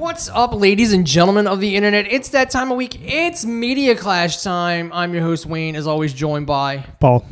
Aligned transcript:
What's 0.00 0.30
up, 0.30 0.54
ladies 0.54 0.94
and 0.94 1.06
gentlemen 1.06 1.46
of 1.46 1.60
the 1.60 1.76
internet? 1.76 2.10
It's 2.10 2.30
that 2.30 2.48
time 2.48 2.70
of 2.70 2.78
week. 2.78 2.96
It's 3.02 3.44
Media 3.44 3.94
Clash 3.94 4.42
time. 4.42 4.90
I'm 4.94 5.12
your 5.12 5.22
host, 5.22 5.44
Wayne, 5.44 5.76
as 5.76 5.86
always, 5.86 6.14
joined 6.14 6.46
by. 6.46 6.78
Paul. 7.00 7.22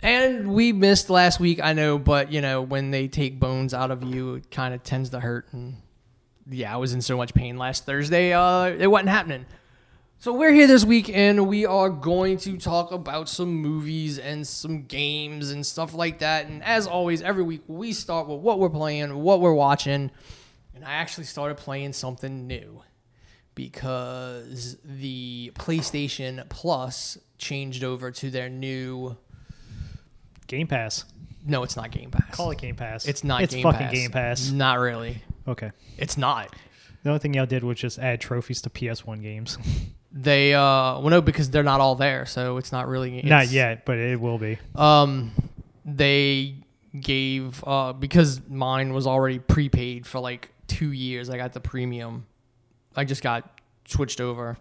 And 0.00 0.54
we 0.54 0.72
missed 0.72 1.10
last 1.10 1.38
week, 1.38 1.60
I 1.62 1.74
know, 1.74 1.98
but 1.98 2.32
you 2.32 2.40
know, 2.40 2.62
when 2.62 2.90
they 2.90 3.08
take 3.08 3.38
bones 3.38 3.74
out 3.74 3.90
of 3.90 4.02
you, 4.02 4.36
it 4.36 4.50
kind 4.50 4.72
of 4.72 4.82
tends 4.82 5.10
to 5.10 5.20
hurt. 5.20 5.52
And 5.52 5.76
yeah, 6.48 6.72
I 6.72 6.78
was 6.78 6.94
in 6.94 7.02
so 7.02 7.18
much 7.18 7.34
pain 7.34 7.58
last 7.58 7.84
Thursday, 7.84 8.32
uh, 8.32 8.68
it 8.68 8.86
wasn't 8.86 9.10
happening. 9.10 9.44
So 10.16 10.32
we're 10.32 10.52
here 10.52 10.66
this 10.66 10.86
week, 10.86 11.10
and 11.10 11.46
we 11.46 11.66
are 11.66 11.90
going 11.90 12.38
to 12.38 12.56
talk 12.56 12.90
about 12.90 13.28
some 13.28 13.54
movies 13.54 14.18
and 14.18 14.46
some 14.46 14.84
games 14.84 15.50
and 15.50 15.64
stuff 15.64 15.92
like 15.92 16.20
that. 16.20 16.46
And 16.46 16.64
as 16.64 16.86
always, 16.86 17.20
every 17.20 17.42
week 17.42 17.64
we 17.66 17.92
start 17.92 18.28
with 18.28 18.40
what 18.40 18.58
we're 18.58 18.70
playing, 18.70 19.14
what 19.14 19.42
we're 19.42 19.52
watching. 19.52 20.10
And 20.74 20.84
I 20.84 20.92
actually 20.94 21.24
started 21.24 21.56
playing 21.56 21.92
something 21.92 22.46
new 22.46 22.82
because 23.54 24.76
the 24.84 25.52
PlayStation 25.54 26.48
Plus 26.48 27.18
changed 27.38 27.84
over 27.84 28.10
to 28.10 28.30
their 28.30 28.48
new. 28.48 29.16
Game 30.46 30.66
Pass. 30.66 31.04
No, 31.46 31.62
it's 31.62 31.76
not 31.76 31.90
Game 31.90 32.10
Pass. 32.10 32.34
Call 32.34 32.50
it 32.50 32.58
Game 32.58 32.76
Pass. 32.76 33.06
It's 33.06 33.22
not. 33.22 33.42
It's 33.42 33.54
Game 33.54 33.62
fucking 33.62 33.78
Pass. 33.86 33.92
Game 33.92 34.10
Pass. 34.10 34.50
Not 34.50 34.78
really. 34.78 35.22
Okay. 35.46 35.70
It's 35.98 36.16
not. 36.16 36.54
The 37.02 37.10
only 37.10 37.18
thing 37.20 37.34
y'all 37.34 37.46
did 37.46 37.62
was 37.62 37.78
just 37.78 37.98
add 37.98 38.20
trophies 38.20 38.62
to 38.62 38.70
PS1 38.70 39.22
games. 39.22 39.58
They 40.16 40.54
uh 40.54 41.00
well 41.00 41.08
no 41.10 41.20
because 41.20 41.50
they're 41.50 41.64
not 41.64 41.80
all 41.80 41.96
there, 41.96 42.24
so 42.24 42.56
it's 42.58 42.70
not 42.70 42.86
really. 42.86 43.18
It's, 43.18 43.26
Not 43.26 43.48
yet, 43.48 43.84
but 43.84 43.98
it 43.98 44.20
will 44.20 44.38
be. 44.38 44.60
Um, 44.76 45.32
they 45.84 46.54
gave 47.00 47.64
uh 47.66 47.94
because 47.94 48.40
mine 48.48 48.94
was 48.94 49.08
already 49.08 49.40
prepaid 49.40 50.06
for 50.06 50.20
like 50.20 50.53
two 50.66 50.92
years. 50.92 51.30
I 51.30 51.36
got 51.36 51.52
the 51.52 51.60
premium. 51.60 52.26
I 52.96 53.04
just 53.04 53.22
got 53.22 53.60
switched 53.86 54.20
over 54.20 54.56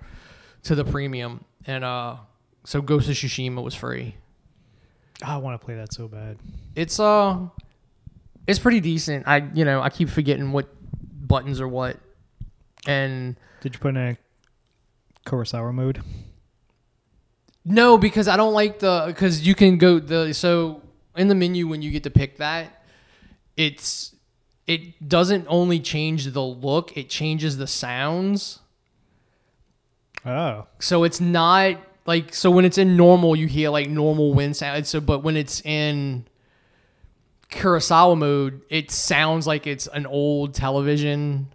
to 0.64 0.76
the 0.76 0.86
premium, 0.86 1.44
and 1.66 1.84
uh, 1.84 2.18
so 2.64 2.82
Ghost 2.82 3.10
of 3.10 3.16
Tsushima 3.16 3.64
was 3.64 3.76
free. 3.76 4.16
I 5.24 5.38
want 5.38 5.60
to 5.60 5.64
play 5.64 5.76
that 5.76 5.94
so 5.94 6.08
bad. 6.08 6.38
It's 6.76 7.00
uh, 7.00 7.40
it's 8.48 8.60
pretty 8.60 8.80
decent. 8.80 9.28
I 9.28 9.48
you 9.54 9.66
know 9.66 9.82
I 9.82 9.90
keep 9.90 10.10
forgetting 10.10 10.52
what 10.52 10.68
buttons 11.28 11.62
are 11.62 11.68
what, 11.68 11.98
and 12.88 13.36
Did 13.62 13.76
you 13.76 13.80
put 13.80 13.90
in 13.90 13.98
a 13.98 14.18
Kurosawa 15.26 15.74
mode? 15.74 16.02
No, 17.66 17.98
because 17.98 18.28
I 18.28 18.36
don't 18.36 18.54
like 18.54 18.80
the 18.80 19.06
because 19.08 19.46
you 19.46 19.56
can 19.56 19.78
go 19.78 20.00
the 20.00 20.34
so 20.34 20.82
in 21.16 21.28
the 21.28 21.36
menu 21.36 21.68
when 21.68 21.82
you 21.82 21.92
get 21.92 22.04
to 22.04 22.10
pick 22.10 22.38
that, 22.38 22.84
it's 23.56 24.16
it 24.68 25.08
doesn't 25.10 25.46
only 25.50 25.80
change 25.80 26.26
the 26.32 26.42
look, 26.42 26.96
it 26.98 27.10
changes 27.10 27.58
the 27.58 27.68
sounds. 27.68 28.60
Oh. 30.26 30.68
So 30.80 31.04
it's 31.04 31.20
not 31.20 31.78
like 32.06 32.34
so 32.34 32.50
when 32.52 32.66
it's 32.66 32.78
in 32.78 32.96
normal 32.98 33.36
you 33.36 33.48
hear 33.48 33.70
like 33.70 33.90
normal 33.90 34.34
wind 34.34 34.56
sound. 34.56 34.88
So 34.88 35.02
but 35.02 35.20
when 35.20 35.36
it's 35.38 35.62
in 35.62 36.26
Kurosawa 37.50 38.18
mode, 38.18 38.62
it 38.70 38.90
sounds 38.90 39.46
like 39.46 39.68
it's 39.68 39.88
an 39.88 40.06
old 40.06 40.54
television. 40.54 41.48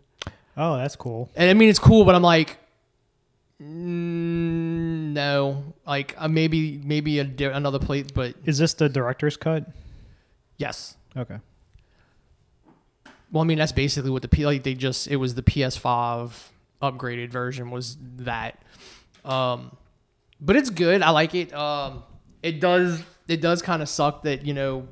Oh, 0.56 0.76
that's 0.76 0.96
cool. 0.96 1.30
And 1.34 1.48
I 1.50 1.54
mean 1.54 1.70
it's 1.70 1.78
cool, 1.78 2.04
but 2.04 2.14
I'm 2.14 2.22
like 2.22 2.58
mm, 3.62 5.12
no, 5.12 5.64
like 5.86 6.14
uh, 6.18 6.28
maybe 6.28 6.80
maybe 6.84 7.18
a, 7.20 7.24
di- 7.24 7.44
another 7.46 7.78
plate, 7.78 8.12
but 8.14 8.34
Is 8.44 8.58
this 8.58 8.74
the 8.74 8.88
director's 8.88 9.36
cut? 9.36 9.64
yes. 10.58 10.96
Okay. 11.16 11.38
Well, 13.30 13.42
I 13.42 13.46
mean 13.46 13.58
that's 13.58 13.72
basically 13.72 14.10
what 14.10 14.22
the 14.22 14.28
P 14.28 14.46
like 14.46 14.62
they 14.62 14.74
just 14.74 15.08
it 15.08 15.16
was 15.16 15.34
the 15.34 15.42
PS5 15.42 16.32
upgraded 16.82 17.30
version 17.30 17.70
was 17.70 17.96
that. 18.18 18.62
Um 19.24 19.76
but 20.40 20.56
it's 20.56 20.70
good. 20.70 21.02
I 21.02 21.10
like 21.10 21.34
it. 21.34 21.52
Um 21.52 22.04
it 22.42 22.60
does 22.60 23.02
it 23.26 23.40
does 23.40 23.60
kind 23.60 23.82
of 23.82 23.88
suck 23.88 24.22
that, 24.22 24.46
you 24.46 24.54
know, 24.54 24.88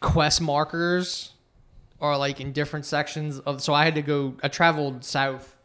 quest 0.00 0.40
markers 0.40 1.32
are 2.00 2.16
like 2.18 2.40
in 2.40 2.52
different 2.52 2.84
sections 2.84 3.38
of 3.40 3.62
so 3.62 3.74
I 3.74 3.84
had 3.84 3.94
to 3.96 4.02
go 4.02 4.34
I 4.42 4.48
traveled 4.48 5.04
south 5.04 5.56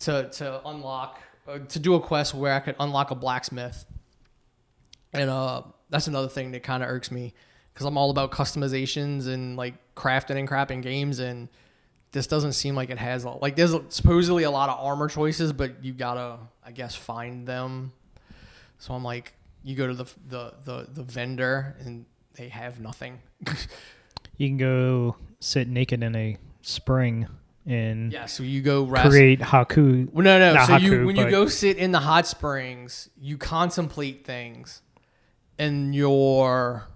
to 0.00 0.28
to 0.30 0.66
unlock 0.66 1.18
uh, 1.46 1.58
to 1.58 1.78
do 1.78 1.94
a 1.94 2.00
quest 2.00 2.34
where 2.34 2.54
I 2.54 2.60
could 2.60 2.76
unlock 2.80 3.10
a 3.10 3.14
blacksmith. 3.14 3.84
And 5.12 5.28
uh 5.28 5.62
that's 5.90 6.06
another 6.06 6.28
thing 6.28 6.52
that 6.52 6.62
kind 6.62 6.82
of 6.82 6.88
irks 6.88 7.10
me 7.10 7.34
cuz 7.74 7.86
I'm 7.86 7.98
all 7.98 8.10
about 8.10 8.30
customizations 8.30 9.26
and 9.26 9.56
like 9.56 9.74
crafting 9.94 10.38
and 10.38 10.48
crap 10.48 10.70
in 10.70 10.80
games 10.80 11.18
and 11.18 11.48
this 12.12 12.26
doesn't 12.26 12.52
seem 12.52 12.76
like 12.76 12.90
it 12.90 12.98
has 12.98 13.24
like 13.24 13.56
there's 13.56 13.74
supposedly 13.88 14.44
a 14.44 14.50
lot 14.50 14.68
of 14.68 14.78
armor 14.78 15.08
choices 15.08 15.52
but 15.52 15.84
you 15.84 15.92
got 15.92 16.14
to 16.14 16.38
I 16.64 16.72
guess 16.72 16.94
find 16.94 17.46
them. 17.46 17.92
So 18.78 18.94
I'm 18.94 19.04
like 19.04 19.34
you 19.62 19.74
go 19.76 19.86
to 19.86 19.94
the 19.94 20.06
the 20.28 20.54
the, 20.64 20.88
the 20.92 21.02
vendor 21.02 21.76
and 21.80 22.06
they 22.34 22.48
have 22.48 22.80
nothing. 22.80 23.20
You 24.36 24.48
can 24.48 24.56
go 24.56 25.16
sit 25.38 25.68
naked 25.68 26.02
in 26.02 26.16
a 26.16 26.36
spring 26.62 27.28
and 27.66 28.12
yeah, 28.12 28.26
so 28.26 28.42
you 28.42 28.60
go 28.60 28.82
rest 28.84 29.08
create 29.08 29.40
haiku. 29.40 30.12
Well, 30.12 30.24
no, 30.24 30.38
no. 30.38 30.64
So 30.64 30.76
you 30.76 30.90
Haiku, 30.90 31.06
when 31.06 31.16
you 31.16 31.30
go 31.30 31.46
sit 31.46 31.78
in 31.78 31.92
the 31.92 32.00
hot 32.00 32.26
springs, 32.26 33.08
you 33.16 33.38
contemplate 33.38 34.26
things, 34.26 34.82
and 35.58 35.94
your 35.94 36.86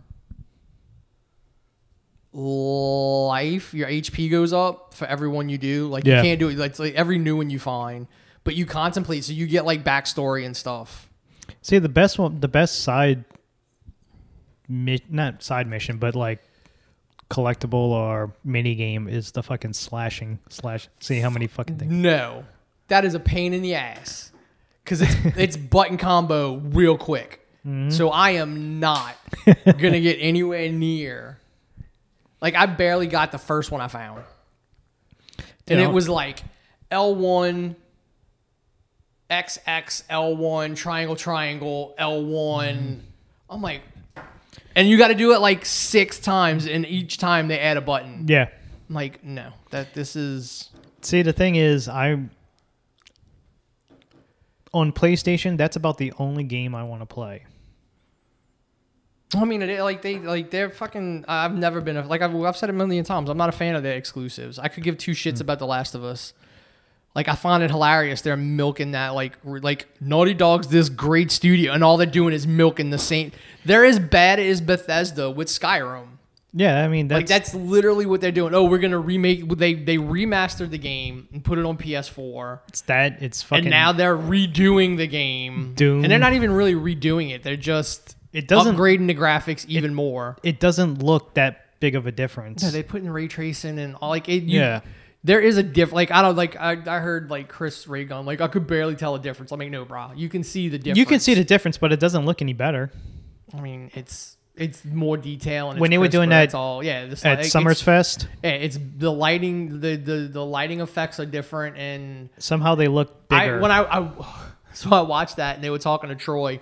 life, 2.32 3.74
your 3.74 3.88
HP 3.88 4.30
goes 4.30 4.52
up 4.52 4.94
for 4.94 5.06
every 5.06 5.28
one 5.28 5.48
you 5.48 5.58
do. 5.58 5.88
Like 5.88 6.04
Yeah. 6.04 6.16
you 6.18 6.22
can't 6.22 6.40
do 6.40 6.48
it. 6.48 6.58
Like, 6.58 6.70
it's 6.70 6.78
like 6.78 6.94
every 6.94 7.18
new 7.18 7.36
one 7.36 7.50
you 7.50 7.58
find, 7.58 8.06
but 8.44 8.54
you 8.54 8.66
contemplate, 8.66 9.24
so 9.24 9.32
you 9.32 9.46
get 9.46 9.64
like 9.64 9.84
backstory 9.84 10.44
and 10.46 10.56
stuff. 10.56 11.08
See, 11.62 11.78
the 11.78 11.88
best 11.88 12.18
one, 12.18 12.40
the 12.40 12.48
best 12.48 12.82
side, 12.82 13.24
mi- 14.68 15.02
not 15.08 15.42
side 15.42 15.66
mission, 15.66 15.98
but 15.98 16.14
like 16.14 16.40
collectible 17.30 17.74
or 17.74 18.32
mini 18.44 18.74
game 18.74 19.08
is 19.08 19.32
the 19.32 19.42
fucking 19.42 19.72
slashing 19.72 20.38
slash. 20.48 20.88
See 21.00 21.20
how 21.20 21.30
many 21.30 21.46
fucking 21.46 21.76
things. 21.78 21.92
No, 21.92 22.44
that 22.88 23.04
is 23.04 23.14
a 23.14 23.20
pain 23.20 23.52
in 23.52 23.62
the 23.62 23.74
ass 23.74 24.32
because 24.84 25.00
it's 25.02 25.14
it's 25.36 25.56
button 25.56 25.96
combo 25.96 26.56
real 26.56 26.96
quick. 26.96 27.46
Mm-hmm. 27.66 27.90
So 27.90 28.10
I 28.10 28.30
am 28.32 28.78
not 28.80 29.16
gonna 29.64 30.00
get 30.00 30.18
anywhere 30.20 30.70
near. 30.70 31.38
Like 32.40 32.54
I 32.54 32.66
barely 32.66 33.06
got 33.06 33.32
the 33.32 33.38
first 33.38 33.70
one 33.70 33.80
I 33.80 33.88
found, 33.88 34.24
and 35.66 35.80
it 35.80 35.90
was 35.90 36.08
like 36.08 36.42
L 36.90 37.14
one. 37.14 37.76
XX 39.30 40.04
L1 40.08 40.74
triangle 40.74 41.14
triangle 41.14 41.94
L1 41.98 42.78
mm-hmm. 42.78 42.94
I'm 43.50 43.60
like 43.60 43.82
and 44.74 44.88
you 44.88 44.96
got 44.96 45.08
to 45.08 45.14
do 45.14 45.34
it 45.34 45.40
like 45.40 45.66
6 45.66 46.18
times 46.20 46.66
and 46.66 46.86
each 46.86 47.18
time 47.18 47.48
they 47.48 47.60
add 47.60 47.76
a 47.76 47.82
button. 47.82 48.24
Yeah. 48.26 48.48
I'm 48.88 48.94
like 48.94 49.22
no, 49.22 49.52
that 49.68 49.92
this 49.92 50.16
is 50.16 50.70
See, 51.00 51.22
the 51.22 51.32
thing 51.32 51.56
is, 51.56 51.88
I 51.88 52.18
on 54.72 54.92
PlayStation. 54.92 55.56
That's 55.56 55.76
about 55.76 55.98
the 55.98 56.12
only 56.18 56.44
game 56.44 56.74
I 56.74 56.82
want 56.82 57.02
to 57.02 57.06
play. 57.06 57.46
I 59.34 59.44
mean, 59.44 59.62
it, 59.62 59.82
like 59.82 60.00
they 60.00 60.18
like 60.18 60.50
they're 60.50 60.70
fucking. 60.70 61.26
I've 61.28 61.54
never 61.54 61.80
been 61.80 61.96
a, 61.96 62.06
like 62.06 62.22
I've, 62.22 62.34
I've 62.34 62.56
said 62.56 62.70
a 62.70 62.72
million 62.72 63.04
times. 63.04 63.28
I'm 63.28 63.36
not 63.36 63.48
a 63.48 63.52
fan 63.52 63.74
of 63.74 63.82
their 63.82 63.96
exclusives. 63.96 64.58
I 64.58 64.68
could 64.68 64.82
give 64.82 64.96
two 64.96 65.12
shits 65.12 65.36
hmm. 65.36 65.42
about 65.42 65.58
The 65.58 65.66
Last 65.66 65.94
of 65.94 66.02
Us. 66.02 66.32
Like 67.14 67.28
I 67.28 67.34
find 67.34 67.62
it 67.62 67.70
hilarious. 67.70 68.22
They're 68.22 68.36
milking 68.36 68.92
that 68.92 69.08
like 69.08 69.36
like 69.44 69.88
Naughty 70.00 70.34
Dog's 70.34 70.68
this 70.68 70.88
great 70.88 71.30
studio, 71.30 71.72
and 71.72 71.82
all 71.82 71.96
they're 71.96 72.06
doing 72.06 72.32
is 72.32 72.46
milking 72.46 72.90
the 72.90 72.98
same. 72.98 73.32
They're 73.64 73.84
as 73.84 73.98
bad 73.98 74.38
as 74.38 74.60
Bethesda 74.60 75.30
with 75.30 75.48
Skyrim. 75.48 76.06
Yeah, 76.54 76.82
I 76.82 76.88
mean 76.88 77.08
that's, 77.08 77.18
Like 77.18 77.26
that's 77.26 77.54
literally 77.54 78.06
what 78.06 78.20
they're 78.20 78.32
doing. 78.32 78.54
Oh, 78.54 78.64
we're 78.64 78.78
gonna 78.78 78.98
remake. 78.98 79.48
They 79.48 79.74
they 79.74 79.96
remastered 79.96 80.70
the 80.70 80.78
game 80.78 81.28
and 81.32 81.44
put 81.44 81.58
it 81.58 81.66
on 81.66 81.76
PS4, 81.76 82.60
it's 82.68 82.80
that 82.82 83.20
it's 83.22 83.42
fucking. 83.42 83.64
and 83.64 83.70
now 83.70 83.92
they're 83.92 84.16
redoing 84.16 84.96
the 84.96 85.06
game. 85.06 85.74
Doom. 85.74 86.04
and 86.04 86.10
they're 86.10 86.18
not 86.18 86.32
even 86.32 86.52
really 86.52 86.74
redoing 86.74 87.30
it. 87.34 87.42
They're 87.42 87.56
just 87.56 88.16
it 88.38 88.48
doesn't 88.48 88.76
upgrading 88.76 89.06
the 89.06 89.14
graphics 89.14 89.66
even 89.66 89.94
more. 89.94 90.36
it 90.42 90.60
doesn't 90.60 91.02
look 91.02 91.34
that 91.34 91.66
big 91.80 91.94
of 91.94 92.06
a 92.06 92.12
difference. 92.12 92.62
Yeah, 92.62 92.70
they 92.70 92.82
put 92.82 93.02
in 93.02 93.10
ray 93.10 93.28
tracing 93.28 93.78
and 93.78 93.96
all 93.96 94.10
like 94.10 94.28
it. 94.28 94.42
You, 94.44 94.60
Yeah. 94.60 94.80
there 95.24 95.40
is 95.40 95.56
a 95.56 95.62
diff. 95.62 95.92
Like 95.92 96.10
I 96.10 96.22
don't 96.22 96.36
like. 96.36 96.56
I, 96.56 96.72
I 96.86 97.00
heard 97.00 97.30
like 97.30 97.48
Chris 97.48 97.86
Ray 97.88 98.04
Gun. 98.04 98.26
Like 98.26 98.40
I 98.40 98.48
could 98.48 98.66
barely 98.66 98.94
tell 98.96 99.14
a 99.14 99.18
difference. 99.18 99.52
I'm 99.52 99.58
like, 99.58 99.70
no, 99.70 99.84
bro. 99.84 100.12
You 100.14 100.28
can 100.28 100.42
see 100.44 100.68
the 100.68 100.78
difference. 100.78 100.98
you 100.98 101.06
can 101.06 101.20
see 101.20 101.34
the 101.34 101.44
difference, 101.44 101.78
but 101.78 101.92
it 101.92 102.00
doesn't 102.00 102.24
look 102.24 102.42
any 102.42 102.52
better. 102.52 102.90
I 103.56 103.60
mean, 103.60 103.90
it's 103.94 104.36
it's 104.56 104.84
more 104.84 105.16
detail 105.16 105.70
and 105.70 105.80
When 105.80 105.90
it's 105.90 105.94
they 105.94 105.98
were 105.98 106.08
doing 106.08 106.30
that 106.30 106.44
It's 106.44 106.54
all 106.54 106.82
yeah. 106.82 107.06
This 107.06 107.24
At 107.24 107.38
like, 107.38 107.46
Summer's 107.46 107.74
it's, 107.74 107.82
Fest, 107.82 108.28
yeah, 108.42 108.50
it's 108.50 108.78
the 108.96 109.12
lighting. 109.12 109.80
The, 109.80 109.96
the 109.96 110.28
the 110.32 110.44
lighting 110.44 110.80
effects 110.80 111.20
are 111.20 111.26
different 111.26 111.76
and. 111.76 112.28
somehow 112.38 112.74
they 112.74 112.88
look 112.88 113.28
bigger. 113.28 113.58
I 113.58 113.60
when 113.60 113.70
I, 113.70 113.82
I 113.84 114.10
so 114.72 114.90
I 114.90 115.02
watched 115.02 115.36
that 115.36 115.54
and 115.56 115.64
they 115.64 115.70
were 115.70 115.78
talking 115.78 116.10
to 116.10 116.16
Troy, 116.16 116.60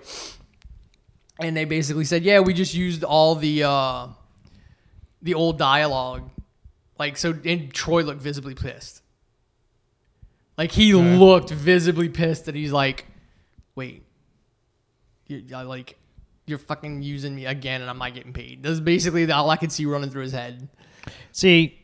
and 1.39 1.55
they 1.55 1.65
basically 1.65 2.05
said, 2.05 2.23
"Yeah, 2.23 2.39
we 2.39 2.53
just 2.53 2.73
used 2.73 3.03
all 3.03 3.35
the 3.35 3.63
uh, 3.63 4.07
the 5.21 5.33
old 5.33 5.57
dialogue." 5.57 6.29
Like 6.99 7.17
so, 7.17 7.35
and 7.45 7.71
Troy 7.73 8.03
looked 8.03 8.21
visibly 8.21 8.55
pissed. 8.55 9.01
Like 10.57 10.71
he 10.71 10.93
looked 10.95 11.51
visibly 11.51 12.09
pissed 12.09 12.45
that 12.45 12.55
he's 12.55 12.71
like, 12.71 13.05
wait, 13.75 14.03
you 15.27 15.43
I 15.55 15.61
like 15.61 15.97
you're 16.47 16.57
fucking 16.57 17.03
using 17.03 17.35
me 17.35 17.45
again 17.45 17.81
and 17.81 17.89
I'm 17.89 17.99
not 17.99 18.15
getting 18.15 18.33
paid. 18.33 18.63
That's 18.63 18.79
basically 18.79 19.29
all 19.31 19.49
I 19.49 19.57
could 19.57 19.71
see 19.71 19.85
running 19.85 20.09
through 20.09 20.23
his 20.23 20.31
head. 20.31 20.67
See, 21.31 21.77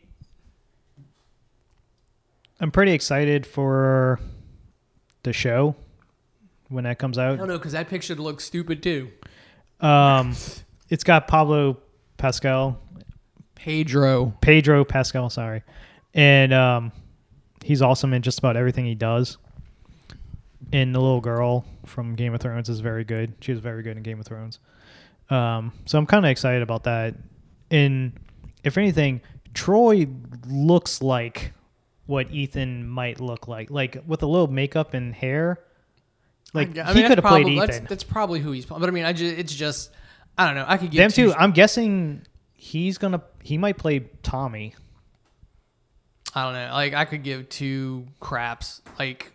I'm 2.60 2.72
pretty 2.72 2.94
excited 2.94 3.46
for 3.46 4.20
the 5.24 5.34
show 5.34 5.76
when 6.70 6.86
that 6.86 6.98
comes 6.98 7.18
I 7.18 7.28
out. 7.28 7.38
don't 7.38 7.48
know 7.50 7.58
because 7.58 7.74
that 7.74 7.90
picture 7.90 8.16
looks 8.16 8.44
stupid 8.44 8.82
too. 8.82 9.12
Um, 9.84 10.36
it's 10.90 11.04
got 11.04 11.28
Pablo 11.28 11.78
Pascal, 12.18 12.80
Pedro. 13.56 14.34
Pedro 14.42 14.86
Pascal, 14.86 15.30
sorry, 15.30 15.62
and 16.14 16.54
um, 16.54 16.92
he's 17.64 17.82
awesome 17.82 18.14
in 18.14 18.22
just 18.22 18.40
about 18.40 18.56
everything 18.58 18.86
he 18.86 18.96
does. 18.96 19.38
And 20.72 20.96
the 20.96 21.00
little 21.00 21.22
girl 21.22 21.66
from 21.86 22.16
Game 22.16 22.34
of 22.34 22.42
Thrones 22.42 22.70
is 22.70 22.80
very 22.80 23.04
good. 23.04 23.34
She 23.42 23.52
was 23.52 23.60
very 23.60 23.84
good 23.84 23.98
in 23.98 24.04
Game 24.04 24.20
of 24.20 24.26
Thrones. 24.26 24.60
Um, 25.30 25.72
so 25.86 25.98
I'm 25.98 26.06
kind 26.06 26.26
of 26.26 26.32
excited 26.32 26.62
about 26.62 26.84
that. 26.86 27.16
And 27.70 28.14
if 28.64 28.78
anything, 28.78 29.22
Troy 29.54 30.08
looks 30.48 31.02
like 31.02 31.54
what 32.06 32.32
Ethan 32.32 32.88
might 32.88 33.20
look 33.20 33.48
like, 33.48 33.70
like 33.70 33.98
with 34.08 34.24
a 34.24 34.26
little 34.26 34.48
makeup 34.48 34.94
and 34.94 35.14
hair. 35.14 35.60
Like 36.54 36.78
I 36.78 36.94
he 36.94 37.02
could 37.02 37.18
have 37.18 37.26
played 37.26 37.44
probably- 37.44 37.56
Ethan. 37.56 37.68
That's, 37.68 37.90
that's 37.90 38.04
probably 38.04 38.40
who 38.40 38.52
he's. 38.52 38.66
But 38.66 38.84
I 38.84 38.92
mean, 38.92 39.06
I 39.06 39.14
just 39.14 39.38
it's 39.38 39.54
just 39.54 39.92
I 40.38 40.46
don't 40.46 40.56
know. 40.56 40.66
I 40.68 40.78
could 40.78 40.92
give 40.92 41.00
Them 41.00 41.12
two 41.12 41.32
too. 41.32 41.38
I'm 41.38 41.52
guessing 41.52 42.26
he's 42.54 42.98
gonna. 42.98 43.22
He 43.42 43.58
might 43.58 43.78
play 43.78 44.00
Tommy. 44.22 44.76
I 46.36 46.44
don't 46.44 46.54
know. 46.54 46.74
Like 46.74 46.94
I 46.94 47.06
could 47.06 47.24
give 47.24 47.50
two 47.50 48.06
craps. 48.20 48.82
Like 48.98 49.32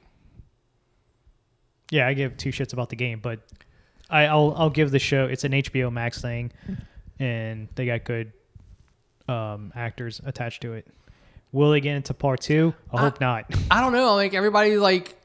Yeah, 1.91 2.07
I 2.07 2.15
give 2.15 2.37
two 2.37 2.51
shits 2.51 2.73
about 2.73 2.89
the 2.89 2.97
game, 2.97 3.21
but 3.21 3.41
I, 4.11 4.25
I'll 4.27 4.55
I'll 4.57 4.71
give 4.71 4.91
the 4.91 4.99
show. 4.99 5.27
It's 5.27 5.45
an 5.45 5.53
HBO 5.53 5.93
Max 5.93 6.21
thing, 6.21 6.53
and 7.19 7.69
they 7.75 7.87
got 7.87 8.05
good 8.05 8.33
um, 9.29 9.73
actors 9.75 10.21
attached 10.25 10.63
to 10.63 10.75
it. 10.75 10.87
Will 11.53 11.71
they 11.71 11.81
get 11.81 11.97
into 11.97 12.15
part 12.15 12.41
two? 12.41 12.75
I 12.93 13.01
hope 13.01 13.21
not. 13.21 13.47
I 13.71 13.81
don't 13.81 13.93
know. 13.93 14.15
Like 14.15 14.35
everybody, 14.35 14.77
like 14.77 15.18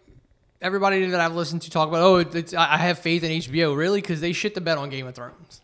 everybody 0.64 1.06
that 1.06 1.20
I've 1.20 1.36
listened 1.36 1.62
to 1.64 1.70
talk 1.70 1.90
about. 1.90 2.02
Oh, 2.02 2.16
it's, 2.18 2.54
I 2.54 2.74
I 2.74 2.78
have 2.78 2.98
faith 3.00 3.24
in 3.24 3.30
HBO. 3.32 3.76
Really? 3.78 4.02
Because 4.02 4.22
they 4.22 4.34
shit 4.34 4.56
the 4.56 4.62
bed 4.62 4.78
on 4.78 4.90
Game 4.90 5.06
of 5.06 5.14
Thrones. 5.16 5.62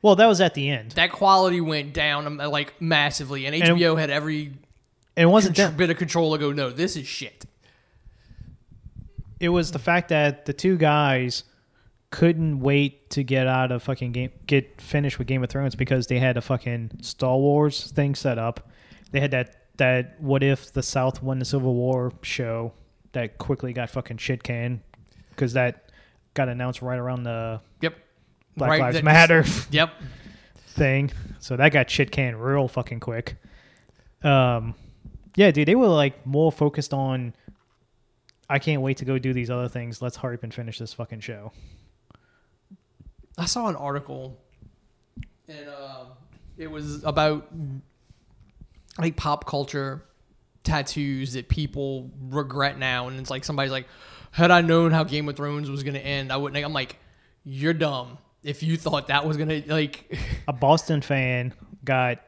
well, 0.00 0.16
that 0.16 0.26
was 0.26 0.40
at 0.40 0.54
the 0.54 0.70
end, 0.70 0.92
That 0.92 1.12
quality 1.12 1.60
went 1.60 1.92
down 1.92 2.26
um, 2.26 2.36
like 2.38 2.80
massively, 2.80 3.44
and 3.46 3.54
And- 3.54 3.76
HBO 3.78 3.98
had 3.98 4.10
every 4.10 4.52
and 5.16 5.28
it 5.28 5.32
wasn't 5.32 5.56
contr- 5.56 5.76
bit 5.76 5.90
of 5.90 5.96
control 5.98 6.32
to 6.32 6.38
go. 6.38 6.52
No, 6.52 6.70
this 6.70 6.96
is 6.96 7.06
shit. 7.06 7.44
It 9.40 9.48
was 9.48 9.72
the 9.72 9.78
fact 9.78 10.08
that 10.08 10.46
the 10.46 10.52
two 10.52 10.76
guys 10.76 11.44
couldn't 12.10 12.60
wait 12.60 13.10
to 13.10 13.22
get 13.24 13.46
out 13.46 13.72
of 13.72 13.82
fucking 13.82 14.12
game, 14.12 14.30
get 14.46 14.80
finished 14.80 15.18
with 15.18 15.26
Game 15.26 15.42
of 15.42 15.50
Thrones 15.50 15.74
because 15.74 16.06
they 16.06 16.18
had 16.18 16.36
a 16.36 16.40
fucking 16.40 16.90
Star 17.02 17.36
Wars 17.36 17.90
thing 17.92 18.14
set 18.14 18.38
up. 18.38 18.70
They 19.10 19.20
had 19.20 19.32
that 19.32 19.60
that 19.76 20.20
what 20.20 20.42
if 20.44 20.72
the 20.72 20.82
South 20.82 21.20
won 21.22 21.40
the 21.40 21.44
Civil 21.44 21.74
War 21.74 22.12
show 22.22 22.72
that 23.14 23.38
quickly 23.38 23.72
got 23.72 23.90
fucking 23.90 24.18
shit 24.18 24.42
canned 24.42 24.80
because 25.30 25.54
that 25.54 25.90
got 26.34 26.48
announced 26.48 26.82
right 26.82 26.98
around 26.98 27.22
the 27.24 27.60
Yep. 27.80 27.94
Black 28.56 28.70
Right, 28.70 28.80
Lives 28.80 28.96
that- 28.96 29.04
Matter 29.04 29.44
Yep. 29.70 29.90
thing. 30.68 31.10
So 31.40 31.56
that 31.56 31.70
got 31.72 31.90
shit 31.90 32.10
canned 32.12 32.40
real 32.42 32.68
fucking 32.68 33.00
quick. 33.00 33.36
Um, 34.22 34.74
yeah, 35.36 35.50
dude, 35.50 35.66
they 35.68 35.74
were 35.74 35.88
like 35.88 36.24
more 36.26 36.52
focused 36.52 36.94
on. 36.94 37.34
I 38.48 38.58
can't 38.58 38.82
wait 38.82 38.98
to 38.98 39.04
go 39.04 39.18
do 39.18 39.32
these 39.32 39.50
other 39.50 39.68
things. 39.68 40.00
Let's 40.02 40.16
hurry 40.16 40.34
up 40.36 40.42
and 40.44 40.52
finish 40.54 40.78
this 40.78 40.92
fucking 40.92 41.20
show. 41.20 41.50
I 43.36 43.46
saw 43.46 43.66
an 43.68 43.74
article, 43.76 44.38
and 45.48 45.68
uh, 45.68 46.04
it 46.56 46.70
was 46.70 47.02
about 47.04 47.48
like 48.98 49.16
pop 49.16 49.44
culture 49.46 50.04
tattoos 50.64 51.34
that 51.34 51.48
people 51.48 52.10
regret 52.20 52.78
now, 52.78 53.08
and 53.08 53.18
it's 53.20 53.30
like 53.30 53.44
somebody's 53.44 53.72
like, 53.72 53.86
"Had 54.32 54.50
I 54.50 54.60
known 54.62 54.90
how 54.90 55.04
Game 55.04 55.28
of 55.28 55.36
Thrones 55.36 55.70
was 55.70 55.82
gonna 55.82 55.98
end, 55.98 56.32
I 56.32 56.36
wouldn't." 56.36 56.64
I'm 56.64 56.72
like, 56.72 56.96
"You're 57.44 57.74
dumb 57.74 58.18
if 58.42 58.62
you 58.62 58.76
thought 58.76 59.08
that 59.08 59.26
was 59.26 59.36
gonna 59.36 59.62
like." 59.66 60.18
A 60.48 60.52
Boston 60.52 61.00
fan 61.00 61.54
got 61.84 62.18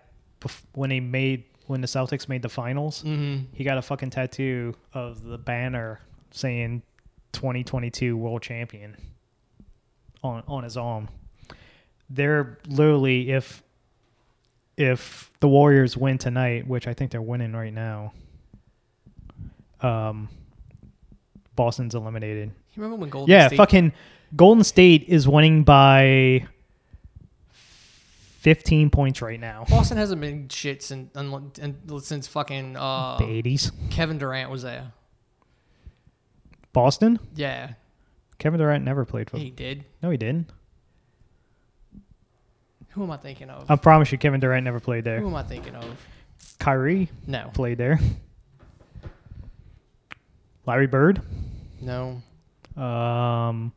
when 0.72 0.90
they 0.90 1.00
made 1.00 1.44
when 1.66 1.80
the 1.80 1.86
Celtics 1.86 2.28
made 2.28 2.42
the 2.42 2.48
finals. 2.48 3.02
Mm-hmm. 3.02 3.44
He 3.52 3.64
got 3.64 3.78
a 3.78 3.82
fucking 3.82 4.10
tattoo 4.10 4.74
of 4.92 5.24
the 5.24 5.38
banner 5.38 6.00
saying 6.30 6.82
2022 7.32 8.16
World 8.16 8.42
Champion 8.42 8.96
on 10.22 10.42
on 10.46 10.64
his 10.64 10.76
arm. 10.76 11.08
They're 12.08 12.58
literally 12.68 13.30
if 13.30 13.62
if 14.76 15.30
the 15.40 15.48
Warriors 15.48 15.96
win 15.96 16.18
tonight, 16.18 16.66
which 16.66 16.86
I 16.86 16.94
think 16.94 17.10
they're 17.10 17.22
winning 17.22 17.52
right 17.52 17.72
now, 17.72 18.12
um, 19.80 20.28
Boston's 21.54 21.94
eliminated. 21.94 22.50
You 22.74 22.82
remember 22.82 23.00
when 23.00 23.10
Golden 23.10 23.30
Yeah, 23.32 23.48
State? 23.48 23.56
fucking 23.56 23.92
Golden 24.34 24.64
State 24.64 25.04
is 25.08 25.26
winning 25.28 25.64
by 25.64 26.46
15 28.40 28.90
points 28.90 29.22
right 29.22 29.40
now. 29.40 29.64
Boston 29.68 29.96
hasn't 29.96 30.20
been 30.20 30.48
shit 30.48 30.82
since 30.82 31.10
since 32.06 32.26
fucking 32.26 32.76
uh, 32.76 33.16
the 33.18 33.24
80s. 33.24 33.72
Kevin 33.90 34.18
Durant 34.18 34.50
was 34.50 34.62
there. 34.62 34.92
Boston? 36.72 37.18
Yeah, 37.34 37.72
Kevin 38.38 38.58
Durant 38.60 38.84
never 38.84 39.04
played 39.06 39.30
for 39.30 39.38
he 39.38 39.50
did. 39.50 39.84
No, 40.02 40.10
he 40.10 40.16
didn't. 40.18 40.50
Who 42.90 43.02
am 43.02 43.10
I 43.10 43.16
thinking 43.16 43.50
of? 43.50 43.70
I 43.70 43.76
promise 43.76 44.12
you, 44.12 44.18
Kevin 44.18 44.40
Durant 44.40 44.64
never 44.64 44.80
played 44.80 45.04
there. 45.04 45.20
Who 45.20 45.26
am 45.28 45.34
I 45.36 45.42
thinking 45.42 45.74
of? 45.74 45.84
Kyrie 46.58 47.08
No, 47.26 47.50
played 47.54 47.78
there. 47.78 47.98
Larry 50.66 50.86
Bird. 50.86 51.22
no, 51.80 52.20
Um, 52.80 53.72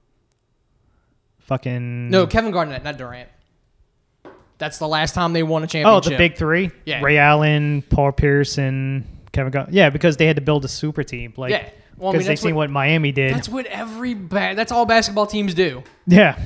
fucking. 1.40 2.10
no. 2.10 2.28
Kevin 2.28 2.52
Garnett, 2.52 2.84
not 2.84 2.98
Durant. 2.98 3.30
That's 4.58 4.78
the 4.78 4.88
last 4.88 5.14
time 5.16 5.32
they 5.34 5.44
won 5.44 5.64
a 5.64 5.68
championship. 5.68 5.88
Oh, 5.88 6.02
championship. 6.02 6.18
the 6.18 6.30
big 6.30 6.38
three. 6.38 6.72
Yeah. 6.86 7.02
Ray 7.02 7.18
Allen, 7.18 7.82
Paul 7.90 8.12
Pierce, 8.12 8.58
and 8.58 9.06
Kevin. 9.32 9.52
Gar- 9.52 9.68
yeah, 9.72 9.90
because 9.90 10.18
they 10.18 10.26
had 10.26 10.36
to 10.36 10.42
build 10.42 10.66
a 10.66 10.68
super 10.68 11.04
team. 11.04 11.34
Like, 11.38 11.52
Yeah. 11.52 11.70
Well, 11.98 12.10
I 12.10 12.12
because 12.14 12.20
mean, 12.24 12.28
they 12.28 12.32
that's 12.34 12.42
seen 12.42 12.56
what, 12.56 12.64
what 12.64 12.72
Miami 12.72 13.12
did. 13.12 13.34
that's 13.34 13.48
what 13.50 13.66
every 13.68 14.14
ba- 14.14 14.54
that's 14.56 14.72
all 14.72 14.86
basketball 14.86 15.28
teams 15.28 15.54
do. 15.54 15.84
yeah. 16.08 16.38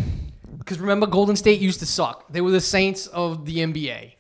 Because 0.60 0.80
remember, 0.80 1.06
Golden 1.08 1.36
State 1.36 1.60
used 1.60 1.80
to 1.82 1.86
suck. 1.86 2.32
They 2.32 2.40
were 2.42 2.52
the 2.52 2.62
Saints 2.62 3.08
of 3.08 3.46
the 3.46 3.58
NBA. 3.58 4.14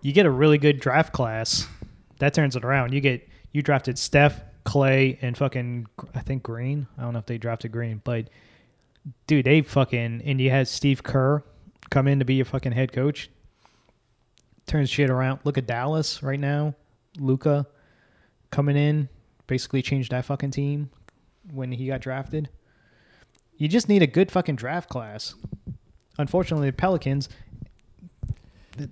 you 0.00 0.12
get 0.12 0.24
a 0.26 0.30
really 0.30 0.58
good 0.58 0.80
draft 0.80 1.12
class, 1.12 1.66
that 2.18 2.32
turns 2.34 2.56
it 2.56 2.64
around. 2.64 2.92
You 2.94 3.00
get 3.00 3.28
you 3.52 3.62
drafted 3.62 3.98
Steph, 3.98 4.40
Clay, 4.64 5.18
and 5.22 5.36
fucking 5.36 5.86
I 6.14 6.20
think 6.20 6.42
Green. 6.42 6.86
I 6.98 7.02
don't 7.02 7.12
know 7.12 7.18
if 7.18 7.26
they 7.26 7.38
drafted 7.38 7.72
Green, 7.72 8.00
but 8.04 8.28
dude, 9.26 9.44
they 9.44 9.62
fucking 9.62 10.22
and 10.24 10.40
you 10.40 10.50
had 10.50 10.68
Steve 10.68 11.02
Kerr 11.02 11.42
come 11.90 12.08
in 12.08 12.18
to 12.18 12.24
be 12.24 12.34
your 12.34 12.44
fucking 12.46 12.72
head 12.72 12.92
coach. 12.92 13.30
Turns 14.66 14.88
shit 14.88 15.10
around. 15.10 15.40
Look 15.44 15.58
at 15.58 15.66
Dallas 15.66 16.22
right 16.22 16.40
now. 16.40 16.74
Luka 17.18 17.66
coming 18.50 18.76
in, 18.76 19.08
basically 19.46 19.82
changed 19.82 20.12
that 20.12 20.24
fucking 20.24 20.50
team 20.50 20.90
when 21.52 21.72
he 21.72 21.88
got 21.88 22.00
drafted. 22.00 22.48
You 23.56 23.68
just 23.68 23.88
need 23.88 24.02
a 24.02 24.06
good 24.06 24.30
fucking 24.30 24.56
draft 24.56 24.88
class. 24.88 25.34
Unfortunately, 26.18 26.70
the 26.70 26.76
Pelicans 26.76 27.28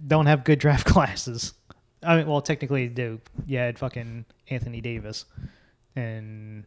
don't 0.06 0.26
have 0.26 0.44
good 0.44 0.58
draft 0.58 0.86
classes. 0.92 1.54
I 2.02 2.16
mean, 2.16 2.26
well, 2.26 2.40
technically 2.40 2.88
do. 2.88 3.20
You 3.46 3.58
had 3.58 3.78
fucking 3.78 4.24
Anthony 4.48 4.80
Davis 4.80 5.26
and 5.96 6.64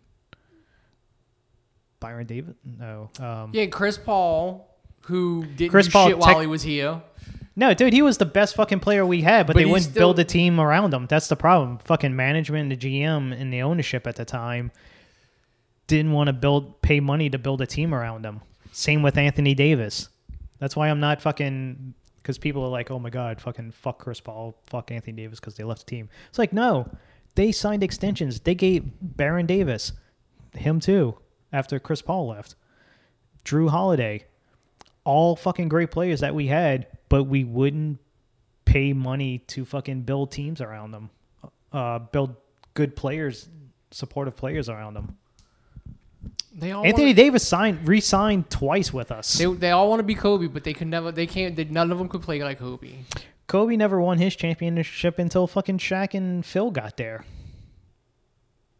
Baron 1.99 2.27
Davis. 2.27 2.55
No, 2.63 3.09
um, 3.19 3.51
Yeah, 3.53 3.65
Chris 3.67 3.97
Paul, 3.97 4.67
who 5.01 5.45
didn't 5.55 5.71
Chris 5.71 5.87
Paul 5.89 6.07
shit 6.07 6.17
while 6.17 6.33
tech- 6.33 6.41
he 6.41 6.47
was 6.47 6.61
here. 6.63 7.01
no, 7.55 7.73
dude, 7.73 7.93
he 7.93 8.01
was 8.01 8.17
the 8.17 8.25
best 8.25 8.55
fucking 8.55 8.79
player 8.81 9.05
we 9.05 9.21
had, 9.21 9.47
but, 9.47 9.53
But 9.53 9.59
they 9.61 9.65
wouldn't 9.65 9.91
still- 9.91 10.01
build 10.09 10.19
a 10.19 10.23
team 10.23 10.59
around 10.59 10.93
him. 10.93 11.07
That's 11.07 11.27
the 11.27 11.35
problem. 11.35 11.77
Fucking 11.79 12.15
management, 12.15 12.69
the 12.69 12.75
GM, 12.77 13.31
and 13.39 13.51
the 13.53 13.61
ownership 13.61 14.05
at 14.05 14.15
the 14.17 14.25
time 14.25 14.71
didn't 15.87 16.11
want 16.11 16.27
to 16.27 16.33
build, 16.33 16.81
pay 16.81 16.99
money 16.99 17.29
to 17.29 17.37
build 17.37 17.61
a 17.61 17.65
team 17.67 17.93
around 17.93 18.25
him. 18.25 18.41
Same 18.71 19.01
with 19.01 19.17
Anthony 19.17 19.53
Davis. 19.53 20.09
That's 20.59 20.75
why 20.75 20.89
I'm 20.89 20.99
not 20.99 21.21
fucking 21.21 21.93
because 22.23 22.37
people 22.37 22.63
are 22.63 22.69
like, 22.69 22.89
oh 22.89 22.97
my 22.97 23.09
god, 23.09 23.39
fucking 23.41 23.71
fuck 23.71 23.99
Chris 23.99 24.21
Paul, 24.21 24.55
fuck 24.65 24.91
Anthony 24.91 25.13
Davis 25.13 25.39
because 25.39 25.55
they 25.55 25.65
left 25.65 25.85
the 25.85 25.89
team. 25.89 26.09
It's 26.29 26.39
like 26.39 26.53
no, 26.53 26.89
they 27.35 27.51
signed 27.51 27.83
extensions. 27.83 28.39
They 28.39 28.55
gave 28.55 28.85
Baron 29.01 29.45
Davis, 29.45 29.91
him 30.55 30.79
too, 30.79 31.17
after 31.51 31.79
Chris 31.79 32.01
Paul 32.01 32.29
left. 32.29 32.55
Jrue 33.43 33.69
Holiday, 33.69 34.25
all 35.03 35.35
fucking 35.35 35.67
great 35.67 35.91
players 35.91 36.21
that 36.21 36.33
we 36.33 36.47
had, 36.47 36.87
but 37.09 37.25
we 37.25 37.43
wouldn't 37.43 37.99
pay 38.63 38.93
money 38.93 39.39
to 39.39 39.65
fucking 39.65 40.03
build 40.03 40.31
teams 40.31 40.61
around 40.61 40.91
them, 40.91 41.09
uh, 41.73 41.99
build 41.99 42.35
good 42.73 42.95
players, 42.95 43.49
supportive 43.91 44.37
players 44.37 44.69
around 44.69 44.95
him. 44.95 45.17
They 46.55 46.71
all 46.71 46.85
Anthony 46.85 47.05
wanna, 47.07 47.13
Davis 47.15 47.47
signed, 47.47 47.87
re-signed 47.87 48.49
twice 48.49 48.93
with 48.93 49.11
us. 49.11 49.33
they, 49.33 49.45
they 49.45 49.71
all 49.71 49.89
want 49.89 49.99
to 49.99 50.03
be 50.03 50.13
Kobe, 50.15 50.47
but 50.47 50.63
they 50.63 50.73
could 50.73 50.87
never. 50.87 51.11
They 51.11 51.25
can't. 51.27 51.55
They, 51.55 51.63
none 51.63 51.91
of 51.91 51.97
them 51.97 52.07
could 52.07 52.21
play 52.21 52.43
like 52.43 52.59
Kobe. 52.59 52.91
Kobe 53.47 53.75
never 53.75 53.99
won 53.99 54.19
his 54.19 54.35
championship 54.35 55.17
until 55.19 55.47
fucking 55.47 55.79
Shaq 55.79 56.13
and 56.13 56.45
Phil 56.45 56.71
got 56.71 56.95
there, 56.97 57.25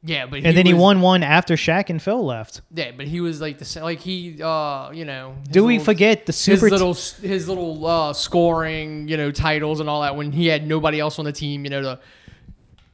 Yeah, 0.03 0.25
but 0.25 0.43
and 0.45 0.55
then 0.57 0.65
he 0.65 0.73
won 0.73 1.01
one 1.01 1.23
after 1.23 1.55
Shaq 1.55 1.89
and 1.89 2.01
Phil 2.01 2.23
left. 2.25 2.61
Yeah, 2.73 2.91
but 2.95 3.07
he 3.07 3.19
was 3.21 3.41
like 3.41 3.57
the 3.59 3.79
like 3.83 3.99
he 3.99 4.41
uh 4.41 4.91
you 4.91 5.05
know. 5.05 5.35
Do 5.49 5.63
we 5.65 5.73
little- 5.79 5.85
forget 5.85 6.25
the 6.25 6.31
his 6.31 6.37
super? 6.37 6.67
t- 6.69 6.71
little 6.75 6.93
his 6.93 7.47
little 7.49 7.85
uh, 7.85 8.13
scoring 8.13 9.07
you 9.07 9.17
know 9.17 9.31
titles 9.31 9.79
and 9.79 9.89
all 9.89 10.01
that 10.01 10.15
when 10.15 10.31
he 10.31 10.47
had 10.47 10.67
nobody 10.67 10.99
else 10.99 11.17
on 11.19 11.25
the 11.25 11.31
team 11.33 11.63
you 11.63 11.69
know 11.69 11.81
to 11.81 11.99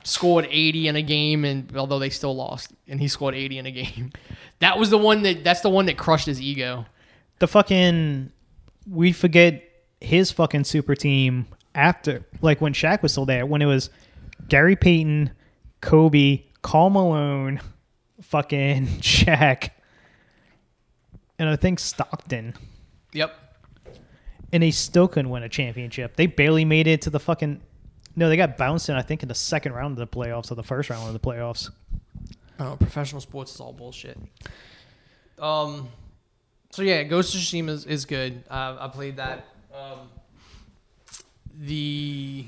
scored 0.03 0.47
80 0.49 0.87
in 0.87 0.95
a 0.95 1.01
game 1.01 1.45
and 1.45 1.75
although 1.75 1.99
they 1.99 2.09
still 2.09 2.35
lost 2.35 2.73
and 2.87 2.99
he 2.99 3.07
scored 3.07 3.35
80 3.35 3.57
in 3.59 3.65
a 3.65 3.71
game 3.71 4.11
that 4.59 4.77
was 4.77 4.89
the 4.89 4.97
one 4.97 5.23
that 5.23 5.43
that's 5.43 5.61
the 5.61 5.69
one 5.69 5.85
that 5.87 5.97
crushed 5.97 6.25
his 6.25 6.41
ego 6.41 6.85
the 7.39 7.47
fucking 7.47 8.31
we 8.89 9.11
forget 9.11 9.63
his 10.01 10.31
fucking 10.31 10.63
super 10.63 10.95
team 10.95 11.45
after 11.75 12.25
like 12.41 12.61
when 12.61 12.73
Shaq 12.73 13.01
was 13.01 13.11
still 13.11 13.25
there 13.25 13.45
when 13.45 13.61
it 13.61 13.65
was 13.65 13.89
Gary 14.47 14.75
Payton, 14.75 15.31
Kobe, 15.81 16.43
Karl 16.61 16.89
Malone, 16.89 17.59
fucking 18.21 18.87
Shaq, 19.01 19.69
and 21.37 21.49
I 21.49 21.55
think 21.55 21.77
Stockton, 21.77 22.55
yep 23.13 23.49
and 24.51 24.63
they 24.63 24.71
still 24.71 25.07
couldn't 25.07 25.29
win 25.29 25.43
a 25.43 25.49
championship. 25.49 26.15
They 26.15 26.25
barely 26.25 26.65
made 26.65 26.87
it 26.87 27.01
to 27.03 27.09
the 27.09 27.19
fucking. 27.19 27.61
No, 28.15 28.27
they 28.29 28.37
got 28.37 28.57
bounced 28.57 28.89
in. 28.89 28.95
I 28.95 29.01
think 29.01 29.23
in 29.23 29.29
the 29.29 29.35
second 29.35 29.73
round 29.73 29.97
of 29.97 30.09
the 30.09 30.17
playoffs 30.17 30.51
or 30.51 30.55
the 30.55 30.63
first 30.63 30.89
round 30.89 31.07
of 31.07 31.13
the 31.13 31.19
playoffs. 31.19 31.69
oh, 32.59 32.75
professional 32.75 33.21
sports 33.21 33.53
is 33.53 33.59
all 33.61 33.71
bullshit 33.71 34.17
um 35.39 35.87
so 36.71 36.81
yeah 36.81 37.03
Ghost 37.03 37.33
of 37.33 37.39
Tsushima 37.39 37.69
is, 37.69 37.85
is 37.85 38.03
good 38.05 38.43
uh, 38.49 38.75
I 38.79 38.89
played 38.89 39.15
that 39.15 39.45
um 39.73 40.09
the 41.57 42.45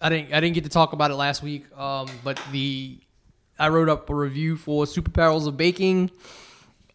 I 0.00 0.08
didn't 0.08 0.32
I 0.32 0.38
didn't 0.40 0.54
get 0.54 0.64
to 0.64 0.70
talk 0.70 0.92
about 0.92 1.10
it 1.10 1.14
last 1.16 1.42
week 1.42 1.64
um 1.76 2.08
but 2.22 2.40
the 2.52 2.98
I 3.58 3.68
wrote 3.68 3.88
up 3.88 4.08
a 4.08 4.14
review 4.14 4.56
for 4.56 4.86
Super 4.86 5.10
Barrels 5.10 5.46
of 5.48 5.56
Baking 5.56 6.10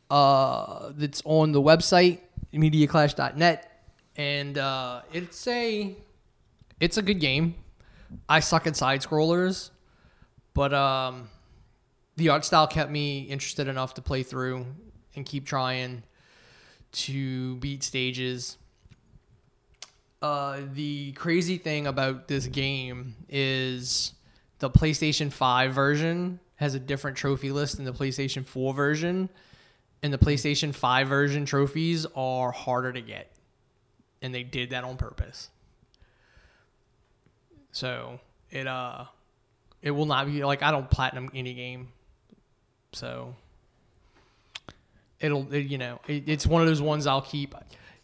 uh 0.09 0.91
that's 0.95 1.21
on 1.25 1.51
the 1.51 1.61
website 1.61 2.19
mediaclash.net 2.53 3.81
and 4.15 4.57
uh 4.57 5.01
it's 5.11 5.45
a 5.47 5.93
it's 6.79 6.97
a 6.97 7.01
good 7.01 7.19
game 7.19 7.55
I 8.29 8.39
suck 8.39 8.67
at 8.67 8.75
side 8.75 9.01
scrollers 9.01 9.71
but 10.53 10.73
um 10.73 11.29
the 12.17 12.29
art 12.29 12.45
style 12.45 12.67
kept 12.67 12.91
me 12.91 13.21
interested 13.21 13.67
enough 13.67 13.95
to 13.95 14.01
play 14.01 14.23
through 14.23 14.65
and 15.15 15.25
keep 15.25 15.45
trying 15.45 16.03
to 16.91 17.55
beat 17.57 17.83
stages. 17.83 18.57
Uh, 20.21 20.61
the 20.73 21.11
crazy 21.13 21.57
thing 21.57 21.87
about 21.87 22.27
this 22.27 22.47
game 22.47 23.15
is 23.29 24.13
the 24.59 24.69
PlayStation 24.69 25.31
5 25.31 25.73
version 25.73 26.39
has 26.55 26.73
a 26.73 26.79
different 26.79 27.17
trophy 27.17 27.51
list 27.51 27.75
than 27.75 27.85
the 27.85 27.91
PlayStation 27.91 28.45
4 28.45 28.73
version. 28.73 29.29
And 30.01 30.13
the 30.13 30.17
PlayStation 30.17 30.73
5 30.73 31.07
version 31.07 31.45
trophies 31.45 32.05
are 32.15 32.51
harder 32.51 32.93
to 32.93 33.01
get. 33.01 33.31
And 34.21 34.33
they 34.33 34.43
did 34.43 34.69
that 34.69 34.83
on 34.83 34.97
purpose. 34.97 35.49
So 37.75 38.21
it 38.51 38.67
uh 38.67 39.03
it 39.81 39.91
will 39.91 40.05
not 40.05 40.27
be 40.27 40.45
like 40.45 40.63
I 40.63 40.71
don't 40.71 40.89
platinum 40.89 41.29
any 41.35 41.53
game. 41.53 41.89
So 42.93 43.35
it'll 45.19 45.53
it, 45.53 45.65
you 45.65 45.77
know 45.77 45.99
it, 46.07 46.23
it's 46.25 46.47
one 46.47 46.61
of 46.61 46.69
those 46.69 46.81
ones 46.81 47.05
I'll 47.05 47.21
keep. 47.21 47.53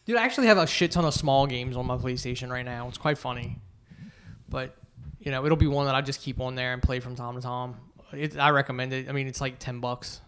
Dude, 0.04 0.18
I 0.18 0.24
actually 0.24 0.48
have 0.48 0.58
a 0.58 0.68
shit 0.68 0.92
ton 0.92 1.06
of 1.06 1.14
small 1.14 1.48
games 1.48 1.78
on 1.78 1.86
my 1.86 1.96
PlayStation 1.96 2.52
right 2.52 2.66
now. 2.66 2.90
It's 2.90 2.98
quite 2.98 3.18
funny, 3.18 3.60
but 4.50 4.76
you 5.22 5.32
know 5.32 5.46
it'll 5.46 5.56
be 5.56 5.68
one 5.68 5.86
that 5.86 5.96
I 5.96 6.02
just 6.02 6.20
keep 6.20 6.42
on 6.42 6.56
there 6.56 6.74
and 6.74 6.82
play 6.82 7.00
from 7.00 7.16
time 7.16 7.36
to 7.36 7.42
time. 7.42 7.76
It, 8.12 8.38
I 8.38 8.50
recommend 8.50 8.92
it. 8.92 9.08
I 9.08 9.14
mean, 9.14 9.28
it's 9.28 9.40
like 9.40 9.58
ten 9.58 9.80
bucks, 9.80 10.20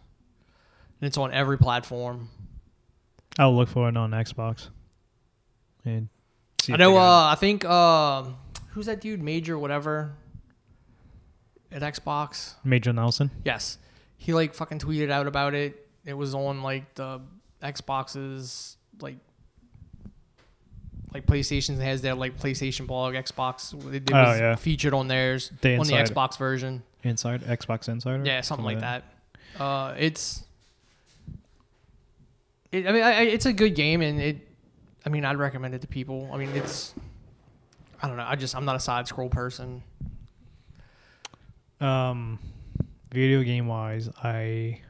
and 1.01 1.07
it's 1.07 1.17
on 1.17 1.33
every 1.33 1.57
platform. 1.57 2.29
I'll 3.37 3.53
look 3.53 3.67
for 3.67 3.89
it 3.89 3.97
on 3.97 4.11
Xbox. 4.11 4.69
And 5.83 6.07
see 6.61 6.71
I 6.71 6.77
know. 6.77 6.95
Uh, 6.95 7.29
I 7.29 7.35
think 7.35 7.65
uh, 7.65 8.23
who's 8.73 8.85
that 8.87 9.01
dude? 9.01 9.21
Major 9.21 9.57
whatever 9.57 10.13
at 11.71 11.81
Xbox. 11.81 12.53
Major 12.63 12.93
Nelson. 12.93 13.31
Yes. 13.45 13.77
He 14.17 14.33
like 14.33 14.53
fucking 14.53 14.79
tweeted 14.79 15.09
out 15.11 15.27
about 15.27 15.53
it. 15.53 15.87
It 16.05 16.13
was 16.13 16.33
on 16.35 16.61
like 16.63 16.93
the 16.95 17.21
Xboxes 17.61 18.75
like 18.99 19.17
like 21.13 21.25
PlayStation 21.25 21.79
has 21.79 22.01
their 22.01 22.15
like 22.15 22.37
PlayStation 22.39 22.87
blog 22.87 23.13
Xbox 23.13 23.73
it, 23.93 24.09
it 24.09 24.13
Oh, 24.13 24.23
was 24.23 24.39
yeah. 24.39 24.55
featured 24.55 24.93
on 24.93 25.07
theirs 25.07 25.51
The 25.61 25.77
on 25.77 25.87
the 25.87 25.93
Xbox 25.93 26.37
version. 26.37 26.83
Inside 27.03 27.41
Xbox 27.43 27.87
Insider. 27.89 28.23
Yeah, 28.25 28.41
something 28.41 28.65
like 28.65 28.79
that. 28.79 29.03
Uh 29.59 29.93
it's 29.97 30.43
it, 32.71 32.87
I 32.87 32.91
mean 32.91 33.03
I- 33.03 33.21
it's 33.23 33.45
a 33.45 33.53
good 33.53 33.75
game 33.75 34.01
and 34.01 34.19
it 34.19 34.47
I 35.05 35.09
mean 35.09 35.25
I'd 35.25 35.37
recommend 35.37 35.75
it 35.75 35.81
to 35.81 35.87
people. 35.87 36.29
I 36.33 36.37
mean 36.37 36.49
it's 36.49 36.93
I 38.03 38.07
don't 38.07 38.17
know. 38.17 38.25
I 38.27 38.35
just 38.35 38.53
I'm 38.53 38.65
not 38.65 38.75
a 38.75 38.81
side 38.81 39.07
scroll 39.07 39.29
person. 39.29 39.81
Um, 41.79 42.37
video 43.11 43.43
game 43.43 43.65
wise, 43.65 44.09
I 44.21 44.81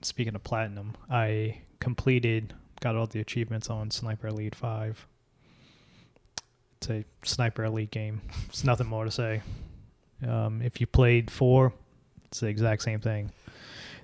speaking 0.00 0.34
of 0.34 0.42
platinum, 0.42 0.94
I 1.10 1.58
completed, 1.80 2.54
got 2.80 2.96
all 2.96 3.06
the 3.06 3.20
achievements 3.20 3.68
on 3.68 3.90
Sniper 3.90 4.28
Elite 4.28 4.54
Five. 4.54 5.06
It's 6.78 6.88
a 6.88 7.04
Sniper 7.24 7.64
Elite 7.64 7.90
game. 7.90 8.22
It's 8.48 8.64
nothing 8.64 8.86
more 8.86 9.04
to 9.04 9.10
say. 9.10 9.42
Um, 10.26 10.62
if 10.62 10.80
you 10.80 10.86
played 10.86 11.30
four, 11.30 11.74
it's 12.24 12.40
the 12.40 12.46
exact 12.46 12.82
same 12.82 13.00
thing. 13.00 13.32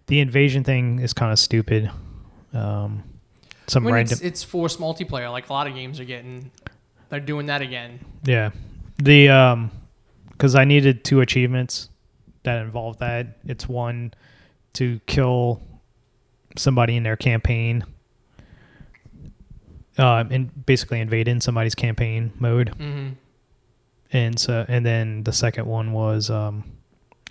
The 0.09 0.21
invasion 0.21 0.63
thing 0.63 0.99
is 0.99 1.15
kind 1.15 1.33
of 1.33 1.39
stupid. 1.39 1.91
Um, 2.53 3.03
some 3.67 3.85
When 3.85 3.95
random, 3.95 4.13
it's, 4.13 4.21
it's 4.23 4.43
forced 4.43 4.79
multiplayer, 4.79 5.31
like 5.31 5.49
a 5.49 5.53
lot 5.53 5.67
of 5.67 5.75
games 5.75 5.99
are 5.99 6.05
getting 6.05 6.51
they're 7.09 7.21
doing 7.21 7.47
that 7.47 7.63
again. 7.63 8.01
Yeah. 8.25 8.51
The 8.99 9.29
um 9.29 9.71
cuz 10.39 10.55
I 10.55 10.65
needed 10.65 11.05
two 11.05 11.21
achievements 11.21 11.91
that 12.43 12.63
involved 12.63 13.01
that. 13.01 13.39
It's 13.47 13.69
one 13.69 14.15
to 14.75 15.01
kill 15.07 15.63
somebody 16.57 16.97
in 16.97 17.03
their 17.03 17.17
campaign. 17.17 17.85
Uh 19.99 20.25
and 20.31 20.67
basically 20.67 21.01
invade 21.01 21.29
in 21.29 21.41
somebody's 21.41 21.75
campaign 21.75 22.33
mode. 22.39 22.71
Mm-hmm. 22.79 23.09
And 24.13 24.39
so 24.39 24.65
and 24.69 24.85
then 24.85 25.23
the 25.25 25.33
second 25.33 25.67
one 25.67 25.93
was 25.93 26.31
um 26.31 26.65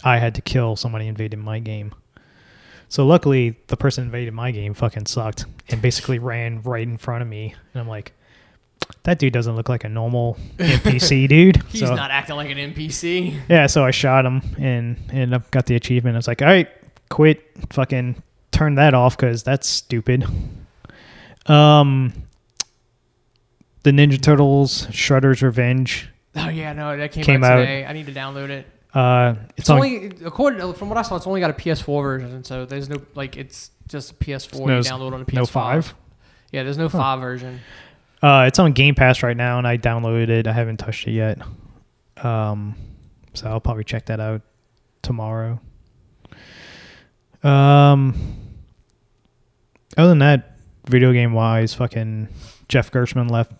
I 0.03 0.17
had 0.17 0.35
to 0.35 0.41
kill 0.41 0.75
somebody 0.75 1.07
invading 1.07 1.39
my 1.39 1.59
game. 1.59 1.93
So 2.89 3.05
luckily 3.05 3.57
the 3.67 3.77
person 3.77 4.03
invaded 4.03 4.33
my 4.33 4.51
game 4.51 4.73
fucking 4.73 5.07
sucked 5.07 5.45
and 5.69 5.81
basically 5.81 6.19
ran 6.19 6.61
right 6.61 6.83
in 6.83 6.97
front 6.97 7.21
of 7.21 7.27
me 7.27 7.55
and 7.73 7.81
I'm 7.81 7.87
like 7.87 8.13
that 9.03 9.19
dude 9.19 9.33
doesn't 9.33 9.55
look 9.55 9.69
like 9.69 9.83
a 9.83 9.89
normal 9.89 10.37
NPC 10.57 11.27
dude. 11.29 11.61
He's 11.69 11.81
so, 11.81 11.93
not 11.95 12.11
acting 12.11 12.35
like 12.35 12.49
an 12.49 12.57
NPC. 12.57 13.39
Yeah, 13.49 13.67
so 13.67 13.83
I 13.85 13.91
shot 13.91 14.25
him 14.25 14.41
and 14.57 14.97
and 15.11 15.35
I 15.35 15.39
got 15.51 15.65
the 15.65 15.75
achievement. 15.75 16.15
I 16.15 16.17
was 16.19 16.27
like, 16.27 16.41
all 16.41 16.47
right, 16.47 16.67
quit, 17.09 17.43
fucking 17.71 18.21
turn 18.51 18.75
that 18.75 18.93
off 18.93 19.15
because 19.17 19.43
that's 19.43 19.67
stupid. 19.67 20.25
Um, 21.45 22.13
the 23.83 23.91
Ninja 23.91 24.19
Turtles 24.21 24.87
Shredder's 24.87 25.41
Revenge. 25.41 26.09
Oh 26.35 26.49
yeah, 26.49 26.73
no, 26.73 26.97
that 26.97 27.11
came, 27.11 27.23
Came 27.23 27.43
out 27.43 27.53
out- 27.53 27.59
today. 27.61 27.85
I 27.85 27.93
need 27.93 28.07
to 28.07 28.11
download 28.11 28.49
it. 28.49 28.67
Uh, 28.93 29.35
it's, 29.51 29.59
It's 29.59 29.69
on, 29.69 29.77
only 29.77 30.05
according 30.25 30.73
from 30.73 30.89
what 30.89 30.97
I 30.97 31.01
saw, 31.01 31.17
it's 31.17 31.27
only 31.27 31.41
got 31.41 31.49
a 31.49 31.53
PS4 31.53 32.01
version, 32.01 32.43
so 32.43 32.65
there's 32.65 32.89
no 32.89 33.01
like 33.13 33.37
it's 33.37 33.71
just 33.87 34.11
a 34.11 34.13
PS4 34.15 34.65
No- 34.65 34.77
you 34.77 34.83
download 34.83 35.13
on 35.13 35.21
a 35.21 35.25
PS5. 35.25 35.33
no 35.33 35.45
five. 35.45 35.93
Yeah, 36.51 36.63
there's 36.63 36.77
no 36.77 36.87
five 36.89 37.19
version. 37.19 37.59
Uh, 38.25 38.45
it's 38.47 38.57
on 38.57 38.71
Game 38.73 38.95
Pass 38.95 39.21
right 39.21 39.37
now, 39.37 39.59
and 39.59 39.67
I 39.67 39.77
downloaded 39.77 40.29
it. 40.29 40.47
I 40.47 40.51
haven't 40.53 40.77
touched 40.77 41.07
it 41.07 41.11
yet. 41.11 41.39
Um, 42.23 42.75
so 43.35 43.47
I'll 43.47 43.59
probably 43.59 43.83
check 43.83 44.07
that 44.07 44.19
out 44.19 44.41
tomorrow. 45.03 45.59
Um, 47.43 48.15
other 49.95 50.09
than 50.09 50.19
that, 50.19 50.57
video 50.89 51.13
game 51.13 51.33
wise, 51.33 51.73
fucking 51.75 52.29
Jeff 52.67 52.89
Gerstmann 52.91 53.29
left 53.29 53.51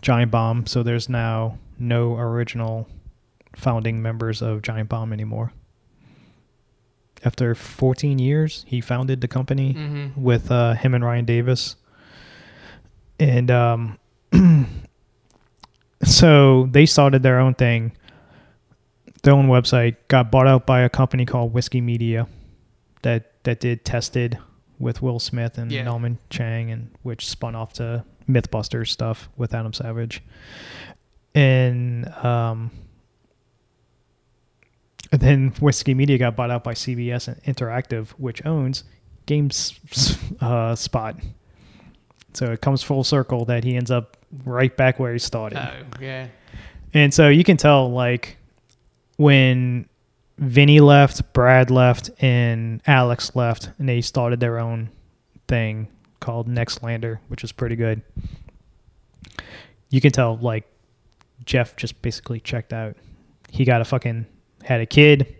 Giant 0.00 0.30
Bomb, 0.30 0.64
so 0.66 0.82
there's 0.82 1.08
now 1.10 1.58
no 1.78 2.14
original 2.16 2.88
founding 3.56 4.00
members 4.00 4.40
of 4.40 4.62
Giant 4.62 4.88
Bomb 4.88 5.12
anymore. 5.12 5.52
After 7.24 7.54
14 7.54 8.18
years, 8.18 8.64
he 8.66 8.80
founded 8.80 9.20
the 9.20 9.28
company 9.28 9.74
Mm-hmm. 9.74 10.22
with 10.22 10.50
uh, 10.50 10.74
him 10.74 10.94
and 10.94 11.04
Ryan 11.04 11.24
Davis. 11.26 11.76
And 13.18 13.50
um, 13.50 13.98
so 16.04 16.68
they 16.70 16.86
started 16.86 17.22
their 17.22 17.38
own 17.38 17.54
thing. 17.54 17.92
their 19.22 19.34
own 19.34 19.46
website 19.46 19.96
got 20.08 20.30
bought 20.32 20.46
out 20.48 20.66
by 20.66 20.80
a 20.80 20.88
company 20.88 21.24
called 21.24 21.52
Whiskey 21.52 21.80
Media 21.80 22.26
that 23.02 23.42
that 23.44 23.60
did 23.60 23.84
tested 23.84 24.38
with 24.78 25.00
Will 25.02 25.18
Smith 25.20 25.58
and 25.58 25.70
Yeah. 25.70 25.84
Norman 25.84 26.18
Chan 26.30 26.68
and 26.70 26.90
which 27.02 27.28
spun 27.28 27.54
off 27.54 27.72
to 27.74 28.04
Mythbusters 28.28 28.88
stuff 28.88 29.28
with 29.36 29.54
Adam 29.54 29.72
Savage. 29.72 30.22
And 31.34 32.08
um 32.24 32.70
and 35.12 35.20
then 35.20 35.50
Whiskey 35.60 35.94
Media 35.94 36.18
got 36.18 36.34
bought 36.36 36.50
out 36.50 36.64
by 36.64 36.72
CBS 36.74 37.28
Interactive, 37.44 38.08
which 38.12 38.44
owns 38.46 38.84
Games 39.26 39.78
uh, 40.40 40.74
Spot. 40.74 41.16
So 42.34 42.52
it 42.52 42.60
comes 42.60 42.82
full 42.82 43.04
circle 43.04 43.44
that 43.46 43.64
he 43.64 43.76
ends 43.76 43.90
up 43.90 44.16
right 44.44 44.74
back 44.76 44.98
where 44.98 45.12
he 45.12 45.18
started. 45.18 45.58
Oh, 45.58 45.84
yeah. 46.00 46.28
And 46.94 47.12
so 47.12 47.28
you 47.28 47.44
can 47.44 47.56
tell, 47.56 47.90
like, 47.90 48.38
when 49.16 49.88
Vinny 50.38 50.80
left, 50.80 51.32
Brad 51.32 51.70
left, 51.70 52.10
and 52.20 52.80
Alex 52.86 53.34
left, 53.34 53.70
and 53.78 53.88
they 53.88 54.00
started 54.00 54.40
their 54.40 54.58
own 54.58 54.90
thing 55.48 55.88
called 56.20 56.48
Nextlander, 56.48 57.18
which 57.28 57.44
is 57.44 57.52
pretty 57.52 57.76
good. 57.76 58.02
You 59.90 60.00
can 60.00 60.12
tell, 60.12 60.36
like, 60.36 60.64
Jeff 61.44 61.76
just 61.76 62.00
basically 62.02 62.40
checked 62.40 62.72
out. 62.72 62.96
He 63.50 63.64
got 63.64 63.80
a 63.80 63.84
fucking 63.84 64.26
had 64.62 64.80
a 64.80 64.86
kid, 64.86 65.34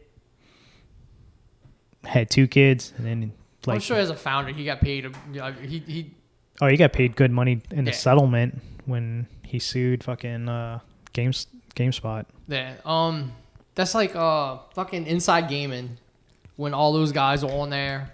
had 2.04 2.28
two 2.30 2.46
kids, 2.46 2.92
and 2.96 3.06
then 3.06 3.32
like. 3.66 3.76
I'm 3.76 3.80
sure 3.80 3.98
as 3.98 4.10
a 4.10 4.16
founder, 4.16 4.52
he 4.52 4.64
got 4.64 4.80
paid. 4.80 5.06
A, 5.40 5.52
he 5.52 5.78
he 5.78 6.10
oh, 6.62 6.68
he 6.68 6.76
got 6.76 6.92
paid 6.92 7.16
good 7.16 7.30
money 7.32 7.60
in 7.72 7.84
the 7.84 7.90
Yeah. 7.90 7.96
settlement 7.96 8.62
when 8.86 9.26
he 9.44 9.58
sued 9.58 10.02
fucking 10.04 10.48
uh, 10.48 10.78
Games 11.12 11.48
GameSpot. 11.74 12.24
Yeah. 12.48 12.74
Um, 12.86 13.32
that's 13.74 13.94
like 13.94 14.14
uh 14.16 14.58
fucking 14.74 15.06
inside 15.06 15.48
gaming. 15.48 15.98
When 16.56 16.72
all 16.74 16.92
those 16.92 17.12
guys 17.12 17.42
are 17.42 17.50
on 17.50 17.70
there, 17.70 18.12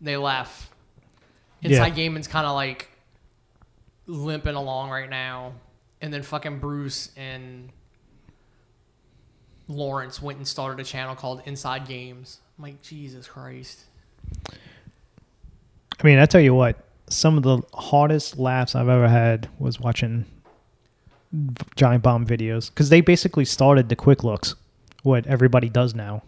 they 0.00 0.16
left. 0.16 0.70
Inside 1.62 1.88
Yeah. 1.88 1.94
gaming's 1.94 2.28
kind 2.28 2.46
of 2.46 2.54
like 2.54 2.88
limping 4.06 4.54
along 4.54 4.90
right 4.90 5.10
now, 5.10 5.52
and 6.00 6.12
then 6.14 6.22
fucking 6.22 6.60
Bruce 6.60 7.10
and 7.16 7.70
Lawrence 9.66 10.22
went 10.22 10.38
and 10.38 10.46
started 10.48 10.80
a 10.80 10.84
channel 10.84 11.14
called 11.14 11.42
Inside 11.44 11.86
Games. 11.86 12.38
I'm 12.56 12.62
like 12.64 12.80
Jesus 12.82 13.26
Christ. 13.26 13.80
I 14.50 16.04
mean, 16.04 16.18
I 16.18 16.26
tell 16.26 16.40
you 16.40 16.54
what, 16.54 16.76
some 17.08 17.36
of 17.36 17.42
the 17.42 17.60
hardest 17.74 18.38
laughs 18.38 18.74
I've 18.74 18.88
ever 18.88 19.08
had 19.08 19.48
was 19.58 19.80
watching 19.80 20.24
Giant 21.76 22.02
Bomb 22.02 22.26
videos 22.26 22.70
because 22.70 22.88
they 22.88 23.00
basically 23.00 23.44
started 23.44 23.88
the 23.88 23.96
quick 23.96 24.24
looks. 24.24 24.54
What 25.02 25.26
everybody 25.26 25.68
does 25.68 25.94
now 25.94 26.22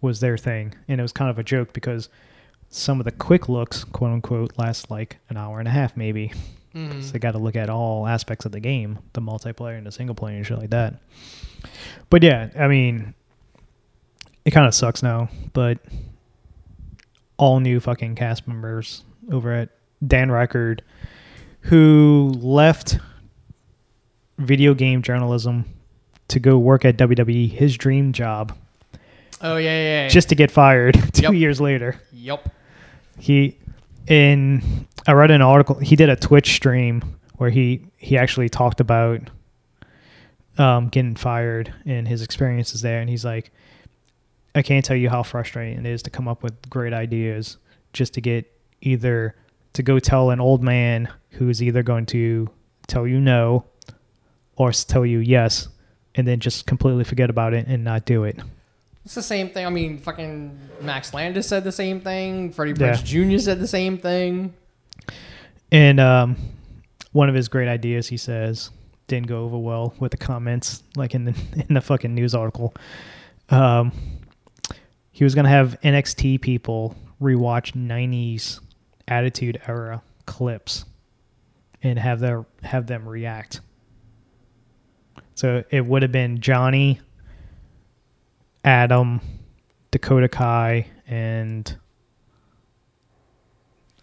was 0.00 0.20
their 0.20 0.38
thing, 0.38 0.74
and 0.88 1.00
it 1.00 1.02
was 1.02 1.12
kind 1.12 1.30
of 1.30 1.38
a 1.38 1.42
joke 1.44 1.72
because 1.72 2.08
some 2.70 3.00
of 3.00 3.04
the 3.04 3.10
quick 3.12 3.48
looks, 3.48 3.84
quote 3.84 4.12
unquote, 4.12 4.56
last 4.56 4.90
like 4.90 5.18
an 5.28 5.36
hour 5.36 5.58
and 5.58 5.68
a 5.68 5.70
half, 5.72 5.96
maybe. 5.96 6.32
Mhm. 6.74 7.02
So 7.02 7.12
they 7.12 7.18
got 7.18 7.32
to 7.32 7.38
look 7.38 7.56
at 7.56 7.68
all 7.68 8.06
aspects 8.06 8.44
of 8.46 8.52
the 8.52 8.60
game, 8.60 8.98
the 9.12 9.20
multiplayer 9.20 9.76
and 9.76 9.86
the 9.86 9.90
single 9.92 10.14
player 10.14 10.36
and 10.36 10.46
shit 10.46 10.58
like 10.58 10.70
that. 10.70 10.94
But 12.10 12.22
yeah, 12.22 12.50
I 12.56 12.68
mean, 12.68 13.12
it 14.44 14.52
kind 14.52 14.66
of 14.68 14.74
sucks 14.74 15.02
now, 15.02 15.28
but 15.52 15.78
all 17.36 17.58
new 17.58 17.80
fucking 17.80 18.14
cast 18.14 18.46
members 18.46 19.02
over 19.32 19.52
at 19.52 19.70
Dan 20.06 20.28
Ryckert, 20.28 20.80
who 21.62 22.32
left 22.40 22.98
video 24.38 24.74
game 24.74 25.02
journalism 25.02 25.64
to 26.28 26.38
go 26.40 26.58
work 26.58 26.84
at 26.84 26.96
WWE, 26.96 27.50
his 27.50 27.76
dream 27.76 28.12
job, 28.12 28.56
Oh 29.42 29.56
yeah, 29.56 29.70
yeah. 29.70 30.02
yeah. 30.02 30.08
just 30.08 30.28
to 30.30 30.34
get 30.34 30.50
fired 30.50 30.94
two 31.12 31.22
Yep. 31.24 31.32
years 31.34 31.60
later. 31.60 32.00
yep. 32.12 32.48
He 33.18 33.58
in 34.06 34.86
I 35.06 35.12
read 35.12 35.30
an 35.30 35.42
article. 35.42 35.76
He 35.78 35.96
did 35.96 36.08
a 36.08 36.16
Twitch 36.16 36.52
stream 36.54 37.02
where 37.36 37.50
he 37.50 37.86
he 37.96 38.16
actually 38.18 38.48
talked 38.48 38.80
about 38.80 39.20
um, 40.58 40.88
getting 40.88 41.14
fired 41.16 41.72
and 41.86 42.06
his 42.06 42.22
experiences 42.22 42.80
there, 42.82 43.00
and 43.00 43.08
he's 43.08 43.24
like, 43.24 43.50
I 44.54 44.62
can't 44.62 44.84
tell 44.84 44.96
you 44.96 45.08
how 45.08 45.22
frustrating 45.22 45.78
it 45.78 45.86
is 45.86 46.02
to 46.02 46.10
come 46.10 46.28
up 46.28 46.42
with 46.42 46.68
great 46.68 46.92
ideas 46.92 47.56
just 47.92 48.14
to 48.14 48.20
get 48.20 48.50
either 48.82 49.34
to 49.74 49.82
go 49.82 49.98
tell 49.98 50.30
an 50.30 50.40
old 50.40 50.62
man 50.62 51.08
who's 51.30 51.62
either 51.62 51.82
going 51.82 52.06
to 52.06 52.48
tell 52.86 53.06
you 53.06 53.20
no 53.20 53.64
or 54.56 54.72
tell 54.72 55.06
you 55.06 55.18
yes, 55.18 55.68
and 56.14 56.26
then 56.26 56.40
just 56.40 56.66
completely 56.66 57.04
forget 57.04 57.30
about 57.30 57.54
it 57.54 57.66
and 57.66 57.82
not 57.84 58.04
do 58.04 58.24
it. 58.24 58.38
It's 59.04 59.14
the 59.14 59.22
same 59.22 59.48
thing. 59.48 59.64
I 59.64 59.70
mean, 59.70 59.98
fucking 59.98 60.58
Max 60.82 61.14
Landis 61.14 61.46
said 61.46 61.64
the 61.64 61.72
same 61.72 62.00
thing. 62.00 62.52
Freddie 62.52 62.74
Yeah. 62.78 62.92
Prinze 62.94 63.04
Jr. 63.04 63.38
said 63.38 63.58
the 63.60 63.66
same 63.66 63.96
thing. 63.96 64.52
And 65.72 65.98
um, 65.98 66.36
one 67.12 67.28
of 67.28 67.34
his 67.34 67.48
great 67.48 67.68
ideas, 67.68 68.08
he 68.08 68.16
says, 68.16 68.70
didn't 69.06 69.26
go 69.28 69.44
over 69.44 69.56
well 69.58 69.94
with 69.98 70.10
the 70.10 70.16
comments, 70.16 70.82
like 70.96 71.14
in 71.14 71.24
the 71.24 71.34
in 71.68 71.74
the 71.74 71.80
fucking 71.80 72.14
news 72.14 72.34
article. 72.34 72.74
Um, 73.48 73.92
he 75.10 75.24
was 75.24 75.34
gonna 75.34 75.48
have 75.48 75.78
NXT 75.82 76.40
people 76.40 76.94
rewatch 77.20 77.72
'90s 77.72 78.60
Attitude 79.10 79.60
Era 79.66 80.02
clips 80.26 80.84
and 81.82 81.98
have 81.98 82.20
their 82.20 82.46
have 82.62 82.86
them 82.86 83.08
react. 83.08 83.60
So 85.34 85.64
it 85.70 85.84
would 85.84 86.02
have 86.02 86.12
been 86.12 86.40
Johnny, 86.40 87.00
Adam, 88.64 89.20
Dakota 89.90 90.28
Kai, 90.28 90.86
and 91.06 91.76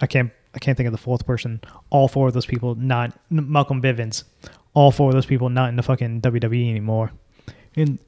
I 0.02 0.08
can't 0.08 0.32
I 0.54 0.60
can't 0.60 0.76
think 0.76 0.88
of 0.88 0.92
the 0.92 0.98
fourth 0.98 1.26
person. 1.26 1.62
All 1.90 2.08
four 2.08 2.28
of 2.28 2.34
those 2.34 2.46
people 2.46 2.76
not 2.76 3.18
Malcolm 3.30 3.82
Bivens. 3.82 4.24
All 4.74 4.92
four 4.92 5.10
of 5.10 5.14
those 5.14 5.26
people 5.26 5.50
not 5.50 5.70
in 5.70 5.76
the 5.76 5.84
fucking 5.84 6.22
WWE 6.22 6.70
anymore. 6.70 7.12
And 7.76 8.00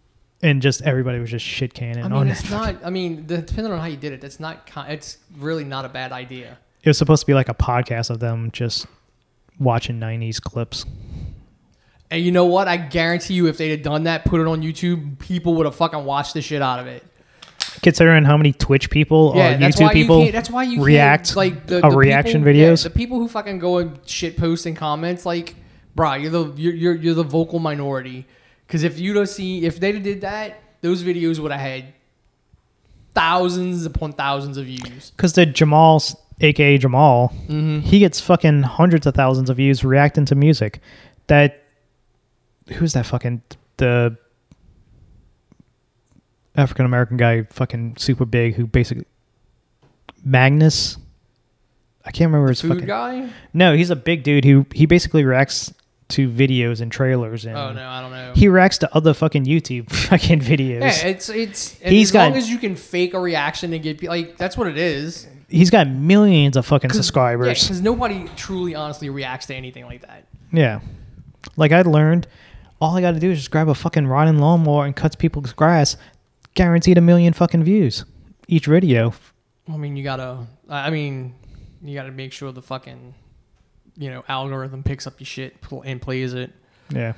and 0.41 0.61
just 0.61 0.81
everybody 0.81 1.19
was 1.19 1.29
just 1.29 1.45
shit 1.45 1.73
canning 1.73 2.03
I 2.03 2.07
mean, 2.07 2.27
it. 2.27 2.31
it's 2.31 2.49
not. 2.49 2.75
I 2.83 2.89
mean, 2.89 3.25
depending 3.25 3.71
on 3.71 3.79
how 3.79 3.85
you 3.85 3.97
did 3.97 4.13
it, 4.13 4.21
that's 4.21 4.39
not. 4.39 4.69
It's 4.87 5.17
really 5.37 5.63
not 5.63 5.85
a 5.85 5.89
bad 5.89 6.11
idea. 6.11 6.57
It 6.83 6.89
was 6.89 6.97
supposed 6.97 7.21
to 7.21 7.27
be 7.27 7.33
like 7.33 7.49
a 7.49 7.53
podcast 7.53 8.09
of 8.09 8.19
them 8.19 8.51
just 8.51 8.85
watching 9.59 9.99
'90s 9.99 10.41
clips. 10.41 10.85
And 12.11 12.23
you 12.23 12.31
know 12.31 12.45
what? 12.45 12.67
I 12.67 12.77
guarantee 12.77 13.35
you, 13.35 13.47
if 13.47 13.57
they'd 13.57 13.71
have 13.71 13.83
done 13.83 14.03
that, 14.03 14.25
put 14.25 14.41
it 14.41 14.47
on 14.47 14.61
YouTube, 14.61 15.19
people 15.19 15.53
would 15.55 15.65
have 15.65 15.75
fucking 15.75 16.05
watched 16.05 16.33
the 16.33 16.41
shit 16.41 16.61
out 16.61 16.79
of 16.79 16.87
it. 16.87 17.03
Considering 17.83 18.23
how 18.25 18.35
many 18.35 18.51
Twitch 18.51 18.89
people 18.89 19.33
Yeah, 19.35 19.53
or 19.53 19.57
YouTube 19.59 19.81
you 19.81 19.89
people 19.89 20.21
can't. 20.21 20.33
That's 20.33 20.49
why 20.49 20.63
you 20.63 20.83
react 20.83 21.35
like 21.35 21.67
the, 21.67 21.81
the 21.81 21.89
reaction 21.89 22.41
people, 22.41 22.53
yeah, 22.53 22.71
videos. 22.71 22.83
the 22.83 22.89
people 22.89 23.19
who 23.19 23.27
fucking 23.27 23.59
go 23.59 23.77
and 23.77 23.99
shit 24.05 24.37
post 24.37 24.65
and 24.65 24.75
comments, 24.75 25.25
like, 25.25 25.55
bruh, 25.95 26.19
you're 26.19 26.31
the 26.31 26.53
you're 26.55 26.73
you're, 26.73 26.95
you're 26.95 27.13
the 27.13 27.23
vocal 27.23 27.59
minority. 27.59 28.25
Because 28.65 28.83
if 28.83 28.99
you 28.99 29.13
don't 29.13 29.29
see, 29.29 29.65
if 29.65 29.79
they 29.79 29.91
did 29.91 30.21
that, 30.21 30.61
those 30.81 31.03
videos 31.03 31.39
would 31.39 31.51
have 31.51 31.61
had 31.61 31.93
thousands 33.13 33.85
upon 33.85 34.13
thousands 34.13 34.57
of 34.57 34.65
views. 34.65 35.11
Because 35.15 35.33
the 35.33 35.45
Jamal, 35.45 36.01
aka 36.41 36.77
Jamal, 36.77 37.33
Mm-hmm. 37.47 37.79
he 37.81 37.99
gets 37.99 38.19
fucking 38.21 38.63
hundreds 38.63 39.05
of 39.07 39.13
thousands 39.15 39.49
of 39.49 39.57
views 39.57 39.83
reacting 39.83 40.25
to 40.25 40.35
music. 40.35 40.79
That 41.27 41.63
who's 42.73 42.93
that 42.93 43.05
fucking 43.05 43.41
the 43.77 44.17
African 46.55 46.85
American 46.85 47.17
guy, 47.17 47.43
fucking 47.43 47.95
super 47.97 48.25
big, 48.25 48.55
who 48.55 48.67
basically 48.67 49.05
Magnus. 50.23 50.97
I 52.05 52.11
can't 52.11 52.29
remember 52.31 52.49
his 52.49 52.61
Food 52.61 52.69
fucking. 52.71 52.85
guy? 52.87 53.29
No, 53.53 53.75
he's 53.75 53.89
a 53.89 53.95
big 53.95 54.23
dude 54.23 54.43
who 54.45 54.65
he 54.73 54.85
basically 54.85 55.23
reacts 55.23 55.73
to 56.09 56.27
videos 56.27 56.81
and 56.81 56.91
trailers 56.91 57.45
and 57.45 57.55
Oh 57.55 57.71
no, 57.71 57.87
I 57.87 58.01
don't 58.01 58.11
know. 58.11 58.33
he 58.35 58.47
reacts 58.47 58.79
to 58.79 58.95
other 58.95 59.13
fucking 59.13 59.45
YouTube 59.45 59.89
fucking 59.91 60.39
videos. 60.39 60.81
yeah, 60.81 61.07
it's 61.07 61.29
it's 61.29 61.73
He's 61.81 62.09
as 62.09 62.15
long 62.15 62.35
as 62.35 62.49
you 62.49 62.57
can 62.57 62.75
fake 62.75 63.13
a 63.13 63.19
reaction 63.19 63.73
and 63.73 63.83
get 63.83 64.01
like 64.03 64.35
that's 64.37 64.57
what 64.57 64.67
it 64.67 64.77
is. 64.77 65.27
He's 65.49 65.69
got 65.69 65.87
millions 65.87 66.55
of 66.57 66.65
fucking 66.65 66.91
subscribers. 66.91 67.63
because 67.63 67.81
nobody 67.81 68.27
truly, 68.35 68.75
honestly 68.75 69.09
reacts 69.09 69.47
to 69.47 69.55
anything 69.55 69.85
like 69.85 70.01
that. 70.01 70.25
Yeah. 70.51 70.79
Like 71.57 71.71
I 71.71 71.81
learned, 71.81 72.27
all 72.79 72.95
I 72.95 73.01
got 73.01 73.11
to 73.11 73.19
do 73.19 73.31
is 73.31 73.39
just 73.39 73.51
grab 73.51 73.67
a 73.69 73.75
fucking 73.75 74.07
rotting 74.07 74.37
lawnmower 74.39 74.85
and 74.85 74.95
cuts 74.95 75.15
people's 75.15 75.53
grass. 75.53 75.97
Guaranteed 76.53 76.97
a 76.97 77.01
million 77.01 77.33
fucking 77.33 77.63
views 77.63 78.05
each 78.47 78.65
video. 78.65 79.13
I 79.71 79.77
mean, 79.77 79.95
you 79.95 80.03
gotta. 80.03 80.47
I 80.67 80.89
mean, 80.89 81.35
you 81.81 81.95
gotta 81.95 82.11
make 82.11 82.33
sure 82.33 82.51
the 82.51 82.61
fucking, 82.61 83.13
you 83.97 84.09
know, 84.09 84.23
algorithm 84.27 84.83
picks 84.83 85.05
up 85.07 85.19
your 85.19 85.25
shit 85.25 85.55
and 85.85 86.01
plays 86.01 86.33
it. 86.33 86.51
Yeah. 86.89 87.13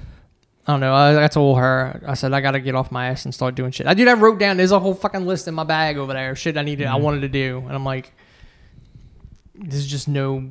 I 0.67 0.73
don't 0.73 0.79
know. 0.81 0.93
I, 0.93 1.23
I 1.23 1.27
told 1.27 1.57
her. 1.57 2.03
I 2.05 2.13
said 2.13 2.33
I 2.33 2.41
gotta 2.41 2.59
get 2.59 2.75
off 2.75 2.91
my 2.91 3.07
ass 3.07 3.25
and 3.25 3.33
start 3.33 3.55
doing 3.55 3.71
shit. 3.71 3.87
I 3.87 3.93
did. 3.93 4.07
I 4.07 4.13
wrote 4.13 4.37
down. 4.37 4.57
There's 4.57 4.71
a 4.73 4.79
whole 4.79 4.93
fucking 4.93 5.25
list 5.25 5.47
in 5.47 5.53
my 5.55 5.63
bag 5.63 5.97
over 5.97 6.13
there. 6.13 6.35
Shit 6.35 6.57
I 6.57 6.61
needed. 6.61 6.85
I 6.87 6.97
Mhm. 6.99 7.01
wanted 7.01 7.21
to 7.21 7.29
do, 7.29 7.63
and 7.65 7.71
I'm 7.73 7.85
like, 7.85 8.13
there's 9.62 9.88
just 9.88 10.08
no 10.08 10.50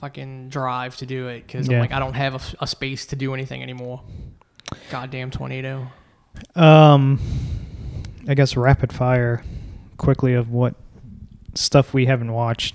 fucking 0.00 0.48
drive 0.50 0.96
to 0.98 1.06
do 1.06 1.28
it 1.28 1.46
because 1.46 1.68
Yeah. 1.68 1.76
I'm 1.76 1.80
like, 1.80 1.92
I 1.92 1.98
don't 1.98 2.14
have 2.14 2.54
a 2.60 2.66
space 2.66 3.06
to 3.06 3.16
do 3.16 3.32
anything 3.34 3.62
anymore. 3.62 4.02
Goddamn 4.90 5.30
tornado. 5.30 5.86
Um, 6.56 7.20
I 8.28 8.34
guess 8.34 8.56
rapid 8.56 8.92
fire, 8.92 9.44
quickly 9.98 10.34
of 10.34 10.50
what 10.50 10.74
stuff 11.54 11.94
we 11.94 12.06
haven't 12.06 12.32
watched 12.32 12.74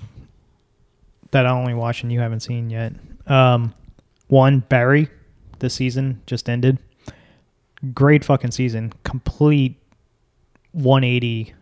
that 1.32 1.46
I 1.46 1.50
only 1.50 1.74
watched 1.74 2.02
and 2.02 2.10
you 2.12 2.20
haven't 2.20 2.40
seen 2.40 2.70
yet. 2.70 2.92
Um, 3.26 3.74
one 4.28 4.60
Barry, 4.60 5.08
this 5.58 5.74
season 5.74 6.22
just 6.26 6.48
ended. 6.48 6.78
Great 7.94 8.24
fucking 8.24 8.50
season, 8.50 8.92
complete 9.04 9.76
180 10.72 11.54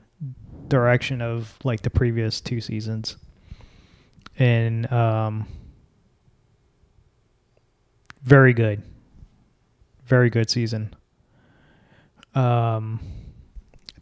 direction 0.68 1.20
of 1.22 1.56
like 1.64 1.82
the 1.82 1.90
previous 1.90 2.40
two 2.40 2.60
seasons, 2.60 3.16
and 4.38 4.90
um, 4.92 5.46
very 8.22 8.52
good, 8.52 8.82
very 10.06 10.30
good 10.30 10.48
season. 10.48 10.94
Um, 12.34 13.00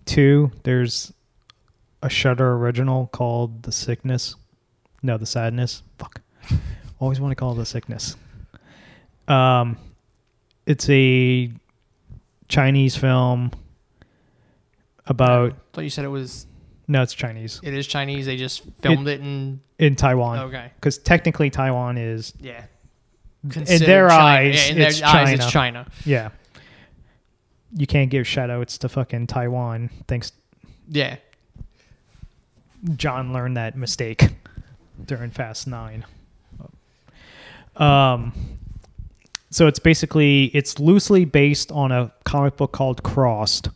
two, 0.04 0.52
there's 0.62 1.12
a 2.02 2.08
Shudder 2.08 2.54
original 2.54 3.08
called 3.08 3.62
The 3.62 3.72
Sickness. 3.72 4.36
No, 5.02 5.16
The 5.16 5.26
Sadness. 5.26 5.82
Fuck. 5.98 6.20
Always 7.00 7.20
want 7.20 7.32
to 7.32 7.36
call 7.36 7.52
it 7.52 7.56
The 7.56 7.66
Sickness. 7.66 8.16
Um, 9.28 9.78
it's 10.66 10.88
a 10.90 11.50
Chinese 12.48 12.96
film 12.96 13.50
about. 15.06 15.52
I 15.52 15.56
thought 15.72 15.84
you 15.84 15.90
said 15.90 16.04
it 16.04 16.08
was. 16.08 16.46
No, 16.88 17.02
it's 17.02 17.14
Chinese 17.14 17.60
It 17.64 17.74
is 17.74 17.86
Chinese. 17.86 18.26
They 18.26 18.36
just 18.36 18.62
filmed 18.80 19.08
it, 19.08 19.20
in. 19.20 19.60
in 19.78 19.96
Taiwan 19.96 20.38
Okay. 20.40 20.70
because 20.76 20.98
technically 20.98 21.50
Taiwan 21.50 21.98
is 21.98 22.32
Yeah. 22.40 22.64
in 23.42 23.64
their 23.64 24.08
China. 24.08 24.14
eyes. 24.14 24.54
yeah, 24.66 24.72
in 24.72 24.78
their 24.78 24.88
it's 24.88 25.02
eyes, 25.02 25.32
it's 25.32 25.50
China. 25.50 25.84
China. 25.84 25.90
Yeah. 26.04 26.28
You 27.76 27.86
can't 27.86 28.08
give 28.10 28.26
shout 28.26 28.50
outs 28.50 28.78
to 28.78 28.88
fucking 28.88 29.26
Taiwan. 29.26 29.90
Thanks. 30.08 30.32
Yeah. 30.88 31.16
John 32.96 33.32
learned 33.32 33.56
that 33.56 33.76
mistake 33.76 34.28
during 35.04 35.30
Fast 35.30 35.66
Nine. 35.66 36.04
Um, 37.76 38.32
so 39.50 39.66
it's 39.66 39.78
basically 39.78 40.44
it's 40.54 40.78
loosely 40.78 41.24
based 41.24 41.70
on 41.72 41.92
a 41.92 42.12
comic 42.24 42.56
book 42.56 42.72
called 42.72 43.02
Crossed, 43.02 43.68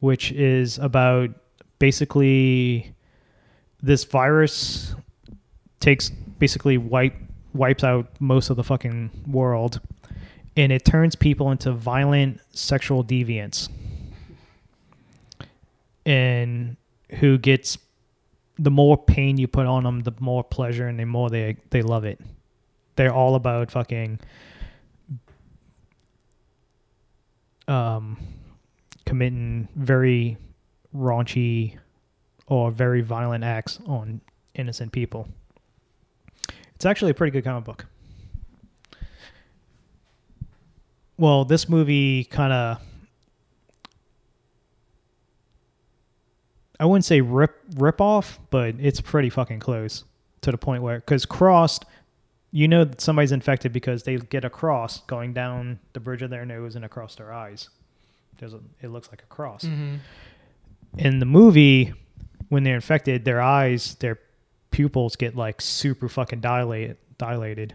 which 0.00 0.32
is 0.32 0.78
about 0.78 1.30
basically 1.78 2.94
this 3.82 4.04
virus 4.04 4.94
takes 5.80 6.10
basically 6.38 6.78
wipe 6.78 7.14
wipes 7.54 7.84
out 7.84 8.08
most 8.20 8.50
of 8.50 8.56
the 8.56 8.64
fucking 8.64 9.10
world, 9.26 9.80
and 10.56 10.72
it 10.72 10.84
turns 10.84 11.14
people 11.14 11.50
into 11.50 11.72
violent 11.72 12.40
sexual 12.50 13.04
deviants. 13.04 13.68
And 16.04 16.76
who 17.18 17.38
gets 17.38 17.78
the 18.58 18.70
more 18.70 18.96
pain 18.96 19.36
you 19.36 19.48
put 19.48 19.66
on 19.66 19.82
them, 19.82 20.00
the 20.00 20.12
more 20.20 20.42
pleasure 20.44 20.88
and 20.88 20.98
the 20.98 21.04
more 21.04 21.30
they 21.30 21.56
they 21.70 21.82
love 21.82 22.04
it. 22.04 22.20
They're 22.96 23.12
all 23.12 23.34
about 23.34 23.70
fucking 23.70 24.20
um 27.68 28.16
committing 29.04 29.68
very 29.74 30.36
raunchy 30.96 31.76
or 32.46 32.70
very 32.70 33.00
violent 33.00 33.44
acts 33.44 33.78
on 33.86 34.20
innocent 34.54 34.92
people. 34.92 35.28
It's 36.74 36.86
actually 36.86 37.10
a 37.10 37.14
pretty 37.14 37.30
good 37.30 37.44
comic 37.44 37.64
book. 37.64 37.86
Well, 41.18 41.44
this 41.44 41.68
movie 41.68 42.24
kind 42.24 42.52
of 42.52 42.80
I 46.78 46.84
wouldn't 46.84 47.04
say 47.04 47.20
rip 47.20 47.56
rip 47.76 48.00
off, 48.00 48.38
but 48.50 48.74
it's 48.78 49.00
pretty 49.00 49.30
fucking 49.30 49.60
close 49.60 50.04
to 50.42 50.50
the 50.50 50.58
point 50.58 50.82
where 50.82 50.98
because 50.98 51.24
crossed, 51.24 51.84
you 52.52 52.68
know 52.68 52.84
that 52.84 53.00
somebody's 53.00 53.32
infected 53.32 53.72
because 53.72 54.02
they 54.02 54.16
get 54.16 54.44
a 54.44 54.50
cross 54.50 55.00
going 55.06 55.32
down 55.32 55.78
the 55.94 56.00
bridge 56.00 56.22
of 56.22 56.30
their 56.30 56.44
nose 56.44 56.76
and 56.76 56.84
across 56.84 57.14
their 57.14 57.32
eyes. 57.32 57.70
There's 58.38 58.52
a, 58.52 58.60
it 58.82 58.88
looks 58.88 59.08
like 59.10 59.22
a 59.22 59.26
cross. 59.26 59.64
Mm-hmm. 59.64 59.96
In 60.96 61.18
the 61.18 61.26
movie, 61.26 61.92
when 62.48 62.64
they're 62.64 62.74
infected, 62.74 63.24
their 63.24 63.40
eyes, 63.40 63.94
their 63.96 64.18
pupils 64.70 65.16
get 65.16 65.36
like 65.36 65.60
super 65.60 66.08
fucking 66.08 66.40
dilated, 66.40 66.96
dilated, 67.18 67.74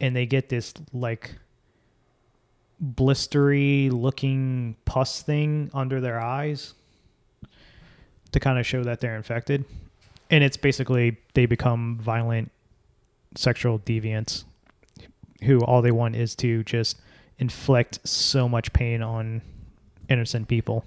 and 0.00 0.14
they 0.14 0.26
get 0.26 0.48
this 0.48 0.74
like 0.92 1.36
blistery 2.94 3.90
looking 3.90 4.76
pus 4.84 5.22
thing 5.22 5.70
under 5.74 6.00
their 6.00 6.20
eyes 6.20 6.74
to 8.32 8.40
kind 8.40 8.58
of 8.58 8.66
show 8.66 8.82
that 8.82 9.00
they're 9.00 9.16
infected. 9.16 9.64
And 10.30 10.44
it's 10.44 10.56
basically 10.56 11.16
they 11.34 11.46
become 11.46 11.98
violent 12.00 12.50
sexual 13.36 13.78
deviants 13.80 14.44
who 15.42 15.60
all 15.60 15.82
they 15.82 15.92
want 15.92 16.16
is 16.16 16.34
to 16.36 16.64
just 16.64 17.00
inflict 17.38 18.00
so 18.06 18.48
much 18.48 18.72
pain 18.72 19.02
on 19.02 19.42
innocent 20.08 20.48
people. 20.48 20.84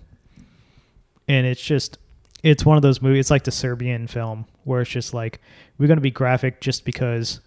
And 1.31 1.47
it's 1.47 1.61
just 1.61 1.97
it's 2.43 2.65
one 2.65 2.75
of 2.75 2.81
those 2.83 3.01
movies 3.01 3.19
it's 3.21 3.31
like 3.31 3.43
the 3.43 3.51
Serbian 3.51 4.07
film 4.07 4.45
where 4.65 4.81
it's 4.81 4.89
just 4.89 5.13
like 5.13 5.39
we're 5.77 5.87
going 5.87 5.97
to 5.97 6.01
be 6.01 6.11
graphic 6.11 6.59
just 6.59 6.83
because 6.83 7.39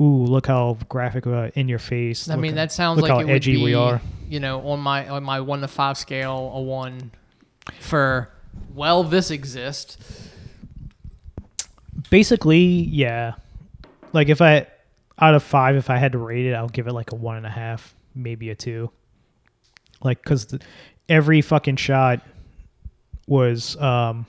ooh, 0.00 0.24
look 0.24 0.46
how 0.48 0.76
graphic 0.88 1.26
uh, 1.26 1.50
in 1.54 1.68
your 1.68 1.78
face. 1.78 2.28
I 2.28 2.34
look 2.34 2.42
mean, 2.42 2.52
how- 2.52 2.56
that 2.56 2.72
sounds 2.72 3.00
like 3.00 3.10
how 3.10 3.20
it 3.20 3.26
would 3.26 3.34
edgy 3.34 3.56
be, 3.56 3.62
we 3.62 3.74
are. 3.74 4.00
you 4.28 4.40
know, 4.40 4.60
on 4.68 4.80
my 4.80 5.08
on 5.08 5.22
my 5.22 5.40
one 5.40 5.60
to 5.60 5.68
five 5.68 5.96
scale, 5.96 6.50
a 6.54 6.60
one 6.60 7.12
for 7.78 8.28
well, 8.74 9.04
this 9.04 9.30
exists. 9.30 9.98
Basically, 12.10 12.58
yeah. 12.58 13.34
Like 14.12 14.28
if 14.28 14.40
I 14.42 14.66
out 15.18 15.34
of 15.34 15.42
five, 15.42 15.76
if 15.76 15.90
I 15.90 15.96
had 15.96 16.12
to 16.12 16.18
rate 16.18 16.46
it, 16.46 16.54
I'll 16.54 16.68
give 16.68 16.86
it 16.88 16.92
like 16.92 17.12
a 17.12 17.14
one 17.14 17.36
and 17.36 17.46
a 17.46 17.50
half, 17.50 17.94
maybe 18.14 18.50
a 18.50 18.54
two. 18.54 18.90
Like 20.02 20.22
because 20.22 20.58
every 21.08 21.40
fucking 21.42 21.76
shot 21.76 22.20
was 23.32 23.80
um, 23.80 24.26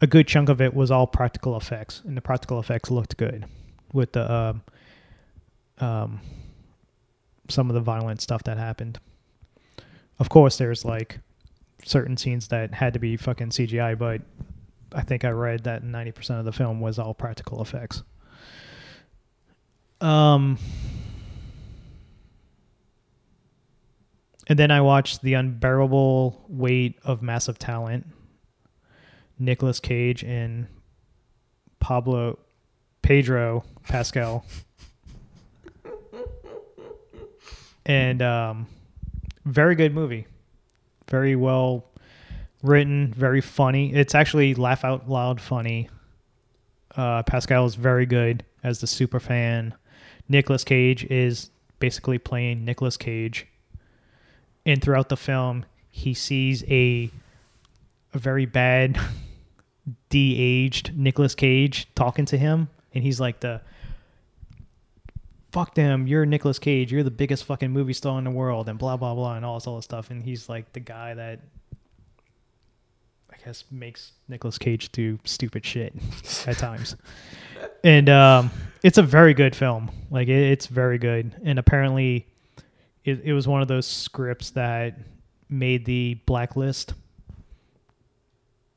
a 0.00 0.06
good 0.06 0.26
chunk 0.26 0.48
of 0.48 0.62
it 0.62 0.72
was 0.72 0.90
all 0.90 1.06
practical 1.06 1.58
effects, 1.58 2.00
and 2.06 2.16
the 2.16 2.22
practical 2.22 2.58
effects 2.58 2.90
looked 2.90 3.18
good 3.18 3.44
with 3.92 4.12
the 4.12 4.32
um, 4.32 4.62
um, 5.78 6.20
some 7.50 7.68
of 7.68 7.74
the 7.74 7.80
violent 7.80 8.22
stuff 8.22 8.42
that 8.44 8.56
happened. 8.56 8.98
Of 10.18 10.30
course, 10.30 10.56
there's 10.56 10.86
like 10.86 11.20
certain 11.84 12.16
scenes 12.16 12.48
that 12.48 12.72
had 12.72 12.94
to 12.94 12.98
be 12.98 13.18
fucking 13.18 13.50
CGI, 13.50 13.98
but 13.98 14.22
I 14.94 15.02
think 15.02 15.26
I 15.26 15.30
read 15.30 15.64
that 15.64 15.82
90% 15.82 16.38
of 16.38 16.46
the 16.46 16.52
film 16.52 16.80
was 16.80 16.98
all 16.98 17.12
practical 17.12 17.60
effects. 17.60 18.02
Um, 20.00 20.58
and 24.46 24.58
then 24.58 24.70
I 24.70 24.80
watched 24.80 25.22
The 25.22 25.34
Unbearable 25.34 26.44
Weight 26.48 26.98
of 27.04 27.22
Massive 27.22 27.58
Talent. 27.58 28.06
Nicolas 29.38 29.80
Cage 29.80 30.22
and 30.22 30.66
Pablo 31.80 32.38
Pedro 33.02 33.64
Pascal. 33.84 34.44
and 37.86 38.22
um, 38.22 38.66
very 39.44 39.74
good 39.74 39.94
movie. 39.94 40.26
Very 41.10 41.36
well 41.36 41.84
written, 42.62 43.12
very 43.12 43.40
funny. 43.40 43.92
It's 43.92 44.14
actually 44.14 44.54
laugh 44.54 44.84
out 44.84 45.08
loud 45.08 45.40
funny. 45.40 45.90
Uh, 46.96 47.22
Pascal 47.24 47.66
is 47.66 47.74
very 47.74 48.06
good 48.06 48.44
as 48.62 48.80
the 48.80 48.86
super 48.86 49.20
fan. 49.20 49.74
Nicolas 50.28 50.64
Cage 50.64 51.04
is 51.04 51.50
basically 51.80 52.18
playing 52.18 52.64
Nicolas 52.64 52.96
Cage. 52.96 53.46
And 54.66 54.80
throughout 54.80 55.08
the 55.08 55.16
film, 55.16 55.64
he 55.90 56.14
sees 56.14 56.64
a 56.64 57.10
a 58.12 58.18
very 58.18 58.46
bad 58.46 58.98
de-aged 60.08 60.96
Nicolas 60.96 61.34
Cage 61.34 61.88
talking 61.94 62.24
to 62.26 62.38
him 62.38 62.68
and 62.94 63.02
he's 63.02 63.20
like 63.20 63.40
the 63.40 63.60
fuck 65.50 65.74
them, 65.74 66.06
you're 66.06 66.24
Nicolas 66.26 66.58
Cage, 66.58 66.92
you're 66.92 67.02
the 67.02 67.10
biggest 67.10 67.44
fucking 67.44 67.70
movie 67.70 67.92
star 67.92 68.18
in 68.18 68.24
the 68.24 68.30
world 68.30 68.68
and 68.68 68.78
blah 68.78 68.96
blah 68.96 69.14
blah 69.14 69.34
and 69.34 69.44
all 69.44 69.54
this 69.54 69.66
all 69.66 69.76
this 69.76 69.84
stuff 69.84 70.10
and 70.10 70.22
he's 70.22 70.48
like 70.48 70.72
the 70.72 70.80
guy 70.80 71.14
that 71.14 71.40
I 73.32 73.36
guess 73.44 73.64
makes 73.70 74.12
Nicolas 74.28 74.58
Cage 74.58 74.90
do 74.92 75.18
stupid 75.24 75.64
shit 75.66 75.94
at 76.46 76.56
times. 76.56 76.96
And 77.82 78.08
um, 78.08 78.50
it's 78.82 78.98
a 78.98 79.02
very 79.02 79.34
good 79.34 79.54
film. 79.54 79.90
Like 80.10 80.28
it, 80.28 80.50
it's 80.52 80.66
very 80.66 80.98
good. 80.98 81.34
And 81.44 81.58
apparently, 81.58 82.26
it, 83.04 83.20
it 83.24 83.32
was 83.32 83.46
one 83.46 83.62
of 83.62 83.68
those 83.68 83.86
scripts 83.86 84.50
that 84.50 84.98
made 85.48 85.84
the 85.84 86.14
blacklist 86.26 86.94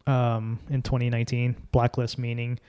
um, 0.05 0.59
in 0.69 0.81
2019. 0.81 1.55
Blacklist 1.71 2.17
meaning 2.17 2.59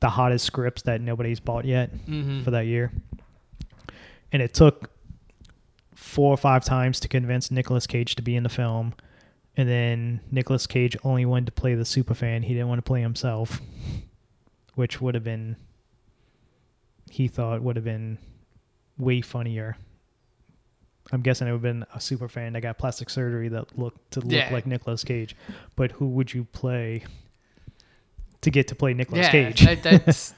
the 0.00 0.08
hottest 0.08 0.44
scripts 0.44 0.82
that 0.82 1.00
nobody's 1.00 1.40
bought 1.40 1.64
yet 1.64 1.92
Mm-hmm. 2.06 2.42
for 2.44 2.50
that 2.52 2.66
year. 2.66 2.92
And 4.32 4.40
it 4.42 4.54
took 4.54 4.90
four 5.94 6.32
or 6.32 6.36
five 6.36 6.64
times 6.64 7.00
to 7.00 7.08
convince 7.08 7.50
Nicolas 7.50 7.86
Cage 7.86 8.14
to 8.16 8.22
be 8.22 8.36
in 8.36 8.42
the 8.42 8.48
film. 8.48 8.94
and 9.56 9.68
then 9.68 10.20
Nicolas 10.30 10.66
Cage 10.66 10.96
only 11.02 11.24
wanted 11.26 11.46
to 11.46 11.52
play 11.52 11.74
the 11.74 11.82
superfan. 11.82 12.44
He 12.44 12.54
didn't 12.54 12.68
want 12.68 12.78
to 12.78 12.82
play 12.88 13.00
himself, 13.00 13.60
which 14.76 15.00
would 15.00 15.14
have 15.14 15.24
been 15.24 15.56
he 17.10 17.26
thought 17.26 17.62
would 17.62 17.74
have 17.76 17.84
been 17.86 18.18
way 18.98 19.20
funnier. 19.22 19.76
I'm 21.12 21.22
guessing 21.22 21.48
it 21.48 21.52
would 21.52 21.56
have 21.58 21.62
been 21.62 21.86
a 21.94 22.00
super 22.00 22.28
fan 22.28 22.52
that 22.52 22.60
got 22.60 22.76
plastic 22.78 23.08
surgery 23.08 23.48
that 23.48 23.78
looked 23.78 24.10
to 24.12 24.20
look 24.20 24.32
Yeah. 24.32 24.52
like 24.52 24.66
Nicolas 24.66 25.02
Cage. 25.04 25.34
But 25.74 25.92
who 25.92 26.06
would 26.08 26.32
you 26.34 26.44
play 26.44 27.04
to 28.42 28.50
get 28.50 28.68
to 28.68 28.74
play 28.74 28.92
Nicolas 28.94 29.26
yeah, 29.26 29.30
Cage? 29.32 29.60
that, 29.62 29.82
that's 29.82 30.34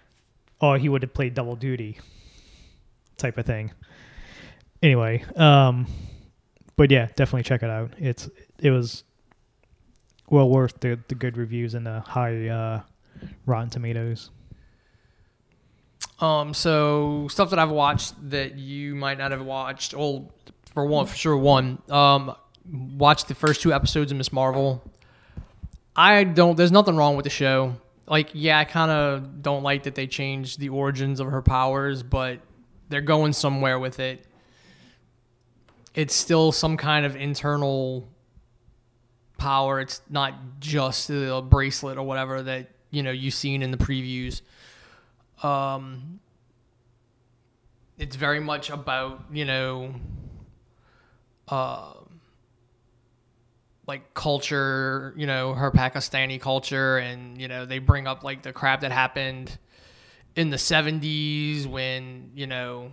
or 0.60 0.78
he 0.78 0.88
would 0.88 1.02
have 1.02 1.12
played 1.12 1.34
double 1.34 1.54
duty 1.56 1.98
type 3.18 3.36
of 3.38 3.44
thing. 3.46 3.72
Anyway, 4.82 5.22
um 5.36 5.86
but 6.76 6.90
yeah, 6.90 7.06
definitely 7.16 7.42
check 7.42 7.62
it 7.62 7.70
out. 7.70 7.92
It's 7.98 8.28
it 8.58 8.70
was 8.70 9.04
well 10.30 10.48
worth 10.48 10.80
the 10.80 10.98
the 11.08 11.14
good 11.14 11.36
reviews 11.36 11.74
and 11.74 11.86
the 11.86 12.00
high 12.00 12.48
uh 12.48 12.80
Rotten 13.46 13.70
Tomatoes. 13.70 14.30
Um, 16.18 16.54
so 16.54 17.28
stuff 17.28 17.50
that 17.50 17.58
I've 17.58 17.70
watched 17.70 18.14
that 18.30 18.56
you 18.56 18.94
might 18.94 19.18
not 19.18 19.32
have 19.32 19.42
watched. 19.42 19.94
Well, 19.94 20.32
for 20.72 20.86
one, 20.86 21.06
for 21.06 21.16
sure, 21.16 21.36
one. 21.36 21.78
Um, 21.90 22.34
watched 22.70 23.28
the 23.28 23.34
first 23.34 23.60
two 23.60 23.72
episodes 23.72 24.12
of 24.12 24.18
Miss 24.18 24.32
Marvel. 24.32 24.82
I 25.94 26.24
don't. 26.24 26.56
There's 26.56 26.72
nothing 26.72 26.96
wrong 26.96 27.16
with 27.16 27.24
the 27.24 27.30
show. 27.30 27.76
Like, 28.06 28.30
yeah, 28.32 28.58
I 28.58 28.64
kind 28.64 28.90
of 28.90 29.42
don't 29.42 29.62
like 29.62 29.84
that 29.84 29.94
they 29.94 30.06
changed 30.06 30.60
the 30.60 30.68
origins 30.68 31.20
of 31.20 31.28
her 31.28 31.42
powers, 31.42 32.02
but 32.02 32.40
they're 32.88 33.00
going 33.00 33.32
somewhere 33.32 33.78
with 33.78 33.98
it. 33.98 34.24
It's 35.94 36.14
still 36.14 36.52
some 36.52 36.76
kind 36.76 37.04
of 37.04 37.16
internal 37.16 38.06
power. 39.38 39.80
It's 39.80 40.02
not 40.08 40.34
just 40.60 41.10
a 41.10 41.42
bracelet 41.42 41.98
or 41.98 42.02
whatever 42.02 42.42
that 42.42 42.70
you 42.90 43.02
know 43.02 43.10
you've 43.10 43.34
seen 43.34 43.62
in 43.62 43.70
the 43.70 43.76
previews. 43.78 44.42
Um, 45.42 46.20
it's 47.98 48.16
very 48.16 48.40
much 48.40 48.70
about 48.70 49.24
you 49.32 49.44
know, 49.44 49.94
uh, 51.48 51.94
like 53.86 54.14
culture. 54.14 55.14
You 55.16 55.26
know, 55.26 55.54
her 55.54 55.70
Pakistani 55.70 56.40
culture, 56.40 56.98
and 56.98 57.40
you 57.40 57.48
know 57.48 57.66
they 57.66 57.78
bring 57.78 58.06
up 58.06 58.24
like 58.24 58.42
the 58.42 58.52
crap 58.52 58.80
that 58.80 58.92
happened 58.92 59.56
in 60.34 60.50
the 60.50 60.56
'70s 60.56 61.66
when 61.66 62.30
you 62.34 62.46
know 62.46 62.92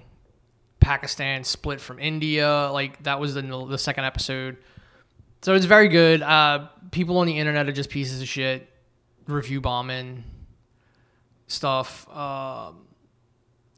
Pakistan 0.79 1.43
split 1.43 1.81
from 1.81 1.99
India. 1.99 2.69
Like 2.71 3.03
that 3.03 3.19
was 3.19 3.33
the 3.33 3.41
the 3.41 3.77
second 3.77 4.05
episode. 4.05 4.57
So 5.41 5.53
it's 5.55 5.65
very 5.65 5.89
good. 5.89 6.21
Uh, 6.21 6.67
people 6.91 7.17
on 7.17 7.27
the 7.27 7.37
internet 7.37 7.67
are 7.67 7.73
just 7.73 7.89
pieces 7.89 8.21
of 8.21 8.29
shit, 8.29 8.69
review 9.27 9.59
bombing 9.59 10.23
stuff. 11.53 12.09
Um, 12.09 12.87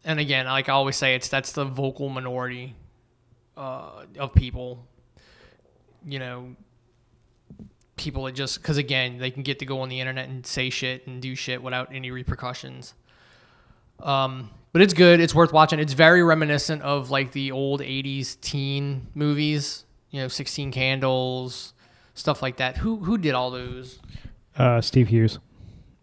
and 0.04 0.20
again, 0.20 0.46
like 0.46 0.70
I 0.70 0.74
always 0.74 0.96
say, 0.96 1.16
it's 1.16 1.28
that's 1.30 1.52
the 1.52 1.66
vocal 1.66 2.10
minority 2.10 2.76
uh, 3.58 4.06
of 4.18 4.34
people. 4.34 4.86
You 6.08 6.20
know, 6.20 6.56
people 7.98 8.26
that 8.26 8.34
just 8.34 8.62
because 8.62 8.78
again 8.78 9.18
they 9.18 9.32
can 9.32 9.44
get 9.44 9.60
to 9.60 9.66
go 9.66 9.82
on 9.82 9.90
the 9.90 10.00
internet 10.00 10.30
and 10.30 10.46
say 10.46 10.70
shit 10.70 11.08
and 11.08 11.22
do 11.22 11.36
shit 11.36 11.62
without 11.62 11.94
any 11.94 12.12
repercussions. 12.12 12.94
Um, 14.00 14.52
but 14.74 14.82
it's 14.82 14.94
good. 14.94 15.20
It's 15.20 15.34
worth 15.34 15.54
watching. 15.54 15.80
It's 15.80 15.94
very 15.94 16.22
reminiscent 16.22 16.82
of 16.82 17.10
like 17.10 17.32
the 17.32 17.52
old 17.52 17.82
'80s 17.82 18.40
teen 18.42 19.08
movies. 19.16 19.86
You 20.12 20.22
know, 20.22 20.28
Sixteen 20.28 20.72
Candles, 20.72 21.74
stuff 22.14 22.42
like 22.42 22.58
that. 22.58 22.78
Who 22.78 22.98
who 22.98 23.18
did 23.18 23.34
all 23.34 23.52
those? 23.52 24.00
Uh 24.58 24.82
Steve 24.82 25.08
Hughes. 25.08 25.40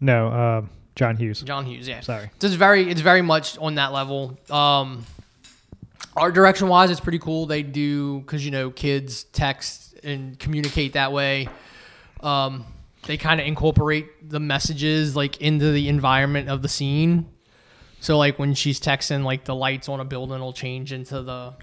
No, 0.01 0.27
uh 0.27 0.61
John 0.95 1.17
Hughes. 1.17 1.41
John 1.41 1.65
Hughes. 1.65 1.87
Yeah. 1.87 2.01
Sorry. 2.01 2.29
So 2.39 2.47
it's 2.47 2.55
very 2.55 2.89
it's 2.89 3.01
very 3.01 3.21
much 3.21 3.57
on 3.57 3.75
that 3.75 3.93
level. 3.93 4.37
Um, 4.49 5.05
art 6.15 6.33
direction 6.33 6.67
wise, 6.67 6.91
it's 6.91 6.99
pretty 6.99 7.19
cool. 7.19 7.45
They 7.45 7.63
do 7.63 8.19
because 8.19 8.45
you 8.45 8.51
know 8.51 8.69
kids 8.69 9.23
text 9.25 9.95
and 10.03 10.37
communicate 10.37 10.93
that 10.93 11.11
way. 11.11 11.47
Um, 12.21 12.65
they 13.05 13.17
kind 13.17 13.41
of 13.41 13.47
incorporate 13.47 14.29
the 14.29 14.39
messages 14.39 15.15
like 15.15 15.41
into 15.41 15.71
the 15.71 15.89
environment 15.89 16.49
of 16.49 16.61
the 16.61 16.69
scene. 16.69 17.27
So 17.99 18.17
like 18.17 18.37
when 18.37 18.53
she's 18.53 18.79
texting, 18.79 19.23
like 19.23 19.45
the 19.45 19.55
lights 19.55 19.89
on 19.89 19.99
a 19.99 20.05
building 20.05 20.39
will 20.39 20.53
change 20.53 20.93
into 20.93 21.21
the 21.21 21.53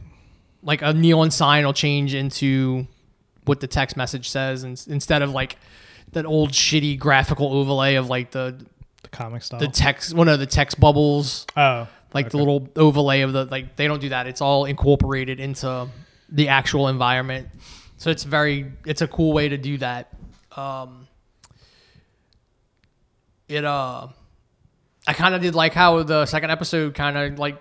like 0.63 0.83
a 0.83 0.93
neon 0.93 1.31
sign 1.31 1.65
will 1.65 1.73
change 1.73 2.15
into 2.15 2.87
what 3.45 3.61
the 3.61 3.67
text 3.67 3.97
message 3.97 4.29
says, 4.29 4.65
and 4.65 4.83
instead 4.89 5.23
of 5.23 5.31
like 5.31 5.57
that 6.13 6.27
old 6.27 6.51
shitty 6.51 6.99
graphical 6.99 7.53
overlay 7.53 7.95
of 7.95 8.09
like 8.09 8.33
the 8.33 8.65
The 9.03 9.09
comic 9.09 9.43
style. 9.43 9.61
the 9.61 9.69
text 9.69 10.15
one 10.15 10.29
of 10.29 10.39
the 10.39 10.47
text 10.47 10.79
bubbles. 10.81 11.47
Oh. 11.57 11.89
like 12.13 12.31
the 12.31 12.37
little 12.39 12.69
overlay 12.77 13.21
of 13.23 13.33
the 13.33 13.45
like 13.47 13.77
they 13.77 13.87
don't 13.87 14.01
do 14.01 14.11
that. 14.11 14.27
It's 14.27 14.41
all 14.41 14.65
incorporated 14.67 15.41
into 15.41 15.89
the 16.29 16.49
actual 16.49 16.89
environment. 16.89 17.49
So 17.97 18.11
it's 18.11 18.25
very 18.25 18.73
it's 18.87 19.03
a 19.03 19.09
cool 19.09 19.33
way 19.33 19.49
to 19.49 19.57
do 19.59 19.79
that. 19.79 20.13
Um 20.57 21.07
it 23.49 23.65
uh 23.65 24.07
i 25.09 25.13
kind 25.13 25.35
of 25.35 25.41
did 25.43 25.55
like 25.57 25.73
how 25.75 26.03
the 26.05 26.25
second 26.27 26.51
episode 26.51 26.95
kind 26.95 27.17
of 27.17 27.39
like 27.39 27.61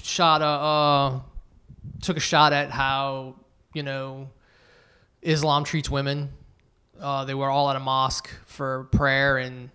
shot 0.00 0.42
a 0.42 0.44
uh 0.44 1.20
took 2.02 2.16
a 2.16 2.20
shot 2.20 2.52
at 2.52 2.70
how 2.70 3.34
you 3.72 3.82
know 3.82 4.28
islam 5.22 5.64
treats 5.64 5.90
women. 5.90 6.30
Uh 7.00 7.24
they 7.24 7.34
were 7.34 7.50
all 7.50 7.68
at 7.70 7.76
a 7.76 7.80
mosque 7.80 8.28
for 8.46 8.84
prayer 8.92 9.38
and 9.38 9.70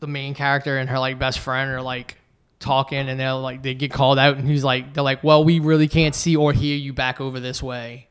the 0.00 0.06
main 0.06 0.34
character 0.34 0.78
and 0.78 0.90
her 0.90 0.98
like 0.98 1.18
best 1.18 1.38
friend 1.38 1.70
are 1.70 1.82
like 1.82 2.18
talking 2.58 3.08
and 3.08 3.20
they're 3.20 3.34
like 3.34 3.62
they 3.62 3.74
get 3.74 3.92
called 3.92 4.18
out 4.18 4.36
and 4.36 4.48
he's 4.48 4.64
like 4.64 4.94
they're 4.94 5.04
like 5.04 5.22
well 5.22 5.44
we 5.44 5.60
really 5.60 5.88
can't 5.88 6.14
see 6.14 6.36
or 6.36 6.52
hear 6.52 6.76
you 6.76 6.92
back 6.92 7.20
over 7.20 7.40
this 7.40 7.62
way. 7.62 8.08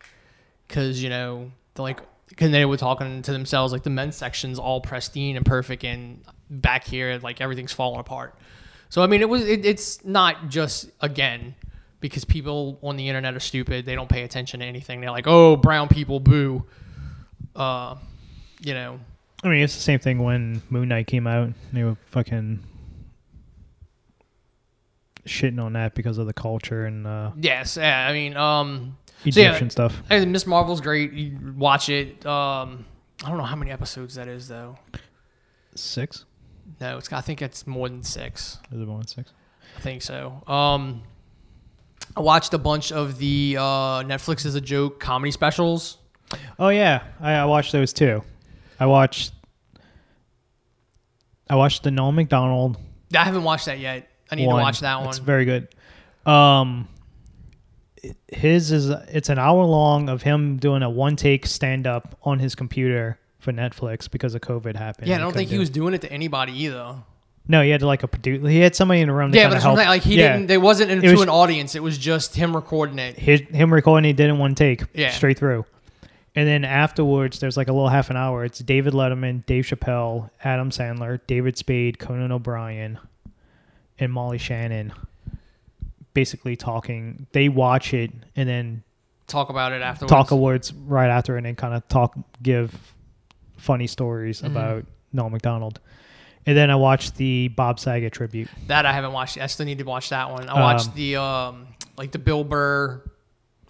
Because 0.67 1.01
you 1.01 1.09
know 1.09 1.51
they're 1.73 1.83
like 1.83 1.99
because 2.29 2.51
they 2.51 2.65
were 2.65 2.77
talking 2.77 3.21
to 3.21 3.31
themselves 3.31 3.71
like 3.71 3.83
the 3.83 3.89
men's 3.89 4.15
section's 4.15 4.59
all 4.59 4.81
pristine 4.81 5.37
and 5.37 5.45
perfect 5.45 5.83
and 5.83 6.23
back 6.49 6.83
here 6.83 7.19
like 7.21 7.41
everything's 7.41 7.73
falling 7.73 7.99
apart. 7.99 8.35
So 8.89 9.01
i 9.01 9.07
mean 9.07 9.21
it 9.21 9.29
was 9.29 9.47
it, 9.47 9.65
it's 9.65 10.03
not 10.03 10.49
just 10.49 10.89
again 11.01 11.55
because 11.99 12.25
people 12.25 12.79
on 12.83 12.97
the 12.97 13.07
internet 13.07 13.35
are 13.35 13.39
stupid 13.39 13.85
they 13.85 13.95
don't 13.95 14.09
pay 14.09 14.23
attention 14.23 14.59
to 14.59 14.65
anything. 14.65 15.01
They're 15.01 15.11
like 15.11 15.27
oh 15.27 15.55
brown 15.55 15.87
people 15.87 16.19
boo. 16.19 16.65
Uh 17.55 17.95
you 18.61 18.73
know 18.73 18.99
I 19.45 19.49
mean, 19.49 19.61
it's 19.61 19.75
the 19.75 19.81
same 19.81 19.99
thing 19.99 20.19
when 20.19 20.61
Moon 20.69 20.89
Knight 20.89 21.07
came 21.07 21.27
out. 21.27 21.51
They 21.71 21.83
were 21.83 21.95
fucking 22.07 22.61
shitting 25.25 25.63
on 25.63 25.73
that 25.73 25.95
because 25.95 26.17
of 26.19 26.27
the 26.27 26.33
culture 26.33 26.85
and 26.85 27.07
uh, 27.07 27.31
yes 27.41 27.77
yeah 27.77 28.07
i 28.07 28.13
mean 28.13 28.37
um 28.37 28.95
So, 29.23 29.39
yeah, 29.39 29.47
Egyptian 29.47 29.69
stuff. 29.71 30.03
Hey, 30.07 30.23
Miss 30.23 30.45
Marvel's 30.45 30.81
great. 30.81 31.11
You 31.13 31.55
watch 31.57 31.89
it. 31.89 32.23
Um, 32.27 32.85
I 33.23 33.29
don't 33.29 33.37
know 33.39 33.43
how 33.43 33.55
many 33.55 33.71
episodes 33.71 34.13
that 34.15 34.27
is 34.27 34.47
though. 34.47 34.77
Six? 35.73 36.25
No, 36.79 36.99
it's. 36.99 37.11
I 37.11 37.21
think 37.21 37.41
it's 37.41 37.65
more 37.65 37.89
than 37.89 38.03
six. 38.03 38.59
Is 38.71 38.79
it 38.79 38.85
more 38.85 38.99
than 38.99 39.07
six? 39.07 39.31
I 39.77 39.79
think 39.79 40.03
so. 40.03 40.43
Um, 40.45 41.01
I 42.15 42.19
watched 42.19 42.53
a 42.53 42.59
bunch 42.59 42.91
of 42.91 43.17
the 43.17 43.55
uh, 43.57 44.03
Netflix 44.03 44.45
is 44.45 44.53
a 44.53 44.61
joke 44.61 44.99
comedy 44.99 45.31
specials. 45.31 45.97
Oh 46.59 46.69
yeah, 46.69 47.01
I, 47.19 47.33
I 47.33 47.45
watched 47.45 47.71
those 47.71 47.93
too. 47.93 48.21
I 48.79 48.85
watched. 48.85 49.34
I 51.49 51.55
watched 51.55 51.83
the 51.83 51.91
Norm 51.91 52.15
Macdonald 52.15 52.77
I 53.15 53.23
haven't 53.23 53.43
watched 53.43 53.67
that 53.67 53.79
yet. 53.79 54.09
I 54.31 54.35
need 54.35 54.47
one. 54.47 54.57
to 54.57 54.61
watch 54.63 54.79
that 54.81 54.99
one. 54.99 55.09
It's 55.09 55.19
very 55.19 55.45
good. 55.45 55.67
Um, 56.25 56.87
his 58.27 58.71
is 58.71 58.89
it's 58.89 59.29
an 59.29 59.39
hour 59.39 59.63
long 59.63 60.09
of 60.09 60.21
him 60.21 60.57
doing 60.57 60.83
a 60.83 60.89
one 60.89 61.15
take 61.15 61.45
stand 61.45 61.87
up 61.87 62.17
on 62.23 62.39
his 62.39 62.55
computer 62.55 63.19
for 63.39 63.51
Netflix 63.51 64.09
because 64.09 64.35
of 64.35 64.41
COVID 64.41 64.75
happened. 64.75 65.07
yeah, 65.07 65.15
I 65.15 65.19
don't 65.19 65.33
think 65.33 65.49
he 65.49 65.55
do 65.55 65.59
was 65.59 65.69
it. 65.69 65.73
doing 65.73 65.93
it 65.93 66.01
to 66.01 66.11
anybody 66.11 66.53
either. 66.63 66.95
No, 67.47 67.61
he 67.61 67.69
had 67.69 67.83
like 67.83 68.01
a 68.01 68.07
producer. 68.07 68.47
He 68.47 68.59
had 68.59 68.75
somebody 68.75 69.01
in 69.01 69.07
the 69.07 69.13
room. 69.13 69.31
To 69.31 69.37
Yeah, 69.37 69.49
but 69.49 69.61
help. 69.61 69.77
like 69.77 70.01
he 70.01 70.15
Yeah. 70.17 70.33
didn't. 70.33 70.47
They 70.47 70.57
wasn't 70.57 70.89
into 70.91 71.11
was- 71.11 71.21
an 71.21 71.29
audience. 71.29 71.75
It 71.75 71.83
was 71.83 71.97
just 71.97 72.35
him 72.35 72.55
recording 72.55 72.97
it. 72.97 73.17
his, 73.17 73.41
him 73.41 73.71
recording 73.71 74.05
he 74.07 74.13
did 74.13 74.29
in 74.29 74.39
one 74.39 74.55
take 74.55 74.83
Yeah. 74.95 75.11
straight 75.11 75.37
through 75.37 75.65
and 76.35 76.47
then 76.47 76.63
afterwards 76.65 77.39
there's 77.39 77.55
like 77.57 77.67
a 77.67 77.73
little 77.73 77.89
half 77.89 78.09
an 78.09 78.17
hour 78.17 78.43
it's 78.45 78.59
david 78.59 78.93
letterman 78.93 79.45
dave 79.45 79.63
chappelle 79.65 80.29
adam 80.43 80.69
sandler 80.69 81.19
david 81.27 81.57
spade 81.57 81.97
conan 81.99 82.31
o'brien 82.31 82.97
and 83.99 84.11
molly 84.11 84.37
shannon 84.37 84.91
basically 86.13 86.55
talking 86.55 87.27
they 87.33 87.49
watch 87.49 87.93
it 87.93 88.11
and 88.35 88.47
then 88.47 88.83
Talk 89.27 89.49
about 89.49 89.71
it 89.71 89.81
afterwards. 89.81 90.11
talk 90.11 90.31
awards 90.31 90.71
right 90.71 91.09
after 91.09 91.35
and 91.35 91.45
then 91.45 91.55
kind 91.55 91.73
of 91.73 91.87
talk 91.87 92.15
give 92.43 92.93
funny 93.57 93.87
stories 93.87 94.41
Mm-hmm. 94.41 94.55
about 94.55 94.85
norm 95.13 95.31
macdonald 95.31 95.79
and 96.45 96.55
then 96.57 96.69
i 96.69 96.75
watched 96.75 97.15
the 97.15 97.47
bob 97.49 97.79
saget 97.79 98.13
tribute 98.13 98.47
That 98.67 98.85
I 98.85 98.91
haven't 98.93 99.13
watched. 99.13 99.37
I 99.39 99.47
still 99.47 99.65
need 99.65 99.79
to 99.79 99.83
watch 99.85 100.09
that 100.09 100.29
one. 100.29 100.47
I 100.49 100.53
Um, 100.53 100.59
watched 100.61 100.93
the 100.93 101.15
um 101.15 101.67
like 101.97 102.11
the 102.11 102.19
Bill 102.19 102.43
Burr 102.43 103.01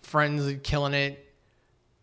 Friends 0.01 0.51
killing 0.63 0.93
it 0.93 1.24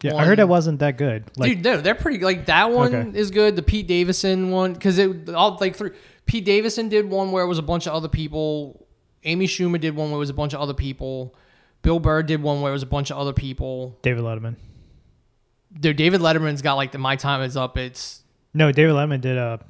Yeah, 0.03 0.17
I 0.17 0.25
heard 0.25 0.39
it 0.41 0.49
wasn't 0.49 0.81
that 0.81 0.97
good. 0.99 1.31
Like, 1.37 1.51
Dude, 1.57 1.65
no, 1.65 1.81
they're 1.81 1.95
pretty. 1.95 2.19
Like 2.25 2.47
that 2.47 2.73
one 2.73 2.95
Okay. 2.95 3.19
is 3.19 3.31
good. 3.31 3.55
The 3.57 3.63
Pete 3.63 3.87
Davidson 3.87 4.51
one, 4.51 4.73
because 4.73 4.99
it 4.99 5.31
all 5.31 5.57
like 5.61 5.77
three. 5.77 5.91
Pete 6.27 6.45
Davidson 6.45 6.89
did 6.89 7.09
one 7.09 7.31
where 7.33 7.45
it 7.45 7.49
was 7.49 7.59
a 7.59 7.63
bunch 7.63 7.87
of 7.87 7.93
other 7.95 8.09
people. 8.09 8.87
Amy 9.25 9.47
Schumer 9.47 9.81
did 9.81 9.95
one 9.95 10.11
where 10.11 10.17
it 10.17 10.19
was 10.21 10.31
a 10.31 10.35
bunch 10.35 10.53
of 10.55 10.61
other 10.61 10.75
people. 10.75 11.35
Bill 11.83 12.01
Burr 12.01 12.23
did 12.23 12.43
one 12.43 12.61
where 12.61 12.71
it 12.71 12.75
was 12.75 12.83
a 12.83 12.87
bunch 12.87 13.11
of 13.11 13.19
other 13.19 13.33
people. 13.33 13.97
David 14.03 14.23
Letterman. 14.25 14.57
Dude, 15.79 15.97
David 15.97 16.21
Letterman's 16.21 16.63
got 16.63 16.75
like 16.75 16.93
the 16.93 16.99
My 16.99 17.17
Time 17.17 17.43
Is 17.43 17.57
Up. 17.57 17.79
It's 17.79 18.23
No, 18.55 18.73
David 18.73 18.95
Letterman 18.95 19.21
did 19.21 19.37
a. 19.39 19.61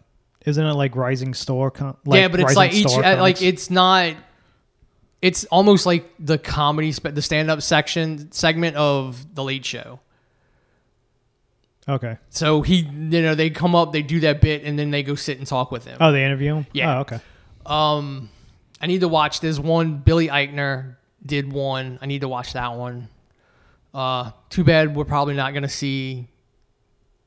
Isn't 0.44 0.66
it 0.66 0.72
like 0.74 0.96
Rising 0.96 1.34
Star? 1.34 1.70
Com- 1.70 1.96
like 2.04 2.20
yeah, 2.20 2.28
but 2.28 2.40
it's 2.40 2.56
Rising 2.56 2.56
like 2.56 2.74
each 2.74 2.88
Star 2.88 3.04
uh, 3.04 3.10
like 3.20 3.36
comics? 3.36 3.42
it's 3.42 3.70
not. 3.70 4.14
It's 5.20 5.44
almost 5.46 5.86
like 5.86 6.10
the 6.18 6.36
comedy, 6.36 6.90
spe- 6.90 7.14
the 7.14 7.22
stand-up 7.22 7.62
section 7.62 8.32
segment 8.32 8.74
of 8.76 9.24
the 9.36 9.44
Late 9.44 9.64
Show. 9.64 10.00
Okay. 11.88 12.16
So 12.30 12.62
he, 12.62 12.76
you 12.76 13.22
know, 13.22 13.34
they 13.34 13.50
come 13.50 13.74
up, 13.74 13.92
they 13.92 14.02
do 14.02 14.20
that 14.20 14.40
bit, 14.40 14.62
and 14.64 14.78
then 14.78 14.90
they 14.90 15.02
go 15.02 15.14
sit 15.14 15.38
and 15.38 15.46
talk 15.46 15.70
with 15.72 15.84
him. 15.84 15.96
Oh, 16.00 16.12
they 16.12 16.24
interview 16.24 16.56
him. 16.56 16.66
Yeah. 16.72 16.98
Oh, 16.98 17.00
okay. 17.00 17.20
Um, 17.66 18.30
I 18.80 18.86
need 18.86 19.00
to 19.00 19.08
watch. 19.08 19.40
There's 19.40 19.58
one. 19.58 19.98
Billy 19.98 20.28
Eichner 20.28 20.96
did 21.24 21.52
one. 21.52 21.98
I 22.00 22.06
need 22.06 22.20
to 22.20 22.28
watch 22.28 22.52
that 22.52 22.74
one. 22.74 23.08
Uh, 23.94 24.30
too 24.48 24.64
bad 24.64 24.96
we're 24.96 25.04
probably 25.04 25.34
not 25.34 25.52
gonna 25.52 25.68
see 25.68 26.26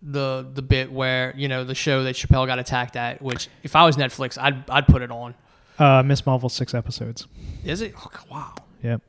the 0.01 0.47
the 0.53 0.61
bit 0.61 0.91
where 0.91 1.33
you 1.35 1.47
know 1.47 1.63
the 1.63 1.75
show 1.75 2.03
that 2.03 2.15
Chappelle 2.15 2.47
got 2.47 2.59
attacked 2.59 2.95
at. 2.95 3.21
Which 3.21 3.49
if 3.63 3.75
I 3.75 3.85
was 3.85 3.97
Netflix, 3.97 4.37
I'd 4.41 4.69
I'd 4.69 4.87
put 4.87 5.01
it 5.01 5.11
on. 5.11 5.35
Uh, 5.77 6.01
Miss 6.03 6.25
Marvel 6.25 6.49
six 6.49 6.73
episodes. 6.73 7.27
Is 7.63 7.81
it? 7.81 7.93
Oh, 7.97 8.09
wow. 8.31 8.55
Yep. 8.81 9.01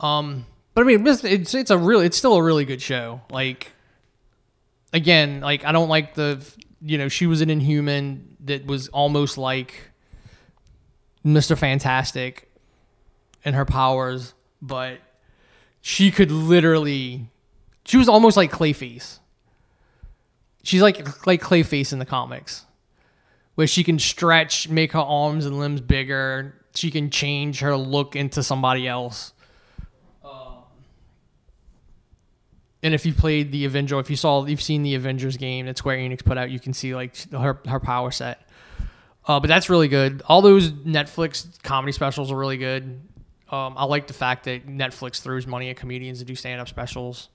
Um, 0.00 0.46
but 0.74 0.82
I 0.82 0.84
mean, 0.84 1.06
it's 1.06 1.24
it's, 1.24 1.54
it's 1.54 1.70
a 1.70 1.78
really 1.78 2.06
it's 2.06 2.16
still 2.16 2.34
a 2.34 2.42
really 2.42 2.64
good 2.64 2.82
show. 2.82 3.22
Like, 3.30 3.72
again, 4.92 5.40
like 5.40 5.64
I 5.64 5.72
don't 5.72 5.88
like 5.88 6.14
the 6.14 6.44
you 6.80 6.98
know 6.98 7.08
she 7.08 7.26
was 7.26 7.40
an 7.40 7.50
Inhuman 7.50 8.36
that 8.44 8.66
was 8.66 8.88
almost 8.88 9.38
like 9.38 9.90
Mister 11.24 11.56
Fantastic 11.56 12.50
and 13.44 13.54
her 13.54 13.64
powers, 13.64 14.34
but 14.60 14.98
she 15.80 16.10
could 16.10 16.30
literally 16.30 17.28
she 17.84 17.96
was 17.96 18.08
almost 18.08 18.36
like 18.36 18.52
Clayface. 18.52 19.18
She's 20.62 20.82
like 20.82 21.26
like 21.26 21.40
Clayface 21.40 21.92
in 21.92 21.98
the 21.98 22.06
comics, 22.06 22.64
where 23.54 23.66
she 23.66 23.82
can 23.82 23.98
stretch, 23.98 24.68
make 24.68 24.92
her 24.92 24.98
arms 25.00 25.46
and 25.46 25.58
limbs 25.58 25.80
bigger. 25.80 26.54
She 26.74 26.90
can 26.90 27.10
change 27.10 27.60
her 27.60 27.76
look 27.76 28.14
into 28.14 28.42
somebody 28.42 28.86
else. 28.86 29.32
Um, 30.22 30.64
and 32.82 32.94
if 32.94 33.04
you 33.04 33.12
played 33.12 33.50
the 33.50 33.64
Avenger, 33.64 33.98
if 33.98 34.08
you 34.10 34.16
saw, 34.16 34.44
you've 34.44 34.62
seen 34.62 34.82
the 34.82 34.94
Avengers 34.94 35.36
game 35.36 35.66
that 35.66 35.78
Square 35.78 35.98
Enix 35.98 36.24
put 36.24 36.38
out, 36.38 36.50
you 36.50 36.60
can 36.60 36.72
see 36.72 36.94
like 36.94 37.16
her 37.30 37.60
her 37.66 37.80
power 37.80 38.10
set. 38.10 38.48
Uh, 39.26 39.40
but 39.40 39.48
that's 39.48 39.68
really 39.68 39.88
good. 39.88 40.22
All 40.26 40.40
those 40.40 40.70
Netflix 40.70 41.62
comedy 41.62 41.92
specials 41.92 42.32
are 42.32 42.36
really 42.36 42.56
good. 42.56 43.02
Um, 43.50 43.74
I 43.76 43.84
like 43.84 44.06
the 44.06 44.14
fact 44.14 44.44
that 44.44 44.66
Netflix 44.66 45.20
throws 45.20 45.46
money 45.46 45.70
at 45.70 45.76
comedians 45.76 46.20
to 46.20 46.24
do 46.24 46.34
stand 46.34 46.60
up 46.60 46.68
specials. 46.68 47.28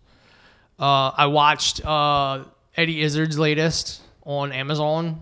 Uh, 0.80 1.12
I 1.16 1.28
watched 1.28 1.86
uh, 1.86 2.46
Eddie 2.76 3.02
Izzard's 3.02 3.38
latest 3.38 4.02
on 4.24 4.52
Amazon, 4.52 5.22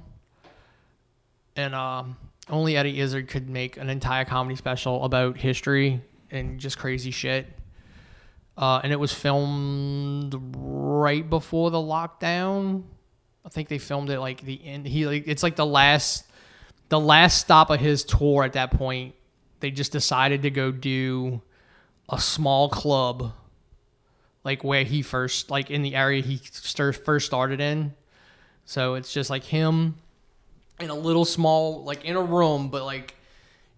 and 1.56 1.76
um, 1.76 2.16
only 2.50 2.78
Eddie 2.78 3.00
Izzard 3.00 3.28
could 3.28 3.50
make 3.50 3.78
an 3.78 3.90
entire 3.90 4.24
comedy 4.24 4.56
special 4.56 5.04
about 5.04 5.38
history 5.38 6.02
and 6.30 6.60
just 6.60 6.78
crazy 6.78 7.12
shit. 7.12 7.48
Uh, 8.62 8.80
and 8.84 8.94
it 8.94 9.00
was 9.00 9.12
filmed 9.12 10.36
right 10.56 11.28
before 11.28 11.72
the 11.72 11.80
lockdown. 11.80 12.84
I 13.44 13.50
think 13.50 13.70
they 13.70 13.80
filmed 13.80 14.12
it 14.12 14.20
like 14.20 14.42
the 14.42 14.62
end. 14.64 14.86
He 14.86 15.08
like 15.08 15.24
it's 15.26 15.42
like 15.42 15.56
the 15.56 15.66
last, 15.66 16.26
the 16.90 17.00
last 17.00 17.40
stop 17.40 17.72
of 17.72 17.80
his 17.80 18.04
tour. 18.04 18.44
At 18.44 18.54
that 18.54 18.70
point, 18.70 19.16
they 19.62 19.72
just 19.72 19.92
decided 19.92 20.44
to 20.44 20.52
go 20.52 20.72
do 20.72 21.42
a 22.08 22.20
small 22.20 22.70
club, 22.70 23.34
like 24.44 24.64
where 24.64 24.84
he 24.84 25.02
first, 25.02 25.50
like 25.50 25.72
in 25.72 25.82
the 25.82 25.96
area 25.96 26.22
he 26.22 26.38
first 26.38 27.26
started 27.26 27.60
in. 27.60 27.96
So 28.66 28.94
it's 28.94 29.12
just 29.12 29.32
like 29.32 29.44
him 29.44 29.96
in 30.80 30.92
a 30.92 30.96
little 30.96 31.26
small, 31.26 31.84
like 31.84 32.06
in 32.06 32.16
a 32.16 32.22
room, 32.22 32.70
but 32.70 32.86
like 32.86 33.16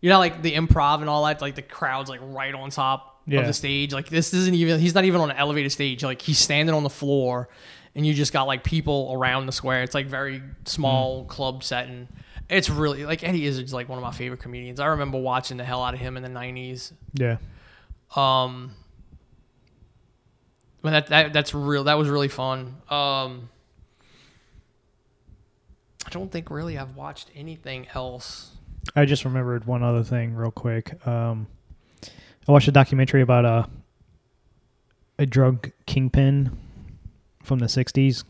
you 0.02 0.10
know, 0.10 0.20
like 0.20 0.42
the 0.42 0.56
improv 0.56 1.00
and 1.00 1.10
all 1.10 1.24
that, 1.24 1.40
like 1.40 1.56
the 1.56 1.62
crowd's 1.62 2.10
like 2.10 2.20
right 2.22 2.54
on 2.54 2.70
top 2.70 3.13
Yeah. 3.26 3.42
of 3.42 3.48
the 3.48 3.54
stage. 3.54 3.94
Like 3.94 4.10
this 4.10 4.34
isn't 4.34 4.54
even 4.54 4.80
he's 4.80 4.94
not 4.94 5.06
even 5.06 5.22
on 5.22 5.32
an 5.32 5.38
elevated 5.38 5.72
stage. 5.72 6.04
Like 6.04 6.22
he's 6.22 6.40
standing 6.40 6.76
on 6.76 6.84
the 6.84 6.90
floor 6.90 7.50
and 7.96 8.06
you 8.06 8.14
just 8.14 8.34
got 8.34 8.44
like 8.44 8.64
people 8.64 9.12
around 9.14 9.46
the 9.46 9.52
square. 9.52 9.84
It's 9.84 9.94
like 9.94 10.08
very 10.08 10.42
small 10.66 11.26
club 11.26 11.64
setting. 11.64 12.08
It's 12.50 12.70
really 12.70 13.06
like 13.06 13.24
Eddie 13.24 13.46
Izzard's 13.46 13.74
like 13.74 13.88
one 13.88 13.98
of 13.98 14.04
my 14.04 14.12
favorite 14.12 14.42
comedians. 14.42 14.80
I 14.80 14.88
remember 14.88 15.18
watching 15.20 15.58
the 15.58 15.64
hell 15.64 15.82
out 15.84 15.94
of 15.94 16.00
him 16.00 16.18
in 16.18 16.24
the 16.24 16.30
nineties. 16.30 16.92
Yeah. 17.14 17.38
Um 18.16 18.72
but 20.82 20.90
that, 20.92 21.08
that 21.08 21.34
that's 21.34 21.54
real 21.54 21.86
that 21.86 21.98
was 21.98 22.10
really 22.10 22.28
fun. 22.28 22.76
Um 22.90 23.50
I 26.06 26.10
don't 26.10 26.32
think 26.32 26.52
really 26.52 26.78
I've 26.78 26.96
watched 26.96 27.30
anything 27.36 27.88
else. 27.94 28.52
I 28.96 29.06
just 29.06 29.26
remembered 29.26 29.66
one 29.66 29.84
other 29.84 30.04
thing 30.04 30.36
real 30.36 30.52
quick. 30.52 31.06
Um, 31.08 31.48
I 32.48 32.52
watched 32.52 32.68
a 32.68 32.72
documentary 32.72 33.22
about 33.22 33.46
a 33.46 33.70
a 35.20 35.26
drug 35.26 35.72
kingpin 35.86 36.58
from 37.44 37.60
the 37.60 37.68
'60s 37.68 38.24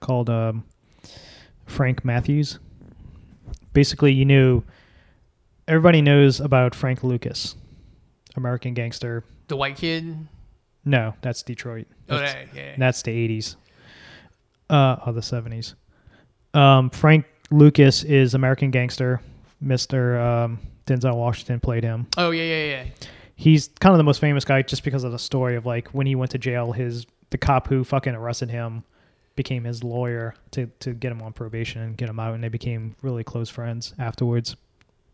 called 0.00 0.28
um, 0.28 0.64
Frank 1.66 2.04
Matthews. 2.04 2.58
Basically, 3.72 4.12
you 4.12 4.24
knew 4.24 4.62
everybody 5.66 6.02
knows 6.02 6.40
about 6.40 6.74
Frank 6.74 7.02
Lucas, 7.02 7.56
American 8.36 8.74
gangster. 8.74 9.24
The 9.48 9.56
white 9.56 9.76
kid. 9.76 10.28
No, 10.84 11.14
that's 11.22 11.42
Detroit. 11.42 11.86
Oh, 12.10 12.18
That's, 12.18 12.34
yeah, 12.34 12.62
yeah. 12.62 12.74
that's 12.76 13.02
the 13.02 13.10
'80s. 13.10 13.56
Uh, 14.68 14.96
or 15.06 15.12
the 15.12 15.20
'70s. 15.20 15.74
Um, 16.52 16.90
Frank 16.90 17.24
Lucas 17.50 18.04
is 18.04 18.34
American 18.34 18.70
gangster. 18.70 19.20
Mister 19.60 20.20
um, 20.20 20.58
Denzel 20.86 21.16
Washington 21.16 21.60
played 21.60 21.84
him. 21.84 22.06
Oh 22.18 22.30
yeah, 22.30 22.42
yeah, 22.42 22.64
yeah. 22.64 22.84
He's 23.36 23.68
kind 23.80 23.92
of 23.92 23.98
the 23.98 24.04
most 24.04 24.20
famous 24.20 24.44
guy 24.44 24.62
just 24.62 24.84
because 24.84 25.04
of 25.04 25.12
the 25.12 25.18
story 25.18 25.56
of 25.56 25.66
like 25.66 25.88
when 25.88 26.06
he 26.06 26.14
went 26.14 26.30
to 26.32 26.38
jail, 26.38 26.72
his 26.72 27.06
the 27.30 27.38
cop 27.38 27.66
who 27.66 27.82
fucking 27.82 28.14
arrested 28.14 28.50
him 28.50 28.84
became 29.36 29.64
his 29.64 29.82
lawyer 29.82 30.34
to 30.52 30.66
to 30.80 30.92
get 30.92 31.10
him 31.10 31.20
on 31.20 31.32
probation 31.32 31.82
and 31.82 31.96
get 31.96 32.08
him 32.08 32.20
out, 32.20 32.34
and 32.34 32.44
they 32.44 32.48
became 32.48 32.94
really 33.02 33.24
close 33.24 33.48
friends 33.48 33.94
afterwards. 33.98 34.56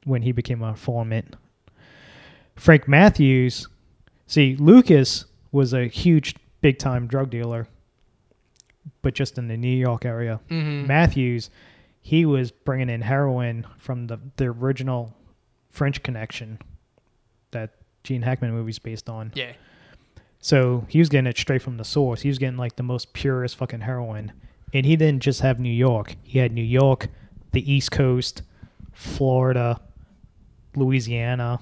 When 0.04 0.22
he 0.22 0.33
became 0.33 0.62
a 0.62 0.68
informant, 0.68 1.37
Frank 2.56 2.88
Matthews, 2.88 3.68
see 4.26 4.56
Lucas 4.56 5.26
was 5.52 5.72
a 5.72 5.87
huge 5.87 6.35
big 6.61 6.78
time 6.78 7.06
drug 7.06 7.30
dealer, 7.30 7.68
but 9.02 9.14
just 9.14 9.38
in 9.38 9.48
the 9.48 9.56
New 9.56 9.76
York 9.76 10.04
area. 10.04 10.40
Mm-hmm. 10.48 10.87
Matthews, 10.87 11.50
he 12.00 12.24
was 12.24 12.50
bringing 12.50 12.90
in 12.90 13.02
heroin 13.02 13.66
from 13.78 14.06
the 14.06 14.18
the 14.37 14.46
original 14.46 15.14
French 15.70 16.02
Connection 16.02 16.59
Gene 18.04 18.22
Hackman 18.22 18.52
movie's 18.52 18.78
based 18.78 19.08
on. 19.08 19.32
Yeah. 19.34 19.52
So 20.40 20.84
he 20.88 20.98
was 20.98 21.08
getting 21.08 21.26
it 21.26 21.36
straight 21.36 21.62
from 21.62 21.76
the 21.76 21.84
source. 21.84 22.22
He 22.22 22.28
was 22.28 22.38
getting 22.38 22.56
like 22.56 22.76
the 22.76 22.82
most 22.82 23.12
purest 23.12 23.56
fucking 23.56 23.80
heroin. 23.80 24.32
And 24.72 24.86
he 24.86 24.96
didn't 24.96 25.22
just 25.22 25.40
have 25.40 25.60
New 25.60 25.72
York. 25.72 26.16
He 26.22 26.38
had 26.38 26.52
New 26.52 26.62
York, 26.62 27.08
the 27.52 27.70
East 27.70 27.90
Coast, 27.90 28.42
Florida, 28.92 29.80
Louisiana. 30.76 31.60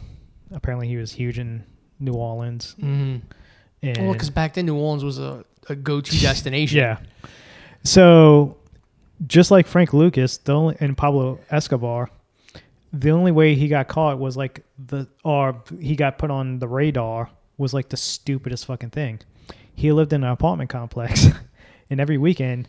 Apparently 0.52 0.88
he 0.88 0.96
was 0.96 1.12
huge 1.12 1.38
in 1.38 1.64
New 1.98 2.12
Orleans. 2.12 2.76
Mm-hmm. 2.78 3.18
And 3.82 3.98
Well, 3.98 4.12
because 4.12 4.30
back 4.30 4.54
then 4.54 4.66
New 4.66 4.76
Orleans 4.76 5.04
was 5.04 5.18
a, 5.18 5.44
a 5.68 5.74
go-to 5.74 6.16
destination. 6.20 6.78
Yeah. 6.78 6.98
So, 7.84 8.56
just 9.26 9.50
like 9.50 9.66
Frank 9.66 9.92
Lucas, 9.92 10.36
the 10.38 10.52
only 10.52 10.76
and 10.80 10.96
Pablo 10.96 11.40
Escobar, 11.50 12.10
the 12.92 13.10
only 13.10 13.32
way 13.32 13.54
he 13.54 13.68
got 13.68 13.88
caught 13.88 14.18
was 14.18 14.36
like 14.36 14.64
the 14.86 15.06
or 15.24 15.62
he 15.80 15.96
got 15.96 16.18
put 16.18 16.30
on 16.30 16.58
the 16.58 16.68
radar 16.68 17.30
was 17.56 17.74
like 17.74 17.88
the 17.88 17.96
stupidest 17.96 18.66
fucking 18.66 18.90
thing. 18.90 19.20
He 19.74 19.92
lived 19.92 20.12
in 20.12 20.24
an 20.24 20.30
apartment 20.30 20.70
complex, 20.70 21.26
and 21.90 22.00
every 22.00 22.18
weekend, 22.18 22.68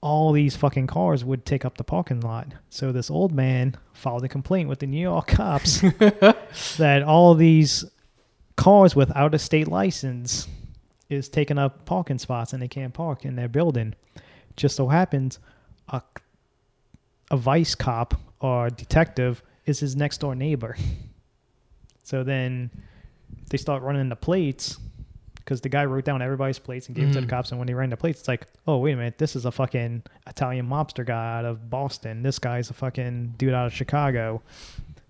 all 0.00 0.32
these 0.32 0.56
fucking 0.56 0.86
cars 0.86 1.24
would 1.24 1.44
take 1.44 1.64
up 1.64 1.76
the 1.76 1.84
parking 1.84 2.20
lot. 2.20 2.48
So 2.70 2.92
this 2.92 3.10
old 3.10 3.32
man 3.32 3.76
filed 3.92 4.24
a 4.24 4.28
complaint 4.28 4.68
with 4.68 4.78
the 4.78 4.86
New 4.86 5.00
York 5.00 5.28
cops 5.28 5.80
that 6.78 7.02
all 7.06 7.34
these 7.34 7.84
cars 8.56 8.94
without 8.94 9.34
a 9.34 9.38
state 9.38 9.68
license 9.68 10.48
is 11.08 11.28
taking 11.28 11.58
up 11.58 11.84
parking 11.84 12.18
spots 12.18 12.52
and 12.52 12.62
they 12.62 12.68
can't 12.68 12.94
park 12.94 13.24
in 13.24 13.36
their 13.36 13.48
building. 13.48 13.94
Just 14.56 14.76
so 14.76 14.88
happens 14.88 15.38
a 15.88 16.02
a 17.30 17.36
vice 17.36 17.74
cop 17.74 18.14
or 18.44 18.68
detective 18.68 19.42
is 19.64 19.80
his 19.80 19.96
next 19.96 20.18
door 20.18 20.34
neighbor. 20.34 20.76
So 22.06 22.22
then 22.22 22.70
they 23.48 23.56
start 23.56 23.82
running 23.82 24.10
the 24.10 24.14
plates 24.16 24.78
because 25.36 25.62
the 25.62 25.70
guy 25.70 25.86
wrote 25.86 26.04
down 26.04 26.20
everybody's 26.20 26.58
plates 26.58 26.86
and 26.88 26.94
gave 26.94 27.04
them 27.06 27.14
to 27.14 27.20
the 27.22 27.26
Mhm. 27.26 27.30
cops. 27.30 27.50
And 27.50 27.58
when 27.58 27.66
he 27.66 27.72
ran 27.72 27.88
the 27.88 27.96
plates, 27.96 28.20
it's 28.20 28.28
like, 28.28 28.46
oh 28.66 28.76
wait 28.76 28.92
a 28.92 28.96
minute, 28.96 29.16
this 29.16 29.34
is 29.34 29.46
a 29.46 29.50
fucking 29.50 30.02
Italian 30.26 30.68
mobster 30.68 31.06
guy 31.06 31.38
out 31.38 31.46
of 31.46 31.70
Boston. 31.70 32.22
This 32.22 32.38
guy's 32.38 32.68
a 32.68 32.74
fucking 32.74 33.36
dude 33.38 33.54
out 33.54 33.64
of 33.66 33.72
Chicago. 33.72 34.42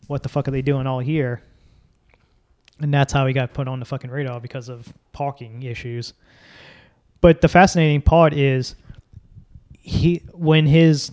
What 0.06 0.22
the 0.22 0.28
fuck 0.28 0.46
are 0.46 0.52
they 0.52 0.62
doing 0.62 0.86
all 0.86 1.00
here? 1.00 1.42
And 2.78 2.94
that's 2.94 3.12
how 3.12 3.26
he 3.26 3.32
got 3.32 3.52
put 3.54 3.66
on 3.66 3.80
the 3.80 3.86
fucking 3.86 4.10
radar 4.12 4.38
because 4.40 4.68
of 4.68 4.86
parking 5.12 5.64
issues. 5.64 6.12
But 7.20 7.40
the 7.40 7.48
fascinating 7.48 8.02
part 8.02 8.34
is 8.34 8.76
he 9.80 10.22
when 10.32 10.66
his 10.66 11.12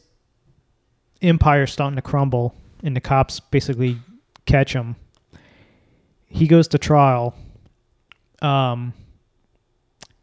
empire 1.21 1.67
starting 1.67 1.95
to 1.95 2.01
crumble 2.01 2.55
and 2.83 2.95
the 2.95 3.01
cops 3.01 3.39
basically 3.39 3.97
catch 4.45 4.73
him 4.73 4.95
he 6.27 6.47
goes 6.47 6.67
to 6.67 6.77
trial 6.77 7.35
um 8.41 8.93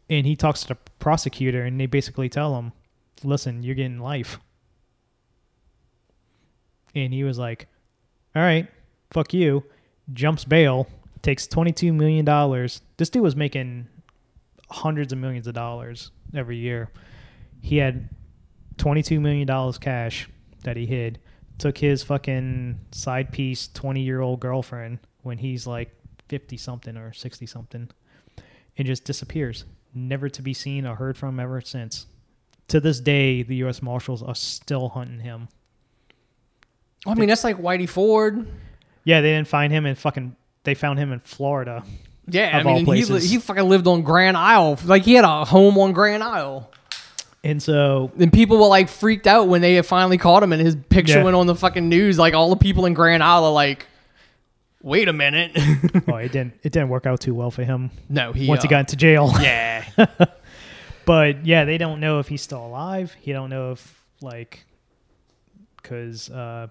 and 0.09 0.25
he 0.25 0.35
talks 0.35 0.61
to 0.61 0.69
the 0.69 0.77
prosecutor 0.97 1.63
and 1.63 1.79
they 1.79 1.85
basically 1.85 2.27
tell 2.27 2.57
him 2.57 2.71
listen 3.23 3.63
you're 3.63 3.75
getting 3.75 3.99
life. 3.99 4.39
And 6.95 7.13
he 7.13 7.23
was 7.23 7.37
like 7.37 7.67
all 8.35 8.41
right 8.41 8.67
fuck 9.11 9.33
you 9.33 9.63
jumps 10.13 10.43
bail 10.43 10.87
takes 11.21 11.47
22 11.47 11.93
million 11.93 12.25
dollars. 12.25 12.81
This 12.97 13.09
dude 13.09 13.23
was 13.23 13.35
making 13.35 13.87
hundreds 14.69 15.11
of 15.13 15.19
millions 15.19 15.47
of 15.47 15.53
dollars 15.53 16.11
every 16.33 16.57
year. 16.57 16.89
He 17.61 17.77
had 17.77 18.09
22 18.77 19.19
million 19.19 19.45
dollars 19.45 19.77
cash 19.77 20.29
that 20.63 20.77
he 20.77 20.85
hid 20.85 21.19
took 21.57 21.77
his 21.77 22.03
fucking 22.03 22.79
side 22.91 23.31
piece 23.31 23.67
20 23.73 24.01
year 24.01 24.21
old 24.21 24.39
girlfriend 24.39 24.99
when 25.23 25.37
he's 25.37 25.67
like 25.67 25.91
50 26.29 26.55
something 26.57 26.95
or 26.95 27.11
60 27.11 27.45
something 27.45 27.89
and 28.77 28.87
just 28.87 29.03
disappears 29.03 29.65
never 29.93 30.29
to 30.29 30.41
be 30.41 30.53
seen 30.53 30.85
or 30.85 30.95
heard 30.95 31.17
from 31.17 31.39
ever 31.39 31.59
since 31.61 32.05
to 32.69 32.79
this 32.79 32.99
day 32.99 33.43
the 33.43 33.55
us 33.55 33.81
marshals 33.81 34.21
are 34.23 34.35
still 34.35 34.89
hunting 34.89 35.19
him 35.19 35.47
I 37.07 37.13
mean, 37.13 37.29
that's 37.29 37.43
like 37.45 37.57
Whitey 37.57 37.87
Ford. 37.87 38.47
yeah 39.03 39.21
they 39.21 39.31
didn't 39.31 39.47
find 39.47 39.71
him 39.73 39.85
in 39.85 39.95
fucking 39.95 40.35
they 40.63 40.75
found 40.75 40.99
him 40.99 41.11
in 41.11 41.19
florida 41.19 41.83
Yeah, 42.27 42.59
Of 42.59 42.67
I 42.67 42.69
all 42.69 42.81
mean, 42.83 42.95
he 42.95 43.19
he 43.19 43.37
fucking 43.39 43.67
lived 43.67 43.87
on 43.87 44.03
Grand 44.03 44.37
Isle. 44.37 44.77
Like 44.85 45.01
he 45.03 45.15
had 45.15 45.25
a 45.25 45.45
home 45.45 45.77
on 45.79 45.93
Grand 45.93 46.21
Isle. 46.23 46.69
And 47.43 47.61
so 47.63 48.11
And 48.19 48.31
people 48.33 48.57
were 48.57 48.67
like 48.67 48.89
freaked 48.89 49.27
out 49.27 49.47
when 49.47 49.61
they 49.61 49.81
finally 49.81 50.17
caught 50.17 50.43
him 50.43 50.51
and 50.53 50.61
his 50.61 50.75
picture 50.75 51.19
Yeah. 51.19 51.23
went 51.23 51.35
on 51.35 51.47
the 51.47 51.55
fucking 51.55 51.87
news. 51.89 52.17
Like 52.19 52.33
all 52.33 52.49
the 52.49 52.55
people 52.57 52.85
in 52.85 52.93
Grand 52.93 53.23
Isle 53.23 53.45
are 53.45 53.51
like, 53.53 53.87
wait 54.81 55.07
a 55.07 55.13
minute. 55.13 55.57
well, 56.07 56.17
it 56.25 56.31
didn't 56.31 56.53
it 56.63 56.71
didn't 56.71 56.89
work 56.89 57.05
out 57.05 57.19
too 57.21 57.33
well 57.33 57.51
for 57.51 57.63
him 57.63 57.91
no, 58.09 58.31
he 58.33 58.47
once 58.47 58.61
he 58.63 58.67
uh, 58.67 58.71
got 58.71 58.79
into 58.81 58.95
jail 58.95 59.31
Yeah. 59.41 59.85
but 61.05 61.45
yeah, 61.45 61.65
they 61.65 61.77
don't 61.77 61.99
know 61.99 62.19
if 62.19 62.27
he's 62.27 62.41
still 62.41 62.65
alive. 62.65 63.15
He 63.19 63.31
don't 63.33 63.49
know 63.49 63.71
if 63.71 64.03
like 64.21 64.65
because 65.81 66.29
uh, 66.29 66.67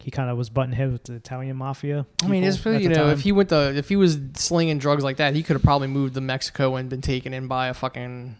he 0.00 0.10
kind 0.10 0.30
of 0.30 0.36
was 0.36 0.50
butting 0.50 0.72
head 0.72 0.92
with 0.92 1.04
the 1.04 1.14
Italian 1.14 1.56
mafia. 1.56 2.06
I 2.22 2.26
mean, 2.26 2.42
people 2.42 2.48
it's 2.48 2.56
at 2.58 2.62
pretty, 2.62 2.82
you 2.84 2.88
the 2.90 2.94
know, 2.96 3.04
time. 3.04 3.12
if 3.12 3.20
he 3.20 3.32
went 3.32 3.48
to 3.50 3.74
if 3.76 3.88
he 3.88 3.96
was 3.96 4.18
slinging 4.34 4.78
drugs 4.78 5.02
like 5.04 5.16
that, 5.18 5.34
he 5.34 5.42
could 5.42 5.54
have 5.54 5.62
probably 5.62 5.88
moved 5.88 6.14
to 6.14 6.20
Mexico 6.20 6.76
and 6.76 6.88
been 6.88 7.00
taken 7.02 7.32
in 7.32 7.46
by 7.46 7.68
a 7.68 7.74
fucking 7.74 8.36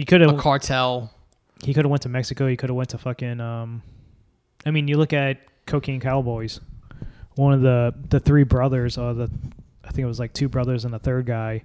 he 0.00 0.04
could 0.06 0.22
a 0.22 0.30
have 0.30 0.38
cartel. 0.40 1.10
he 1.64 1.74
could 1.74 1.84
have 1.84 1.90
went 1.90 2.02
to 2.02 2.08
Mexico. 2.08 2.46
He 2.48 2.56
could 2.56 2.70
have 2.70 2.76
went 2.76 2.90
to 2.90 2.98
fucking. 2.98 3.40
Um, 3.40 3.82
I 4.64 4.70
mean, 4.70 4.88
you 4.88 4.96
look 4.96 5.12
at 5.12 5.38
Cocaine 5.66 6.00
Cowboys. 6.00 6.60
One 7.36 7.52
of 7.52 7.60
the 7.62 7.94
the 8.08 8.20
three 8.20 8.44
brothers, 8.44 8.98
or 8.98 9.14
the 9.14 9.30
I 9.84 9.88
think 9.88 10.00
it 10.00 10.06
was 10.08 10.18
like 10.20 10.32
two 10.32 10.48
brothers 10.48 10.84
and 10.84 10.94
a 10.94 10.98
third 10.98 11.26
guy. 11.26 11.64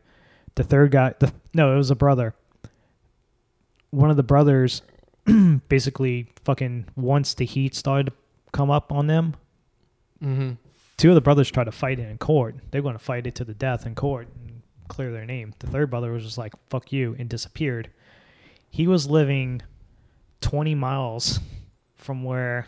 The 0.55 0.63
third 0.63 0.91
guy, 0.91 1.13
the 1.19 1.33
no, 1.53 1.73
it 1.73 1.77
was 1.77 1.91
a 1.91 1.95
brother. 1.95 2.33
One 3.91 4.09
of 4.09 4.17
the 4.17 4.23
brothers, 4.23 4.81
basically, 5.69 6.27
fucking 6.43 6.85
once 6.95 7.33
the 7.33 7.45
heat 7.45 7.75
started 7.75 8.07
to 8.07 8.13
come 8.51 8.69
up 8.69 8.91
on 8.91 9.07
them, 9.07 9.35
Mm-hmm. 10.23 10.51
two 10.97 11.09
of 11.09 11.15
the 11.15 11.21
brothers 11.21 11.51
tried 11.51 11.65
to 11.65 11.71
fight 11.71 11.99
it 11.99 12.09
in 12.09 12.17
court. 12.17 12.55
They're 12.71 12.81
going 12.81 12.95
to 12.97 13.03
fight 13.03 13.27
it 13.27 13.35
to 13.35 13.43
the 13.43 13.53
death 13.53 13.85
in 13.85 13.95
court 13.95 14.27
and 14.47 14.61
clear 14.87 15.11
their 15.11 15.25
name. 15.25 15.53
The 15.59 15.67
third 15.67 15.89
brother 15.89 16.11
was 16.13 16.23
just 16.23 16.37
like, 16.37 16.53
fuck 16.69 16.91
you, 16.93 17.15
and 17.19 17.27
disappeared. 17.29 17.89
He 18.75 18.87
was 18.87 19.09
living 19.09 19.61
20 20.41 20.75
miles 20.75 21.39
from 21.95 22.25
where 22.25 22.67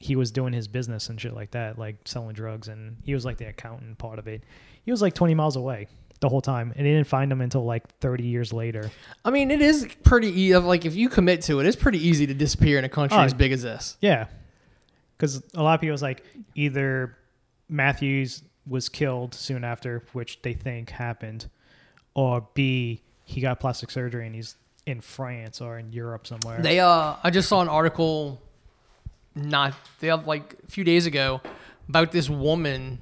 he 0.00 0.16
was 0.16 0.32
doing 0.32 0.52
his 0.52 0.66
business 0.66 1.08
and 1.08 1.20
shit 1.20 1.34
like 1.34 1.52
that, 1.52 1.78
like 1.78 1.94
selling 2.04 2.32
drugs. 2.34 2.66
And 2.66 2.96
he 3.04 3.14
was 3.14 3.24
like 3.24 3.36
the 3.38 3.46
accountant 3.46 3.96
part 3.98 4.18
of 4.18 4.26
it. 4.26 4.42
He 4.84 4.90
was 4.90 5.00
like 5.00 5.14
20 5.14 5.34
miles 5.36 5.54
away 5.54 5.86
the 6.18 6.28
whole 6.28 6.40
time. 6.40 6.72
And 6.74 6.84
they 6.84 6.90
didn't 6.90 7.06
find 7.06 7.30
him 7.30 7.40
until 7.40 7.64
like 7.64 7.86
30 8.00 8.24
years 8.24 8.52
later. 8.52 8.90
I 9.24 9.30
mean, 9.30 9.52
it 9.52 9.62
is 9.62 9.86
pretty 10.02 10.30
easy. 10.30 10.56
Like 10.56 10.84
if 10.84 10.96
you 10.96 11.08
commit 11.08 11.42
to 11.42 11.60
it, 11.60 11.66
it's 11.66 11.76
pretty 11.76 12.04
easy 12.04 12.26
to 12.26 12.34
disappear 12.34 12.76
in 12.80 12.84
a 12.84 12.88
country 12.88 13.18
Oh. 13.18 13.22
as 13.22 13.34
big 13.34 13.52
as 13.52 13.62
this. 13.62 13.96
Yeah. 14.00 14.26
Because 15.16 15.40
a 15.54 15.62
lot 15.62 15.74
of 15.74 15.80
people 15.80 15.92
was 15.92 16.02
like, 16.02 16.24
either 16.56 17.16
Matthews 17.68 18.42
was 18.66 18.88
killed 18.88 19.32
soon 19.32 19.62
after, 19.62 20.02
which 20.12 20.42
they 20.42 20.54
think 20.54 20.90
happened, 20.90 21.48
or 22.14 22.44
B, 22.54 23.00
he 23.24 23.40
got 23.40 23.60
plastic 23.60 23.88
surgery 23.92 24.26
and 24.26 24.34
he's 24.34 24.56
in 24.86 25.00
France 25.00 25.60
or 25.60 25.78
in 25.78 25.92
Europe 25.92 26.26
somewhere. 26.26 26.60
They 26.60 26.80
uh 26.80 27.16
I 27.22 27.30
just 27.30 27.48
saw 27.48 27.60
an 27.60 27.68
article 27.68 28.40
not 29.34 29.74
they 30.00 30.08
have 30.08 30.26
like 30.26 30.56
a 30.66 30.70
few 30.70 30.84
days 30.84 31.06
ago 31.06 31.40
about 31.88 32.12
this 32.12 32.28
woman 32.28 32.98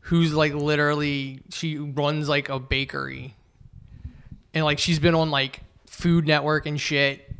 who's 0.00 0.34
like 0.34 0.54
literally 0.54 1.40
she 1.50 1.78
runs 1.78 2.28
like 2.28 2.48
a 2.48 2.58
bakery. 2.58 3.34
And 4.54 4.64
like 4.64 4.78
she's 4.78 4.98
been 4.98 5.14
on 5.14 5.30
like 5.30 5.60
Food 5.86 6.26
Network 6.26 6.66
and 6.66 6.80
shit, 6.80 7.30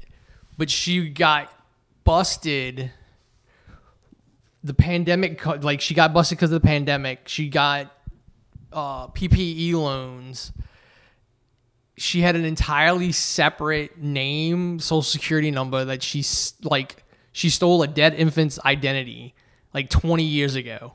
but 0.56 0.70
she 0.70 1.08
got 1.08 1.52
busted 2.04 2.90
the 4.64 4.74
pandemic 4.74 5.44
like 5.44 5.80
she 5.80 5.94
got 5.94 6.14
busted 6.14 6.38
because 6.38 6.52
of 6.52 6.62
the 6.62 6.66
pandemic. 6.66 7.28
She 7.28 7.48
got 7.48 7.92
uh 8.72 9.08
PPE 9.08 9.72
loans 9.74 10.52
she 11.96 12.20
had 12.20 12.36
an 12.36 12.44
entirely 12.44 13.12
separate 13.12 13.98
name, 13.98 14.78
social 14.78 15.02
security 15.02 15.50
number 15.50 15.84
that 15.84 16.02
she's 16.02 16.54
like 16.62 17.04
she 17.32 17.48
stole 17.50 17.82
a 17.82 17.88
dead 17.88 18.14
infant's 18.14 18.58
identity 18.64 19.34
like 19.72 19.90
20 19.90 20.22
years 20.22 20.54
ago. 20.54 20.92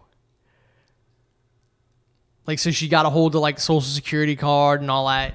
Like 2.45 2.59
so 2.59 2.71
she 2.71 2.87
got 2.87 3.05
a 3.05 3.09
hold 3.09 3.35
of 3.35 3.41
like 3.41 3.59
social 3.59 3.81
security 3.81 4.35
card 4.35 4.81
and 4.81 4.89
all 4.89 5.07
that. 5.07 5.33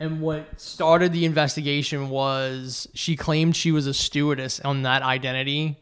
And 0.00 0.20
what 0.20 0.60
started 0.60 1.12
the 1.12 1.24
investigation 1.24 2.08
was 2.08 2.88
she 2.94 3.16
claimed 3.16 3.56
she 3.56 3.72
was 3.72 3.86
a 3.88 3.94
stewardess 3.94 4.60
on 4.60 4.82
that 4.82 5.02
identity, 5.02 5.76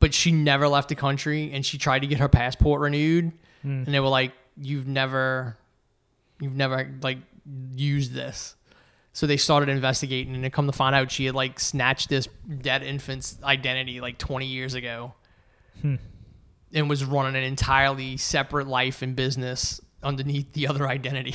but 0.00 0.12
she 0.12 0.32
never 0.32 0.68
left 0.68 0.90
the 0.90 0.94
country 0.94 1.50
and 1.52 1.64
she 1.64 1.78
tried 1.78 2.00
to 2.00 2.06
get 2.06 2.18
her 2.18 2.28
passport 2.28 2.82
renewed 2.82 3.32
hmm. 3.62 3.68
and 3.68 3.86
they 3.86 4.00
were 4.00 4.08
like 4.08 4.32
you've 4.56 4.86
never 4.86 5.56
you've 6.40 6.54
never 6.54 6.90
like 7.02 7.18
used 7.74 8.12
this. 8.12 8.56
So 9.12 9.26
they 9.28 9.36
started 9.36 9.68
investigating, 9.68 10.34
and 10.34 10.42
they 10.42 10.50
come 10.50 10.66
to 10.66 10.72
find 10.72 10.94
out 10.94 11.10
she 11.10 11.24
had 11.26 11.34
like 11.34 11.60
snatched 11.60 12.08
this 12.08 12.28
dead 12.60 12.82
infant's 12.82 13.38
identity 13.44 14.00
like 14.00 14.18
20 14.18 14.46
years 14.46 14.74
ago, 14.74 15.14
and 16.72 16.90
was 16.90 17.04
running 17.04 17.36
an 17.36 17.44
entirely 17.44 18.16
separate 18.16 18.66
life 18.66 19.02
and 19.02 19.14
business 19.14 19.80
underneath 20.02 20.52
the 20.52 20.66
other 20.66 20.88
identity. 20.88 21.34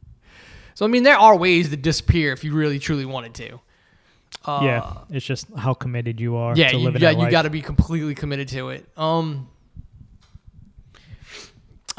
so 0.74 0.84
I 0.84 0.88
mean, 0.88 1.02
there 1.02 1.16
are 1.16 1.34
ways 1.34 1.70
to 1.70 1.76
disappear 1.76 2.32
if 2.32 2.44
you 2.44 2.52
really 2.52 2.78
truly 2.78 3.06
wanted 3.06 3.34
to. 3.34 3.60
Uh, 4.44 4.60
yeah, 4.62 4.92
it's 5.10 5.24
just 5.24 5.46
how 5.56 5.74
committed 5.74 6.20
you 6.20 6.36
are 6.36 6.54
yeah, 6.54 6.68
to 6.68 6.76
you, 6.76 6.84
living 6.84 7.02
yeah, 7.02 7.10
you 7.10 7.30
got 7.30 7.42
to 7.42 7.50
be 7.50 7.62
completely 7.62 8.14
committed 8.14 8.48
to 8.48 8.68
it. 8.68 8.86
Um, 8.96 9.48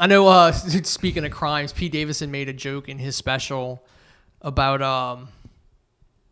I 0.00 0.06
know. 0.06 0.26
Uh, 0.26 0.50
speaking 0.52 1.24
of 1.26 1.30
crimes, 1.30 1.74
Pete 1.74 1.92
Davidson 1.92 2.30
made 2.30 2.48
a 2.48 2.54
joke 2.54 2.88
in 2.88 2.98
his 2.98 3.14
special 3.14 3.84
about 4.40 4.80
um, 4.80 5.28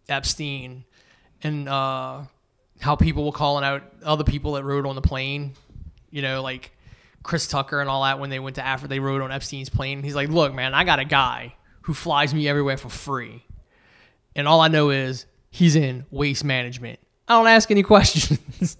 Epstein 0.08 0.84
and 1.42 1.68
uh, 1.68 2.22
how 2.80 2.96
people 2.96 3.26
were 3.26 3.32
calling 3.32 3.64
out 3.64 3.82
other 4.02 4.24
people 4.24 4.52
that 4.52 4.64
rode 4.64 4.86
on 4.86 4.94
the 4.94 5.02
plane. 5.02 5.52
You 6.10 6.22
know, 6.22 6.42
like 6.42 6.72
Chris 7.22 7.46
Tucker 7.46 7.80
and 7.82 7.90
all 7.90 8.04
that 8.04 8.18
when 8.18 8.30
they 8.30 8.38
went 8.38 8.56
to 8.56 8.64
Africa, 8.64 8.88
they 8.88 9.00
rode 9.00 9.20
on 9.20 9.30
Epstein's 9.30 9.68
plane. 9.68 10.02
He's 10.02 10.14
like, 10.14 10.30
"Look, 10.30 10.54
man, 10.54 10.72
I 10.72 10.84
got 10.84 10.98
a 10.98 11.04
guy 11.04 11.54
who 11.82 11.92
flies 11.92 12.32
me 12.32 12.48
everywhere 12.48 12.78
for 12.78 12.88
free, 12.88 13.44
and 14.34 14.48
all 14.48 14.62
I 14.62 14.68
know 14.68 14.88
is 14.88 15.26
he's 15.50 15.76
in 15.76 16.06
waste 16.10 16.42
management. 16.42 17.00
I 17.28 17.34
don't 17.34 17.46
ask 17.46 17.70
any 17.70 17.82
questions." 17.94 18.78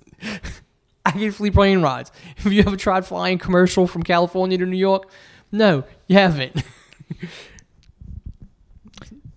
I 1.15 1.19
get 1.19 1.35
free 1.35 1.51
plane 1.51 1.81
rides. 1.83 2.11
Have 2.37 2.53
you 2.53 2.61
ever 2.61 2.77
tried 2.77 3.05
flying 3.07 3.39
commercial 3.39 3.87
from 3.87 4.03
California 4.03 4.59
to 4.59 4.67
New 4.67 4.77
York? 4.77 5.11
No, 5.53 5.85
you 6.07 6.17
haven't. 6.19 6.63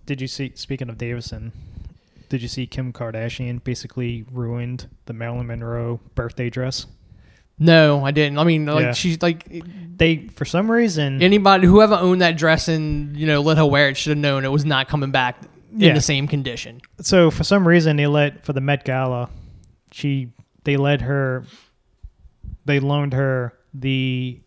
Did 0.06 0.20
you 0.20 0.26
see? 0.26 0.52
Speaking 0.54 0.88
of 0.88 0.98
Davidson, 0.98 1.52
did 2.28 2.42
you 2.42 2.48
see 2.48 2.66
Kim 2.66 2.92
Kardashian 2.92 3.62
basically 3.62 4.24
ruined 4.32 4.88
the 5.06 5.12
Marilyn 5.12 5.46
Monroe 5.46 6.00
birthday 6.14 6.50
dress? 6.50 6.86
No, 7.58 8.04
I 8.04 8.10
didn't. 8.10 8.38
I 8.38 8.44
mean, 8.44 8.66
like 8.66 8.82
Yeah. 8.82 8.92
she's 8.92 9.22
like 9.22 9.46
They 9.96 10.26
for 10.34 10.44
some 10.44 10.70
reason 10.70 11.22
anybody 11.22 11.66
whoever 11.68 11.94
owned 11.94 12.20
that 12.22 12.36
dress 12.36 12.66
and 12.68 13.16
you 13.16 13.26
know 13.26 13.40
let 13.42 13.58
her 13.58 13.66
wear 13.66 13.88
it 13.90 13.96
should 13.96 14.10
have 14.10 14.18
known 14.18 14.44
it 14.44 14.48
was 14.50 14.64
not 14.64 14.88
coming 14.88 15.12
back 15.12 15.40
in 15.72 15.80
Yeah. 15.80 15.94
the 15.94 16.00
same 16.00 16.26
condition. 16.26 16.80
so 17.00 17.30
for 17.30 17.44
some 17.44 17.66
reason 17.68 17.96
they 17.96 18.06
let 18.08 18.44
for 18.44 18.52
the 18.52 18.60
Met 18.60 18.84
Gala, 18.84 19.28
she 19.92 20.32
they 20.64 20.76
led 20.76 21.00
her 21.02 21.44
they 22.64 22.80
loaned 22.80 23.12
her 23.14 23.52
the 23.74 24.40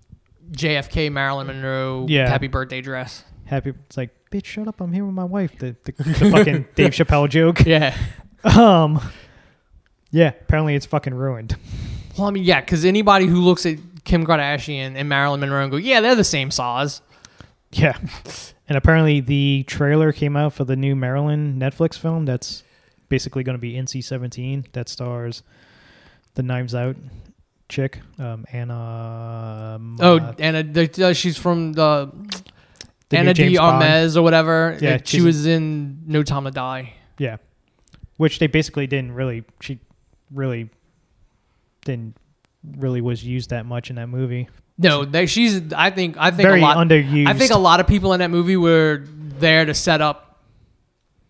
JFK 0.51 1.11
Marilyn 1.11 1.47
Monroe 1.47 2.05
Yeah. 2.09 2.29
happy 2.29 2.47
birthday 2.47 2.81
dress. 2.81 3.23
happy. 3.45 3.71
It's 3.87 3.97
like 3.97 4.11
bitch, 4.31 4.45
shut 4.45 4.67
up! 4.67 4.79
I'm 4.81 4.91
here 4.93 5.05
with 5.05 5.13
my 5.15 5.23
wife. 5.23 5.57
The 5.57 5.75
the, 5.83 5.91
the 5.91 6.29
fucking 6.31 6.67
Dave 6.75 6.91
Chappelle 6.91 7.29
joke. 7.29 7.65
Yeah. 7.65 7.95
Um, 8.43 9.01
yeah. 10.11 10.27
Apparently 10.41 10.75
it's 10.75 10.85
fucking 10.85 11.15
ruined. 11.15 11.55
Well, 12.15 12.27
I 12.27 12.31
mean, 12.31 12.43
yeah, 12.43 12.59
because 12.61 12.85
anybody 12.85 13.25
who 13.25 13.41
looks 13.41 13.65
at 13.65 13.77
Kim 14.03 14.23
Kardashian 14.23 14.93
and 14.95 15.09
Marilyn 15.09 15.39
Monroe 15.39 15.63
and 15.63 15.71
go, 15.71 15.77
yeah, 15.77 15.99
they're 15.99 16.13
the 16.13 16.23
same 16.23 16.51
size. 16.51 17.01
Yeah. 17.71 17.97
And 18.69 18.77
apparently 18.77 19.19
the 19.19 19.63
trailer 19.67 20.11
came 20.11 20.37
out 20.37 20.53
for 20.53 20.63
the 20.63 20.75
new 20.75 20.95
Marilyn 20.95 21.59
Netflix 21.59 21.97
film 21.97 22.25
that's 22.25 22.61
basically 23.09 23.43
going 23.43 23.55
to 23.57 23.59
be 23.61 23.73
NC-17 23.73 24.71
that 24.73 24.89
stars 24.89 25.41
the 26.35 26.43
Knives 26.43 26.75
Out 26.75 26.95
chick, 27.67 27.99
um, 28.19 28.45
Anna. 28.51 29.75
um, 29.77 29.97
Oh, 29.99 30.17
uh, 30.19 30.33
Anna, 30.39 30.63
the, 30.63 31.07
uh, 31.07 31.13
she's 31.13 31.37
from 31.37 31.73
the, 31.73 32.11
The 33.09 33.17
Ana 33.17 33.33
de 33.33 33.57
Armas 33.57 34.15
or 34.17 34.21
whatever. 34.23 34.77
Yeah, 34.81 34.95
It- 34.95 35.07
she 35.07 35.21
was 35.21 35.45
in 35.45 36.01
No 36.05 36.21
Time 36.23 36.43
to 36.45 36.51
Die. 36.51 36.93
yeah. 37.17 37.37
Which 38.17 38.39
they 38.39 38.47
basically 38.47 38.87
didn't 38.87 39.11
really. 39.11 39.43
She 39.59 39.77
really 40.31 40.69
didn't 41.83 42.15
really 42.77 43.01
was 43.01 43.23
used 43.25 43.49
that 43.49 43.65
much 43.65 43.89
in 43.89 43.97
that 43.97 44.07
movie. 44.07 44.47
No, 44.77 45.03
they, 45.03 45.25
she's. 45.25 45.73
I 45.73 45.89
think. 45.91 46.15
I 46.17 46.31
think 46.31 46.47
Very 46.47 46.61
a 46.61 46.63
lot. 46.63 46.77
underused. 46.77 47.27
I 47.27 47.33
think 47.33 47.51
a 47.51 47.57
lot 47.57 47.81
of 47.81 47.87
people 47.87 48.13
in 48.13 48.19
that 48.21 48.31
movie 48.31 48.55
were 48.55 49.03
there 49.05 49.65
to 49.65 49.73
set 49.73 49.99
up 50.01 50.39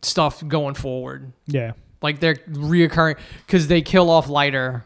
stuff 0.03 0.47
going 0.47 0.75
forward. 0.75 1.31
Yeah. 1.47 1.71
Like 2.03 2.19
they're 2.19 2.35
reoccurring 2.35 3.17
because 3.47 3.67
they 3.67 3.81
kill 3.81 4.11
off 4.11 4.29
Leiter, 4.29 4.83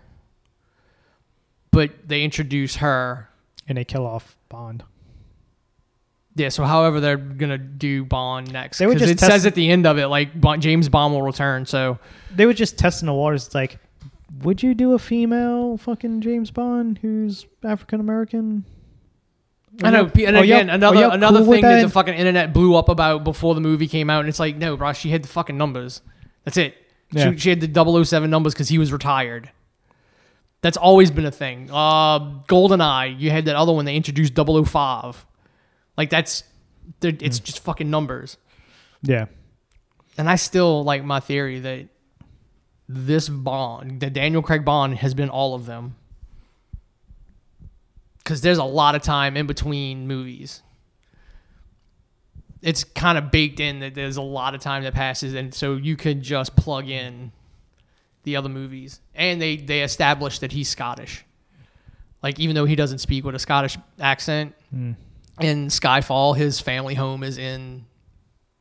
but 1.72 1.92
they 2.08 2.24
introduce 2.24 2.78
her. 2.78 3.30
And 3.68 3.78
they 3.78 3.86
kill 3.86 4.06
off 4.06 4.36
Bond. 4.50 4.84
Yeah, 6.36 6.50
so 6.50 6.64
however 6.64 7.00
they're 7.00 7.18
gonna 7.18 7.58
do 7.58 8.06
Bond 8.06 8.52
next, 8.54 8.78
They 8.78 8.86
would 8.88 8.94
because 8.96 9.10
just 9.10 9.24
it 9.24 9.26
says 9.26 9.46
at 9.46 9.56
the 9.56 9.70
end 9.70 9.86
of 9.86 9.98
it 9.98 10.08
like 10.08 10.40
Bond, 10.40 10.62
James 10.62 10.88
Bond 10.88 11.14
will 11.14 11.22
return. 11.22 11.66
So 11.66 12.00
They 12.34 12.46
were 12.46 12.54
just 12.54 12.78
testing 12.78 13.08
the 13.08 13.14
waters. 13.14 13.48
It's 13.48 13.56
like, 13.56 13.78
would 14.44 14.64
you 14.64 14.74
do 14.74 14.94
a 14.94 15.00
female 15.00 15.78
fucking 15.78 16.22
James 16.22 16.52
Bond 16.52 17.00
who's 17.00 17.46
African 17.64 18.00
American? 18.00 18.64
I 19.84 19.92
know, 19.92 20.06
oh, 20.06 20.22
and 20.26 20.38
Oh, 20.38 20.42
yeah. 20.42 20.58
again, 20.58 20.70
Oh, 20.70 20.74
another 20.76 21.00
yeah, 21.00 21.14
another 21.14 21.40
cool 21.44 21.54
thing 21.54 21.62
that 21.62 21.76
that? 21.78 21.82
the 21.84 21.90
fucking 21.90 22.14
internet 22.14 22.54
blew 22.54 22.76
up 22.76 22.90
about 22.90 23.24
before 23.24 23.56
the 23.56 23.62
movie 23.62 23.88
came 23.88 24.10
out, 24.10 24.22
and 24.22 24.30
it's 24.30 24.40
like, 24.40 24.56
no, 24.58 24.76
bro, 24.78 24.94
she 24.94 25.10
had 25.10 25.24
the 25.24 25.28
fucking 25.28 25.58
numbers. 25.58 26.02
That's 26.44 26.58
it. 26.58 26.76
Yeah. 27.12 27.32
She, 27.32 27.38
she 27.38 27.50
had 27.50 27.62
the 27.62 28.04
007 28.06 28.30
numbers 28.30 28.54
because 28.54 28.70
he 28.70 28.78
was 28.78 28.92
retired. 28.92 29.50
That's 30.62 30.78
always 30.78 31.10
been 31.10 31.26
a 31.26 31.32
thing. 31.32 31.70
Uh, 31.72 32.20
GoldenEye, 32.48 33.20
you 33.20 33.32
had 33.32 33.46
that 33.46 33.56
other 33.56 33.72
one 33.72 33.86
they 33.86 33.96
introduced 33.96 34.34
005. 34.36 35.26
Like 35.98 36.10
that's, 36.10 36.44
it's 37.02 37.40
just 37.40 37.64
fucking 37.64 37.90
numbers. 37.90 38.38
Yeah. 39.02 39.26
And 40.18 40.30
I 40.30 40.36
still 40.36 40.84
like 40.84 41.04
my 41.04 41.22
theory 41.22 41.60
that 41.62 41.88
this 42.90 43.30
Bond, 43.30 44.02
the 44.02 44.10
Daniel 44.10 44.42
Craig 44.42 44.66
Bond, 44.66 44.98
has 44.98 45.14
been 45.14 45.30
all 45.30 45.54
of 45.54 45.66
them. 45.66 45.96
Because 48.18 48.42
there's 48.42 48.58
a 48.58 48.64
lot 48.64 48.96
of 48.96 49.02
time 49.02 49.38
in 49.38 49.48
between 49.48 50.08
movies. 50.08 50.62
It's 52.62 52.84
kind 52.84 53.18
of 53.18 53.32
baked 53.32 53.60
in 53.60 53.80
that 53.80 53.96
there's 53.96 54.18
a 54.18 54.22
lot 54.22 54.56
of 54.56 54.62
time 54.62 54.84
that 54.84 54.94
passes, 54.94 55.34
and 55.34 55.54
so 55.54 55.76
you 55.76 55.96
could 55.96 56.22
just 56.22 56.56
plug 56.58 56.90
in 56.90 57.32
the 58.24 58.36
other 58.36 58.50
movies. 58.50 59.00
And 59.16 59.42
they 59.42 59.58
they 59.58 59.82
established 59.82 60.42
that 60.42 60.52
he's 60.52 60.70
Scottish. 60.70 61.24
Like 62.22 62.40
even 62.40 62.56
though 62.56 62.66
he 62.66 62.76
doesn't 62.76 63.00
speak 63.00 63.24
with 63.24 63.36
a 63.36 63.40
Scottish 63.40 63.78
accent, 64.00 64.54
Mm. 64.76 64.96
in 65.42 65.68
Skyfall, 65.68 66.36
his 66.38 66.60
family 66.60 66.94
home 66.96 67.24
is 67.24 67.38
in 67.38 67.86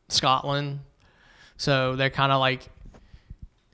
Scotland. 0.09 0.81
So 1.57 1.97
they're 1.97 2.09
kind 2.11 2.31
of 2.33 2.41
like, 2.41 2.69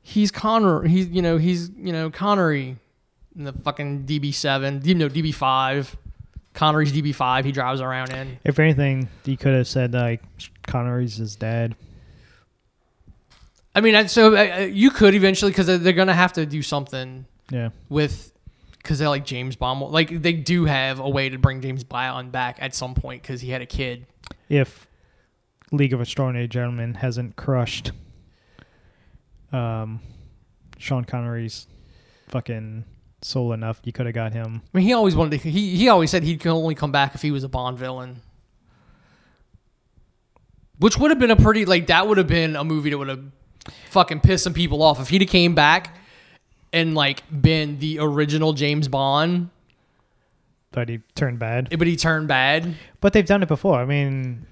he's 0.03 0.31
Connor. 0.31 0.83
He's 0.83 1.09
you 1.09 1.23
know 1.23 1.37
he's 1.37 1.71
you 1.77 1.93
know 1.93 2.11
Connery 2.11 2.77
in 3.37 3.45
the 3.45 3.53
fucking 3.53 4.05
DB7, 4.07 4.85
you 4.87 4.95
know 4.95 5.09
DB5. 5.09 5.95
Connery's 6.55 6.93
DB5. 6.93 7.45
He 7.45 7.51
drives 7.53 7.81
around 7.81 8.13
in. 8.13 8.39
If 8.45 8.59
anything, 8.61 9.09
you 9.25 9.37
could 9.37 9.55
have 9.55 9.67
said 9.67 9.93
like 9.93 10.23
Connery's 10.67 11.17
his 11.17 11.35
dad. 11.37 11.75
I 13.75 13.81
mean, 13.81 14.09
so 14.09 14.35
uh, 14.37 14.39
uh, 14.39 14.59
you 14.61 14.91
could 14.91 15.15
eventually 15.15 15.51
because 15.51 15.67
they're 15.67 15.93
gonna 15.93 16.15
have 16.15 16.33
to 16.35 16.47
do 16.47 16.63
something 16.63 17.27
Yeah. 17.51 17.71
with 17.89 18.33
because 18.79 18.99
they're 18.99 19.09
like 19.09 19.25
James 19.25 19.57
Bond. 19.57 19.81
Like 19.81 20.23
they 20.23 20.33
do 20.33 20.65
have 20.67 21.01
a 21.01 21.09
way 21.09 21.29
to 21.29 21.39
bring 21.39 21.61
James 21.61 21.83
Bond 21.85 22.31
back 22.31 22.59
at 22.61 22.75
some 22.75 22.95
point 22.95 23.23
because 23.23 23.41
he 23.41 23.51
had 23.51 23.63
a 23.63 23.67
kid. 23.67 24.07
If 24.49 24.87
League 25.73 25.93
of 25.93 26.01
Extraordinary 26.01 26.47
Gentlemen 26.47 26.95
hasn't 26.95 27.35
crushed 27.37 27.91
um, 29.53 30.01
Sean 30.79 31.05
Connery's 31.05 31.67
fucking 32.29 32.85
soul 33.23 33.53
enough, 33.55 33.81
you 33.85 33.93
could 33.93 34.07
have 34.07 34.15
got 34.15 34.33
him. 34.33 34.63
I 34.73 34.79
mean, 34.79 34.87
he 34.87 34.93
always 34.93 35.17
wanted 35.17 35.41
to. 35.43 35.49
He 35.51 35.77
he 35.77 35.89
always 35.89 36.11
said 36.11 36.23
he 36.23 36.37
could 36.37 36.51
only 36.53 36.75
come 36.77 36.93
back 36.93 37.15
if 37.15 37.23
he 37.23 37.31
was 37.33 37.43
a 37.43 37.49
Bond 37.49 37.79
villain. 37.79 38.21
Which 40.79 40.99
would 40.99 41.11
have 41.11 41.19
been 41.19 41.31
a 41.31 41.37
pretty 41.37 41.65
like 41.65 41.87
that 41.87 42.07
would 42.09 42.19
have 42.19 42.27
been 42.27 42.57
a 42.57 42.65
movie 42.65 42.91
that 42.91 42.99
would 42.99 43.09
have 43.09 43.25
fucking 43.91 44.21
pissed 44.21 44.45
some 44.45 44.55
people 44.55 44.83
off 44.83 45.01
if 45.01 45.09
he'd 45.09 45.23
have 45.23 45.31
came 45.31 45.55
back 45.55 45.97
and 46.73 46.95
like 46.95 47.23
been 47.31 47.79
the 47.79 47.99
original 48.01 48.53
James 48.53 48.89
Bond, 48.89 49.51
But 50.73 50.89
he 50.89 51.01
turned 51.15 51.39
bad. 51.39 51.77
but 51.79 51.87
he 51.87 51.97
turned 51.97 52.29
bad. 52.29 52.75
But 53.01 53.13
they've 53.13 53.27
done 53.27 53.43
it 53.43 53.49
before. 53.49 53.79
I 53.79 53.85
mean, 53.85 54.47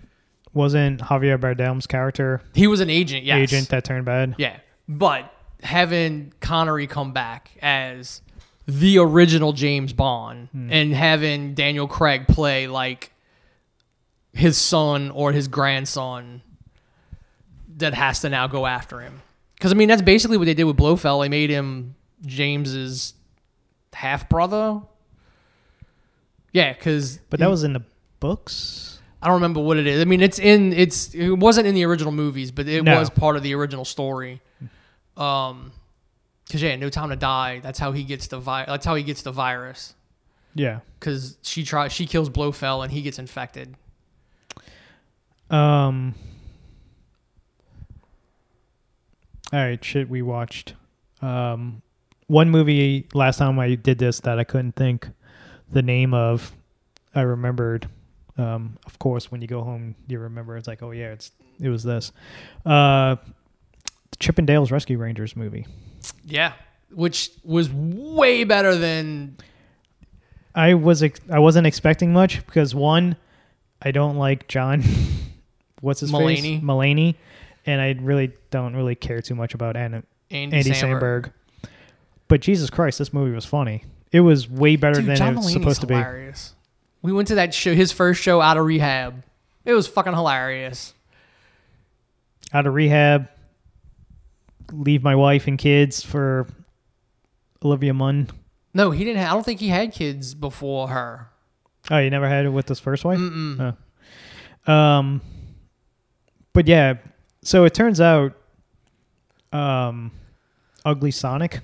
wasn't 0.55 1.01
Javier 1.01 1.39
Bardem's 1.39 1.87
character 1.87 2.41
He 2.55 2.67
was 2.67 2.81
an 2.81 2.91
agent, 2.91 3.25
yes. 3.25 3.39
agent 3.39 3.69
that 3.71 3.85
turned 3.85 4.05
bad? 4.05 4.37
Yeah, 4.39 4.57
but 4.89 5.33
having 5.63 6.33
Connery 6.41 6.87
come 6.87 7.13
back 7.13 7.51
as 7.61 8.21
the 8.67 8.99
original 8.99 9.53
James 9.53 9.93
Bond 9.93 10.49
hmm. 10.53 10.71
and 10.71 10.95
having 10.95 11.55
Daniel 11.55 11.89
Craig 11.89 12.27
play 12.29 12.67
like 12.69 13.13
his 14.33 14.57
son 14.57 15.11
or 15.11 15.33
his 15.33 15.49
grandson 15.49 16.43
that 17.79 17.95
has 17.95 18.21
to 18.21 18.29
now 18.29 18.47
go 18.47 18.67
after 18.67 19.01
him. 19.01 19.21
Because 19.55 19.73
I 19.73 19.75
mean, 19.75 19.89
that's 19.89 20.03
basically 20.03 20.37
what 20.39 20.47
they 20.47 20.55
did 20.55 20.65
with 20.65 20.77
Blofeld. 20.77 21.23
They 21.25 21.29
made 21.29 21.51
him 21.51 21.95
James's 22.27 23.15
half 23.93 24.29
brother. 24.29 24.81
Yeah, 26.53 26.73
because 26.73 27.19
But 27.31 27.41
that 27.41 27.49
was 27.51 27.65
in 27.65 27.73
the 27.73 27.83
books. 28.21 29.01
I 29.23 29.27
don't 29.27 29.35
remember 29.35 29.61
what 29.61 29.77
it 29.77 29.87
is. 29.87 30.01
I 30.01 30.05
mean, 30.05 30.21
it's 30.21 30.39
in 30.39 30.73
it's 30.73 31.15
it 31.15 31.31
wasn't 31.31 31.67
in 31.69 31.75
the 31.75 31.85
original 31.85 32.13
movies, 32.13 32.51
but 32.51 32.67
it 32.69 32.83
No. 32.83 32.99
was 32.99 33.09
part 33.09 33.37
of 33.37 33.43
the 33.45 33.55
original 33.55 33.85
story. 33.85 34.41
Um, 35.17 35.73
because 36.47 36.61
yeah, 36.63 36.75
No 36.77 36.91
Time 36.91 37.11
to 37.11 37.17
Die. 37.17 37.61
That's 37.61 37.79
how 37.79 37.93
he 37.93 38.03
gets 38.03 38.27
the 38.27 38.39
vi- 38.41 38.65
That's 38.67 38.85
how 38.85 38.95
he 38.97 39.03
gets 39.05 39.23
the 39.23 39.31
virus. 39.33 39.95
Yeah. 40.55 40.81
Because 40.99 41.39
she 41.43 41.65
tries, 41.65 41.93
she 41.93 42.05
kills 42.07 42.29
Blofeld, 42.29 42.83
and 42.83 42.93
he 42.93 43.01
gets 43.03 43.19
infected. 43.19 43.75
Um. 45.51 46.15
All 49.53 49.59
right, 49.61 49.83
shit. 49.85 50.09
We 50.09 50.23
watched 50.23 50.75
um, 51.21 51.83
one 52.27 52.51
movie 52.51 53.07
last 53.15 53.39
time 53.39 53.59
I 53.59 53.75
did 53.75 53.99
this 53.99 54.21
that 54.21 54.39
I 54.39 54.45
couldn't 54.45 54.77
think 54.77 55.09
the 55.71 55.83
name 55.83 56.15
of. 56.15 56.53
I 57.15 57.23
remembered. 57.23 57.89
Um, 58.39 58.79
of 58.87 58.99
course, 58.99 59.31
when 59.31 59.43
you 59.43 59.47
go 59.49 59.63
home, 59.63 59.95
you 60.09 60.19
remember. 60.19 60.57
It's 60.57 60.67
like, 60.67 60.83
oh 60.83 60.93
yeah, 60.93 61.13
it's 61.13 61.33
it 61.61 61.69
was 61.69 61.83
this. 61.83 62.13
Uh, 62.65 63.17
Chippendales 64.19 64.71
Rescue 64.71 64.97
Rangers 64.99 65.37
movie. 65.37 65.67
Yeah, 66.25 66.55
which 66.91 67.31
was 67.45 67.71
way 67.71 68.45
better 68.45 68.75
than 68.75 69.37
I 70.55 70.75
was 70.75 71.03
ex- 71.03 71.21
I 71.31 71.39
wasn't 71.41 71.67
expecting 71.67 72.13
much 72.13 72.45
because 72.47 72.75
one, 72.75 73.17
I 73.83 73.91
don't 73.91 74.17
like 74.17 74.49
John. 74.49 74.83
What's 75.81 76.01
his 76.01 76.13
Mulaney. 76.13 76.41
face? 76.41 76.63
Mulaney, 76.63 77.15
and 77.67 77.81
I 77.81 77.97
really 78.01 78.33
don't 78.51 78.75
really 78.75 78.95
care 78.95 79.23
too 79.23 79.35
much 79.35 79.55
about 79.55 79.77
Anna, 79.77 80.03
Andy, 80.31 80.57
Andy 80.57 80.71
Samberg. 80.71 81.01
Samberg. 81.27 81.33
But 82.29 82.41
Jesus 82.41 82.71
Christ, 82.71 82.99
this 82.99 83.13
movie 83.13 83.35
was 83.35 83.45
funny. 83.45 83.85
It 84.11 84.21
was 84.21 84.49
way 84.49 84.77
better 84.77 85.01
Dude, 85.01 85.07
than 85.11 85.17
John 85.17 85.33
it 85.35 85.37
was 85.37 85.47
Mulaney's 85.47 85.53
supposed 85.53 85.81
to 85.83 85.87
be. 85.87 85.95
hilarious. 85.95 86.55
We 87.03 87.13
went 87.13 87.29
to 87.29 87.35
that 87.37 87.53
show, 87.53 87.75
his 87.75 87.93
first 87.93 88.23
show 88.23 88.41
out 88.41 88.57
of 88.57 88.65
rehab. 88.65 89.23
It 89.65 89.73
was 89.73 89.87
fucking 89.87 90.13
hilarious. 90.13 90.95
Out 92.53 92.67
of 92.67 92.75
rehab, 92.75 93.29
leave 94.73 95.03
my 95.03 95.15
wife 95.15 95.47
and 95.47 95.59
kids 95.59 96.05
for 96.05 96.47
Olivia 97.65 97.95
Munn. 97.95 98.29
No, 98.75 98.91
he 98.91 99.05
didn't. 99.05 99.19
Have, 99.19 99.31
I 99.31 99.35
don't 99.35 99.45
think 99.45 99.61
he 99.61 99.69
had 99.69 99.93
kids 99.93 100.35
before 100.35 100.89
her. 100.89 101.29
Oh, 101.91 101.99
you 101.99 102.11
never 102.11 102.29
had 102.29 102.47
it 102.47 102.51
with 102.51 102.69
his 102.69 102.79
first 102.79 103.05
wife? 103.05 103.19
Oh. 103.21 104.73
Um, 104.73 105.21
but 106.53 106.69
yeah, 106.69 106.95
so 107.43 107.65
it 107.65 107.75
turns 107.75 108.01
out, 108.01 108.33
um, 109.53 110.11
Ugly 110.85 111.11
Sonic. 111.11 111.61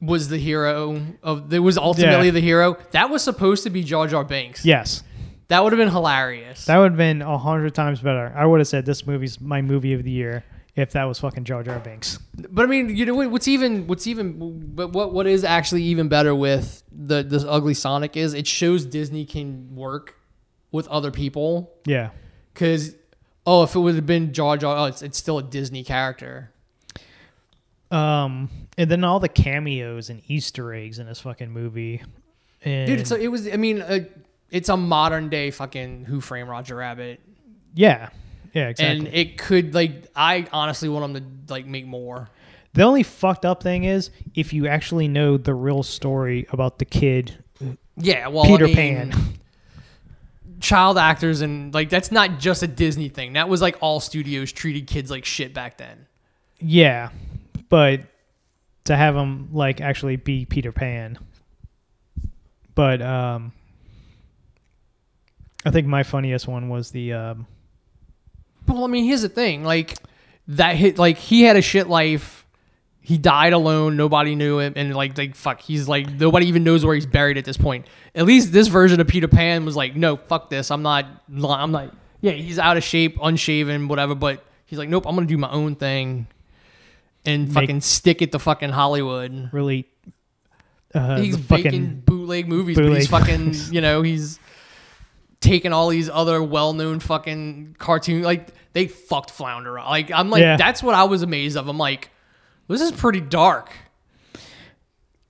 Was 0.00 0.28
the 0.28 0.36
hero 0.38 1.00
of? 1.22 1.52
It 1.52 1.60
was 1.60 1.78
ultimately 1.78 2.26
Yeah. 2.26 2.32
the 2.32 2.40
hero. 2.40 2.76
That 2.90 3.08
was 3.10 3.22
supposed 3.22 3.62
to 3.64 3.70
be 3.70 3.82
Jar 3.82 4.06
Jar 4.06 4.24
Binks. 4.24 4.64
Yes, 4.64 5.02
That 5.48 5.62
would 5.62 5.72
have 5.72 5.78
been 5.78 5.88
hilarious. 5.90 6.66
that 6.66 6.76
would 6.76 6.92
have 6.92 6.98
been 6.98 7.22
a 7.22 7.38
hundred 7.38 7.74
times 7.74 8.00
better. 8.00 8.32
I 8.36 8.44
would 8.44 8.60
have 8.60 8.68
said 8.68 8.84
this 8.84 9.06
movie's 9.06 9.40
my 9.40 9.62
movie 9.62 9.94
of 9.94 10.02
the 10.04 10.10
year 10.10 10.44
if 10.76 10.90
that 10.92 11.04
was 11.04 11.18
fucking 11.20 11.44
Jar 11.44 11.62
Jar 11.62 11.78
Binks. 11.78 12.18
But 12.50 12.64
I 12.64 12.66
mean, 12.66 12.94
you 12.94 13.06
know 13.06 13.14
what- 13.14 13.30
what's 13.30 13.48
even 13.48 13.86
what's 13.86 14.06
even 14.06 14.62
but 14.74 14.92
what 14.92 15.14
what 15.14 15.26
is 15.26 15.42
actually 15.44 15.84
even 15.84 16.08
better 16.08 16.34
with 16.34 16.82
the 16.92 17.22
this 17.22 17.44
ugly 17.48 17.74
Sonic 17.74 18.16
is 18.16 18.34
it 18.34 18.46
shows 18.46 18.84
Disney 18.84 19.24
can 19.24 19.74
work 19.74 20.16
with 20.72 20.86
other 20.88 21.10
people 21.12 21.70
Yeah, 21.86 22.10
because 22.52 22.94
oh 23.46 23.62
if 23.62 23.74
it 23.74 23.78
would 23.80 23.94
have 23.94 24.06
been 24.06 24.32
Jar 24.32 24.56
Jar 24.56 24.76
oh, 24.76 24.84
it's 24.84 25.02
it's 25.02 25.18
still 25.18 25.38
a 25.38 25.42
Disney 25.42 25.84
character. 25.84 26.50
um, 27.90 28.48
and 28.76 28.90
then 28.90 29.04
all 29.04 29.20
the 29.20 29.28
cameos 29.28 30.10
and 30.10 30.22
Easter 30.28 30.72
eggs 30.72 30.98
in 30.98 31.06
this 31.06 31.20
fucking 31.20 31.50
movie. 31.50 32.02
And 32.64 32.86
Dude, 32.86 33.00
it's 33.00 33.10
a, 33.10 33.20
it 33.20 33.28
was 33.28 33.46
I 33.46 33.56
mean 33.56 33.82
uh, 33.82 34.00
it's 34.50 34.68
a 34.68 34.76
modern 34.76 35.28
day 35.28 35.50
fucking 35.50 36.04
Who 36.06 36.20
Framed 36.20 36.48
Roger 36.48 36.76
Rabbit 36.76 37.20
yeah, 37.74 38.10
yeah, 38.52 38.68
exactly. 38.68 38.98
and 38.98 39.08
it 39.14 39.36
could 39.36 39.74
like 39.74 40.06
I 40.14 40.46
honestly 40.52 40.88
want 40.88 41.12
them 41.12 41.42
to 41.46 41.52
like 41.52 41.66
make 41.66 41.86
more. 41.86 42.28
The 42.72 42.82
only 42.82 43.02
fucked 43.02 43.44
up 43.44 43.62
thing 43.62 43.84
is 43.84 44.10
if 44.34 44.52
you 44.52 44.66
actually 44.66 45.08
know 45.08 45.36
the 45.36 45.54
real 45.54 45.82
story 45.82 46.46
about 46.50 46.78
the 46.78 46.84
kid 46.84 47.36
Yeah, 47.96 48.28
well 48.28 48.44
Peter 48.44 48.64
I 48.64 48.68
mean, 48.68 48.76
Pan. 48.76 49.12
child 50.60 50.98
actors 50.98 51.40
and 51.40 51.72
like 51.74 51.90
that's 51.90 52.10
not 52.10 52.38
just 52.38 52.62
a 52.62 52.66
Disney 52.66 53.08
thing. 53.08 53.34
That 53.34 53.48
was 53.48 53.60
like 53.60 53.76
all 53.80 54.00
studios 54.00 54.52
treated 54.52 54.86
kids 54.86 55.10
like 55.10 55.24
shit 55.24 55.54
back 55.54 55.78
then. 55.78 56.06
Yeah, 56.60 57.10
but 57.68 58.00
to 58.84 58.96
have 58.96 59.16
him 59.16 59.48
like 59.52 59.80
actually 59.80 60.16
be 60.16 60.44
Peter 60.44 60.72
Pan. 60.72 61.18
But 62.74 63.00
um 63.02 63.52
I 65.64 65.70
think 65.70 65.86
my 65.86 66.02
funniest 66.02 66.46
one 66.46 66.68
was 66.68 66.90
the 66.90 67.12
um 67.12 67.46
Well, 68.68 68.84
I 68.84 68.86
mean, 68.86 69.04
here's 69.04 69.22
the 69.22 69.28
thing: 69.28 69.64
like 69.64 69.96
that 70.48 70.76
hit, 70.76 70.98
like 70.98 71.16
he 71.16 71.42
had 71.42 71.56
a 71.56 71.62
shit 71.62 71.88
life. 71.88 72.43
He 73.06 73.18
died 73.18 73.52
alone. 73.52 73.98
Nobody 73.98 74.34
knew 74.34 74.58
him, 74.58 74.72
and 74.76 74.94
like, 74.96 75.18
like 75.18 75.34
fuck, 75.36 75.60
he's 75.60 75.86
like 75.86 76.10
nobody 76.10 76.46
even 76.46 76.64
knows 76.64 76.86
where 76.86 76.94
he's 76.94 77.04
buried 77.04 77.36
at 77.36 77.44
this 77.44 77.58
point. 77.58 77.86
At 78.14 78.24
least 78.24 78.50
this 78.50 78.66
version 78.68 78.98
of 78.98 79.06
Peter 79.06 79.28
Pan 79.28 79.66
was 79.66 79.76
like, 79.76 79.94
no, 79.94 80.16
fuck 80.16 80.48
this. 80.48 80.70
I'm 80.70 80.82
not. 80.82 81.04
I'm 81.30 81.70
not. 81.70 81.94
Yeah, 82.22 82.32
he's 82.32 82.58
out 82.58 82.78
of 82.78 82.82
shape, 82.82 83.18
unshaven, 83.22 83.88
whatever. 83.88 84.14
But 84.14 84.42
he's 84.64 84.78
like, 84.78 84.88
nope, 84.88 85.04
I'm 85.06 85.14
gonna 85.14 85.26
do 85.26 85.36
my 85.36 85.50
own 85.50 85.76
thing, 85.76 86.26
and 87.26 87.44
Make- 87.48 87.52
fucking 87.54 87.82
stick 87.82 88.22
it 88.22 88.32
to 88.32 88.38
fucking 88.38 88.70
Hollywood. 88.70 89.50
really 89.52 89.86
uh 90.94 91.18
he's 91.20 91.36
making 91.50 91.64
fucking 91.64 92.02
bootleg 92.06 92.48
movies, 92.48 92.76
but 92.76 92.84
he's 92.86 93.06
bootleg 93.08 93.26
fucking, 93.26 93.54
you 93.74 93.80
know, 93.82 94.00
he's 94.00 94.38
taking 95.40 95.72
all 95.74 95.88
these 95.88 96.08
other 96.08 96.42
well-known 96.42 97.00
fucking 97.00 97.76
cartoon 97.78 98.22
like 98.22 98.48
they 98.72 98.86
fucked 98.86 99.30
Flounder. 99.30 99.72
Like 99.74 100.10
I'm 100.10 100.30
like 100.30 100.40
Yeah. 100.40 100.56
that's 100.56 100.82
what 100.82 100.94
I 100.94 101.04
was 101.04 101.22
amazed 101.22 101.56
of. 101.58 101.68
I'm 101.68 101.76
like, 101.78 102.08
this 102.68 102.80
is 102.80 102.92
pretty 102.92 103.20
dark. 103.20 103.70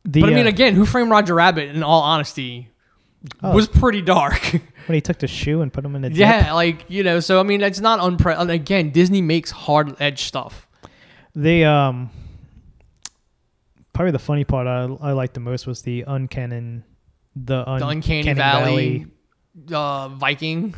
the, 0.04 0.20
But 0.20 0.30
I 0.30 0.34
mean, 0.34 0.46
uh, 0.46 0.50
again, 0.50 0.74
Who 0.74 0.84
Framed 0.86 1.10
Roger 1.10 1.34
Rabbit? 1.34 1.70
In 1.74 1.82
all 1.82 2.02
honesty, 2.02 2.68
Oh. 3.42 3.54
was 3.54 3.66
pretty 3.68 4.02
dark. 4.02 4.40
when 4.86 4.94
he 4.94 5.00
took 5.00 5.18
the 5.18 5.26
shoe 5.26 5.62
and 5.62 5.72
put 5.72 5.82
him 5.84 5.96
in 5.96 6.02
dip. 6.02 6.12
yeah, 6.14 6.52
like 6.52 6.84
you 6.88 7.02
know. 7.02 7.20
So 7.20 7.40
I 7.40 7.42
mean, 7.42 7.62
it's 7.62 7.80
not 7.80 8.00
unpre. 8.00 8.38
and 8.38 8.50
Again, 8.50 8.90
Disney 8.90 9.22
makes 9.22 9.50
hard 9.50 9.96
edge 10.00 10.24
stuff. 10.24 10.68
They 11.34 11.64
um 11.64 12.10
probably 13.94 14.12
the 14.12 14.18
funny 14.18 14.44
part 14.44 14.66
I 14.66 14.82
I 15.00 15.12
liked 15.12 15.32
the 15.34 15.40
most 15.40 15.66
was 15.66 15.82
the 15.82 16.04
uncanny 16.06 16.82
the, 17.36 17.68
un- 17.68 17.80
The 17.80 17.88
Uncanny 17.88 18.32
Valley, 18.34 19.06
uh, 19.72 20.08
Viking, 20.10 20.74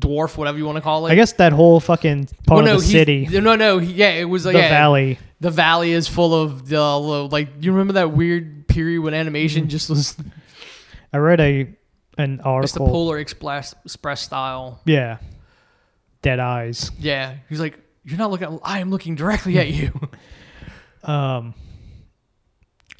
dwarf, 0.00 0.36
whatever 0.36 0.58
you 0.58 0.64
want 0.66 0.76
to 0.76 0.82
call 0.82 1.06
it. 1.06 1.12
I 1.12 1.14
guess 1.14 1.32
that 1.34 1.52
whole 1.52 1.78
fucking 1.80 2.26
part 2.46 2.58
Well, 2.58 2.64
no, 2.64 2.74
of 2.76 2.80
the 2.82 2.86
city, 2.88 3.28
No, 3.30 3.54
no, 3.56 3.78
he- 3.78 3.92
yeah, 3.94 4.10
it 4.10 4.24
was 4.24 4.44
like 4.44 4.54
the 4.54 4.60
yeah, 4.60 4.68
valley. 4.68 5.18
The 5.40 5.50
valley 5.50 5.92
is 5.92 6.08
full 6.08 6.34
of 6.34 6.68
the 6.68 6.80
like. 6.82 7.48
You 7.60 7.72
remember 7.72 7.94
that 7.94 8.12
weird 8.12 8.66
period 8.68 9.00
when 9.02 9.12
Mm-hmm. 9.12 9.20
animation 9.20 9.68
just 9.68 9.90
was 9.90 10.16
I 11.12 11.18
read 11.18 11.40
a 11.40 11.68
an 12.18 12.40
article. 12.40 12.62
It's 12.64 12.72
the. 12.72 12.78
Polar 12.80 13.18
Express 13.18 13.74
Express 13.84 14.22
style. 14.22 14.80
Yeah. 14.86 15.18
Dead 16.22 16.40
eyes. 16.40 16.90
Yeah, 16.98 17.34
he's 17.48 17.60
like, 17.60 17.78
you're 18.04 18.16
not 18.18 18.30
looking. 18.30 18.58
I 18.64 18.78
am 18.80 18.90
looking 18.90 19.14
directly 19.16 19.58
at 19.58 19.68
you. 19.68 19.92
Um 21.04 21.52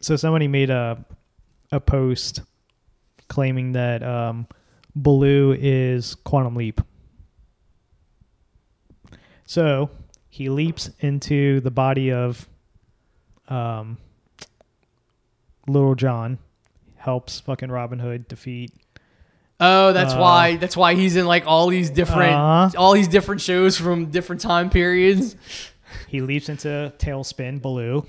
so 0.03 0.15
somebody 0.17 0.47
made 0.47 0.69
a 0.69 1.03
a 1.73 1.81
post 1.81 2.43
claiming 3.29 3.73
that 3.73 4.03
um 4.03 4.47
Baloo 4.97 5.57
is 5.59 6.15
Quantum 6.17 6.55
Leap. 6.57 6.81
So 9.47 9.91
he 10.29 10.49
leaps 10.49 10.91
into 11.01 11.61
the 11.61 11.71
body 11.71 12.13
of 12.13 12.49
um 13.49 13.99
Little 15.67 15.95
John, 15.95 16.39
helps 16.97 17.41
fucking 17.41 17.71
Robin 17.71 17.99
Hood 17.99 18.29
defeat 18.29 18.73
oh, 19.61 19.93
that's 19.93 20.13
Uh, 20.15 20.19
why. 20.19 20.57
That's 20.57 20.77
why 20.77 20.95
he's 20.95 21.17
in 21.17 21.27
like 21.27 21.47
all 21.47 21.69
these 21.69 21.89
different, 21.89 22.35
Uh-huh. 22.35 22.71
all 22.77 22.93
these 22.93 23.09
different 23.09 23.41
shows 23.41 23.79
from 23.79 24.07
different 24.07 24.43
time 24.43 24.69
periods. 24.69 25.37
he 26.09 26.21
leaps 26.21 26.49
into 26.49 26.93
Tailspin 26.99 27.63
Baloo. 27.63 28.05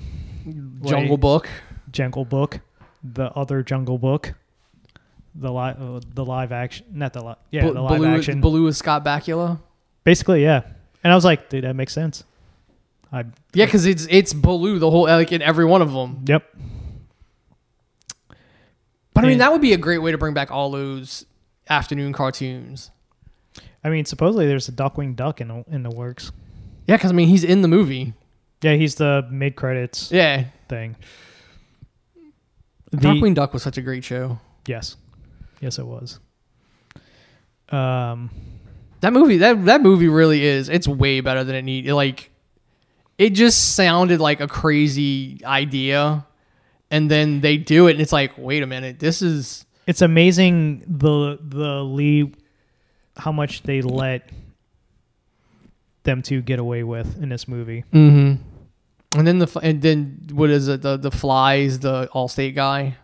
Jungle. 0.83 1.17
Book. 1.17 1.47
Jungle 1.91 2.25
Book, 2.25 2.59
the 3.03 3.31
other 3.33 3.63
Jungle 3.63 3.97
Book, 3.97 4.33
the 5.35 5.51
live, 5.51 5.81
uh, 5.81 5.99
the 6.13 6.23
live 6.25 6.51
action, 6.51 6.85
not 6.93 7.13
the 7.13 7.21
live, 7.21 7.37
yeah, 7.51 7.65
Ba- 7.67 7.73
the 7.73 7.81
live 7.81 7.99
Baloo, 7.99 8.15
action. 8.15 8.41
Baloo 8.41 8.67
is 8.67 8.77
Scott 8.77 9.03
Bakula. 9.03 9.59
Basically, 10.03 10.43
yeah. 10.43 10.61
And 11.03 11.11
I 11.11 11.15
was 11.15 11.25
like, 11.25 11.49
dude, 11.49 11.63
that 11.65 11.75
makes 11.75 11.93
sense. 11.93 12.23
I, 13.11 13.25
Yeah, 13.53 13.65
because 13.65 13.85
it's 13.85 14.07
it's 14.09 14.33
Baloo 14.33 14.79
the 14.79 14.89
whole 14.89 15.03
like 15.03 15.31
in 15.31 15.41
every 15.41 15.65
one 15.65 15.81
of 15.81 15.91
them. 15.93 16.23
yep. 16.27 16.43
But 19.13 19.23
I 19.23 19.27
mean, 19.27 19.33
And- 19.33 19.41
that 19.41 19.51
would 19.51 19.61
be 19.61 19.73
a 19.73 19.77
great 19.77 19.99
way 19.99 20.11
to 20.11 20.17
bring 20.17 20.33
back 20.33 20.51
all 20.51 20.71
those 20.71 21.25
afternoon 21.69 22.11
cartoons. 22.13 22.91
I 23.83 23.89
mean, 23.89 24.05
supposedly 24.05 24.47
there's 24.47 24.67
a 24.67 24.71
Darkwing 24.71 25.15
Duck 25.15 25.39
in 25.41 25.47
the, 25.47 25.63
in 25.69 25.83
the 25.83 25.89
works. 25.91 26.31
Yeah, 26.87 26.97
because 26.97 27.11
I 27.11 27.13
mean, 27.13 27.27
he's 27.27 27.43
in 27.43 27.61
the 27.61 27.67
movie. 27.67 28.13
Yeah, 28.61 28.73
he's 28.75 28.95
the 28.95 29.27
mid 29.31 29.55
credits 29.55 30.11
Yeah, 30.11 30.45
thing. 30.67 30.95
The, 32.91 32.97
Darkwing 32.97 33.35
Duck 33.35 33.53
was 33.53 33.61
such 33.63 33.77
a 33.77 33.81
great 33.81 34.03
show. 34.03 34.39
yes, 34.67 34.95
yes, 35.61 35.79
it 35.79 35.85
was. 35.85 36.19
Um, 37.69 38.29
That 39.01 39.13
movie, 39.13 39.37
that 39.37 39.65
that 39.65 39.81
movie 39.81 40.07
really 40.07 40.43
is. 40.43 40.67
It's 40.69 40.87
way 40.87 41.21
better 41.21 41.43
than 41.43 41.55
it 41.55 41.61
need. 41.61 41.87
Like, 41.91 42.31
it 43.17 43.31
just 43.31 43.75
sounded 43.75 44.19
like 44.19 44.39
a 44.39 44.47
crazy 44.47 45.39
idea, 45.45 46.25
and 46.89 47.11
then 47.11 47.41
they 47.41 47.57
do 47.57 47.87
it, 47.87 47.91
and 47.91 48.01
it's 48.01 48.11
like, 48.11 48.31
wait 48.37 48.63
a 48.63 48.67
minute, 48.67 48.99
this 48.99 49.21
is 49.21 49.65
it's 49.85 50.01
amazing 50.01 50.83
the 50.87 51.37
the 51.41 51.83
lead 51.83 52.35
how 53.15 53.31
much 53.31 53.61
they 53.63 53.81
let 53.81 54.29
them 56.03 56.21
two 56.21 56.41
get 56.41 56.59
away 56.59 56.83
with 56.83 57.21
in 57.21 57.29
this 57.29 57.47
movie. 57.47 57.83
Mm-hmm. 57.93 58.41
And 59.17 59.27
then 59.27 59.39
the 59.39 59.59
and 59.61 59.81
then 59.81 60.27
what 60.31 60.49
is 60.49 60.67
it? 60.67 60.81
The 60.81 60.97
the 60.97 61.11
flies, 61.11 61.79
the 61.79 62.09
Allstate 62.13 62.55
guy. 62.55 62.97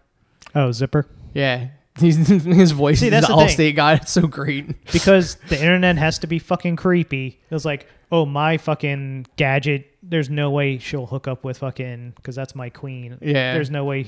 Oh, 0.55 0.71
Zipper. 0.71 1.05
Yeah, 1.33 1.67
his 1.99 2.71
voice 2.71 2.99
See, 3.01 3.07
is 3.07 3.21
the 3.21 3.27
thing. 3.27 3.35
Allstate 3.35 3.75
guy. 3.75 3.93
It's 3.95 4.11
so 4.11 4.27
great. 4.27 4.85
because 4.91 5.35
the 5.49 5.59
internet 5.59 5.97
has 5.97 6.19
to 6.19 6.27
be 6.27 6.39
fucking 6.39 6.75
creepy. 6.77 7.39
It 7.49 7.53
was 7.53 7.65
like, 7.65 7.87
oh, 8.11 8.25
my 8.25 8.57
fucking 8.57 9.27
gadget. 9.35 9.87
There's 10.03 10.29
no 10.29 10.51
way 10.51 10.77
she'll 10.77 11.05
hook 11.05 11.27
up 11.27 11.43
with 11.43 11.59
fucking 11.59 12.13
because 12.15 12.35
that's 12.35 12.55
my 12.55 12.69
queen. 12.69 13.17
Yeah. 13.21 13.53
There's 13.53 13.69
no 13.69 13.85
way 13.85 14.07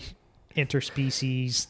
interspecies 0.56 1.68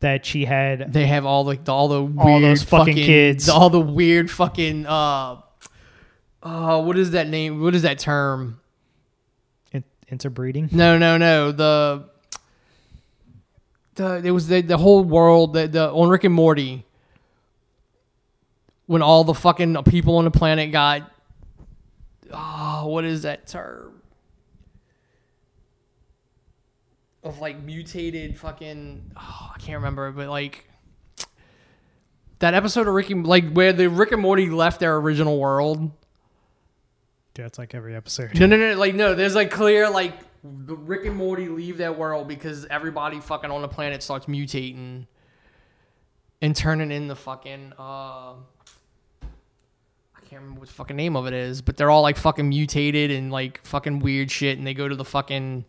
that 0.00 0.26
she 0.26 0.44
had. 0.44 0.92
They 0.92 1.06
have 1.06 1.24
all 1.24 1.44
the 1.44 1.58
all 1.72 1.88
the 1.88 2.02
weird 2.02 2.18
All 2.18 2.40
those 2.40 2.62
fucking 2.62 2.94
kids. 2.96 3.48
all 3.48 3.70
the 3.70 3.80
weird 3.80 4.30
fucking 4.30 4.86
uh, 4.86 5.40
uh, 6.42 6.82
what 6.82 6.96
is 6.98 7.12
that 7.12 7.28
name? 7.28 7.60
What 7.62 7.74
is 7.74 7.82
that 7.82 7.98
term? 7.98 8.60
in- 9.72 9.84
interbreeding. 10.08 10.68
No, 10.70 10.96
no, 10.98 11.16
no. 11.18 11.50
The 11.52 12.08
the 13.96 14.22
it 14.24 14.30
was 14.30 14.48
the 14.48 14.60
the 14.60 14.78
whole 14.78 15.02
world 15.02 15.52
the, 15.52 15.68
the 15.68 15.90
on 15.90 16.08
Rick 16.08 16.24
and 16.24 16.34
Morty 16.34 16.84
when 18.86 19.02
all 19.02 19.24
the 19.24 19.34
fucking 19.34 19.82
people 19.84 20.16
on 20.16 20.24
the 20.24 20.30
planet 20.30 20.70
got 20.72 21.10
oh, 22.32 22.86
what 22.86 23.04
is 23.04 23.22
that 23.22 23.46
term? 23.46 23.96
of 27.26 27.40
like 27.40 27.60
mutated 27.62 28.38
fucking 28.38 29.12
oh, 29.16 29.50
I 29.54 29.58
can't 29.58 29.76
remember, 29.76 30.10
but 30.12 30.28
like 30.28 30.68
that 32.38 32.54
episode 32.54 32.86
of 32.86 32.94
Ricky 32.94 33.14
like 33.14 33.52
where 33.52 33.72
the 33.72 33.88
Rick 33.88 34.12
and 34.12 34.22
Morty 34.22 34.48
left 34.48 34.80
their 34.80 34.96
original 34.96 35.38
world. 35.38 35.90
Yeah, 37.36 37.46
it's 37.46 37.58
like 37.58 37.74
every 37.74 37.94
episode. 37.94 38.38
No, 38.38 38.46
no, 38.46 38.56
no, 38.56 38.78
like 38.78 38.94
no. 38.94 39.14
There's 39.14 39.34
like 39.34 39.50
clear 39.50 39.90
like 39.90 40.14
the 40.64 40.76
Rick 40.76 41.06
and 41.06 41.16
Morty 41.16 41.48
leave 41.48 41.78
their 41.78 41.92
world 41.92 42.28
because 42.28 42.66
everybody 42.66 43.20
fucking 43.20 43.50
on 43.50 43.62
the 43.62 43.68
planet 43.68 44.02
starts 44.02 44.26
mutating 44.26 45.06
and 46.42 46.54
turning 46.54 46.90
in 46.90 47.08
the 47.08 47.16
fucking 47.16 47.72
uh 47.78 48.32
I 48.32 50.28
can't 50.28 50.42
remember 50.42 50.60
what 50.60 50.68
the 50.68 50.74
fucking 50.74 50.96
name 50.96 51.16
of 51.16 51.26
it 51.26 51.32
is, 51.32 51.62
but 51.62 51.76
they're 51.76 51.90
all 51.90 52.02
like 52.02 52.16
fucking 52.16 52.48
mutated 52.48 53.10
and 53.10 53.30
like 53.30 53.64
fucking 53.64 54.00
weird 54.00 54.30
shit 54.30 54.58
and 54.58 54.66
they 54.66 54.74
go 54.74 54.88
to 54.88 54.96
the 54.96 55.04
fucking 55.04 55.64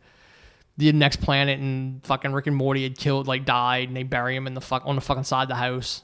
the 0.77 0.91
next 0.91 1.17
planet 1.21 1.59
and 1.59 2.03
fucking 2.05 2.33
Rick 2.33 2.47
and 2.47 2.55
Morty 2.55 2.83
had 2.83 2.97
killed 2.97 3.27
like 3.27 3.45
died 3.45 3.87
and 3.87 3.97
they 3.97 4.03
bury 4.03 4.35
him 4.35 4.47
in 4.47 4.53
the 4.53 4.61
fuck 4.61 4.83
on 4.85 4.95
the 4.95 5.01
fucking 5.01 5.23
side 5.23 5.43
of 5.43 5.49
the 5.49 5.55
house. 5.55 6.03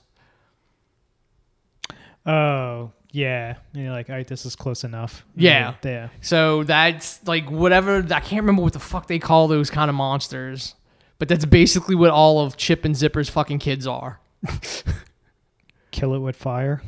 Oh, 2.26 2.92
yeah. 3.14 3.58
And 3.74 3.84
you're 3.84 3.92
like, 3.92 4.10
all 4.10 4.16
right, 4.16 4.28
this 4.28 4.44
is 4.44 4.56
close 4.56 4.84
enough. 4.84 5.24
Yeah. 5.36 5.76
Yeah. 5.84 6.10
So 6.22 6.64
that's 6.64 7.26
like 7.28 7.50
whatever. 7.50 8.00
I 8.00 8.20
can't 8.20 8.42
remember 8.42 8.64
what 8.64 8.74
the 8.74 8.80
fuck 8.80 9.06
they 9.06 9.20
call 9.20 9.48
those 9.48 9.70
kind 9.70 9.88
of 9.88 9.96
monsters, 9.96 10.74
but 11.20 11.28
that's 11.28 11.46
basically 11.46 11.94
what 11.94 12.10
all 12.10 12.44
of 12.44 12.58
Chip 12.58 12.86
and 12.86 12.96
Zipper's 12.96 13.30
fucking 13.30 13.60
kids 13.60 13.86
are. 13.86 14.20
Kill 15.92 16.16
it 16.16 16.20
with 16.20 16.36
fire. 16.36 16.82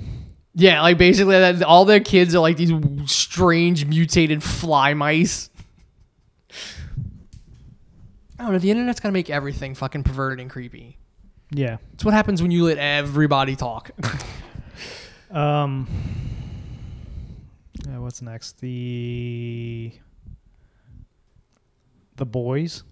Yeah, 0.56 0.82
like 0.82 0.98
basically 0.98 1.38
that, 1.38 1.62
all 1.62 1.86
their 1.86 2.00
kids 2.00 2.34
are 2.34 2.40
like 2.40 2.58
these 2.58 2.72
strange 3.06 3.86
mutated 3.86 4.42
fly 4.42 4.96
mice. 4.96 5.52
I 8.40 8.44
don't 8.46 8.54
know. 8.54 8.58
The 8.58 8.72
internet's 8.72 9.00
gonna 9.00 9.12
make 9.12 9.30
everything 9.30 9.76
fucking 9.76 10.04
perverted 10.04 10.40
and 10.40 10.50
creepy. 10.50 10.98
Yeah. 11.52 11.78
It's 11.94 12.04
what 12.04 12.16
happens 12.16 12.42
when 12.42 12.50
you 12.50 12.64
let 12.64 12.80
everybody 12.80 13.56
talk. 13.56 13.92
Um. 15.36 15.88
uh, 17.88 18.02
what's 18.02 18.22
next? 18.22 18.60
The. 18.62 19.92
The 22.16 22.26
boys. 22.26 22.84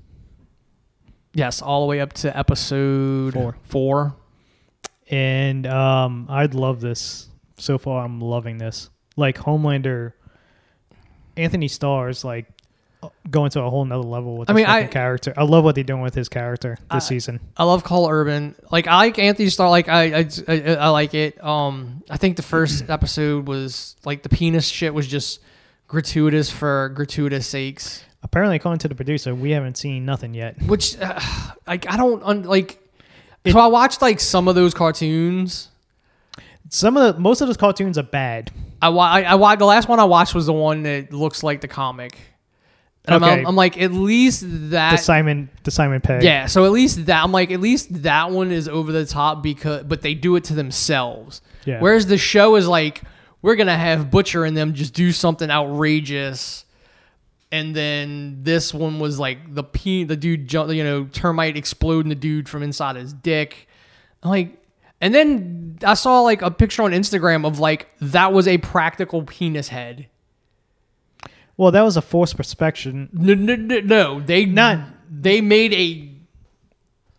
yes, 1.33 1.61
all 1.61 1.81
the 1.81 1.87
way 1.87 2.01
up 2.01 2.11
to 2.13 2.37
episode 2.37 3.33
Four. 3.33 3.55
Four. 3.63 4.15
And 5.09 5.65
um, 5.65 6.27
I'd 6.29 6.53
love 6.53 6.81
this. 6.81 7.29
So 7.57 7.77
far, 7.77 8.03
I'm 8.03 8.19
loving 8.19 8.57
this. 8.57 8.89
Like 9.15 9.37
Homelander, 9.37 10.11
Anthony 11.37 11.69
Starr's 11.69 12.25
like 12.25 12.47
going 13.29 13.49
to 13.51 13.61
a 13.61 13.69
whole 13.69 13.85
nother 13.85 14.03
level 14.07 14.37
with 14.37 14.49
I 14.49 14.53
mean, 14.53 14.65
I- 14.65 14.85
character. 14.87 15.33
I 15.37 15.43
love 15.43 15.63
what 15.63 15.75
they're 15.75 15.83
doing 15.83 16.01
with 16.01 16.13
his 16.15 16.29
character 16.29 16.77
this 16.91 17.05
I- 17.05 17.07
season. 17.07 17.39
I 17.57 17.63
love 17.63 17.83
Karl 17.83 18.07
Urban. 18.09 18.55
Like 18.71 18.87
I 18.87 18.95
like 18.97 19.19
Anthony 19.19 19.49
Starr. 19.49 19.69
Like 19.69 19.89
I, 19.89 20.19
I, 20.19 20.27
I, 20.47 20.75
I 20.75 20.89
like 20.89 21.13
it. 21.13 21.43
Um, 21.43 22.03
I 22.09 22.17
think 22.17 22.35
the 22.37 22.43
first 22.43 22.85
episode 22.89 23.47
was 23.47 23.95
like 24.05 24.23
the 24.23 24.29
penis 24.29 24.67
shit 24.67 24.93
was 24.93 25.07
just 25.07 25.39
gratuitous 25.87 26.49
for 26.49 26.89
gratuitous 26.89 27.47
sakes. 27.47 28.03
Apparently, 28.23 28.55
according 28.55 28.79
to 28.79 28.87
the 28.87 28.95
producer, 28.95 29.35
we 29.35 29.51
haven't 29.51 29.77
seen 29.77 30.05
nothing 30.05 30.33
yet. 30.33 30.61
Which, 30.63 30.97
uh, 30.99 31.19
like, 31.67 31.89
I 31.91 31.97
don't 31.97 32.23
un- 32.23 32.43
like. 32.43 32.79
so 33.45 33.59
I 33.59 33.67
watched 33.67 34.01
like 34.01 34.19
some 34.19 34.47
of 34.47 34.55
those 34.55 34.73
cartoons. 34.73 35.67
Some 36.69 36.97
of 36.97 37.15
the 37.15 37.19
most 37.21 37.41
of 37.41 37.47
those 37.47 37.57
cartoons 37.57 37.97
are 37.97 38.03
bad. 38.03 38.49
I 38.81 38.87
I, 38.89 39.35
I 39.51 39.55
the 39.55 39.65
last 39.65 39.87
one 39.87 39.99
I 39.99 40.05
watched 40.05 40.33
was 40.33 40.45
the 40.45 40.53
one 40.53 40.83
that 40.83 41.13
looks 41.13 41.43
like 41.43 41.61
the 41.61 41.67
comic. 41.67 42.17
And 43.05 43.15
I'm- 43.15 43.23
Okay. 43.23 43.41
I'm, 43.41 43.47
I'm 43.47 43.55
like, 43.55 43.77
at 43.81 43.91
least 43.91 44.43
that 44.71 44.91
The. 44.91 44.97
Simon, 44.97 45.49
the 45.63 45.71
Simon 45.71 45.99
Pegg. 46.01 46.23
Yeah, 46.23 46.45
so 46.45 46.65
at 46.65 46.71
least 46.71 47.05
that 47.07 47.23
I'm 47.23 47.31
like, 47.33 47.51
at 47.51 47.59
least 47.59 48.03
that 48.03 48.31
one 48.31 48.51
is 48.51 48.67
over 48.69 48.91
the 48.93 49.05
top 49.05 49.43
because, 49.43 49.83
but 49.83 50.01
they 50.01 50.13
do 50.13 50.35
it 50.37 50.45
to 50.45 50.53
themselves. 50.53 51.41
Yeah. 51.65 51.79
Whereas 51.81 52.05
the 52.07 52.17
show 52.17 52.55
is 52.55 52.67
like, 52.67 53.01
we're 53.41 53.55
gonna 53.55 53.77
have 53.77 54.09
Butcher 54.09 54.45
and 54.45 54.55
them 54.55 54.73
just 54.73 54.93
do 54.93 55.11
something 55.11 55.49
outrageous, 55.51 56.63
and 57.51 57.75
then 57.75 58.39
this 58.41 58.73
one 58.73 58.99
was 58.99 59.19
like 59.19 59.53
the 59.53 59.63
pe- 59.63 60.05
the 60.05 60.15
dude, 60.15 60.51
you 60.53 60.83
know, 60.83 61.03
termite 61.11 61.57
exploding 61.57 62.07
the 62.09 62.15
dude 62.15 62.47
from 62.47 62.63
inside 62.63 62.95
his 62.95 63.11
dick, 63.13 63.67
I'm 64.23 64.29
like, 64.29 64.57
and 65.01 65.13
then 65.13 65.77
I 65.85 65.95
saw 65.95 66.21
like 66.21 66.41
a 66.41 66.49
picture 66.49 66.83
on 66.83 66.91
Instagram 66.91 67.45
of 67.45 67.59
like 67.59 67.89
that 67.99 68.31
was 68.31 68.47
a 68.47 68.57
practical 68.59 69.23
penis 69.23 69.67
head. 69.67 70.07
Well, 71.57 71.71
that 71.71 71.81
was 71.83 71.97
a 71.97 72.01
forced 72.01 72.35
perspection, 72.37 73.09
No, 73.13 73.33
no, 73.35 73.55
no, 73.55 73.79
no 73.79 74.19
they 74.19 74.45
Not- 74.45 74.79
They 75.11 75.41
made 75.41 75.73
a 75.73 76.09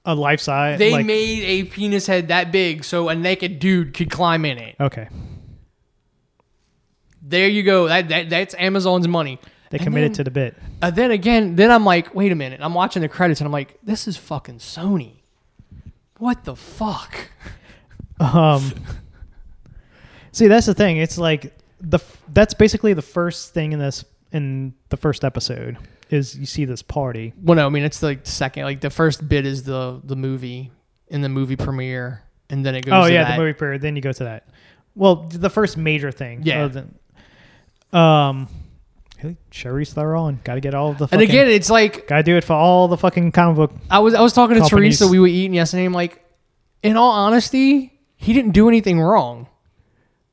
a 0.06 0.14
life 0.14 0.40
size. 0.40 0.78
They 0.78 0.92
like, 0.92 1.06
made 1.06 1.42
a 1.44 1.64
penis 1.64 2.06
head 2.06 2.28
that 2.28 2.52
big 2.52 2.84
so 2.84 3.08
a 3.08 3.14
naked 3.14 3.58
dude 3.58 3.94
could 3.94 4.10
climb 4.10 4.44
in 4.44 4.58
it. 4.58 4.76
okay. 4.80 5.08
There 7.22 7.48
you 7.48 7.62
go. 7.62 7.88
That, 7.88 8.08
that 8.10 8.28
that's 8.30 8.54
Amazon's 8.58 9.08
money. 9.08 9.38
They 9.70 9.78
And 9.78 9.86
committed 9.86 10.10
then- 10.10 10.16
to 10.16 10.24
the 10.24 10.30
bit. 10.30 10.56
Uh, 10.82 10.90
then 10.90 11.10
again, 11.10 11.56
then 11.56 11.70
I'm 11.70 11.84
like, 11.84 12.14
wait 12.14 12.30
a 12.32 12.34
minute. 12.34 12.60
I'm 12.62 12.74
watching 12.74 13.00
the 13.02 13.08
credits 13.08 13.40
and 13.40 13.46
I'm 13.46 13.52
like, 13.52 13.78
this 13.82 14.06
is 14.06 14.16
fucking 14.18 14.58
Sony. 14.58 15.22
What 16.18 16.44
the 16.44 16.54
fuck? 16.54 17.16
Um, 18.20 18.72
see, 20.32 20.46
that's 20.48 20.66
the 20.66 20.74
thing. 20.74 20.98
It's 20.98 21.16
like 21.18 21.54
the 21.80 21.96
f- 21.98 22.22
that's 22.32 22.52
basically 22.54 22.92
the 22.92 23.02
first 23.02 23.54
thing 23.54 23.72
in 23.72 23.78
this 23.78 24.04
in 24.34 24.74
the 24.90 24.96
first 24.98 25.24
episode 25.24 25.78
is 26.10 26.36
you 26.36 26.44
see 26.44 26.66
this 26.66 26.82
party. 26.82 27.32
Well, 27.40 27.56
no, 27.56 27.66
I 27.66 27.70
mean 27.70 27.84
it's 27.84 28.02
like 28.02 28.26
second. 28.26 28.64
Like 28.64 28.80
the 28.82 28.90
first 28.90 29.26
bit 29.26 29.46
is 29.46 29.62
the 29.62 30.00
the 30.04 30.16
movie 30.16 30.70
in 31.08 31.22
the 31.22 31.28
movie 31.28 31.56
premiere, 31.56 32.22
and 32.50 32.66
then 32.66 32.74
it 32.74 32.84
goes. 32.84 32.92
Oh 32.92 33.06
yeah, 33.06 33.24
that. 33.24 33.36
the 33.36 33.42
movie 33.42 33.54
premiere. 33.54 33.78
Then 33.78 33.96
you 33.96 34.02
go 34.02 34.12
to 34.12 34.24
that. 34.24 34.48
Well, 34.94 35.16
the 35.28 35.50
first 35.50 35.76
major 35.76 36.12
thing. 36.12 36.42
Yeah. 36.42 36.64
other 36.64 36.86
than- 37.92 37.98
um, 37.98 38.48
Charlize 39.50 39.92
Theron. 39.92 40.40
Got 40.44 40.54
to 40.54 40.60
get 40.60 40.74
all 40.74 40.90
of 40.90 40.98
the. 40.98 41.08
And 41.12 41.22
again, 41.22 41.48
it's 41.48 41.70
like 41.70 42.08
got 42.08 42.16
to 42.18 42.22
do 42.22 42.36
it 42.36 42.44
for 42.44 42.52
all 42.54 42.88
the 42.88 42.96
fucking 42.96 43.32
comic 43.32 43.56
book. 43.56 43.72
I 43.88 44.00
was 44.00 44.14
I 44.14 44.20
was 44.20 44.32
talking 44.32 44.60
to 44.60 44.68
Teresa. 44.68 45.06
We 45.08 45.18
were 45.20 45.28
eating 45.28 45.54
yesterday. 45.54 45.84
I'm 45.84 45.92
like, 45.92 46.22
in 46.82 46.96
all 46.96 47.12
honesty, 47.12 47.98
he 48.16 48.32
didn't 48.32 48.50
do 48.50 48.68
anything 48.68 49.00
wrong. 49.00 49.46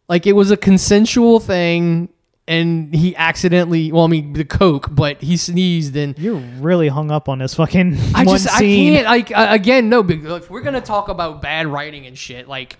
Like 0.09 0.27
it 0.27 0.33
was 0.33 0.51
a 0.51 0.57
consensual 0.57 1.39
thing, 1.39 2.09
and 2.51 2.93
he 2.93 3.15
accidentally. 3.15 3.91
Well, 3.91 4.03
I 4.03 4.07
mean 4.07 4.33
the 4.33 4.45
coke, 4.45 4.87
but 4.91 5.21
he 5.21 5.37
sneezed 5.37 5.95
and. 5.95 6.17
You're 6.19 6.35
really 6.35 6.87
hung 6.89 7.09
up 7.11 7.29
on 7.29 7.39
this 7.39 7.55
fucking 7.55 7.97
I 8.13 8.23
one 8.25 8.37
just 8.37 8.49
scene. 8.57 9.05
I 9.05 9.21
can't 9.21 9.31
like 9.39 9.59
again 9.61 9.89
no. 9.89 10.03
big- 10.03 10.25
If 10.25 10.49
we're 10.49 10.61
gonna 10.61 10.81
talk 10.81 11.09
about 11.09 11.41
bad 11.41 11.67
writing 11.67 12.05
and 12.05 12.17
shit, 12.17 12.47
like 12.47 12.77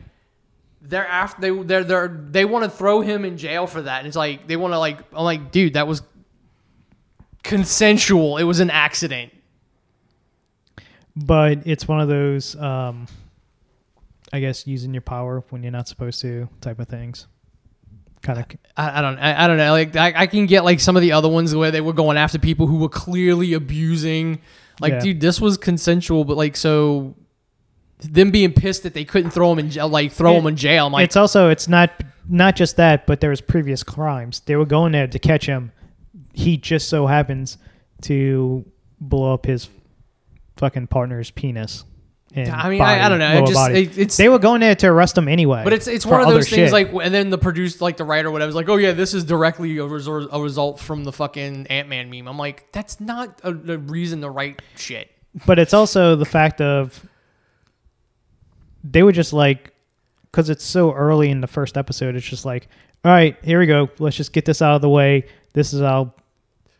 they're 0.82 1.08
after 1.08 1.42
they 1.42 1.64
they're 1.64 1.84
they're 1.84 2.08
they 2.08 2.44
want 2.46 2.66
to 2.66 2.70
throw 2.70 3.02
him 3.02 3.24
in 3.26 3.38
jail 3.38 3.66
for 3.68 3.82
that, 3.84 4.00
and 4.00 4.08
it's 4.08 4.18
like 4.18 4.48
they 4.48 4.58
want 4.58 4.74
to 4.74 4.80
like 4.80 5.00
I'm 5.14 5.24
like 5.24 5.52
dude 5.52 5.74
that 5.74 5.88
was 5.88 6.02
consensual. 7.44 8.38
It 8.38 8.44
was 8.44 8.60
an 8.60 8.70
accident. 8.70 9.32
but 11.16 11.60
it's 11.66 11.88
one 11.88 12.00
of 12.00 12.08
those 12.08 12.56
um 12.56 13.06
i 14.32 14.40
guess 14.40 14.66
using 14.66 14.94
your 14.94 15.02
power 15.02 15.44
when 15.50 15.62
you're 15.62 15.72
not 15.72 15.86
supposed 15.88 16.22
to 16.22 16.48
type 16.62 16.80
of 16.80 16.88
things 16.88 17.28
kind 18.22 18.40
of 18.40 18.46
I, 18.78 19.00
I 19.00 19.02
don't 19.02 19.18
I, 19.20 19.44
I 19.44 19.48
don't 19.48 19.58
know 19.58 19.72
like 19.72 19.96
I, 19.96 20.14
I 20.16 20.28
can 20.28 20.46
get 20.46 20.64
like 20.64 20.80
some 20.80 20.96
of 20.96 21.02
the 21.02 21.12
other 21.12 21.30
ones 21.30 21.56
where 21.56 21.72
they 21.72 21.82
were 21.82 21.94
going 21.94 22.18
after 22.18 22.38
people 22.40 22.68
who 22.68 22.78
were 22.78 22.90
clearly 22.90 23.54
abusing. 23.54 24.42
Like 24.80 24.94
Yeah. 24.94 25.00
dude 25.00 25.22
this 25.22 25.40
was 25.42 25.58
consensual 25.58 26.24
but 26.26 26.38
like 26.38 26.56
so 26.56 27.16
them 28.00 28.32
being 28.32 28.52
pissed 28.54 28.84
that 28.84 28.94
they 28.94 29.06
couldn't 29.06 29.32
throw 29.32 29.52
him 29.52 29.60
in 29.60 29.70
jail 29.70 29.88
like 29.90 30.12
throw 30.12 30.34
It- 30.34 30.40
him 30.40 30.48
in 30.48 30.56
jail 30.56 30.88
I'm 30.88 30.94
like 30.94 31.04
it's 31.06 31.16
also 31.16 31.50
it's 31.50 31.68
not 31.68 31.90
not 32.30 32.56
just 32.56 32.78
that 32.78 33.06
but 33.08 33.20
there 33.22 33.30
was 33.32 33.42
previous 33.42 33.84
crimes. 33.84 34.42
They 34.42 34.56
were 34.56 34.66
going 34.66 34.92
there 34.92 35.08
to 35.08 35.20
catch 35.20 35.46
him. 35.46 35.72
He 36.34 36.58
just 36.58 36.88
so 36.90 37.08
happens 37.08 37.58
to 38.04 38.66
blow 39.00 39.34
up 39.34 39.46
his 39.46 39.68
fucking 40.58 40.88
partner's 40.88 41.32
penis 41.32 41.84
I 42.36 42.70
mean 42.70 42.80
body, 42.80 42.82
I, 42.82 43.06
I 43.06 43.10
don't 43.10 43.20
know 43.20 43.44
it 43.44 43.48
just 43.48 43.72
it, 43.72 43.98
it's 43.98 44.18
they 44.18 44.30
were 44.30 44.40
going 44.40 44.62
there 44.62 44.76
to 44.76 44.88
arrest 44.88 45.18
him 45.18 45.28
anyway 45.28 45.64
but 45.66 45.74
it's 45.74 45.88
it's 45.88 46.06
one 46.06 46.22
of 46.22 46.28
those 46.28 46.50
things 46.50 46.70
shit. 46.70 46.72
like 46.72 46.90
and 47.04 47.14
then 47.14 47.30
the 47.30 47.38
producer 47.38 47.84
like 47.84 47.98
the 47.98 48.06
writer 48.06 48.30
or 48.30 48.32
whatever 48.32 48.48
is 48.48 48.56
like 48.56 48.70
oh 48.70 48.78
yeah 48.78 48.94
this 48.94 49.14
is 49.14 49.26
directly 49.26 49.78
a, 49.78 49.82
resor- 49.82 50.30
a 50.32 50.42
result 50.42 50.80
from 50.80 51.04
the 51.04 51.12
fucking 51.12 51.68
Ant-Man 51.68 52.10
meme. 52.10 52.28
I'm 52.28 52.38
like 52.38 52.72
that's 52.72 53.00
not 53.02 53.42
a, 53.44 53.50
a 53.50 53.78
reason 53.78 54.22
to 54.22 54.30
write 54.30 54.62
shit. 54.78 55.12
But 55.46 55.60
it's 55.60 55.74
also 55.74 56.16
the 56.16 56.26
fact 56.26 56.62
of 56.62 57.06
they 58.84 59.04
were 59.04 59.12
just 59.12 59.34
like 59.34 59.74
because 60.24 60.50
it's 60.50 60.64
so 60.64 60.94
early 60.94 61.30
in 61.30 61.42
the 61.42 61.48
first 61.48 61.78
episode 61.78 62.16
it's 62.16 62.26
just 62.26 62.46
like 62.46 62.70
all 63.04 63.12
right 63.12 63.38
here 63.44 63.60
we 63.60 63.66
go 63.66 63.90
let's 64.00 64.16
just 64.16 64.32
get 64.32 64.46
this 64.46 64.62
out 64.62 64.76
of 64.76 64.82
the 64.82 64.90
way. 64.90 65.26
This 65.54 65.74
is 65.74 65.82
our 65.82 66.14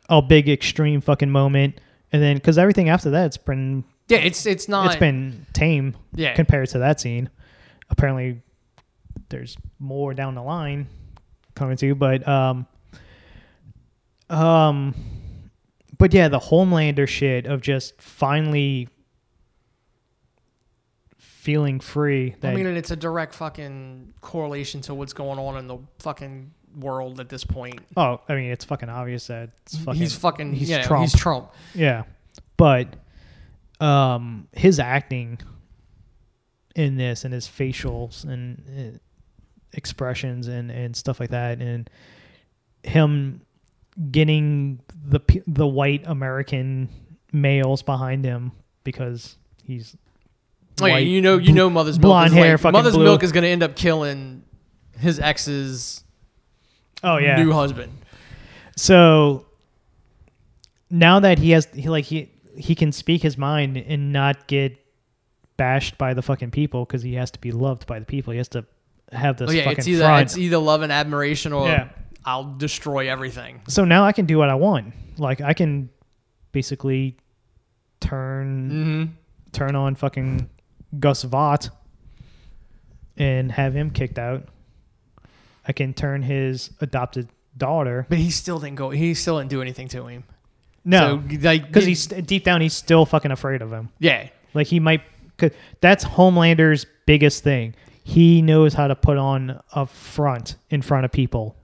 our 0.10 0.22
big 0.22 0.48
extreme 0.50 1.02
fucking 1.02 1.30
moment. 1.30 1.82
And 2.14 2.22
then 2.22 2.36
because 2.36 2.58
everything 2.58 2.90
after 2.90 3.10
that 3.12 3.26
it's 3.26 3.38
been 3.38 3.84
yeah 4.08 4.20
it's 4.20 4.46
it's 4.46 4.68
not 4.68 4.88
it's 4.88 4.96
been 4.98 5.46
tame 5.54 5.96
yeah 6.14 6.34
compared 6.34 6.68
to 6.70 6.80
that 6.80 7.00
scene 7.00 7.30
apparently 7.90 8.42
there's 9.30 9.56
more 9.80 10.14
down 10.14 10.36
the 10.36 10.44
line 10.44 10.88
coming 11.56 11.78
to 11.78 11.96
but 11.96 12.28
um 12.28 12.66
um 14.30 14.94
but 16.02 16.16
yeah, 16.16 16.30
the 16.30 16.40
Homelander 16.40 17.08
shit 17.08 17.46
of 17.46 17.62
just 17.62 18.02
finally 18.02 18.90
feeling 21.20 21.80
free. 21.80 22.34
I 22.42 22.56
mean, 22.56 22.66
and 22.66 22.76
it's 22.76 22.90
a 22.90 22.96
direct 22.96 23.36
fucking 23.36 24.16
correlation 24.20 24.82
to 24.82 24.96
what's 24.96 25.14
going 25.14 25.38
on 25.38 25.58
in 25.58 25.68
the 25.68 25.78
fucking 26.00 26.56
world 26.80 27.20
at 27.20 27.30
this 27.30 27.44
point. 27.44 27.82
oh, 27.98 28.20
I 28.28 28.34
mean, 28.34 28.50
it's 28.50 28.66
fucking 28.66 28.90
obvious 28.90 29.28
that 29.28 29.52
it's 29.68 29.78
fucking 29.78 30.02
he's 30.02 30.16
fucking 30.16 30.54
he's 30.54 30.72
know, 30.72 30.82
Trump. 30.82 31.04
He's 31.04 31.16
Trump. 31.16 31.52
Yeah, 31.76 32.06
but 32.58 32.96
um, 33.82 34.48
his 34.54 34.80
acting 34.80 35.40
in 36.76 36.96
this 36.96 37.26
and 37.26 37.34
his 37.34 37.48
facials 37.48 38.24
and 38.24 38.64
uh, 38.96 38.98
expressions 39.74 40.48
and 40.48 40.72
and 40.72 40.96
stuff 40.96 41.20
like 41.20 41.32
that, 41.32 41.60
and 41.60 41.90
him 42.84 43.42
getting 44.12 44.80
the 45.06 45.20
the 45.48 45.68
white 45.68 46.04
American 46.06 46.88
males 47.34 47.82
behind 47.82 48.24
him 48.24 48.52
because 48.84 49.38
he's 49.64 49.96
Oh, 50.82 50.86
yeah, 50.86 50.98
you 50.98 51.22
know, 51.22 51.38
you 51.38 51.52
know, 51.52 51.70
Mother's 51.70 52.00
blonde 52.00 52.32
milk 52.32 52.40
is 52.40 52.44
hair, 52.44 52.54
like, 52.54 52.62
fucking 52.62 52.72
Mother's 52.74 52.94
blue. 52.96 53.04
milk 53.04 53.24
is 53.24 53.32
going 53.32 53.44
to 53.44 53.50
end 53.50 53.62
up 53.62 53.76
killing 53.76 54.44
his 54.98 55.20
ex's 55.20 56.04
oh 57.04 57.18
yeah 57.18 57.36
new 57.36 57.52
husband. 57.52 57.92
So 58.78 59.46
now 60.90 61.20
that 61.20 61.38
he 61.38 61.52
has 61.52 61.68
he 61.74 61.90
like 61.90 62.06
he 62.06 62.31
he 62.58 62.76
can 62.76 62.92
speak 62.92 63.22
his 63.22 63.38
mind 63.38 63.78
and 63.78 64.12
not 64.14 64.48
get 64.48 64.78
bashed 65.58 65.98
by 65.98 66.14
the 66.14 66.22
fucking 66.22 66.52
people 66.52 66.86
because 66.86 67.02
he 67.04 67.14
has 67.16 67.32
to 67.32 67.40
be 67.40 67.52
loved 67.52 67.86
by 67.88 68.00
the 68.00 68.06
people. 68.06 68.32
He 68.32 68.38
has 68.38 68.48
to 68.50 68.66
have 69.12 69.38
this 69.38 69.50
Oh 69.50 69.54
yeah, 69.54 69.64
fucking 69.64 69.80
it's 69.80 69.88
either 69.88 70.04
front. 70.06 70.22
it's 70.24 70.38
either 70.38 70.58
love 70.58 70.82
and 70.82 70.92
admiration 70.92 71.54
or 71.54 71.68
Yeah. 71.68 71.90
I'll 72.26 72.54
destroy 72.56 73.10
everything. 73.10 73.62
so 73.68 73.84
now 73.86 74.04
I 74.06 74.12
can 74.12 74.26
do 74.26 74.38
what 74.38 74.50
I 74.50 74.56
want. 74.56 74.94
Like 75.18 75.42
I 75.42 75.54
can 75.54 75.90
basically 76.52 77.18
turn 78.00 78.70
Mm-hmm. 78.72 79.14
turn 79.52 79.76
on 79.76 79.96
fucking 79.96 80.50
Gus 81.00 81.24
Vought 81.24 81.70
and 83.18 83.52
have 83.52 83.74
him 83.74 83.92
kicked 83.92 84.18
out. 84.20 84.48
I 85.68 85.74
can 85.74 85.94
turn 85.94 86.22
his 86.24 86.72
adopted 86.82 87.30
daughter. 87.56 88.06
But 88.10 88.18
he 88.18 88.32
still 88.32 88.60
didn't 88.60 88.76
go. 88.78 88.90
He 88.90 89.14
still 89.14 89.38
didn't 89.38 89.50
do 89.52 89.62
anything 89.62 89.88
to 89.90 90.08
him. 90.08 90.24
No, 90.84 91.22
so, 91.30 91.38
like 91.42 91.68
because 91.68 91.86
he's 91.86 92.08
deep 92.08 92.44
down 92.44 92.62
he's 92.62 92.74
still 92.74 93.06
fucking 93.06 93.32
afraid 93.32 93.62
of 93.62 93.72
him. 93.72 93.90
yeah. 94.00 94.30
Like 94.54 94.68
he 94.68 94.80
might, 94.80 95.02
cause 95.38 95.52
that's 95.80 96.04
Homelander's 96.04 96.86
biggest 97.06 97.44
thing. 97.44 97.74
He 98.04 98.42
knows 98.42 98.74
how 98.74 98.88
to 98.88 98.96
put 98.96 99.18
on 99.18 99.62
a 99.74 99.86
front 99.86 100.56
in 100.70 100.82
front 100.82 101.06
of 101.06 101.12
people, 101.12 101.56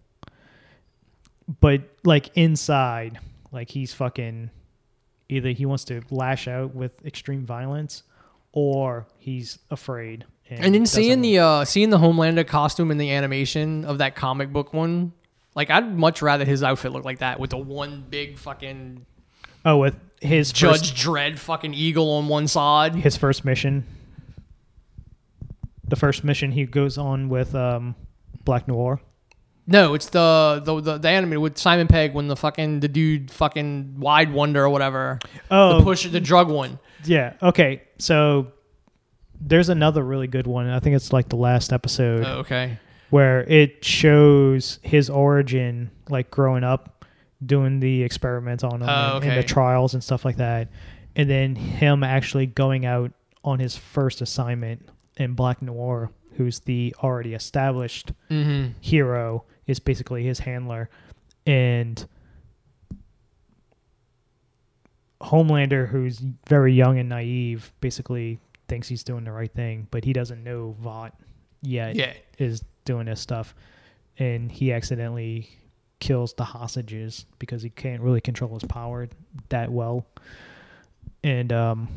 but 1.60 1.82
like 2.04 2.30
inside, 2.36 3.20
like 3.52 3.70
he's 3.70 3.94
fucking. 3.94 4.52
Either 5.30 5.50
he 5.50 5.66
wants 5.66 5.84
to 5.86 6.02
lash 6.10 6.48
out 6.48 6.74
with 6.74 7.06
extreme 7.06 7.46
violence, 7.46 8.04
or 8.54 9.06
he's 9.18 9.60
afraid. 9.72 10.24
And 10.50 10.74
then 10.74 10.86
seeing 10.86 11.20
the 11.22 11.40
uh 11.40 11.66
seeing 11.66 11.90
the 11.90 11.98
Homelander 11.98 12.48
costume 12.48 12.92
in 12.92 12.98
the 12.98 13.12
animation 13.12 13.84
of 13.84 13.98
that 13.98 14.16
comic 14.16 14.54
book 14.54 14.72
one, 14.74 15.12
like 15.58 15.72
I'd 15.72 15.92
much 15.98 16.22
rather 16.22 16.46
his 16.46 16.62
outfit 16.64 16.92
look 16.94 17.04
like 17.04 17.20
that 17.20 17.40
with 17.40 17.50
the 17.50 17.58
one 17.58 18.06
big 18.10 18.38
fucking 18.38 19.06
oh 19.66 19.78
with 19.78 20.00
his 20.22 20.54
Judge 20.54 20.92
first, 20.92 20.96
Dredd 20.96 21.38
fucking 21.40 21.74
eagle 21.74 22.12
on 22.12 22.28
one 22.28 22.48
side. 22.48 22.94
his 22.96 23.18
first 23.18 23.44
mission. 23.44 23.84
The 25.88 25.96
first 25.96 26.24
mission 26.24 26.52
he 26.52 26.66
goes 26.66 26.98
on 26.98 27.28
with 27.30 27.56
um, 27.56 27.96
Black 28.44 28.68
Noir. 28.68 29.02
No, 29.66 29.96
it's 29.96 30.10
the 30.10 30.62
the 30.64 30.80
the, 30.80 30.98
the 31.00 31.10
anime 31.10 31.42
with 31.42 31.58
Simon 31.58 31.88
Pegg 31.88 32.14
when 32.14 32.28
the 32.28 32.36
fucking 32.36 32.80
the 32.80 32.88
dude 32.88 33.32
fucking 33.32 34.00
Wide 34.00 34.32
Wonder 34.32 34.64
or 34.64 34.70
whatever. 34.70 35.18
Oh, 35.50 35.80
The 35.80 35.84
push 35.84 36.08
the 36.08 36.20
drug 36.20 36.50
one. 36.50 36.80
Yeah. 37.04 37.34
Okay. 37.42 37.82
So 37.98 38.52
there's 39.42 39.70
another 39.70 40.04
really 40.04 40.28
good 40.28 40.46
one. 40.48 40.70
I 40.70 40.80
think 40.80 40.96
it's 40.96 41.12
like 41.12 41.30
the 41.30 41.36
last 41.36 41.74
episode 41.74 42.24
Oh, 42.26 42.40
okay. 42.40 42.78
Where 43.10 43.42
it 43.44 43.84
shows 43.86 44.80
his 44.84 45.10
origin, 45.10 45.90
like 46.10 46.30
growing 46.32 46.64
up, 46.64 47.06
doing 47.46 47.80
the 47.80 48.04
experiments 48.04 48.64
on 48.64 48.82
him 48.82 48.90
Oh, 48.90 49.18
and, 49.18 49.26
and 49.32 49.38
the 49.38 49.44
trials 49.48 49.94
and 49.94 50.04
stuff 50.04 50.26
like 50.26 50.38
that, 50.38 50.70
and 51.16 51.30
then 51.30 51.56
him 51.56 52.04
actually 52.04 52.46
going 52.48 52.86
out 52.86 53.12
on 53.44 53.60
his 53.60 53.78
first 53.78 54.22
assignment 54.22 54.88
in 55.18 55.34
Black 55.34 55.62
Noir, 55.62 56.12
who's 56.34 56.60
the 56.62 56.94
already 57.04 57.34
established 57.34 58.12
Mm-hmm. 58.30 58.72
hero, 58.82 59.46
is 59.68 59.80
basically 59.80 60.24
his 60.24 60.40
handler, 60.40 60.90
and 61.46 62.06
Homelander, 65.22 65.88
who's 65.88 66.22
very 66.48 66.74
young 66.74 67.00
and 67.00 67.10
naive, 67.10 67.72
basically 67.82 68.40
thinks 68.68 68.88
he's 68.88 69.04
doing 69.04 69.24
the 69.24 69.32
right 69.32 69.52
thing, 69.52 69.88
but 69.92 70.04
he 70.04 70.14
doesn't 70.14 70.44
know 70.44 70.76
Vought 70.80 71.14
yet 71.62 71.96
Yeah. 71.96 72.14
is 72.38 72.64
doing 72.88 73.06
this 73.06 73.22
stuff, 73.22 73.54
and 74.18 74.52
he 74.52 74.74
accidentally 74.74 75.50
kills 76.00 76.34
the 76.34 76.44
hostages 76.44 77.26
because 77.38 77.62
he 77.62 77.70
can't 77.70 78.02
really 78.02 78.22
control 78.22 78.54
his 78.56 78.64
power 78.64 79.08
that 79.50 79.72
well, 79.72 80.08
and 81.24 81.54
um. 81.54 81.88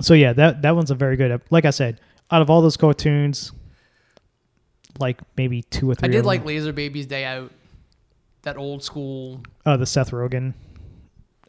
So 0.00 0.14
yeah, 0.14 0.32
that 0.32 0.62
that 0.62 0.74
one's 0.74 0.90
a 0.90 0.94
very 0.94 1.16
good. 1.16 1.40
Like 1.50 1.64
I 1.66 1.70
said, 1.70 2.00
out 2.30 2.42
of 2.42 2.50
all 2.50 2.62
those 2.62 2.76
cartoons, 2.76 3.52
like 4.98 5.20
maybe 5.36 5.62
two 5.62 5.90
or 5.90 5.94
three. 5.94 6.08
I 6.08 6.12
did 6.12 6.24
like 6.24 6.40
them- 6.40 6.48
Laser 6.48 6.72
Babies 6.72 7.06
Day 7.06 7.24
Out. 7.24 7.52
That 8.42 8.58
old 8.58 8.82
school. 8.82 9.40
uh, 9.64 9.76
the 9.78 9.86
Seth 9.86 10.10
Rogen. 10.10 10.52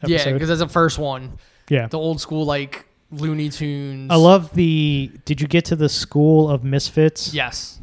Yeah, 0.05 0.31
because 0.31 0.47
that's 0.47 0.59
the 0.61 0.69
first 0.69 0.97
one. 0.97 1.37
yeah. 1.69 1.87
The 1.87 1.97
old 1.97 2.21
school 2.21 2.45
like 2.45 2.85
Looney 3.11 3.49
Tunes. 3.49 4.09
I 4.11 4.15
love 4.15 4.53
the. 4.55 5.11
Did 5.25 5.39
you 5.41 5.47
get 5.47 5.65
to 5.65 5.75
the 5.75 5.89
School 5.89 6.49
of 6.49 6.63
Misfits? 6.63 7.33
Yes. 7.33 7.79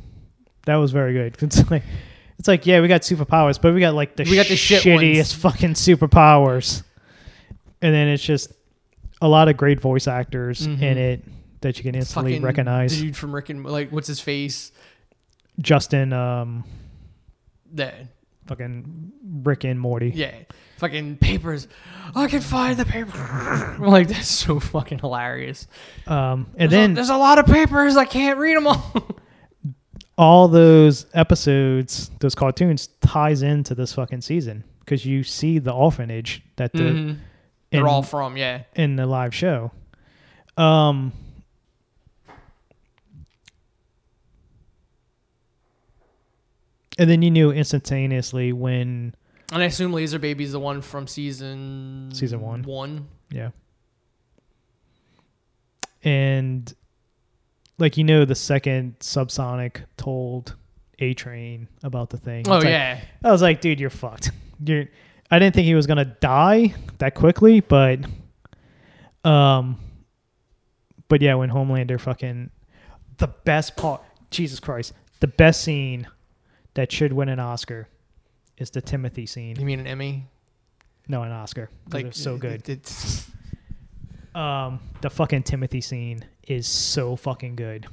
that 0.66 0.76
was 0.76 0.92
very 0.92 1.12
good. 1.12 1.36
It's 1.42 1.70
like, 1.70 1.82
it's 2.38 2.48
like 2.48 2.66
yeah, 2.66 2.80
we 2.80 2.88
got 2.88 3.02
superpowers, 3.02 3.60
but 3.60 3.72
we 3.74 3.80
got 3.80 3.94
like 3.94 4.16
the 4.16 4.24
We 4.24 4.34
got 4.36 4.46
the 4.46 4.56
shit 4.56 4.82
shittiest 4.82 5.16
ones. 5.16 5.32
fucking 5.34 5.72
superpowers, 5.74 6.82
and 7.80 7.94
then 7.94 8.08
it's 8.08 8.22
just 8.22 8.52
a 9.20 9.28
lot 9.28 9.48
of 9.48 9.56
great 9.56 9.80
voice 9.80 10.08
actors 10.08 10.66
in 10.66 10.76
Mhm. 10.78 10.96
it 10.96 11.24
that 11.60 11.76
you 11.78 11.84
can 11.84 11.94
instantly 11.94 12.32
Fucking 12.32 12.42
recognize. 12.44 12.98
the 12.98 13.06
dude 13.06 13.16
from 13.16 13.32
Rick 13.34 13.48
and 13.50 13.64
like 13.64 13.90
what's 13.92 14.08
his 14.08 14.18
face? 14.20 14.72
Justin, 15.60 16.12
um, 16.12 16.64
That 17.74 17.94
fucking 18.46 19.12
Rick 19.44 19.62
and 19.64 19.78
Morty. 19.78 20.10
yeah. 20.14 20.32
Fucking 20.82 21.18
papers. 21.18 21.68
I 22.16 22.26
can 22.26 22.40
find 22.40 22.76
the 22.76 22.84
paper. 22.84 23.16
I'm 23.16 23.82
like 23.86 24.08
that's 24.08 24.26
so 24.26 24.58
fucking 24.58 24.98
hilarious. 24.98 25.68
Um, 26.08 26.48
and 26.56 26.70
There's 26.70 26.70
then 26.72 26.90
a, 26.90 26.94
there's 26.96 27.08
a 27.10 27.16
lot 27.16 27.38
of 27.38 27.46
papers. 27.46 27.96
I 27.96 28.04
can't 28.04 28.36
read 28.36 28.56
them 28.56 28.66
all. 28.66 28.92
all 30.18 30.48
those 30.48 31.06
episodes, 31.14 32.10
those 32.18 32.34
cartoons 32.34 32.88
ties 33.00 33.42
into 33.42 33.76
this 33.76 33.92
fucking 33.92 34.22
season 34.22 34.64
because 34.80 35.06
you 35.06 35.22
see 35.22 35.60
the 35.60 35.72
orphanage 35.72 36.42
that 36.56 36.72
the 36.72 36.78
Mhm. 36.82 37.18
They're 37.70 37.80
in, 37.82 37.86
all 37.86 38.02
from 38.02 38.36
yeah. 38.36 38.62
in 38.74 38.96
the 38.96 39.06
live 39.06 39.32
show. 39.32 39.70
Um, 40.56 41.12
and 46.98 47.08
then 47.08 47.22
you 47.22 47.30
knew 47.30 47.52
instantaneously 47.52 48.52
when 48.52 49.14
And 49.52 49.62
I 49.62 49.66
assume 49.66 49.92
Laser 49.92 50.18
Baby's 50.18 50.52
the 50.52 50.58
one 50.58 50.80
from 50.80 51.06
season 51.06 52.08
Season 52.12 52.40
one. 52.40 52.62
One. 52.62 53.06
yeah, 53.30 53.50
and 56.04 56.72
like 57.78 57.96
you 57.96 58.04
know 58.04 58.24
the 58.24 58.34
second 58.34 58.96
Supersonic 59.00 59.82
told 59.96 60.56
A 60.98 61.14
Train 61.14 61.68
about 61.82 62.10
the 62.10 62.16
thing. 62.18 62.44
Oh 62.48 62.56
It's 62.56 62.64
like- 62.64 62.72
yeah. 62.72 63.00
I 63.24 63.30
was 63.32 63.42
like, 63.42 63.60
dude, 63.60 63.80
you're 63.80 63.90
fucked. 63.90 64.30
You're. 64.64 64.86
I 65.30 65.38
didn't 65.38 65.54
think 65.54 65.64
he 65.66 65.74
was 65.74 65.86
gonna 65.86 66.04
die 66.04 66.74
that 66.98 67.14
quickly, 67.14 67.60
but, 67.60 68.00
um, 69.24 69.78
but 71.08 71.22
yeah, 71.22 71.34
when 71.36 71.48
Homelander 71.48 71.98
fucking, 71.98 72.50
the 73.16 73.28
best 73.28 73.74
part, 73.76 74.02
Jesus 74.30 74.60
Christ, 74.60 74.92
the 75.20 75.26
best 75.28 75.62
scene 75.62 76.06
that 76.74 76.92
should 76.92 77.12
win 77.14 77.30
an 77.30 77.40
Oscar 77.40 77.88
is 78.58 78.70
the 78.70 78.80
Timothy 78.80 79.26
scene. 79.26 79.56
You 79.58 79.64
mean 79.66 79.80
an 79.80 79.86
Emmy? 79.86 80.26
No, 81.08 81.22
an 81.22 81.32
Oscar. 81.32 81.68
Like 81.92 82.06
it's 82.06 82.20
so 82.20 82.36
good. 82.36 82.68
it's- 82.68 83.28
Um, 84.34 84.80
the 85.02 85.10
fucking 85.10 85.42
Timothy 85.42 85.82
scene 85.82 86.24
is 86.48 86.66
so 86.66 87.16
fucking 87.16 87.54
good. 87.54 87.86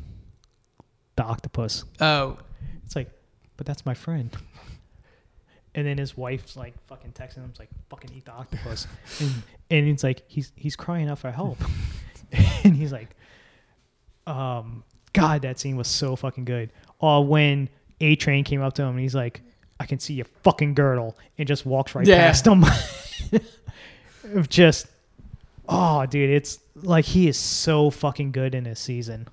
The 1.17 1.23
octopus. 1.23 1.83
oh, 1.99 2.37
It's 2.85 2.95
like, 2.95 3.09
but 3.57 3.67
that's 3.67 3.85
my 3.85 3.93
friend. 3.93 4.33
And 5.75 5.85
then 5.85 5.97
his 5.97 6.15
wife's 6.15 6.55
like 6.55 6.75
fucking 6.87 7.11
texting 7.11 7.39
him, 7.39 7.47
it's 7.49 7.59
like 7.59 7.67
fucking 7.89 8.11
eat 8.15 8.23
the 8.23 8.31
octopus, 8.31 8.87
and 9.19 9.31
and 9.69 9.87
it's 9.89 10.01
like 10.03 10.23
he's 10.27 10.53
he's 10.55 10.77
crying 10.77 11.09
out 11.09 11.19
for 11.19 11.29
help, 11.29 11.57
and 12.63 12.73
he's 12.73 12.93
like, 12.93 13.09
um, 14.25 14.83
God, 15.11 15.41
that 15.41 15.59
scene 15.59 15.75
was 15.75 15.87
so 15.89 16.15
fucking 16.15 16.45
good. 16.45 16.71
Or 16.99 17.25
when 17.25 17.67
A 17.99 18.15
Train 18.15 18.43
came 18.45 18.61
up 18.61 18.73
to 18.75 18.83
him 18.83 18.89
and 18.91 18.99
he's 18.99 19.13
like, 19.15 19.41
I 19.79 19.85
can 19.85 19.99
see 19.99 20.13
your 20.15 20.25
fucking 20.43 20.73
girdle, 20.73 21.17
and 21.37 21.47
just 21.47 21.65
walks 21.65 21.95
right 21.95 22.05
Yeah. 22.05 22.27
past 22.27 22.45
him. 22.45 22.65
just, 24.49 24.87
oh, 25.67 26.05
dude, 26.05 26.29
it's 26.29 26.59
like 26.75 27.05
he 27.05 27.27
is 27.27 27.37
so 27.37 27.89
fucking 27.89 28.31
good 28.31 28.55
in 28.55 28.63
this 28.65 28.79
season. 28.79 29.27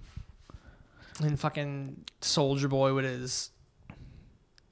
and 1.22 1.38
fucking 1.38 1.96
Soldier 2.20 2.68
Boy 2.68 2.92
with 2.94 3.04
his 3.06 3.50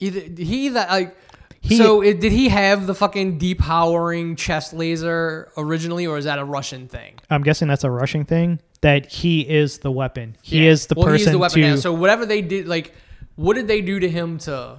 either 0.01 0.21
he 0.43 0.69
that 0.71 0.91
like 0.91 1.17
He- 1.61 1.77
so 1.79 2.03
it, 2.03 2.21
did 2.21 2.33
he 2.33 2.49
have 2.51 2.87
the 2.87 2.95
fucking 2.95 3.39
depowering 3.39 4.37
chest 4.37 4.75
laser 4.75 5.51
originally 5.57 6.07
or 6.07 6.19
is 6.19 6.27
that 6.27 6.39
a 6.39 6.45
Russian 6.45 6.87
thing? 6.89 7.15
I'm 7.31 7.43
guessing 7.43 7.69
that's 7.69 7.85
a 7.85 7.91
Russian 7.91 8.25
thing. 8.27 8.61
That 8.83 9.11
he 9.11 9.41
is 9.49 9.79
the 9.79 9.91
weapon. 9.91 10.37
He 10.43 10.63
Yeah. 10.65 10.71
is 10.73 10.87
the 10.89 10.95
well, 10.97 11.07
person 11.07 11.19
he 11.19 11.25
is 11.25 11.33
the 11.33 11.39
weapon 11.39 11.63
to. 11.63 11.69
now. 11.71 11.77
So 11.77 11.95
whatever 11.95 12.27
they 12.27 12.43
did, 12.43 12.69
like, 12.69 12.93
what 13.37 13.55
did 13.55 13.67
they 13.67 13.81
do 13.81 13.99
to 13.99 14.11
him 14.11 14.37
to 14.41 14.77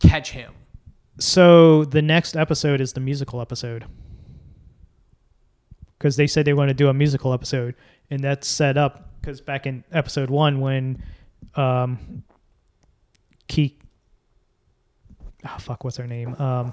catch 0.00 0.30
him? 0.30 0.52
So 1.18 1.84
the 1.84 2.02
next 2.02 2.36
episode 2.36 2.80
is 2.80 2.92
the 2.92 3.00
musical 3.00 3.40
episode. 3.40 3.84
Because 5.98 6.16
they 6.16 6.26
said 6.26 6.44
they 6.44 6.52
want 6.52 6.68
to 6.68 6.74
do 6.74 6.88
a 6.88 6.94
musical 6.94 7.32
episode, 7.32 7.74
and 8.10 8.22
that's 8.22 8.46
set 8.46 8.76
up 8.76 9.10
because 9.20 9.40
back 9.40 9.66
in 9.66 9.82
episode 9.92 10.28
one 10.30 10.60
when, 10.60 11.02
um, 11.54 12.22
Key, 13.48 13.78
oh 15.44 15.56
fuck, 15.58 15.84
what's 15.84 15.96
her 15.96 16.06
name? 16.06 16.34
Um, 16.40 16.72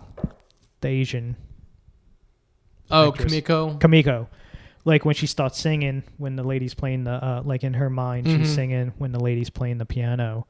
the 0.81 0.89
Asian 0.89 1.35
Oh, 2.91 3.09
Actress. 3.09 3.31
Kimiko. 3.31 3.77
Kimiko, 3.77 4.27
like 4.83 5.05
when 5.05 5.15
she 5.15 5.25
starts 5.25 5.57
singing 5.59 6.03
when 6.17 6.35
the 6.35 6.43
lady's 6.43 6.73
playing 6.73 7.05
the 7.05 7.11
uh, 7.11 7.41
like 7.45 7.63
in 7.63 7.73
her 7.75 7.89
mind 7.89 8.27
she's 8.27 8.49
Mhm. 8.51 8.55
singing 8.55 8.93
when 8.97 9.13
the 9.13 9.19
lady's 9.21 9.49
playing 9.49 9.77
the 9.77 9.85
piano. 9.85 10.45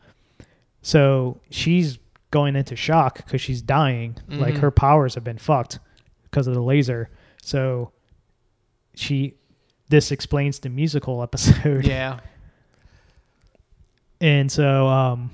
So 0.82 1.40
she's 1.52 2.00
going 2.34 2.56
into 2.58 2.76
shock 2.76 3.18
because 3.18 3.40
she's 3.40 3.62
dying. 3.62 4.18
Like 4.28 4.56
Mhm. 4.56 4.60
her 4.60 4.72
powers 4.72 5.16
have 5.16 5.24
been 5.24 5.38
fucked 5.38 5.80
because 6.24 6.48
of 6.48 6.56
the 6.56 6.62
laser. 6.62 7.10
So 7.42 7.92
she 8.96 9.36
this 9.90 10.12
explains 10.12 10.60
the 10.60 10.70
musical 10.70 11.22
episode. 11.28 11.86
Yeah. 11.86 12.20
And 14.22 14.50
so 14.50 14.88
um 14.88 15.32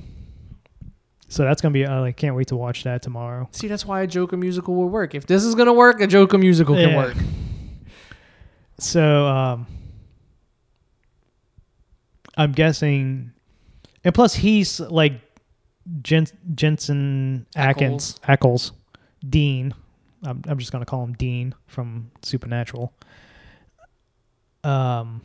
so 1.27 1.43
that's 1.43 1.61
gonna 1.61 1.73
be 1.73 1.85
uh, 1.85 2.01
like 2.01 2.17
can't 2.17 2.35
wait 2.35 2.47
to 2.47 2.55
watch 2.55 2.83
that 2.85 3.03
tomorrow. 3.03 3.47
See, 3.51 3.67
that's 3.67 3.85
why 3.85 4.01
a 4.01 4.07
Joker 4.07 4.35
musical 4.35 4.73
would 4.75 4.87
work. 4.87 5.13
If 5.13 5.27
this 5.27 5.43
is 5.43 5.53
gonna 5.53 5.73
work, 5.73 6.01
a 6.01 6.07
Joker 6.07 6.37
musical 6.39 6.73
can 6.75 6.89
Yeah. 6.89 6.97
work. 6.97 7.15
So 8.79 9.25
um 9.27 9.67
I'm 12.37 12.51
guessing 12.53 13.31
and 14.03 14.15
plus 14.15 14.33
he's 14.33 14.79
like 14.79 15.13
Jen, 16.01 16.27
Jensen 16.55 17.45
Ackles, 17.55 18.19
Eccles 18.27 18.71
Dean. 19.27 19.73
I'm 20.23 20.41
I'm 20.47 20.57
just 20.57 20.71
gonna 20.71 20.85
call 20.85 21.03
him 21.03 21.13
Dean 21.13 21.55
from 21.67 22.11
Supernatural. 22.21 22.93
Um 24.63 25.21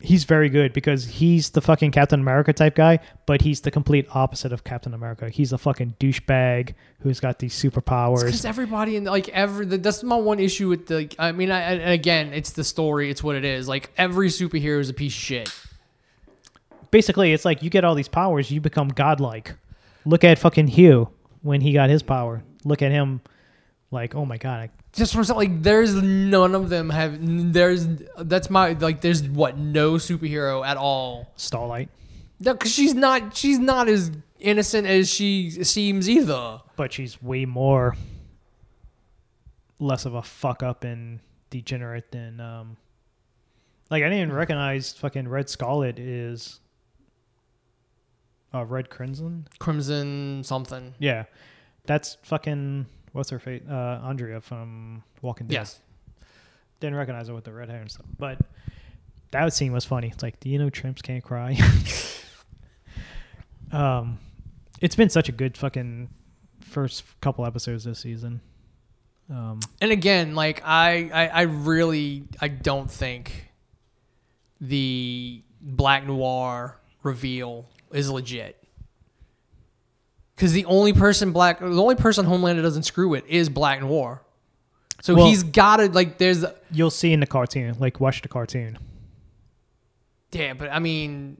he's 0.00 0.24
very 0.24 0.48
good 0.48 0.72
because 0.72 1.04
he's 1.04 1.50
the 1.50 1.60
fucking 1.60 1.90
Captain 1.90 2.20
America 2.20 2.52
type 2.52 2.74
guy, 2.74 2.98
but 3.26 3.42
he's 3.42 3.60
the 3.60 3.70
complete 3.70 4.06
opposite 4.10 4.52
of 4.52 4.64
Captain 4.64 4.94
America. 4.94 5.28
He's 5.28 5.52
a 5.52 5.58
fucking 5.58 5.96
douchebag 6.00 6.74
who's 7.00 7.20
got 7.20 7.38
these 7.38 7.54
superpowers. 7.54 8.24
Because 8.24 8.44
everybody 8.44 8.96
in 8.96 9.04
like 9.04 9.28
every 9.28 9.66
the, 9.66 9.78
that's 9.78 10.02
my 10.02 10.16
one 10.16 10.40
issue 10.40 10.68
with 10.68 10.86
the. 10.86 11.10
I 11.18 11.32
mean, 11.32 11.50
I, 11.50 11.72
again, 11.92 12.32
it's 12.32 12.50
the 12.52 12.64
story. 12.64 13.10
It's 13.10 13.22
what 13.22 13.36
it 13.36 13.44
is. 13.44 13.68
Like 13.68 13.90
every 13.96 14.28
superhero 14.28 14.80
is 14.80 14.88
a 14.88 14.94
piece 14.94 15.12
of 15.14 15.20
shit. 15.20 15.54
Basically 16.90 17.32
it's 17.32 17.44
like 17.44 17.62
you 17.62 17.70
get 17.70 17.84
all 17.84 17.94
these 17.94 18.08
powers, 18.08 18.50
you 18.50 18.60
become 18.60 18.88
godlike. 18.88 19.54
Look 20.04 20.24
at 20.24 20.38
fucking 20.38 20.68
Hugh 20.68 21.08
when 21.42 21.60
he 21.60 21.72
got 21.72 21.90
his 21.90 22.02
power. 22.02 22.42
Look 22.64 22.82
at 22.82 22.90
him 22.90 23.20
like, 23.90 24.14
oh 24.14 24.24
my 24.24 24.36
god, 24.36 24.60
I, 24.60 24.70
Just 24.92 25.12
from 25.12 25.24
something 25.24 25.52
like 25.52 25.62
there's 25.62 25.94
none 25.94 26.54
of 26.54 26.68
them 26.68 26.90
have. 26.90 27.18
There's 27.52 27.86
that's 28.18 28.50
my 28.50 28.72
like. 28.72 29.00
There's 29.00 29.22
what 29.22 29.58
no 29.58 29.94
superhero 29.94 30.64
at 30.66 30.76
all. 30.76 31.32
Starlight. 31.36 31.88
No, 32.40 32.54
because 32.54 32.72
she's 32.72 32.94
not. 32.94 33.36
She's 33.36 33.58
not 33.58 33.88
as 33.88 34.10
innocent 34.38 34.86
as 34.86 35.10
she 35.10 35.50
seems 35.50 36.08
either. 36.08 36.60
But 36.76 36.92
she's 36.92 37.22
way 37.22 37.44
more 37.44 37.96
less 39.78 40.04
of 40.04 40.14
a 40.14 40.22
fuck 40.22 40.62
up 40.62 40.84
and 40.84 41.20
degenerate 41.48 42.12
than 42.12 42.38
um 42.38 42.76
like 43.90 44.02
I 44.02 44.08
didn't 44.08 44.18
even 44.22 44.32
recognize 44.34 44.92
fucking 44.92 45.26
Red 45.26 45.48
Scarlet 45.48 45.98
is 45.98 46.60
uh 48.54 48.64
Red 48.64 48.90
Crimson? 48.90 49.46
Crimson 49.58 50.42
something. 50.44 50.94
Yeah. 50.98 51.24
That's 51.86 52.16
fucking 52.22 52.86
what's 53.12 53.30
her 53.30 53.38
face? 53.38 53.62
Uh 53.68 54.00
Andrea 54.04 54.40
from 54.40 55.02
Walking 55.22 55.46
Dead. 55.46 55.54
Yes. 55.54 55.80
didn't 56.80 56.96
recognize 56.96 57.28
her 57.28 57.34
with 57.34 57.44
the 57.44 57.52
red 57.52 57.68
hair 57.68 57.80
and 57.80 57.90
stuff. 57.90 58.06
But 58.18 58.38
that 59.32 59.52
scene 59.52 59.72
was 59.72 59.84
funny. 59.84 60.08
It's 60.12 60.22
like, 60.22 60.40
do 60.40 60.48
you 60.48 60.58
know 60.58 60.70
tramps 60.70 61.02
can't 61.02 61.22
cry? 61.22 61.56
um, 63.72 64.18
it's 64.80 64.96
been 64.96 65.10
such 65.10 65.28
a 65.28 65.32
good 65.32 65.56
fucking 65.56 66.08
first 66.60 67.04
couple 67.20 67.46
episodes 67.46 67.84
this 67.84 67.98
season. 68.00 68.40
Um, 69.30 69.60
And 69.80 69.92
again, 69.92 70.34
like 70.34 70.62
I, 70.64 71.10
I, 71.12 71.26
I 71.28 71.42
really, 71.42 72.24
I 72.40 72.48
don't 72.48 72.90
think 72.90 73.52
the 74.60 75.42
Black 75.60 76.04
Noir 76.06 76.76
reveal 77.04 77.68
is 77.92 78.10
legit. 78.10 78.56
Because 80.36 80.52
the 80.52 80.64
only 80.64 80.92
person 80.92 81.32
Black, 81.32 81.60
the 81.60 81.66
only 81.66 81.96
person 81.96 82.24
Homelander 82.26 82.62
doesn't 82.62 82.84
screw 82.84 83.08
with 83.08 83.26
is 83.26 83.48
Black 83.48 83.80
Noir. 83.82 84.22
So 85.02 85.14
Well- 85.14 85.26
he's 85.26 85.42
got 85.42 85.76
to 85.76 85.88
like. 85.90 86.18
There's 86.18 86.44
you'll 86.70 86.90
see 86.90 87.12
in 87.12 87.20
the 87.20 87.26
cartoon, 87.26 87.76
like 87.78 88.00
watch 88.00 88.22
the 88.22 88.28
cartoon. 88.28 88.78
yeah, 90.32 90.54
but 90.54 90.70
I 90.72 90.78
mean, 90.78 91.36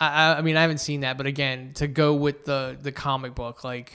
I, 0.00 0.06
I- 0.32 0.38
I 0.38 0.42
mean, 0.42 0.56
I 0.56 0.62
haven't 0.62 0.78
seen 0.78 1.00
that. 1.00 1.16
But 1.18 1.26
again, 1.26 1.72
to 1.74 1.86
go 1.86 2.14
with 2.14 2.44
the 2.44 2.76
the 2.80 2.92
comic 2.92 3.34
book, 3.34 3.62
like, 3.64 3.92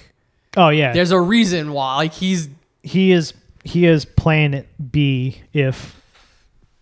Oh 0.56 0.70
yeah, 0.70 0.94
there's 0.94 1.12
a 1.12 1.20
reason 1.20 1.72
why. 1.74 1.96
Like 1.98 2.14
he's 2.14 2.50
he 2.84 3.12
is 3.12 3.34
he 3.64 3.86
is 3.86 4.06
plan 4.06 4.66
B 4.92 5.42
if 5.54 6.02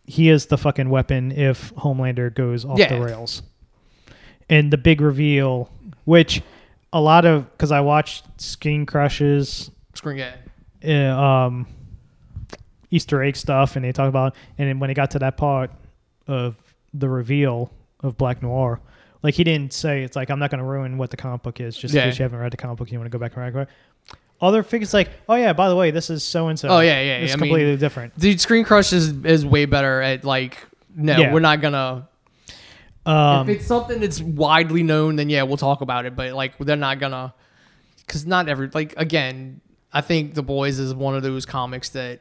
he 0.05 0.29
is 0.29 0.45
the 0.47 0.57
fucking 0.57 0.89
weapon 0.89 1.31
if 1.31 1.73
Homelander 1.75 2.31
goes 2.33 2.63
off 2.65 2.77
Yeah. 2.77 2.89
the 2.97 3.01
rails. 3.03 3.41
And 4.49 4.71
the 4.71 4.77
big 4.77 5.01
reveal, 5.01 5.71
which 6.05 6.41
a 6.93 7.01
lot 7.01 7.25
of 7.25 7.49
because 7.51 7.71
I 7.71 7.81
watched 7.81 8.25
Screen 8.39 8.85
Crushes, 8.85 9.71
screwing 9.95 10.19
it. 10.19 10.35
uh, 10.87 11.19
um, 11.19 11.67
Easter 12.91 13.23
egg 13.23 13.35
stuff, 13.35 13.75
and 13.75 13.83
they 13.83 13.91
talk 13.91 14.07
about, 14.07 14.35
and 14.57 14.69
then 14.69 14.79
when 14.79 14.89
it 14.89 14.93
got 14.93 15.11
to 15.11 15.19
that 15.19 15.37
part 15.37 15.71
of 16.27 16.55
the 16.93 17.09
reveal 17.09 17.71
of 18.01 18.17
Black 18.17 18.41
Noir, 18.43 18.79
like 19.23 19.33
he 19.33 19.43
didn't 19.43 19.73
say 19.73 20.03
it's 20.03 20.15
like 20.15 20.29
I'm 20.29 20.37
not 20.39 20.51
going 20.51 20.59
to 20.59 20.65
ruin 20.65 20.97
what 20.97 21.09
the 21.09 21.17
comic 21.17 21.41
book 21.43 21.59
is, 21.59 21.75
just 21.75 21.93
Yeah. 21.93 22.03
in 22.03 22.09
case 22.11 22.19
you 22.19 22.23
haven't 22.23 22.39
read 22.39 22.51
the 22.53 22.57
comic 22.57 22.77
book, 22.77 22.87
and 22.87 22.93
you 22.93 22.99
want 22.99 23.11
to 23.11 23.17
go 23.17 23.19
back 23.19 23.35
and 23.35 23.43
read 23.55 23.63
it. 23.63 23.69
Other 24.41 24.61
figures 24.63 24.93
like, 24.93 25.09
oh 25.27 25.35
yeah, 25.35 25.53
by 25.53 25.69
the 25.69 25.75
way, 25.75 25.89
this 25.91 26.09
is 26.09 26.23
so 26.23 26.49
and 26.49 26.59
so. 26.59 26.67
Oh, 26.67 26.79
yeah, 26.81 27.01
yeah, 27.01 27.17
it's 27.17 27.33
I 27.33 27.35
mean- 27.37 27.49
completely 27.49 27.77
different. 27.77 28.17
Dude, 28.19 28.39
Screen 28.39 28.63
Crush 28.63 28.93
is 28.93 29.09
is 29.25 29.45
way 29.45 29.65
better 29.65 30.01
at 30.01 30.23
like. 30.23 30.59
No, 30.97 31.17
Yeah. 31.17 31.33
we're 31.33 31.39
not 31.41 31.59
gonna 31.59 32.07
Um, 33.05 33.49
if 33.49 33.57
it's 33.57 33.67
something 33.67 33.99
that's 33.99 34.21
widely 34.21 34.83
known, 34.83 35.15
then 35.15 35.29
yeah, 35.29 35.43
we'll 35.43 35.57
talk 35.57 35.81
about 35.81 36.05
it. 36.05 36.15
But 36.15 36.33
like, 36.33 36.57
they're 36.57 36.75
not 36.75 36.99
gonna, 36.99 37.33
because 38.05 38.25
not 38.25 38.49
every 38.49 38.69
like 38.73 38.93
again. 38.97 39.61
I 39.93 40.01
think 40.01 40.33
The 40.33 40.43
Boys 40.43 40.77
is 40.79 40.93
one 40.93 41.15
of 41.15 41.23
those 41.23 41.45
comics 41.45 41.89
that, 41.89 42.19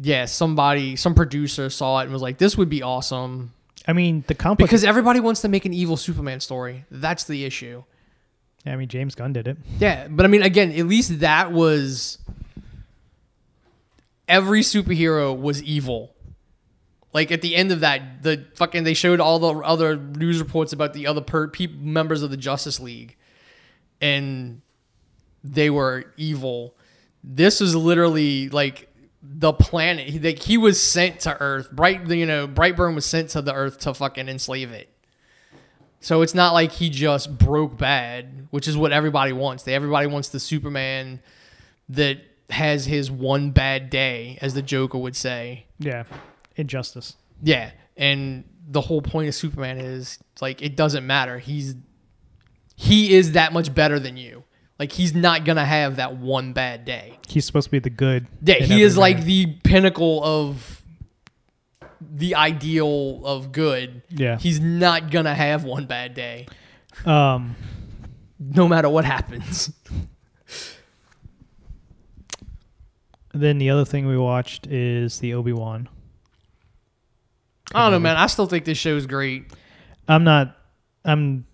yeah, 0.00 0.26
somebody, 0.26 0.94
some 0.94 1.14
producer 1.14 1.68
saw 1.68 1.98
it 1.98 2.04
and 2.04 2.12
was 2.12 2.22
like, 2.22 2.38
"This 2.38 2.56
would 2.56 2.68
be 2.68 2.82
awesome," 2.82 3.52
I 3.88 3.92
mean, 3.92 4.22
the 4.26 4.34
comic 4.34 4.58
because 4.58 4.84
everybody 4.84 5.20
wants 5.20 5.40
to 5.40 5.48
make 5.48 5.64
an 5.64 5.74
evil 5.74 5.96
Superman 5.96 6.40
story. 6.40 6.84
That's 6.90 7.24
the 7.24 7.44
issue. 7.44 7.82
Yeah, 8.64 8.72
I 8.72 8.76
mean, 8.76 8.88
James 8.88 9.14
Gunn 9.14 9.32
did 9.32 9.48
it. 9.48 9.58
Yeah, 9.78 10.08
but 10.08 10.24
I 10.24 10.28
mean, 10.28 10.42
again, 10.42 10.72
at 10.72 10.86
least 10.86 11.20
that 11.20 11.52
was 11.52 12.18
every 14.28 14.60
superhero 14.60 15.38
was 15.38 15.62
evil. 15.62 16.13
Like 17.14 17.30
at 17.30 17.42
the 17.42 17.54
end 17.54 17.70
of 17.70 17.80
that, 17.80 18.22
the 18.22 18.44
fucking 18.56 18.82
they 18.82 18.92
showed 18.92 19.20
all 19.20 19.38
the 19.38 19.54
other 19.60 19.96
news 19.96 20.40
reports 20.40 20.72
about 20.72 20.92
the 20.92 21.06
other 21.06 21.20
per, 21.20 21.46
peop 21.46 21.72
members 21.78 22.22
of 22.22 22.30
the 22.30 22.36
Justice 22.36 22.80
League, 22.80 23.16
and 24.00 24.60
they 25.44 25.70
were 25.70 26.12
evil. 26.16 26.74
This 27.22 27.60
is 27.60 27.76
literally 27.76 28.48
like 28.48 28.88
the 29.22 29.52
planet. 29.52 30.08
He, 30.08 30.18
like 30.18 30.40
he 30.40 30.58
was 30.58 30.82
sent 30.82 31.20
to 31.20 31.40
Earth. 31.40 31.70
Bright, 31.70 32.08
you 32.08 32.26
know, 32.26 32.48
Brightburn 32.48 32.96
was 32.96 33.06
sent 33.06 33.30
to 33.30 33.42
the 33.42 33.54
Earth 33.54 33.78
to 33.80 33.94
fucking 33.94 34.28
enslave 34.28 34.72
it. 34.72 34.90
So 36.00 36.20
it's 36.20 36.34
not 36.34 36.52
like 36.52 36.72
he 36.72 36.90
just 36.90 37.38
broke 37.38 37.78
bad, 37.78 38.48
which 38.50 38.66
is 38.66 38.76
what 38.76 38.92
everybody 38.92 39.32
wants. 39.32 39.62
They 39.62 39.72
everybody 39.72 40.08
wants 40.08 40.30
the 40.30 40.40
Superman 40.40 41.22
that 41.88 42.18
has 42.50 42.84
his 42.84 43.10
one 43.10 43.52
bad 43.52 43.88
day, 43.88 44.36
as 44.42 44.52
the 44.52 44.62
Joker 44.62 44.98
would 44.98 45.16
say. 45.16 45.64
Yeah, 45.78 46.04
Injustice. 46.56 47.16
Yeah, 47.42 47.70
and 47.96 48.44
the 48.68 48.80
whole 48.80 49.02
point 49.02 49.28
of 49.28 49.34
Superman 49.34 49.78
is 49.78 50.18
like 50.40 50.62
it 50.62 50.76
doesn't 50.76 51.06
matter. 51.06 51.38
He's 51.38 51.74
he 52.76 53.14
is 53.14 53.32
that 53.32 53.52
much 53.52 53.74
better 53.74 53.98
than 53.98 54.16
you. 54.16 54.44
Like 54.78 54.92
he's 54.92 55.14
not 55.14 55.44
gonna 55.44 55.64
have 55.64 55.96
that 55.96 56.16
one 56.16 56.52
bad 56.52 56.84
day. 56.84 57.18
He's 57.28 57.44
supposed 57.44 57.66
to 57.66 57.70
be 57.70 57.78
the 57.78 57.90
good. 57.90 58.26
Yeah, 58.42 58.56
he 58.56 58.82
is 58.82 58.96
like 58.96 59.18
man. 59.18 59.26
the 59.26 59.46
pinnacle 59.64 60.22
of 60.24 60.82
the 62.00 62.34
ideal 62.34 63.24
of 63.24 63.52
good. 63.52 64.02
Yeah. 64.10 64.38
He's 64.38 64.60
not 64.60 65.10
gonna 65.10 65.34
have 65.34 65.64
one 65.64 65.86
bad 65.86 66.14
day, 66.14 66.46
Um, 67.04 67.56
no 68.38 68.66
matter 68.68 68.88
what 68.88 69.04
happens. 69.04 69.72
then 73.32 73.58
the 73.58 73.70
other 73.70 73.84
thing 73.84 74.06
we 74.06 74.16
watched 74.18 74.66
is 74.66 75.18
the 75.18 75.34
Obi 75.34 75.52
Wan. 75.52 75.88
I 77.74 77.82
don't 77.82 77.92
know, 77.92 77.98
man. 77.98 78.16
I 78.16 78.26
still 78.26 78.46
think 78.46 78.64
this 78.64 78.78
show 78.78 78.96
is 78.96 79.06
great. 79.06 79.52
I'm 80.08 80.24
not. 80.24 80.56
I'm. 81.04 81.46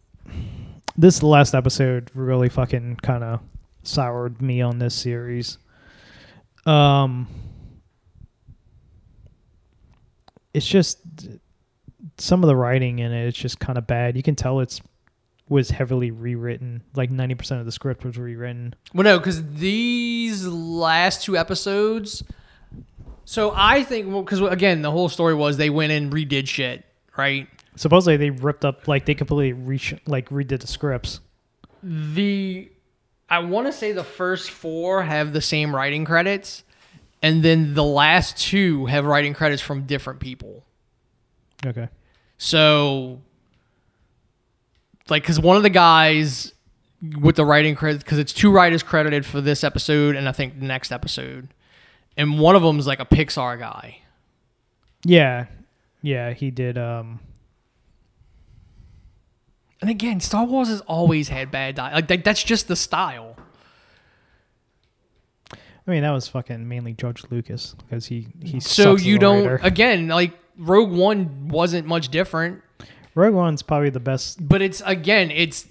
This 0.97 1.23
last 1.23 1.55
episode 1.55 2.11
really 2.15 2.51
fucking 2.51 2.97
kind 3.03 3.25
of 3.25 3.41
soured 3.85 4.43
me 4.43 4.61
on 4.61 4.79
this 4.79 4.95
series. 4.95 5.57
Um, 6.67 7.27
it's 10.53 10.67
just 10.67 10.99
some 12.19 12.45
of 12.45 12.49
the 12.49 12.57
writing 12.57 12.99
in 12.99 13.13
it. 13.13 13.29
It's 13.29 13.39
just 13.39 13.59
kind 13.59 13.79
of 13.79 13.87
bad. 13.87 14.17
You 14.17 14.23
can 14.23 14.37
tell 14.37 14.61
it's 14.61 14.83
was 15.49 15.71
heavily 15.71 16.11
rewritten. 16.11 16.83
Like 16.95 17.11
ninety 17.11 17.35
percent 17.35 17.61
of 17.61 17.67
the 17.67 17.73
script 17.73 18.05
was 18.05 18.19
rewritten. 18.19 18.75
Well, 18.93 19.05
no, 19.05 19.19
because 19.19 19.43
these 19.55 20.47
last 20.47 21.25
two 21.25 21.37
episodes. 21.37 22.23
So 23.31 23.53
I 23.55 23.85
think, 23.85 24.09
well, 24.09 24.25
because 24.25 24.41
again, 24.41 24.83
the 24.83 24.91
whole 24.91 25.09
story 25.09 25.35
was 25.35 25.57
they 25.57 25.71
went 25.71 25.93
and 25.93 26.13
redid 26.13 26.49
shit, 26.49 26.85
right? 27.17 27.47
Supposedly 27.77 28.17
they 28.17 28.31
ripped 28.31 28.65
up 28.65 28.89
like 28.89 29.07
they 29.07 29.15
completely 29.15 29.53
re- 29.53 30.01
like 30.09 30.31
redid 30.31 30.59
the 30.59 30.67
scripts. 30.67 31.21
The 31.85 32.69
I 33.29 33.39
want 33.39 33.69
to 33.69 33.73
say 33.73 33.93
the 33.93 34.03
first 34.03 34.51
four 34.51 35.05
have 35.05 35.33
the 35.33 35.41
same 35.41 35.73
writing 35.73 36.05
credits, 36.05 36.65
and 37.23 37.41
then 37.41 37.75
the 37.75 37.85
last 37.85 38.37
two 38.37 38.87
have 38.87 39.05
writing 39.05 39.33
credits 39.33 39.63
from 39.63 39.85
different 39.85 40.19
people. 40.19 40.65
Okay. 41.65 41.89
So, 42.37 43.21
like, 45.09 45.23
because 45.23 45.39
one 45.39 45.57
of 45.57 45.63
the 45.63 45.71
guys 45.71 46.53
with 47.21 47.37
the 47.37 47.45
writing 47.45 47.77
credit, 47.77 48.01
because 48.01 48.19
it's 48.19 48.33
two 48.33 48.51
writers 48.51 48.83
credited 48.83 49.25
for 49.25 49.41
this 49.41 49.63
episode 49.63 50.17
and 50.17 50.29
I 50.29 50.33
think 50.33 50.59
the 50.59 50.67
next 50.67 50.91
episode, 50.91 51.55
and 52.21 52.39
one 52.39 52.55
of 52.57 52.63
them's 52.63 52.87
like 52.87 53.01
a 53.01 53.05
Pixar 53.07 53.59
guy. 53.59 53.99
Yeah. 55.05 55.47
Yeah, 56.03 56.33
he 56.33 56.51
did. 56.51 56.77
Um, 56.79 57.21
And 59.81 59.89
again, 59.91 60.21
Star 60.21 60.45
Wars 60.45 60.69
has 60.69 60.81
always 60.83 61.29
had 61.29 61.51
bad 61.51 61.75
di 61.75 61.93
Like 61.93 62.09
that, 62.09 62.25
that's 62.25 62.43
just 62.43 62.69
the 62.69 62.77
style. 62.77 63.37
I 65.53 65.91
mean, 65.91 66.03
that 66.03 66.11
was 66.11 66.29
fucking 66.29 66.69
mainly 66.69 66.93
George 66.93 67.25
Lucas 67.31 67.75
because 67.79 68.07
he 68.07 68.29
he. 68.43 68.61
So 68.61 68.97
you 68.97 69.19
don't 69.19 69.45
writer. 69.47 69.61
again 69.63 70.09
like 70.09 70.39
Rogue 70.59 70.93
One 70.93 71.49
wasn't 71.49 71.87
much 71.87 72.11
different, 72.11 72.63
Rogue 73.15 73.35
One's 73.35 73.63
probably 73.63 73.91
the 73.91 74.01
best. 74.01 74.47
but 74.47 74.61
it's 74.63 74.83
again 74.85 75.31
it's 75.31 75.67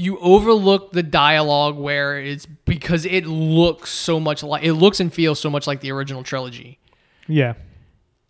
you 0.00 0.18
overlook 0.20 0.92
the 0.92 1.02
dialogue 1.02 1.76
where 1.76 2.18
it's 2.18 2.46
because 2.46 3.04
it 3.04 3.26
looks 3.26 3.90
so 3.90 4.18
much 4.18 4.42
like 4.42 4.62
it 4.64 4.72
looks 4.74 4.98
and 5.00 5.12
feels 5.12 5.38
so 5.38 5.50
much 5.50 5.66
like 5.66 5.80
the 5.80 5.90
original 5.92 6.22
trilogy. 6.22 6.78
Yeah, 7.28 7.54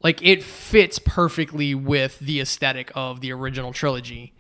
Like 0.03 0.21
it 0.23 0.43
fits 0.43 0.99
perfectly 0.99 1.75
with 1.75 2.19
the 2.19 2.41
aesthetic 2.41 2.91
of 2.95 3.21
the 3.21 3.33
original 3.33 3.73
trilogy. 3.73 4.33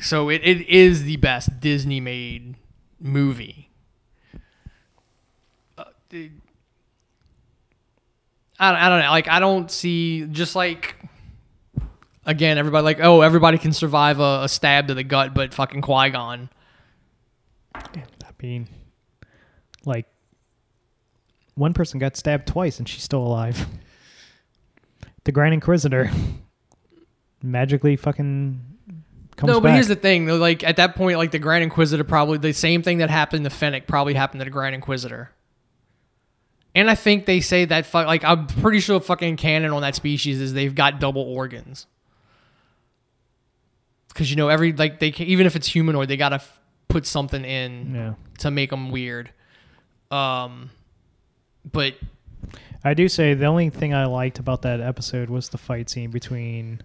So 0.00 0.28
it, 0.30 0.40
it 0.42 0.66
is 0.68 1.04
the 1.04 1.16
best 1.16 1.60
Disney 1.60 2.00
made 2.00 2.56
movie. 2.98 3.70
Uh, 5.78 5.84
it- 6.10 6.32
I, 8.58 8.86
I 8.86 8.88
don't 8.88 9.00
know. 9.00 9.10
Like 9.10 9.28
I 9.28 9.38
don't 9.40 9.70
see 9.70 10.26
just 10.26 10.54
like 10.56 10.96
again 12.24 12.58
everybody 12.58 12.84
like 12.84 13.00
oh 13.00 13.20
everybody 13.20 13.58
can 13.58 13.72
survive 13.72 14.20
a, 14.20 14.40
a 14.44 14.48
stab 14.48 14.88
to 14.88 14.94
the 14.94 15.04
gut, 15.04 15.34
but 15.34 15.54
fucking 15.54 15.82
Qui 15.82 16.10
Gon. 16.10 16.48
I 17.74 17.82
mean, 18.42 18.68
like 19.84 20.06
one 21.54 21.74
person 21.74 21.98
got 21.98 22.16
stabbed 22.16 22.46
twice 22.46 22.78
and 22.78 22.88
she's 22.88 23.02
still 23.02 23.22
alive. 23.22 23.66
The 25.24 25.30
Grand 25.30 25.54
Inquisitor 25.54 26.10
magically 27.44 27.94
fucking 27.94 28.60
comes 29.36 29.48
no, 29.48 29.60
but 29.60 29.68
back. 29.68 29.74
here's 29.74 29.86
the 29.86 29.94
thing. 29.94 30.26
though, 30.26 30.36
Like 30.36 30.64
at 30.64 30.76
that 30.76 30.96
point, 30.96 31.16
like 31.16 31.30
the 31.30 31.38
Grand 31.38 31.62
Inquisitor 31.62 32.02
probably 32.02 32.38
the 32.38 32.52
same 32.52 32.82
thing 32.82 32.98
that 32.98 33.08
happened 33.08 33.44
to 33.44 33.50
Fennec 33.50 33.86
probably 33.86 34.14
happened 34.14 34.40
to 34.40 34.44
the 34.44 34.50
Grand 34.50 34.74
Inquisitor. 34.74 35.30
And 36.74 36.90
I 36.90 36.94
think 36.94 37.26
they 37.26 37.40
say 37.40 37.66
that 37.66 37.86
fuck 37.86 38.06
like 38.06 38.24
I'm 38.24 38.46
pretty 38.46 38.80
sure 38.80 38.98
fucking 38.98 39.36
canon 39.36 39.72
on 39.72 39.82
that 39.82 39.94
species 39.94 40.40
is 40.40 40.54
they've 40.54 40.74
got 40.74 40.98
double 40.98 41.22
organs. 41.22 41.86
Because 44.12 44.30
you 44.30 44.36
know 44.36 44.48
every 44.48 44.72
like 44.72 44.98
they 45.00 45.10
can, 45.10 45.26
even 45.26 45.46
if 45.46 45.56
it's 45.56 45.66
humanoid 45.66 46.08
they 46.08 46.16
gotta 46.16 46.36
f- 46.36 46.60
put 46.88 47.06
something 47.06 47.44
in 47.44 47.94
yeah, 47.94 48.14
to 48.38 48.50
make 48.50 48.70
them 48.70 48.90
weird. 48.90 49.30
Um, 50.10 50.70
but 51.70 51.94
I 52.84 52.94
do 52.94 53.08
say 53.08 53.34
the 53.34 53.46
only 53.46 53.70
thing 53.70 53.94
I 53.94 54.04
liked 54.06 54.38
about 54.38 54.62
that 54.62 54.80
episode 54.80 55.30
was 55.30 55.48
the 55.48 55.58
fight 55.58 55.88
scene 55.88 56.10
between 56.10 56.82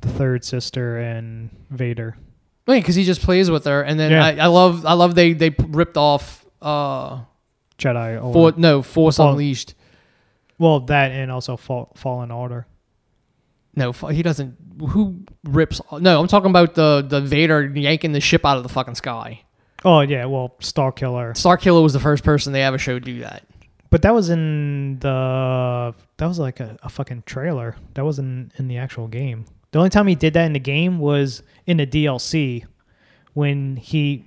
the 0.00 0.08
third 0.08 0.44
sister 0.44 0.98
and 0.98 1.50
Vader. 1.70 2.16
Wait, 2.66 2.80
because 2.80 2.94
he 2.96 3.04
just 3.04 3.22
plays 3.22 3.50
with 3.50 3.64
her, 3.64 3.82
and 3.82 3.98
then 3.98 4.10
Yeah. 4.12 4.24
I, 4.24 4.30
I 4.36 4.46
love 4.46 4.84
I 4.84 4.92
love 4.94 5.14
they 5.14 5.32
they 5.32 5.50
ripped 5.68 5.96
off 5.96 6.44
uh 6.60 7.20
Jedi. 7.78 8.22
Or, 8.22 8.32
for 8.32 8.58
no 8.58 8.82
Force 8.82 9.16
Fall- 9.18 9.30
Unleashed. 9.30 9.74
well, 10.58 10.80
that 10.80 11.12
and 11.12 11.30
also 11.30 11.56
Fall, 11.56 11.92
Fallen 11.96 12.30
Order. 12.30 12.66
No, 13.74 13.92
he 13.92 14.22
doesn't. 14.22 14.56
Who 14.88 15.24
rips? 15.44 15.80
No, 15.92 16.20
I'm 16.20 16.28
talking 16.28 16.50
about 16.50 16.74
the 16.74 17.04
the 17.06 17.20
Vader 17.20 17.66
yanking 17.74 18.12
the 18.12 18.20
ship 18.20 18.44
out 18.44 18.56
of 18.56 18.62
the 18.62 18.68
fucking 18.68 18.96
sky. 18.96 19.42
Oh 19.84 20.00
yeah, 20.00 20.24
well, 20.24 20.56
Star 20.60 20.90
Killer. 20.90 21.34
Star 21.34 21.56
Killer 21.56 21.82
was 21.82 21.92
the 21.92 22.00
first 22.00 22.24
person 22.24 22.52
they 22.52 22.62
ever 22.62 22.78
showed 22.78 23.04
do 23.04 23.20
that. 23.20 23.44
But 23.90 24.02
that 24.02 24.12
was 24.12 24.28
in 24.28 24.98
the 24.98 25.94
that 26.16 26.26
was 26.26 26.38
like 26.38 26.60
a, 26.60 26.76
a 26.82 26.88
fucking 26.88 27.22
trailer. 27.26 27.76
That 27.94 28.04
wasn't 28.04 28.52
in 28.56 28.68
the 28.68 28.78
actual 28.78 29.08
game. 29.08 29.44
The 29.70 29.78
only 29.78 29.90
time 29.90 30.06
he 30.06 30.14
did 30.14 30.34
that 30.34 30.44
in 30.44 30.52
the 30.52 30.58
game 30.58 30.98
was 30.98 31.42
in 31.66 31.76
the 31.76 31.86
DLC 31.86 32.64
when 33.34 33.76
he 33.76 34.26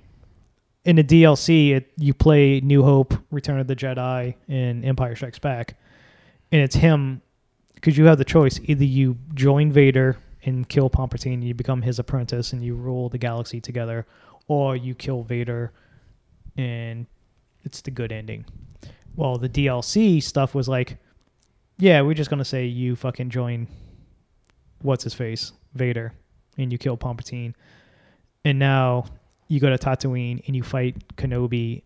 in 0.84 0.96
the 0.96 1.04
DLC 1.04 1.76
it, 1.76 1.92
you 1.96 2.14
play 2.14 2.60
New 2.60 2.82
Hope, 2.82 3.14
Return 3.30 3.60
of 3.60 3.66
the 3.66 3.76
Jedi, 3.76 4.34
and 4.48 4.84
Empire 4.84 5.14
Strikes 5.14 5.38
Back, 5.38 5.76
and 6.50 6.60
it's 6.60 6.74
him 6.74 7.22
because 7.82 7.98
you 7.98 8.04
have 8.04 8.16
the 8.16 8.24
choice 8.24 8.60
either 8.62 8.84
you 8.84 9.18
join 9.34 9.72
Vader 9.72 10.16
and 10.44 10.68
kill 10.68 10.88
Palpatine, 10.88 11.42
you 11.42 11.52
become 11.52 11.82
his 11.82 11.98
apprentice, 11.98 12.52
and 12.52 12.62
you 12.62 12.76
rule 12.76 13.08
the 13.08 13.18
galaxy 13.18 13.60
together, 13.60 14.06
or 14.46 14.76
you 14.76 14.94
kill 14.94 15.24
Vader, 15.24 15.72
and 16.56 17.06
it's 17.64 17.80
the 17.80 17.90
good 17.90 18.12
ending. 18.12 18.44
Well, 19.16 19.36
the 19.36 19.48
DLC 19.48 20.22
stuff 20.22 20.54
was 20.54 20.68
like, 20.68 20.96
yeah, 21.76 22.02
we're 22.02 22.14
just 22.14 22.30
gonna 22.30 22.44
say 22.44 22.66
you 22.66 22.94
fucking 22.94 23.30
join 23.30 23.66
what's 24.82 25.02
his 25.02 25.14
face 25.14 25.50
Vader, 25.74 26.12
and 26.56 26.70
you 26.70 26.78
kill 26.78 26.96
Palpatine, 26.96 27.52
and 28.44 28.60
now 28.60 29.06
you 29.48 29.58
go 29.58 29.76
to 29.76 29.76
Tatooine 29.76 30.40
and 30.46 30.54
you 30.54 30.62
fight 30.62 31.16
Kenobi 31.16 31.82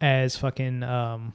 as 0.00 0.36
fucking 0.36 0.82
um 0.82 1.32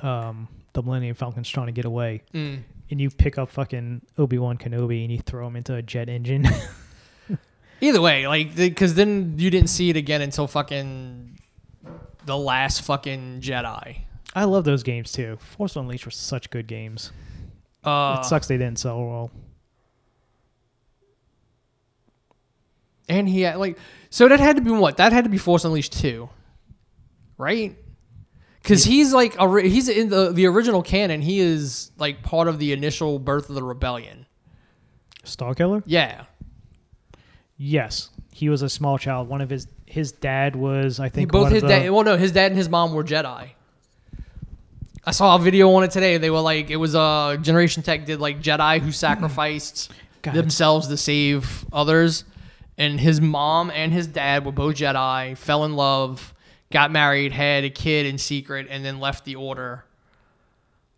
um 0.00 0.48
the 0.74 0.82
Millennium 0.82 1.14
Falcon's 1.14 1.48
trying 1.48 1.66
to 1.66 1.72
get 1.72 1.84
away, 1.86 2.22
and 2.32 2.64
you 2.88 3.08
pick 3.10 3.38
up 3.38 3.50
fucking 3.50 4.02
Obi 4.18 4.38
Wan 4.38 4.58
Kenobi 4.58 5.02
and 5.02 5.10
you 5.12 5.18
throw 5.20 5.46
him 5.46 5.56
into 5.56 5.74
a 5.74 5.82
jet 5.82 6.08
engine. 6.08 6.46
Either 7.80 8.00
way, 8.00 8.28
like 8.28 8.54
because 8.54 8.94
then 8.94 9.34
you 9.38 9.50
didn't 9.50 9.70
see 9.70 9.90
it 9.90 9.96
again 9.96 10.20
until 10.20 10.46
fucking 10.46 11.38
the 12.26 12.36
last 12.36 12.82
fucking 12.82 13.40
Jedi. 13.40 14.00
I 14.34 14.44
love 14.44 14.64
those 14.64 14.82
games 14.82 15.12
too. 15.12 15.38
Force 15.40 15.76
Unleashed 15.76 16.04
were 16.04 16.10
such 16.10 16.50
good 16.50 16.66
games. 16.66 17.12
Uh, 17.82 18.18
it 18.20 18.26
sucks 18.26 18.46
they 18.46 18.56
didn't 18.58 18.78
sell 18.78 19.04
well. 19.04 19.30
and 23.08 23.28
he 23.28 23.42
had 23.42 23.56
like 23.56 23.78
so 24.10 24.28
that 24.28 24.40
had 24.40 24.56
to 24.56 24.62
be 24.62 24.70
what 24.70 24.96
that 24.96 25.12
had 25.12 25.24
to 25.24 25.30
be 25.30 25.38
Force 25.38 25.64
Unleashed 25.64 25.92
two, 25.92 26.28
right? 27.36 27.76
Because 28.64 28.82
he's 28.82 29.12
like 29.12 29.36
a, 29.38 29.60
he's 29.60 29.88
in 29.88 30.08
the 30.08 30.32
the 30.32 30.46
original 30.46 30.82
canon. 30.82 31.20
He 31.20 31.38
is 31.38 31.92
like 31.98 32.22
part 32.22 32.48
of 32.48 32.58
the 32.58 32.72
initial 32.72 33.18
birth 33.18 33.48
of 33.48 33.54
the 33.54 33.62
rebellion. 33.62 34.26
Starkiller? 35.24 35.82
Yeah, 35.86 36.24
Yes, 37.56 38.10
he 38.32 38.48
was 38.48 38.62
a 38.62 38.68
small 38.68 38.98
child. 38.98 39.28
One 39.28 39.40
of 39.40 39.48
his 39.50 39.68
his 39.86 40.12
dad 40.12 40.56
was, 40.56 40.98
I 40.98 41.08
think, 41.08 41.30
both 41.30 41.44
one 41.44 41.52
his 41.52 41.62
of 41.62 41.68
the, 41.68 41.74
dad. 41.80 41.90
Well, 41.90 42.02
no, 42.02 42.16
his 42.16 42.32
dad 42.32 42.50
and 42.50 42.56
his 42.58 42.68
mom 42.68 42.94
were 42.94 43.04
Jedi. 43.04 43.50
I 45.06 45.10
saw 45.10 45.36
a 45.36 45.38
video 45.38 45.70
on 45.72 45.84
it 45.84 45.90
today. 45.90 46.16
They 46.18 46.30
were 46.30 46.40
like, 46.40 46.70
it 46.70 46.76
was 46.76 46.94
a 46.94 46.98
uh, 47.00 47.36
Generation 47.36 47.82
Tech 47.82 48.06
did 48.06 48.20
like 48.20 48.40
Jedi 48.40 48.80
who 48.80 48.90
sacrificed 48.90 49.92
God. 50.22 50.34
themselves 50.34 50.88
to 50.88 50.96
save 50.96 51.64
others. 51.72 52.24
and 52.78 52.98
his 52.98 53.20
mom 53.20 53.70
and 53.70 53.92
his 53.92 54.06
dad 54.08 54.44
were 54.44 54.52
both 54.52 54.76
Jedi, 54.76 55.36
fell 55.38 55.64
in 55.64 55.76
love, 55.76 56.33
got 56.72 56.90
married, 56.90 57.32
had 57.32 57.64
a 57.64 57.70
kid 57.70 58.06
in 58.06 58.18
secret, 58.18 58.66
and 58.70 58.84
then 58.84 59.00
left 59.00 59.24
the 59.24 59.36
Order. 59.36 59.84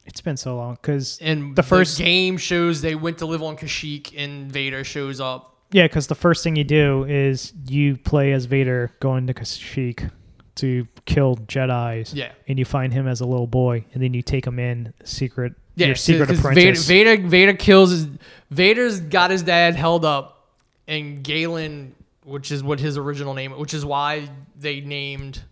It's 0.05 0.20
been 0.20 0.36
so 0.36 0.56
long 0.56 0.74
because 0.74 1.18
And 1.20 1.56
The 1.56 1.62
first- 1.62 1.98
game 1.98 2.36
shows 2.38 2.80
they 2.80 2.94
went 2.94 3.18
to 3.18 3.26
live 3.26 3.43
on 3.43 3.56
Kashyyyk, 3.56 4.14
and 4.16 4.51
Vader 4.51 4.84
shows 4.84 5.20
up. 5.20 5.55
yeah, 5.72 5.84
because 5.84 6.06
the 6.06 6.14
first 6.14 6.44
thing 6.44 6.55
you 6.56 6.64
do 6.64 7.05
is 7.05 7.52
you 7.68 7.97
play 7.97 8.32
as 8.32 8.44
Vader 8.44 8.93
going 9.01 9.26
to 9.26 9.34
Kashyyyk 9.34 10.10
to 10.56 10.86
kill 11.06 11.36
Jedi's. 11.36 12.14
Yeah. 12.14 12.30
and 12.48 12.59
you 12.59 12.64
find 12.64 12.93
him 12.93 13.06
as 13.09 13.20
a 13.20 13.26
little 13.26 13.48
boy, 13.48 13.84
and 13.93 14.02
then 14.02 14.14
you 14.14 14.22
take 14.22 14.47
him 14.47 14.59
in 14.60 14.94
secret. 15.05 15.55
Yeah, 15.74 15.88
your 15.88 15.97
secret 15.97 16.30
apprentice. 16.30 16.86
Vader, 16.86 17.16
Vader, 17.16 17.28
Vader 17.28 17.52
kills 17.55 17.90
his. 17.90 18.06
Vader's 18.51 19.01
got 19.01 19.30
his 19.32 19.43
dad 19.43 19.74
held 19.74 20.05
up, 20.06 20.48
and 20.88 21.22
Galen, 21.22 21.94
which 22.24 22.51
is 22.52 22.62
what 22.62 22.78
his 22.80 22.97
original 22.97 23.34
name, 23.34 23.51
which 23.59 23.74
is 23.74 23.84
why 23.84 24.28
they 24.59 24.80
named 24.80 25.43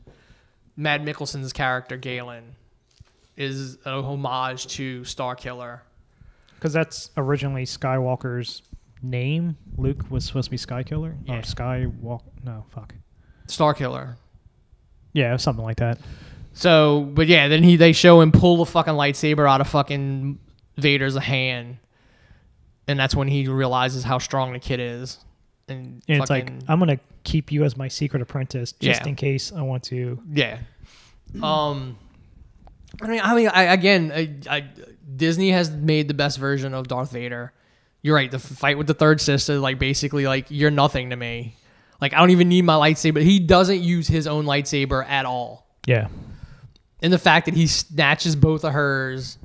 Mad 0.77 1.05
Mikkelsen's 1.05 1.53
character 1.53 1.97
Galen, 1.97 2.57
is 3.37 3.79
a 3.85 4.03
homage 4.03 4.67
to 4.69 5.03
Starkiller. 5.03 5.81
Because 6.55 6.73
that's 6.73 7.11
originally 7.17 7.65
Skywalker's 7.65 8.63
name. 9.03 9.57
Luke 9.77 10.11
was 10.11 10.25
supposed 10.25 10.47
to 10.47 10.51
be 10.51 10.57
Skykiller. 10.57 11.15
Yeah. 11.27 11.39
Or 11.39 11.43
Skywalk. 11.43 12.23
No, 12.45 12.65
fuck. 12.71 12.95
Starkiller. 13.47 14.15
Yeah, 15.13 15.37
something 15.37 15.65
like 15.65 15.77
that. 15.77 15.99
So, 16.55 17.03
but 17.15 17.27
yeah, 17.27 17.49
then 17.49 17.63
he 17.63 17.77
they 17.77 17.93
show 17.93 18.21
him 18.21 18.33
pull 18.33 18.59
the 18.59 18.67
fucking 18.67 18.95
lightsaber 18.95 19.49
out 19.49 19.61
of 19.61 19.69
fucking 19.69 20.39
Vader's 20.77 21.17
hand, 21.17 21.79
and 22.87 22.99
that's 22.99 23.15
when 23.15 23.29
he 23.29 23.49
realizes 23.49 24.05
how 24.05 24.19
strong 24.19 24.53
the 24.53 24.61
kid 24.61 24.81
is. 24.81 25.19
And, 25.69 26.03
And 26.09 26.21
it's 26.21 26.31
like, 26.31 26.51
I'm 26.69 26.79
going 26.79 26.97
to 26.97 27.03
keep 27.25 27.51
you 27.51 27.65
as 27.65 27.77
my 27.77 27.89
secret 27.89 28.23
apprentice 28.23 28.73
just 28.73 29.01
Yeah. 29.03 29.09
in 29.09 29.17
case 29.17 29.53
I 29.53 29.63
want 29.63 29.83
to. 29.85 30.21
Yeah. 30.31 30.59
Um, 31.43 31.99
I 33.03 33.09
mean, 33.09 33.21
I 33.25 33.35
mean, 33.35 33.49
I, 33.49 33.63
again, 33.65 34.13
I, 34.15 34.37
I, 34.49 34.65
Disney 35.17 35.51
has 35.51 35.69
made 35.69 36.07
the 36.07 36.15
best 36.15 36.39
version 36.39 36.75
of 36.75 36.87
Darth 36.87 37.11
Vader. 37.11 37.53
You're 38.03 38.15
right. 38.15 38.31
The 38.31 38.39
fight 38.39 38.79
with 38.79 38.87
the 38.87 38.95
third 38.95 39.21
sister, 39.21 39.59
like 39.59 39.81
basically, 39.81 40.29
like 40.29 40.47
you're 40.51 40.71
nothing 40.71 41.11
to 41.11 41.17
me. 41.17 41.57
Like 42.01 42.15
I 42.15 42.19
don't 42.19 42.31
even 42.31 42.49
need 42.49 42.63
my 42.63 42.75
lightsaber. 42.75 43.21
He 43.21 43.41
doesn't 43.41 43.81
use 43.81 44.07
his 44.07 44.29
own 44.29 44.45
lightsaber 44.45 45.05
at 45.09 45.27
all. 45.27 45.67
Yeah. 45.87 46.07
And 47.03 47.13
the 47.13 47.19
fact 47.19 47.47
that 47.47 47.55
he 47.55 47.67
snatches 47.67 48.37
both 48.37 48.65
of 48.65 48.73
hers 48.73 49.39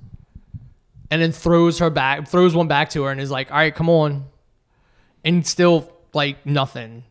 and 1.09 1.19
then 1.19 1.31
throws 1.31 1.79
her 1.79 1.89
back, 1.89 2.27
throws 2.27 2.53
one 2.53 2.67
back 2.67 2.91
to 2.91 3.03
her, 3.03 3.11
and 3.11 3.19
is 3.19 3.31
like, 3.31 3.49
"All 3.49 3.57
right, 3.57 3.73
come 3.73 3.89
on," 3.89 4.25
and 5.25 5.45
still 5.47 5.91
like 6.13 6.45
nothing. 6.45 7.03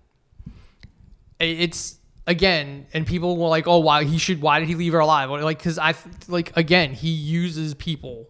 It's 1.40 1.98
again, 2.26 2.86
and 2.92 3.06
people 3.06 3.36
were 3.36 3.48
like, 3.48 3.66
"Oh, 3.66 3.78
why 3.78 4.04
he 4.04 4.18
should? 4.18 4.40
Why 4.40 4.60
did 4.60 4.68
he 4.68 4.74
leave 4.74 4.92
her 4.92 4.98
alive?" 4.98 5.30
Like, 5.30 5.58
because 5.58 5.78
I 5.78 5.94
like 6.28 6.56
again, 6.56 6.92
he 6.92 7.10
uses 7.10 7.74
people. 7.74 8.28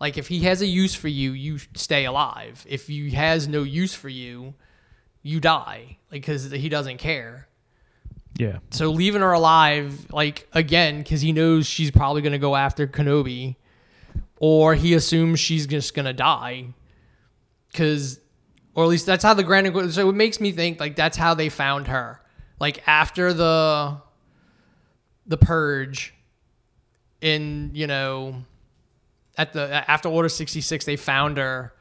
Like, 0.00 0.16
if 0.16 0.28
he 0.28 0.40
has 0.40 0.62
a 0.62 0.66
use 0.66 0.94
for 0.94 1.08
you, 1.08 1.32
you 1.32 1.58
stay 1.74 2.06
alive. 2.06 2.64
If 2.68 2.86
he 2.86 3.10
has 3.10 3.46
no 3.46 3.62
use 3.62 3.92
for 3.92 4.08
you, 4.08 4.54
you 5.22 5.40
die. 5.40 5.98
Like, 6.10 6.22
because 6.22 6.50
he 6.50 6.70
doesn't 6.70 6.96
care. 6.96 7.46
Yeah. 8.38 8.58
So 8.70 8.90
leaving 8.90 9.20
her 9.20 9.32
alive, 9.32 10.10
like 10.10 10.48
again, 10.52 10.98
because 10.98 11.20
he 11.20 11.32
knows 11.32 11.66
she's 11.66 11.90
probably 11.90 12.22
going 12.22 12.32
to 12.32 12.38
go 12.38 12.56
after 12.56 12.86
Kenobi, 12.86 13.56
or 14.38 14.74
he 14.74 14.94
assumes 14.94 15.38
she's 15.38 15.66
just 15.66 15.94
going 15.94 16.06
to 16.06 16.14
die, 16.14 16.68
because, 17.70 18.18
or 18.74 18.84
at 18.84 18.88
least 18.88 19.04
that's 19.04 19.22
how 19.22 19.34
the 19.34 19.42
Grand. 19.42 19.92
So 19.92 20.08
it 20.08 20.14
makes 20.14 20.40
me 20.40 20.52
think 20.52 20.80
like 20.80 20.96
that's 20.96 21.18
how 21.18 21.34
they 21.34 21.50
found 21.50 21.88
her. 21.88 22.19
Like 22.60 22.86
after 22.86 23.32
the, 23.32 23.96
the 25.26 25.36
purge, 25.36 26.14
in 27.20 27.70
you 27.74 27.86
know, 27.86 28.36
at 29.36 29.52
the 29.52 29.90
after 29.90 30.08
Order 30.08 30.28
sixty 30.28 30.60
six, 30.60 30.84
they 30.84 30.96
found 30.96 31.36
her, 31.38 31.72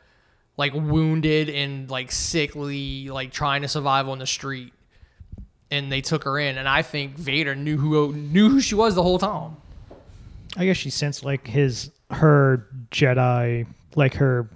like 0.57 0.73
wounded 0.73 1.49
and 1.49 1.89
like 1.89 2.11
sickly, 2.11 3.09
like 3.09 3.31
trying 3.31 3.61
to 3.61 3.67
survive 3.67 4.09
on 4.09 4.19
the 4.19 4.27
street. 4.27 4.73
And 5.71 5.91
they 5.91 6.01
took 6.01 6.23
her 6.23 6.39
in. 6.39 6.57
And 6.57 6.67
i 6.67 6.81
think 6.81 7.15
vader 7.15 7.55
knew 7.55 7.77
who 7.77 8.11
knew 8.13 8.49
who 8.49 8.59
she 8.59 8.73
was 8.75 8.95
the 8.95 9.03
whole 9.03 9.19
time. 9.19 9.55
I 10.57 10.65
guess 10.65 10.77
she 10.77 10.89
sensed 10.89 11.23
like 11.23 11.45
his, 11.45 11.91
her 12.09 12.65
Jedi, 12.91 13.67
like 13.95 14.15
her, 14.15 14.49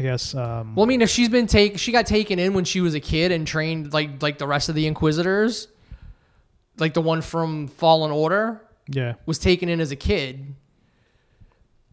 I 0.00 0.02
guess, 0.02 0.34
um, 0.34 0.74
well 0.74 0.86
i 0.86 0.88
mean 0.88 1.02
if 1.02 1.10
she's 1.10 1.28
been 1.28 1.46
take 1.46 1.78
she 1.78 1.92
got 1.92 2.06
taken 2.06 2.38
in 2.38 2.54
when 2.54 2.64
she 2.64 2.80
was 2.80 2.94
a 2.94 3.00
kid 3.00 3.32
and 3.32 3.46
trained 3.46 3.92
like 3.92 4.22
like 4.22 4.38
the 4.38 4.46
rest 4.46 4.70
of 4.70 4.74
the 4.74 4.86
inquisitors 4.86 5.68
like 6.78 6.94
the 6.94 7.02
one 7.02 7.20
from 7.20 7.68
fallen 7.68 8.10
order 8.10 8.62
yeah. 8.88 9.16
was 9.26 9.38
taken 9.38 9.68
in 9.68 9.78
as 9.78 9.92
a 9.92 9.96
kid 9.96 10.54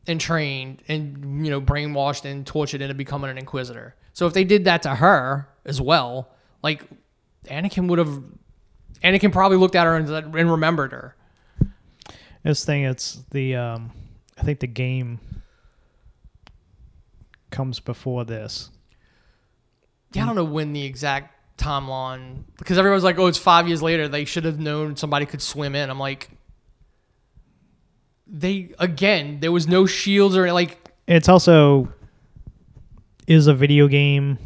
and 0.08 0.22
trained 0.22 0.82
and 0.88 1.46
you 1.46 1.52
know 1.52 1.60
brainwashed 1.60 2.24
and 2.24 2.48
tortured 2.48 2.82
into 2.82 2.94
becoming 2.94 3.30
an 3.30 3.38
inquisitor 3.38 3.94
so 4.14 4.26
if 4.26 4.34
they 4.34 4.46
did 4.46 4.64
that 4.64 4.84
to 4.84 4.96
her 4.96 5.50
as 5.66 5.82
well 5.82 6.30
like 6.64 6.86
anakin 7.48 7.90
would 7.90 8.00
have 8.00 8.24
anakin 9.04 9.34
probably 9.34 9.58
looked 9.58 9.76
at 9.76 9.86
her 9.86 9.98
and, 9.98 10.10
and 10.10 10.50
remembered 10.50 10.94
her 10.94 11.14
This 12.44 12.64
thing, 12.64 12.84
it's 12.84 13.20
the, 13.32 13.58
um, 13.58 13.92
I 14.38 14.44
think 14.44 14.62
the 14.62 14.68
game 14.68 15.20
comes 17.50 17.80
before 17.80 18.26
this. 18.26 18.70
Yeah, 20.14 20.24
I 20.24 20.26
don't 20.28 20.36
know 20.36 20.44
when 20.44 20.74
the 20.74 20.84
exact 20.84 21.34
timeline 21.58 22.44
because 22.58 22.78
everyone's 22.78 23.04
like, 23.04 23.18
"Oh, 23.20 23.28
it's 23.28 23.38
five 23.38 23.68
years 23.68 23.82
later." 23.82 24.08
They 24.08 24.26
should 24.26 24.46
have 24.46 24.60
known 24.60 24.96
somebody 24.96 25.26
could 25.26 25.42
swim 25.42 25.76
in. 25.76 25.90
I'm 25.90 26.00
like, 26.00 26.30
they 28.26 28.74
again, 28.80 29.40
there 29.40 29.52
was 29.52 29.68
no 29.68 29.86
shields 29.86 30.36
or 30.36 30.52
like, 30.52 30.78
It's 31.08 31.30
also, 31.30 31.92
is 33.28 33.48
a 33.48 33.54
video 33.54 33.88
game 33.88 34.38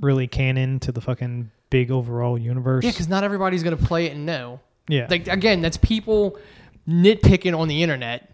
really 0.00 0.26
canon 0.26 0.78
to 0.80 0.92
the 0.92 1.00
fucking 1.00 1.50
big 1.70 1.90
overall 1.90 2.38
universe? 2.38 2.84
yeah, 2.84 2.90
because 2.90 3.08
not 3.08 3.24
everybody's 3.24 3.62
gonna 3.62 3.76
play 3.76 4.06
it 4.06 4.12
and 4.12 4.26
know. 4.26 4.60
yeah. 4.88 5.06
Like 5.10 5.28
again, 5.28 5.60
that's 5.62 5.76
people 5.76 6.38
nitpicking 6.88 7.56
on 7.58 7.68
the 7.68 7.82
internet. 7.82 8.32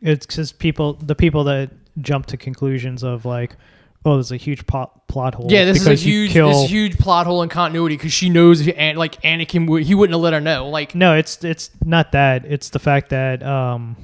It's 0.00 0.26
because 0.26 0.50
people, 0.52 0.94
the 0.94 1.14
people 1.14 1.44
that 1.44 1.70
jump 2.00 2.26
to 2.26 2.36
conclusions 2.36 3.02
of 3.02 3.24
like, 3.24 3.56
oh, 4.04 4.14
there's 4.14 4.32
a 4.32 4.36
huge 4.36 4.66
plot 4.66 5.06
plot 5.08 5.34
hole. 5.34 5.46
Yeah, 5.50 5.64
this 5.64 5.80
is 5.80 5.86
a 5.86 5.94
huge, 5.94 6.30
kill- 6.30 6.48
this 6.48 6.70
huge 6.70 6.98
plot 6.98 7.26
hole 7.26 7.42
in 7.42 7.48
continuity 7.48 7.96
because 7.96 8.12
she 8.12 8.28
knows 8.28 8.66
if, 8.66 8.74
and 8.76 8.98
like 8.98 9.20
Anakin, 9.22 9.68
would, 9.68 9.82
he 9.84 9.94
wouldn't 9.94 10.14
have 10.14 10.22
let 10.22 10.32
her 10.32 10.40
know. 10.40 10.68
Like, 10.68 10.94
No, 10.94 11.14
it's 11.14 11.42
it's 11.44 11.70
not 11.84 12.12
that. 12.12 12.44
It's 12.46 12.70
the 12.70 12.78
fact 12.78 13.10
that 13.10 13.42
um, 13.42 13.96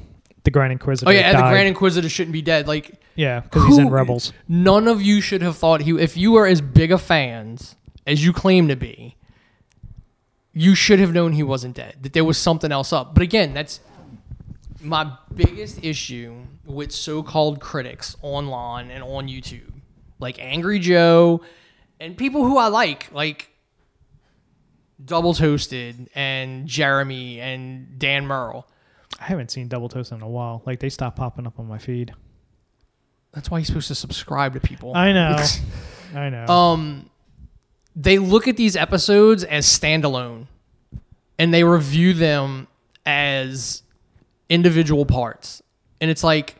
the 0.44 0.50
Grand 0.50 0.72
Inquisitor. 0.72 1.08
oh 1.10 1.12
yeah, 1.12 1.32
the. 1.32 1.48
Grand 1.48 1.68
Inquisitor 1.68 2.08
shouldn't 2.08 2.32
be 2.32 2.42
dead. 2.42 2.68
Like, 2.68 3.00
yeah, 3.14 3.40
because 3.40 3.66
he's 3.66 3.78
in 3.78 3.90
Rebels. 3.90 4.32
None 4.48 4.86
of 4.88 5.02
you 5.02 5.20
should 5.20 5.42
have 5.42 5.56
thought 5.56 5.80
he. 5.82 5.92
If 6.00 6.16
you 6.16 6.32
were 6.32 6.46
as 6.46 6.60
big 6.60 6.92
a 6.92 6.98
fans 6.98 7.74
as 8.06 8.24
you 8.24 8.32
claim 8.32 8.68
to 8.68 8.76
be, 8.76 9.16
you 10.52 10.74
should 10.74 10.98
have 11.00 11.12
known 11.12 11.32
he 11.32 11.42
wasn't 11.42 11.74
dead. 11.76 11.96
That 12.02 12.12
there 12.12 12.24
was 12.24 12.38
something 12.38 12.72
else 12.72 12.92
up. 12.92 13.14
But 13.14 13.22
again, 13.22 13.54
that's 13.54 13.80
my 14.80 15.12
biggest 15.34 15.84
issue 15.84 16.34
with 16.64 16.92
so-called 16.92 17.60
critics 17.60 18.16
online 18.22 18.90
and 18.90 19.02
on 19.02 19.28
YouTube, 19.28 19.72
like 20.18 20.38
Angry 20.40 20.78
Joe, 20.78 21.42
and 22.00 22.16
people 22.16 22.44
who 22.44 22.58
I 22.58 22.68
like, 22.68 23.10
like 23.12 23.50
Double 25.04 25.34
Toasted 25.34 26.08
and 26.14 26.66
Jeremy 26.66 27.40
and 27.40 27.98
Dan 27.98 28.26
Murrell. 28.26 28.66
I 29.20 29.24
haven't 29.24 29.50
seen 29.50 29.68
Double 29.68 29.88
Toasted 29.88 30.18
in 30.18 30.22
a 30.22 30.28
while. 30.28 30.62
Like 30.66 30.80
they 30.80 30.88
stopped 30.88 31.16
popping 31.16 31.46
up 31.46 31.58
on 31.58 31.66
my 31.66 31.78
feed. 31.78 32.12
That's 33.32 33.50
why 33.50 33.58
you're 33.58 33.64
supposed 33.64 33.88
to 33.88 33.94
subscribe 33.94 34.54
to 34.54 34.60
people. 34.60 34.94
I 34.94 35.12
know. 35.12 35.36
I 36.14 36.30
know. 36.30 36.46
um 36.46 37.10
they 37.94 38.18
look 38.18 38.46
at 38.46 38.56
these 38.56 38.76
episodes 38.76 39.42
as 39.44 39.66
standalone 39.66 40.46
and 41.38 41.52
they 41.52 41.64
review 41.64 42.14
them 42.14 42.68
as 43.04 43.82
individual 44.48 45.04
parts 45.04 45.62
and 46.00 46.10
it's 46.10 46.24
like 46.24 46.56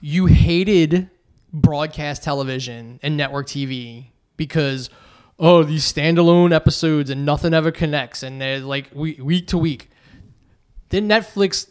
you 0.00 0.26
hated 0.26 1.08
broadcast 1.52 2.22
television 2.22 2.98
and 3.02 3.16
network 3.16 3.46
tv 3.46 4.06
because 4.36 4.90
oh 5.38 5.62
these 5.62 5.90
standalone 5.90 6.52
episodes 6.52 7.10
and 7.10 7.24
nothing 7.24 7.54
ever 7.54 7.70
connects 7.70 8.22
and 8.22 8.40
they're 8.40 8.60
like 8.60 8.88
we- 8.94 9.20
week 9.22 9.46
to 9.46 9.58
week 9.58 9.90
then 10.88 11.08
netflix 11.08 11.68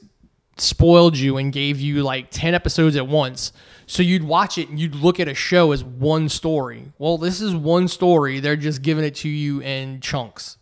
spoiled 0.57 1.17
you 1.17 1.37
and 1.37 1.51
gave 1.51 1.79
you 1.79 2.03
like 2.03 2.29
10 2.29 2.53
episodes 2.53 2.95
at 2.95 3.07
once. 3.07 3.51
So 3.85 4.03
you'd 4.03 4.23
watch 4.23 4.57
it 4.57 4.69
and 4.69 4.79
you'd 4.79 4.95
look 4.95 5.19
at 5.19 5.27
a 5.27 5.33
show 5.33 5.71
as 5.71 5.83
one 5.83 6.29
story. 6.29 6.91
Well, 6.97 7.17
this 7.17 7.41
is 7.41 7.55
one 7.55 7.87
story. 7.87 8.39
They're 8.39 8.55
just 8.55 8.81
giving 8.81 9.03
it 9.03 9.15
to 9.15 9.29
you 9.29 9.61
in 9.61 9.99
chunks. 9.99 10.57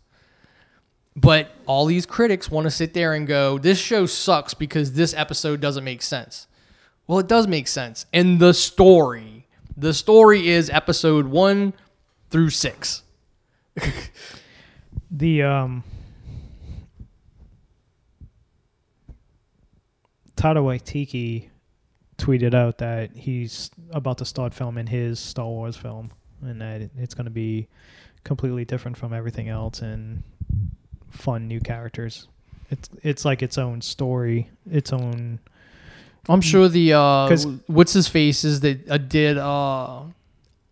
But 1.14 1.50
all 1.66 1.86
these 1.86 2.06
critics 2.06 2.50
want 2.50 2.64
to 2.64 2.70
sit 2.70 2.94
there 2.94 3.12
and 3.12 3.26
go, 3.26 3.58
this 3.58 3.78
show 3.78 4.06
sucks 4.06 4.54
because 4.54 4.92
this 4.94 5.12
episode 5.14 5.60
doesn't 5.60 5.84
make 5.84 6.02
sense. 6.02 6.46
Well, 7.06 7.18
it 7.18 7.26
does 7.28 7.46
make 7.46 7.68
sense. 7.68 8.06
And 8.12 8.38
the 8.40 8.54
story 8.54 9.46
The 9.76 9.94
story 9.94 10.48
is 10.48 10.70
episode 10.70 11.26
one 11.26 11.72
through 12.30 12.50
six. 12.50 13.02
The 15.14 15.42
um 15.42 15.84
Taika 20.36 20.56
Waititi 20.56 21.48
tweeted 22.16 22.54
out 22.54 22.78
that 22.78 23.14
he's 23.14 23.70
about 23.90 24.18
to 24.18 24.24
start 24.24 24.54
filming 24.54 24.86
his 24.86 25.20
Star 25.20 25.46
Wars 25.46 25.76
film, 25.76 26.10
and 26.40 26.60
that 26.60 26.90
it's 26.96 27.14
going 27.14 27.26
to 27.26 27.30
be 27.30 27.68
completely 28.24 28.64
different 28.64 28.96
from 28.96 29.12
everything 29.12 29.48
else 29.48 29.82
and 29.82 30.22
fun 31.12 31.48
new 31.48 31.60
characters. 31.60 32.28
It's 32.70 32.88
it's 33.02 33.24
like 33.24 33.42
its 33.42 33.58
own 33.58 33.80
story, 33.80 34.50
its 34.70 34.92
own. 34.92 35.38
I'm 36.28 36.40
sure 36.40 36.68
the 36.68 36.94
uh, 36.94 37.36
what's 37.66 37.92
his 37.92 38.08
faces 38.08 38.60
that 38.60 38.88
uh, 38.90 38.98
did 38.98 39.38
uh, 39.38 40.02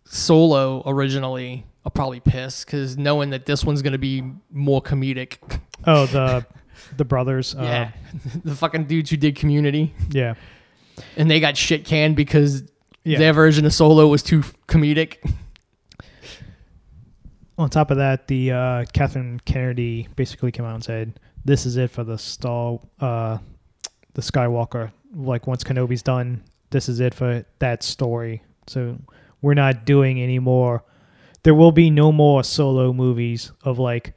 Solo 0.05 0.83
originally 0.85 1.65
are 1.85 1.91
probably 1.91 2.19
pissed 2.19 2.65
because 2.65 2.97
knowing 2.97 3.31
that 3.31 3.45
this 3.45 3.63
one's 3.63 3.81
gonna 3.81 3.97
be 3.97 4.23
more 4.51 4.81
comedic. 4.81 5.37
Oh, 5.85 6.05
the 6.07 6.45
the 6.97 7.05
brothers. 7.05 7.55
Uh, 7.55 7.61
yeah, 7.61 7.91
the 8.43 8.55
fucking 8.55 8.85
dudes 8.85 9.09
who 9.09 9.17
did 9.17 9.35
Community 9.35 9.93
yeah, 10.09 10.35
and 11.17 11.29
they 11.29 11.39
got 11.39 11.57
shit 11.57 11.85
canned 11.85 12.15
because 12.15 12.63
yeah. 13.03 13.17
their 13.17 13.33
version 13.33 13.65
of 13.65 13.73
Solo 13.73 14.07
was 14.07 14.23
too 14.23 14.41
comedic. 14.67 15.17
on 17.61 17.69
top 17.69 17.91
of 17.91 17.97
that, 17.97 18.27
the 18.27 18.51
uh, 18.51 18.85
Catherine 18.93 19.39
Kennedy 19.45 20.07
basically 20.15 20.51
came 20.51 20.65
out 20.65 20.75
and 20.75 20.83
said, 20.83 21.19
"This 21.45 21.65
is 21.65 21.77
it 21.77 21.91
for 21.91 22.03
the 22.03 22.17
stall, 22.17 22.89
uh, 22.99 23.37
the 24.13 24.21
Skywalker. 24.21 24.91
Like 25.13 25.47
once 25.47 25.63
Kenobi's 25.63 26.01
done, 26.01 26.43
this 26.71 26.89
is 26.89 26.99
it 26.99 27.13
for 27.13 27.45
that 27.59 27.83
story. 27.83 28.41
So 28.67 28.97
we're 29.41 29.53
not 29.53 29.85
doing 29.85 30.19
any 30.21 30.39
more. 30.39 30.83
There 31.43 31.53
will 31.53 31.71
be 31.71 31.89
no 31.89 32.11
more 32.11 32.43
solo 32.43 32.93
movies 32.93 33.51
of 33.63 33.79
like 33.79 34.13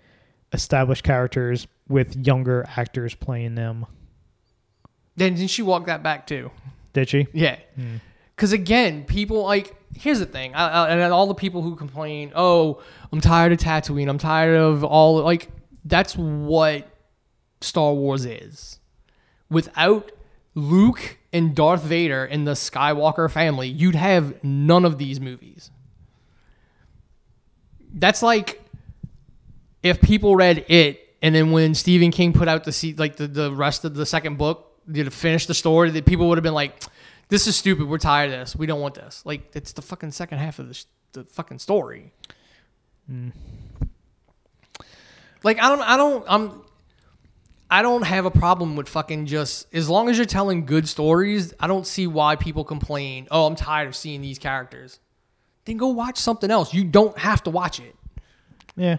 established 0.52 1.04
characters 1.04 1.66
with 1.88 2.26
younger 2.26 2.64
actors 2.76 3.14
playing 3.14 3.54
them. 3.54 3.86
Then 5.16 5.34
didn't 5.34 5.50
she 5.50 5.62
walk 5.62 5.86
that 5.86 6.02
back 6.02 6.26
too? 6.26 6.50
Did 6.92 7.08
she? 7.08 7.26
Yeah. 7.32 7.56
Hmm. 7.74 7.96
Because 8.34 8.52
again, 8.52 9.04
people 9.04 9.42
like 9.42 9.76
here's 9.96 10.18
the 10.18 10.26
thing, 10.26 10.54
I, 10.54 10.68
I, 10.68 10.90
and 10.90 11.12
all 11.12 11.26
the 11.26 11.34
people 11.34 11.62
who 11.62 11.76
complain, 11.76 12.32
oh, 12.34 12.82
I'm 13.12 13.20
tired 13.20 13.52
of 13.52 13.58
Tatooine, 13.58 14.08
I'm 14.08 14.18
tired 14.18 14.56
of 14.56 14.84
all 14.84 15.22
like 15.22 15.48
that's 15.84 16.16
what 16.16 16.88
Star 17.60 17.92
Wars 17.92 18.24
is. 18.24 18.78
Without 19.50 20.10
Luke 20.54 21.18
and 21.32 21.54
Darth 21.54 21.82
Vader 21.82 22.24
and 22.24 22.46
the 22.46 22.52
Skywalker 22.52 23.30
family, 23.30 23.68
you'd 23.68 23.94
have 23.94 24.42
none 24.42 24.84
of 24.84 24.98
these 24.98 25.20
movies. 25.20 25.70
That's 27.92 28.22
like 28.22 28.60
if 29.82 30.00
people 30.00 30.34
read 30.34 30.64
it 30.68 31.16
and 31.22 31.34
then 31.34 31.52
when 31.52 31.74
Stephen 31.74 32.10
King 32.10 32.32
put 32.32 32.48
out 32.48 32.64
the 32.64 32.94
like 32.98 33.16
the, 33.16 33.26
the 33.26 33.52
rest 33.52 33.84
of 33.84 33.94
the 33.94 34.06
second 34.06 34.36
book 34.36 34.72
to 34.92 35.10
finish 35.10 35.46
the 35.46 35.54
story, 35.54 35.90
that 35.90 36.04
people 36.04 36.28
would 36.28 36.36
have 36.38 36.42
been 36.42 36.54
like, 36.54 36.82
"This 37.28 37.46
is 37.46 37.56
stupid. 37.56 37.88
We're 37.88 37.98
tired 37.98 38.32
of 38.32 38.40
this. 38.40 38.56
We 38.56 38.66
don't 38.66 38.80
want 38.80 38.94
this." 38.94 39.22
Like 39.24 39.50
it's 39.54 39.72
the 39.72 39.82
fucking 39.82 40.12
second 40.12 40.38
half 40.38 40.58
of 40.58 40.68
the 40.68 40.74
sh- 40.74 40.84
the 41.12 41.24
fucking 41.24 41.58
story. 41.58 42.12
Hmm. 43.06 43.30
Like 45.42 45.62
I 45.62 45.68
don't, 45.68 45.82
I 45.82 45.96
don't, 45.96 46.24
I'm, 46.26 46.62
I 47.70 47.82
don't 47.82 48.02
have 48.02 48.24
a 48.24 48.30
problem 48.30 48.76
with 48.76 48.88
fucking 48.88 49.26
just 49.26 49.72
as 49.74 49.88
long 49.88 50.08
as 50.08 50.16
you're 50.16 50.26
telling 50.26 50.64
good 50.64 50.88
stories. 50.88 51.52
I 51.60 51.66
don't 51.66 51.86
see 51.86 52.06
why 52.06 52.36
people 52.36 52.64
complain. 52.64 53.28
Oh, 53.30 53.46
I'm 53.46 53.54
tired 53.54 53.88
of 53.88 53.94
seeing 53.94 54.22
these 54.22 54.38
characters. 54.38 54.98
Then 55.66 55.76
go 55.76 55.88
watch 55.88 56.18
something 56.18 56.50
else. 56.50 56.72
You 56.72 56.84
don't 56.84 57.16
have 57.18 57.42
to 57.44 57.50
watch 57.50 57.78
it. 57.80 57.94
Yeah. 58.76 58.98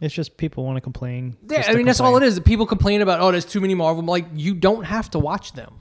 It's 0.00 0.14
just 0.14 0.36
people 0.36 0.64
want 0.64 0.76
to 0.76 0.80
complain. 0.80 1.36
Yeah, 1.48 1.64
I 1.66 1.74
mean 1.74 1.86
that's 1.86 2.00
all 2.00 2.16
it 2.16 2.22
is. 2.22 2.38
People 2.40 2.66
complain 2.66 3.02
about 3.02 3.20
oh, 3.20 3.32
there's 3.32 3.44
too 3.44 3.60
many 3.60 3.74
Marvel. 3.74 4.04
Like 4.04 4.26
you 4.34 4.54
don't 4.54 4.84
have 4.84 5.10
to 5.10 5.18
watch 5.18 5.54
them. 5.54 5.74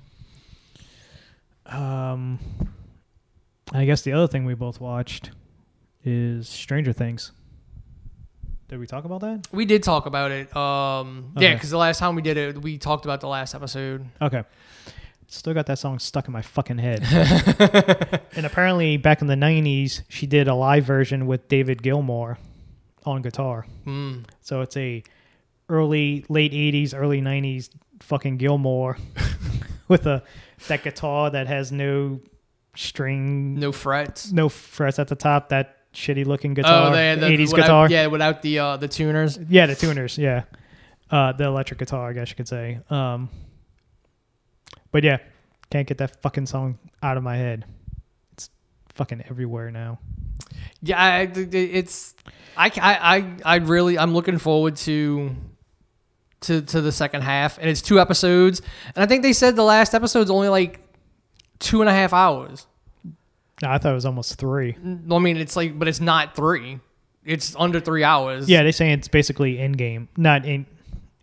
Um, 1.68 2.40
I 3.74 3.86
guess 3.86 4.02
the 4.02 4.14
other 4.14 4.28
thing 4.28 4.46
we 4.46 4.54
both 4.54 4.80
watched 4.80 5.32
is 6.04 6.48
Stranger 6.48 6.94
Things. 6.94 7.32
Did 8.70 8.80
we 8.80 8.88
talk 8.88 9.06
about 9.06 9.22
that? 9.22 9.48
We 9.52 9.66
did 9.66 9.84
talk 9.84 10.06
about 10.06 10.32
it. 10.32 10.54
Um, 10.56 11.32
yeah, 11.38 11.54
because 11.54 11.70
the 11.70 11.78
last 11.78 12.00
time 12.00 12.16
we 12.16 12.22
did 12.22 12.38
it, 12.38 12.62
we 12.62 12.78
talked 12.78 13.06
about 13.06 13.22
the 13.22 13.28
last 13.28 13.56
episode. 13.56 14.06
Okay. 14.22 14.44
Still 15.28 15.54
got 15.54 15.66
that 15.68 15.80
song 15.80 16.00
stuck 16.00 16.28
in 16.28 16.34
my 16.34 16.42
fucking 16.42 16.78
head. 16.78 17.04
and 18.36 18.46
apparently, 18.46 18.98
back 18.98 19.22
in 19.22 19.28
the 19.28 19.36
90s, 19.36 20.02
she 20.10 20.26
did 20.26 20.48
a 20.48 20.54
live 20.54 20.86
version 20.86 21.28
with 21.28 21.48
David 21.48 21.82
Gilmour 21.82 22.38
on 23.06 23.22
guitar. 23.22 23.66
Mm. 23.86 24.26
So 24.42 24.62
it's 24.62 24.76
a 24.78 25.04
early, 25.70 26.26
late 26.30 26.54
80s, 26.54 26.94
early 26.94 27.22
90s 27.22 27.70
fucking 28.02 28.38
Gilmour 28.38 28.98
with 29.90 30.06
a 30.06 30.24
that 30.68 30.84
guitar 30.84 31.30
that 31.32 31.48
has 31.48 31.72
no 31.72 32.20
string, 32.76 33.56
No 33.60 33.72
frets. 33.72 34.32
no 34.32 34.50
frets 34.50 35.00
at 35.00 35.08
the 35.08 35.16
top. 35.16 35.50
That 35.50 35.92
shitty 35.94 36.26
looking 36.26 36.54
guitar, 36.54 36.90
Oh, 36.90 36.94
they 36.94 37.08
had 37.10 37.20
the 37.20 37.26
80s 37.28 37.52
without, 37.52 37.56
guitar. 37.56 37.90
Yeah, 37.90 38.08
without 38.08 38.42
the 38.42 38.60
uh, 38.60 38.78
the 38.78 38.88
tuners. 38.88 39.40
Yeah, 39.50 39.66
the 39.66 39.76
tuners. 39.76 40.18
Yeah, 40.18 40.44
uh, 41.12 41.32
the 41.34 41.46
electric 41.46 41.80
guitar. 41.80 42.10
I 42.10 42.14
guess 42.14 42.30
you 42.30 42.36
could 42.36 42.48
say. 42.48 42.80
Um, 42.90 43.30
but 44.92 45.04
yeah, 45.04 45.18
can't 45.70 45.88
get 45.88 45.98
that 46.00 46.22
fucking 46.22 46.46
song 46.46 46.78
out 47.04 47.18
of 47.18 47.24
my 47.24 47.36
head. 47.38 47.66
It's 48.34 48.50
fucking 48.90 49.24
everywhere 49.30 49.72
now. 49.72 50.00
Yeah, 50.82 51.02
I, 51.02 51.22
it's 51.34 52.14
I, 52.56 52.68
I 52.80 53.18
I 53.18 53.36
I 53.44 53.56
really 53.58 53.98
I'm 53.98 54.14
looking 54.14 54.38
forward 54.38 54.76
to 54.78 55.36
to 56.42 56.62
to 56.62 56.82
the 56.82 56.92
second 56.92 57.22
half, 57.22 57.58
and 57.58 57.70
it's 57.70 57.82
two 57.82 58.00
episodes, 58.00 58.62
and 58.96 59.04
I 59.04 59.08
think 59.08 59.24
they 59.24 59.34
said 59.34 59.56
the 59.56 59.64
last 59.64 59.94
episode's 59.94 60.30
only 60.30 60.50
like 60.50 60.80
two 61.60 61.82
and 61.82 61.90
a 61.90 61.94
half 61.94 62.14
hours. 62.14 62.68
No, 63.62 63.70
I 63.72 63.80
thought 63.80 63.92
it 63.92 63.96
was 63.96 64.06
almost 64.06 64.36
three. 64.36 64.76
I 65.12 65.18
mean, 65.20 65.38
it's 65.38 65.56
like, 65.56 65.80
but 65.80 65.88
it's 65.88 66.00
not 66.00 66.36
three. 66.36 66.80
It's 67.26 67.56
under 67.58 67.80
three 67.80 68.04
hours. 68.04 68.48
Yeah, 68.48 68.62
they're 68.64 68.72
saying 68.72 69.00
it's 69.00 69.08
basically 69.08 69.56
Endgame, 69.56 70.08
not 70.16 70.46
in. 70.46 70.66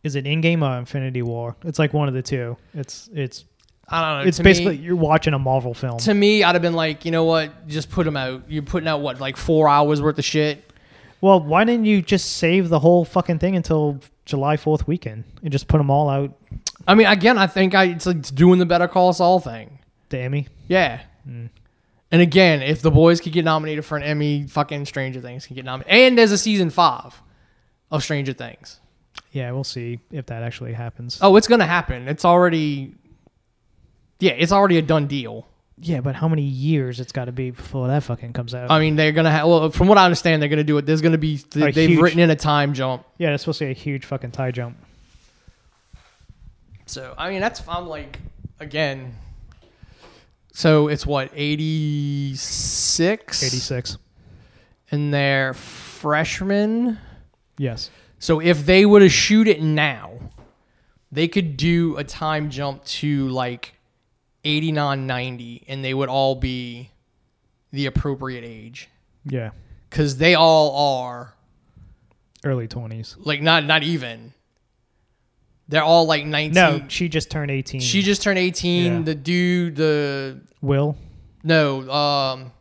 Is 0.02 0.16
it 0.16 0.24
Endgame 0.24 0.62
or 0.62 0.78
Infinity 0.78 1.22
War? 1.22 1.56
It's 1.64 1.78
like 1.78 1.94
one 1.94 2.08
of 2.08 2.14
the 2.14 2.22
two. 2.22 2.56
It's 2.74 3.08
it's 3.14 3.44
I 3.88 4.00
don't 4.00 4.22
know. 4.24 4.28
it's 4.28 4.38
to 4.38 4.42
basically 4.42 4.78
me, 4.78 4.84
you're 4.84 4.96
watching 4.96 5.32
a 5.32 5.38
Marvel 5.38 5.74
film. 5.74 5.98
to 5.98 6.12
me, 6.12 6.42
I'd 6.42 6.54
have 6.54 6.62
been 6.62 6.74
like, 6.74 7.04
you 7.04 7.10
know 7.10 7.24
what? 7.24 7.68
Just 7.68 7.90
put 7.90 8.04
them 8.04 8.16
out. 8.16 8.42
You're 8.48 8.62
putting 8.62 8.88
out 8.88 9.00
what, 9.00 9.20
like 9.20 9.36
four 9.36 9.68
hours 9.68 10.02
worth 10.02 10.18
of 10.18 10.24
shit. 10.24 10.72
well, 11.20 11.40
why 11.40 11.64
didn't 11.64 11.84
you 11.86 12.02
just 12.02 12.32
save 12.32 12.68
the 12.68 12.78
whole 12.80 13.04
fucking 13.04 13.38
thing 13.38 13.56
until 13.56 14.00
July 14.24 14.56
Fourth 14.56 14.86
weekend 14.86 15.24
and 15.42 15.52
just 15.52 15.68
put 15.68 15.78
them 15.78 15.90
all 15.90 16.08
out? 16.08 16.32
I 16.86 16.94
mean, 16.94 17.06
again, 17.06 17.38
I 17.38 17.46
think 17.46 17.74
I 17.74 17.84
it's 17.84 18.06
like 18.06 18.22
doing 18.34 18.58
the 18.58 18.66
Better 18.66 18.88
Call 18.88 19.12
Saul 19.12 19.40
thing. 19.40 19.78
The 20.08 20.18
Emmy. 20.18 20.48
Yeah. 20.68 21.00
Hmm. 21.24 21.46
And 22.10 22.22
again, 22.22 22.62
if 22.62 22.82
the 22.82 22.90
boys 22.90 23.20
could 23.20 23.32
get 23.32 23.44
nominated 23.44 23.84
for 23.84 23.96
an 23.96 24.04
Emmy, 24.04 24.46
fucking 24.46 24.86
Stranger 24.86 25.20
Things 25.20 25.46
can 25.46 25.56
get 25.56 25.64
nominated. 25.64 25.92
And 25.94 26.18
there's 26.18 26.32
a 26.32 26.38
season 26.38 26.70
five 26.70 27.20
of 27.90 28.02
Stranger 28.02 28.32
Things. 28.32 28.80
Yeah, 29.32 29.50
we'll 29.50 29.64
see 29.64 29.98
if 30.12 30.26
that 30.26 30.42
actually 30.42 30.74
happens. 30.74 31.18
Oh, 31.20 31.36
it's 31.36 31.48
gonna 31.48 31.66
happen. 31.66 32.06
It's 32.06 32.24
already, 32.24 32.94
yeah, 34.20 34.32
it's 34.32 34.52
already 34.52 34.78
a 34.78 34.82
done 34.82 35.08
deal. 35.08 35.48
Yeah, 35.80 36.00
but 36.00 36.14
how 36.14 36.28
many 36.28 36.42
years 36.42 37.00
it's 37.00 37.10
got 37.10 37.24
to 37.24 37.32
be 37.32 37.50
before 37.50 37.88
that 37.88 38.04
fucking 38.04 38.32
comes 38.32 38.54
out? 38.54 38.70
I 38.70 38.78
mean, 38.78 38.94
they're 38.94 39.10
gonna 39.12 39.30
have. 39.30 39.48
Well, 39.48 39.70
from 39.70 39.88
what 39.88 39.98
I 39.98 40.04
understand, 40.04 40.40
they're 40.40 40.48
gonna 40.48 40.62
do 40.62 40.78
it. 40.78 40.86
There's 40.86 41.00
gonna 41.00 41.18
be. 41.18 41.40
A 41.56 41.72
they've 41.72 41.90
huge- 41.90 42.00
written 42.00 42.20
in 42.20 42.30
a 42.30 42.36
time 42.36 42.74
jump. 42.74 43.04
yeah, 43.18 43.30
that's 43.30 43.42
supposed 43.42 43.58
to 43.58 43.64
be 43.64 43.70
a 43.72 43.74
huge 43.74 44.04
fucking 44.04 44.30
tie 44.30 44.52
jump. 44.52 44.76
So 46.86 47.12
I 47.18 47.30
mean, 47.30 47.40
that's 47.40 47.60
I'm 47.68 47.88
like 47.88 48.20
again. 48.60 49.16
So 50.52 50.86
it's 50.86 51.04
what 51.04 51.32
86? 51.34 53.42
86. 53.42 53.98
and 54.92 55.12
they're 55.12 55.54
freshmen. 55.54 56.98
Yes. 57.58 57.90
So 58.20 58.40
if 58.40 58.64
they 58.64 58.86
were 58.86 59.00
to 59.00 59.08
shoot 59.08 59.48
it 59.48 59.60
now, 59.60 60.12
they 61.10 61.26
could 61.26 61.56
do 61.56 61.96
a 61.96 62.04
time 62.04 62.50
jump 62.50 62.84
to 62.84 63.28
like 63.30 63.74
89, 64.44 65.06
90, 65.06 65.64
and 65.68 65.84
they 65.84 65.94
would 65.94 66.08
all 66.08 66.34
be 66.34 66.90
the 67.72 67.86
appropriate 67.86 68.44
age 68.44 68.88
Yeah. 69.24 69.50
because 69.90 70.16
they 70.18 70.34
all 70.34 71.00
are 71.02 71.34
Early 72.44 72.68
20s. 72.68 73.16
like 73.24 73.40
not 73.42 73.64
not 73.64 73.82
even. 73.82 74.32
They're 75.66 75.82
all 75.82 76.04
like 76.06 76.26
19. 76.26 76.52
No, 76.54 76.84
she 76.88 77.08
just 77.08 77.30
turned 77.30 77.50
18. 77.50 77.80
she 77.80 78.02
just 78.02 78.22
turned 78.22 78.38
18. 78.38 78.92
Yeah. 78.92 79.02
The 79.02 79.14
dude, 79.14 79.76
the 79.76 80.40
will. 80.60 80.96
no, 81.42 81.90
um, 81.90 82.52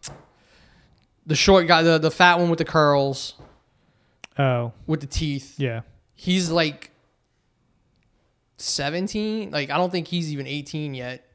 the 1.25 1.35
short 1.35 1.67
guy, 1.67 1.81
the 1.83 1.97
the 1.97 2.11
fat 2.11 2.39
one 2.39 2.49
with 2.49 2.59
the 2.59 2.65
curls, 2.65 3.33
Oh, 4.39 4.71
with 4.87 5.01
the 5.01 5.07
teeth. 5.07 5.59
yeah. 5.59 5.81
he's 6.15 6.49
like 6.49 6.89
17 8.57 9.51
like 9.51 9.69
i 9.69 9.77
don't 9.77 9.91
think 9.91 10.07
he's 10.07 10.31
even 10.31 10.47
18 10.47 10.93
yet 10.93 11.25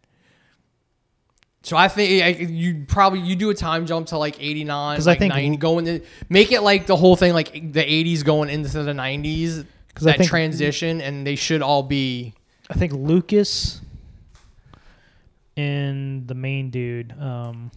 So 1.62 1.76
I 1.76 1.88
think 1.88 2.50
you 2.50 2.84
probably 2.86 3.20
you 3.20 3.34
do 3.36 3.50
a 3.50 3.54
time 3.54 3.84
jump 3.86 4.06
to 4.08 4.18
like 4.18 4.36
89, 4.40 4.96
'Cause 4.96 5.06
I 5.06 5.12
like 5.12 5.18
think- 5.18 5.34
90, 5.34 5.56
going 5.56 5.84
to 5.86 6.00
make 6.28 6.52
it 6.52 6.60
like 6.62 6.86
the 6.86 6.96
whole 6.96 7.16
thing 7.16 7.32
like 7.34 7.52
the 7.72 7.82
80s 7.82 8.22
going 8.24 8.48
into 8.48 8.82
the 8.82 8.94
90s. 8.94 9.64
'Cause 9.94 10.06
I 10.06 10.12
That 10.12 10.18
think- 10.18 10.30
transition, 10.30 11.00
and 11.00 11.26
they 11.26 11.34
should 11.34 11.60
all 11.62 11.82
be 11.82 12.32
I 12.70 12.74
think 12.74 12.92
Lucas 12.92 13.80
and 15.56 16.26
the 16.28 16.34
main 16.34 16.70
dude, 16.70 17.12
um, 17.20 17.70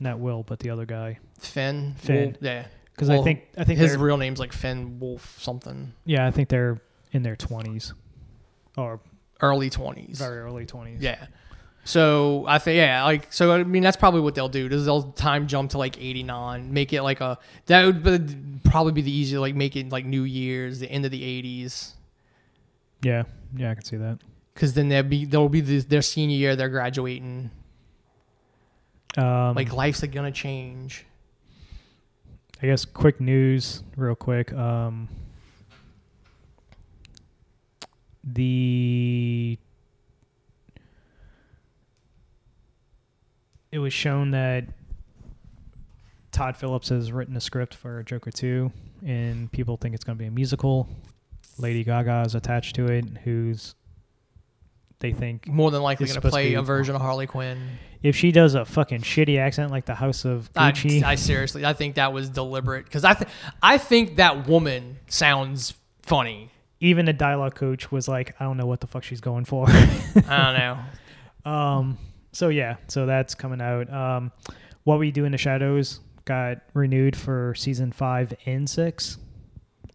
not 0.00 0.18
Will, 0.20 0.42
but 0.44 0.60
the 0.60 0.70
other 0.70 0.86
guy, 0.86 1.18
Finn. 1.40 1.94
Finn. 1.98 2.24
Wolf- 2.26 2.36
yeah, 2.40 2.66
because 2.94 3.10
I 3.10 3.20
think 3.22 3.42
I 3.56 3.64
think 3.64 3.78
his 3.80 3.96
real 3.96 4.16
name's 4.16 4.38
like 4.38 4.52
Finn 4.52 4.98
Wolf 5.00 5.36
something, 5.40 5.92
yeah, 6.04 6.26
I 6.26 6.30
think 6.30 6.48
they're 6.48 6.80
in 7.12 7.22
their 7.22 7.36
twenties 7.36 7.92
or 8.76 9.00
early 9.40 9.70
20s. 9.70 10.18
very 10.18 10.38
early 10.38 10.66
twenties. 10.66 11.00
Yeah. 11.00 11.26
So 11.84 12.44
I 12.46 12.58
think 12.58 12.76
yeah, 12.76 13.02
like 13.04 13.32
so 13.32 13.52
I 13.52 13.64
mean 13.64 13.82
that's 13.82 13.96
probably 13.96 14.20
what 14.20 14.34
they'll 14.34 14.48
do. 14.50 14.66
Is 14.66 14.84
they'll 14.84 15.12
time 15.12 15.46
jump 15.46 15.70
to 15.70 15.78
like 15.78 15.98
89, 15.98 16.72
make 16.72 16.92
it 16.92 17.02
like 17.02 17.20
a 17.22 17.38
that 17.66 17.86
would 17.86 18.60
probably 18.64 18.92
be 18.92 19.00
the 19.00 19.10
easier 19.10 19.40
like 19.40 19.54
make 19.54 19.74
it 19.74 19.88
like 19.90 20.04
New 20.04 20.24
Year's, 20.24 20.80
the 20.80 20.90
end 20.90 21.04
of 21.06 21.10
the 21.10 21.22
80s. 21.22 21.92
yeah, 23.02 23.22
yeah, 23.56 23.70
I 23.70 23.74
can 23.74 23.84
see 23.84 23.96
that. 23.96 24.18
Cuz 24.54 24.74
then 24.74 24.88
they'll 24.88 25.02
be 25.02 25.24
they'll 25.24 25.48
be 25.48 25.60
the, 25.62 25.78
their 25.80 26.02
senior 26.02 26.36
year 26.36 26.56
they're 26.56 26.68
graduating. 26.68 27.50
Um, 29.16 29.54
Like 29.54 29.72
life's 29.72 30.02
like 30.02 30.12
gonna 30.12 30.30
change. 30.30 31.06
I 32.62 32.66
guess 32.66 32.84
quick 32.84 33.20
news, 33.20 33.82
real 33.96 34.14
quick. 34.16 34.52
Um, 34.52 35.08
the 38.24 39.58
it 43.72 43.78
was 43.78 43.92
shown 43.92 44.30
that 44.32 44.64
Todd 46.32 46.56
Phillips 46.56 46.88
has 46.90 47.10
written 47.12 47.36
a 47.36 47.40
script 47.40 47.74
for 47.74 48.02
Joker 48.02 48.30
2, 48.30 48.70
and 49.06 49.50
people 49.52 49.76
think 49.76 49.94
it's 49.94 50.04
going 50.04 50.16
to 50.16 50.22
be 50.22 50.28
a 50.28 50.30
musical. 50.30 50.88
Lady 51.58 51.82
Gaga 51.84 52.22
is 52.26 52.34
attached 52.34 52.76
to 52.76 52.86
it, 52.86 53.04
who's 53.24 53.74
they 55.00 55.12
think 55.12 55.46
More 55.46 55.70
than 55.70 55.80
likely 55.82 56.06
gonna 56.08 56.20
play 56.20 56.54
a 56.54 56.62
version 56.62 56.96
of 56.96 57.00
Harley 57.00 57.26
Quinn. 57.28 57.56
if 58.02 58.16
she 58.16 58.32
does 58.32 58.54
a 58.56 58.64
fucking 58.64 59.02
shitty 59.02 59.38
accent 59.38 59.70
like 59.70 59.84
the 59.86 59.94
House 59.94 60.24
of 60.24 60.50
I, 60.56 60.72
Gucci, 60.72 61.02
I 61.04 61.14
seriously, 61.14 61.64
I 61.64 61.72
think 61.72 61.94
that 61.96 62.12
was 62.12 62.28
deliberate 62.28 62.84
because 62.84 63.04
I, 63.04 63.14
th- 63.14 63.30
I 63.62 63.78
think 63.78 64.16
that 64.16 64.48
woman 64.48 64.98
sounds 65.06 65.74
funny. 66.02 66.50
even 66.80 67.06
the 67.06 67.12
dialogue 67.12 67.54
coach 67.54 67.92
was 67.92 68.08
like, 68.08 68.34
I 68.40 68.44
don't 68.44 68.56
know 68.56 68.66
what 68.66 68.80
the 68.80 68.86
fuck 68.88 69.04
she's 69.04 69.20
going 69.20 69.44
for. 69.44 69.66
I 69.68 70.02
don't 70.14 70.24
know. 71.46 71.50
Um. 71.50 71.98
So 72.38 72.50
yeah. 72.50 72.76
So 72.86 73.04
that's 73.04 73.34
coming 73.34 73.60
out. 73.60 73.92
Um, 73.92 74.30
what 74.84 75.00
we 75.00 75.10
do 75.10 75.24
in 75.24 75.32
the 75.32 75.38
shadows 75.38 75.98
got 76.24 76.58
renewed 76.72 77.16
for 77.16 77.52
season 77.56 77.90
five 77.90 78.32
and 78.46 78.70
six. 78.70 79.18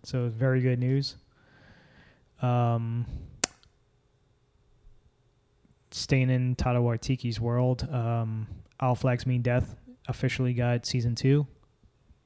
So 0.04 0.28
very 0.28 0.60
good 0.60 0.78
news. 0.78 1.16
Um. 2.42 3.06
Staying 5.92 6.32
in 6.32 6.56
Tata 6.56 6.80
Waitiki's 6.80 7.40
world, 7.40 7.88
um, 7.90 8.46
All 8.82 8.96
Flags 8.96 9.26
Mean 9.26 9.42
Death 9.42 9.76
officially 10.10 10.54
got 10.54 10.86
season 10.86 11.16
two. 11.16 11.48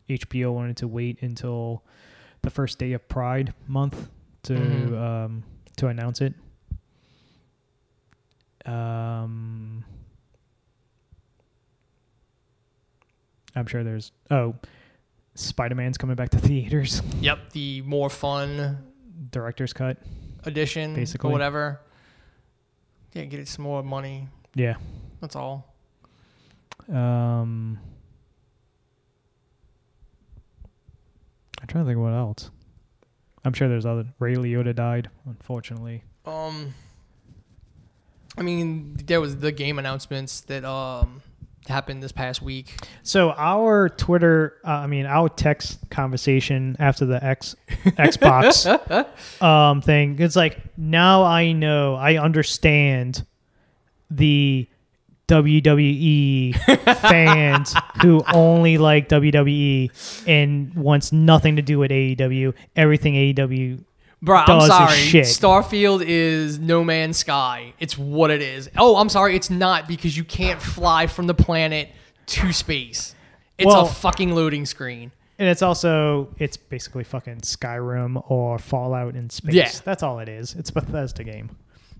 HBO 0.10 0.52
wanted 0.52 0.78
to 0.78 0.88
wait 0.88 1.22
until 1.22 1.84
the 2.42 2.50
first 2.50 2.80
day 2.80 2.94
of 2.94 3.08
Pride 3.08 3.54
month 3.68 4.10
to 4.44 4.54
Mhm. 4.56 4.98
um, 5.00 5.44
to 5.76 5.88
announce 5.90 6.22
it. 6.22 6.34
Um, 8.66 9.84
I'm 13.58 13.66
sure 13.66 13.84
there's 13.84 14.12
oh, 14.32 14.56
Spider 15.36 15.76
Man's 15.76 15.98
coming 15.98 16.16
back 16.16 16.30
to 16.30 16.38
theaters. 16.40 17.02
Yep, 17.22 17.52
the 17.52 17.82
more 17.82 18.10
fun 18.10 18.78
Director's 19.32 19.74
cut. 19.74 19.98
edition, 20.46 20.94
Basically. 20.94 21.30
or 21.30 21.34
whatever. 21.34 21.82
Yeah, 23.14 23.26
get 23.26 23.40
it 23.40 23.48
some 23.48 23.64
more 23.64 23.82
money. 23.84 24.28
Yeah. 24.54 24.76
That's 25.22 25.36
all. 25.36 25.74
Um, 26.90 27.80
I'm 31.60 31.68
trying 31.68 31.84
to 31.84 31.90
think 31.90 31.98
of 31.98 32.04
what 32.04 32.14
else. 32.14 32.52
I'm 33.44 33.54
sure 33.54 33.68
there's 33.68 33.86
other. 33.86 34.06
Ray 34.20 34.36
Liotta 34.36 34.76
died, 34.76 35.10
unfortunately. 35.26 36.04
Um, 36.26 36.74
I 38.38 38.44
mean, 38.44 38.98
there 39.06 39.20
was 39.20 39.38
the 39.38 39.52
game 39.52 39.80
announcements 39.80 40.42
that 40.42 40.64
um 40.64 41.22
happened 41.68 42.02
this 42.02 42.12
past 42.12 42.42
week. 42.42 42.76
So 43.04 43.32
our 43.32 43.90
Twitter, 43.90 44.58
uh, 44.66 44.72
I 44.72 44.88
mean, 44.88 45.06
our 45.06 45.30
text 45.30 45.80
conversation 45.90 46.76
after 46.80 47.06
the 47.06 47.24
X 47.24 47.56
Xbox 47.86 48.66
um, 49.42 49.82
thing, 49.82 50.20
it's 50.20 50.36
like 50.36 50.60
now 50.78 51.24
I 51.24 51.52
know, 51.52 51.96
I 51.96 52.18
understand 52.18 53.26
the 54.10 54.68
WWE 55.28 56.56
fans 57.00 57.76
who 58.02 58.24
only 58.34 58.78
like 58.78 59.10
WWE 59.10 60.24
and 60.26 60.74
wants 60.74 61.12
nothing 61.12 61.58
to 61.58 61.62
do 61.62 61.80
with 61.80 61.92
AEW. 61.92 62.54
Everything 62.76 63.14
AEW. 63.16 63.84
Bro, 64.22 64.38
I'm 64.38 64.46
Does 64.48 64.68
sorry. 64.68 64.96
shit. 64.98 65.26
Starfield 65.26 66.04
is 66.06 66.58
No 66.58 66.84
Man's 66.84 67.18
Sky. 67.18 67.74
It's 67.80 67.98
what 67.98 68.32
it 68.32 68.42
is. 68.42 68.70
Oh, 68.78 68.96
I'm 68.98 69.10
sorry. 69.10 69.36
It's 69.36 69.50
not 69.50 69.88
because 69.88 70.18
you 70.18 70.24
can't 70.24 70.60
fly 70.62 71.06
from 71.08 71.28
the 71.28 71.36
planet 71.36 71.90
to 72.28 72.52
space. 72.52 73.14
It's 73.58 73.68
Well- 73.68 73.86
a 73.86 73.88
fucking 73.90 74.34
loading 74.34 74.66
screen. 74.66 75.12
And 75.40 75.48
it's 75.48 75.62
also 75.62 76.30
it's 76.40 76.58
basically 76.58 77.04
fucking 77.04 77.42
Skyrim 77.42 78.24
or 78.30 78.58
Fallout 78.58 79.16
in 79.16 79.30
space. 79.30 79.54
Yeah. 79.54 79.70
That's 79.84 80.02
all 80.02 80.18
it 80.18 80.28
is. 80.30 80.56
It's 80.56 80.72
a 80.72 80.74
Bethesda 80.74 81.24
game. 81.24 81.52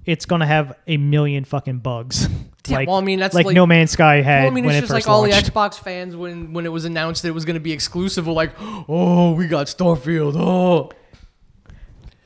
It's 0.08 0.26
gonna 0.26 0.48
have 0.48 0.76
a 0.88 0.98
million 0.98 1.44
fucking 1.44 1.80
bugs. 1.80 2.28
Yeah, 2.70 2.84
well, 2.86 2.98
I 2.98 3.02
mean, 3.02 3.18
that's 3.18 3.34
like, 3.34 3.48
No 3.56 3.66
Man's 3.66 3.92
Sky 3.92 4.22
had 4.22 4.42
Well, 4.42 4.52
I 4.52 4.54
mean, 4.54 4.66
when 4.66 4.76
it's 4.76 4.80
it 4.80 4.82
just 4.82 4.94
first 4.94 5.08
like 5.08 5.16
all 5.16 5.22
the. 5.24 5.30
Xbox 5.32 5.76
fans 5.76 6.18
when 6.18 6.52
when 6.52 6.66
it 6.66 6.70
was 6.70 6.84
announced 6.84 7.22
that 7.22 7.30
it 7.30 7.34
was 7.34 7.46
going 7.46 7.54
to 7.54 7.62
be 7.62 7.72
exclusive 7.72 8.28
were 8.28 8.34
like, 8.34 8.52
oh, 8.60 9.32
we 9.32 9.48
got 9.48 9.68
Starfield. 9.68 10.36
Oh, 10.36 10.90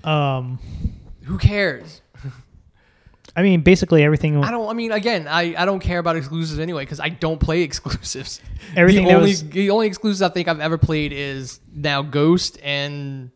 um, 0.03 0.59
who 1.23 1.37
cares? 1.37 2.01
I 3.35 3.43
mean, 3.43 3.61
basically 3.61 4.03
everything. 4.03 4.43
I 4.43 4.51
don't. 4.51 4.69
I 4.69 4.73
mean, 4.73 4.91
again, 4.91 5.27
I, 5.27 5.55
I 5.57 5.65
don't 5.65 5.79
care 5.79 5.99
about 5.99 6.15
exclusives 6.17 6.59
anyway 6.59 6.83
because 6.83 6.99
I 6.99 7.09
don't 7.09 7.39
play 7.39 7.61
exclusives. 7.63 8.41
Everything 8.75 9.05
the 9.05 9.13
only 9.13 9.29
was- 9.31 9.49
the 9.49 9.69
only 9.69 9.87
exclusives 9.87 10.21
I 10.21 10.29
think 10.29 10.47
I've 10.47 10.59
ever 10.59 10.77
played 10.77 11.13
is 11.13 11.59
now 11.73 12.01
Ghost 12.01 12.59
and 12.63 13.31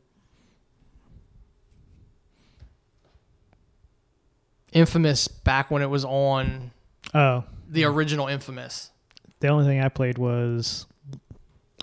Infamous 4.74 5.28
back 5.30 5.72
when 5.72 5.82
it 5.82 5.90
was 5.90 6.04
on 6.04 6.72
Oh, 7.14 7.46
the 7.70 7.86
original 7.86 8.28
Infamous, 8.28 8.92
the 9.40 9.48
only 9.48 9.66
thing 9.66 9.80
I 9.80 9.88
played 9.88 10.18
was 10.18 10.86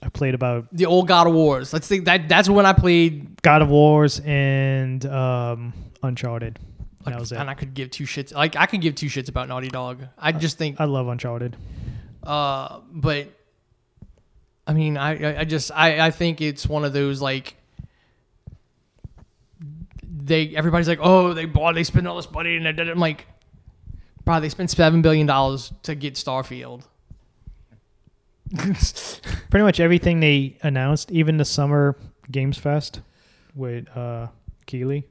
I 0.02 0.08
played 0.08 0.34
about 0.34 0.66
the 0.72 0.86
old 0.86 1.06
God 1.06 1.26
of 1.26 1.34
Wars. 1.34 1.72
Let's 1.72 1.86
think 1.86 2.06
that 2.06 2.28
that's 2.28 2.48
when 2.48 2.66
I 2.66 2.72
played. 2.72 3.40
God 3.42 3.62
of 3.62 3.68
Wars 3.68 4.20
and 4.24 5.04
um, 5.06 5.72
Uncharted. 6.02 6.58
Like, 7.04 7.14
that 7.14 7.20
was 7.20 7.32
it. 7.32 7.38
and 7.38 7.48
I 7.50 7.54
could 7.54 7.74
give 7.74 7.90
two 7.90 8.04
shits. 8.04 8.34
Like 8.34 8.56
I 8.56 8.66
could 8.66 8.80
give 8.80 8.94
two 8.94 9.06
shits 9.06 9.28
about 9.28 9.48
Naughty 9.48 9.68
Dog. 9.68 10.04
I 10.18 10.32
just 10.32 10.58
think 10.58 10.80
I 10.80 10.84
love 10.84 11.08
Uncharted. 11.08 11.56
Uh, 12.22 12.80
but 12.90 13.28
I 14.66 14.72
mean, 14.72 14.96
I, 14.96 15.34
I, 15.34 15.40
I 15.40 15.44
just, 15.44 15.72
I, 15.72 16.06
I 16.06 16.10
think 16.10 16.40
it's 16.40 16.66
one 16.66 16.84
of 16.84 16.92
those 16.92 17.20
like 17.20 17.56
they, 20.24 20.54
everybody's 20.54 20.88
like, 20.88 21.00
oh, 21.02 21.34
they 21.34 21.46
bought, 21.46 21.74
they 21.74 21.84
spent 21.84 22.06
all 22.06 22.16
this 22.16 22.30
money, 22.30 22.56
and 22.56 22.64
they 22.64 22.72
did 22.72 22.86
it. 22.88 22.92
I'm 22.92 23.00
like, 23.00 23.26
bro, 24.24 24.40
they 24.40 24.48
spent 24.48 24.70
seven 24.70 25.02
billion 25.02 25.26
dollars 25.26 25.72
to 25.84 25.94
get 25.94 26.14
Starfield. 26.14 26.84
Pretty 28.56 29.64
much 29.64 29.80
everything 29.80 30.20
they 30.20 30.58
announced, 30.62 31.10
even 31.10 31.36
the 31.36 31.44
summer 31.44 31.96
Games 32.30 32.58
Fest 32.58 33.00
with 33.54 33.88
uh, 33.96 34.28
Keighley. 34.66 35.04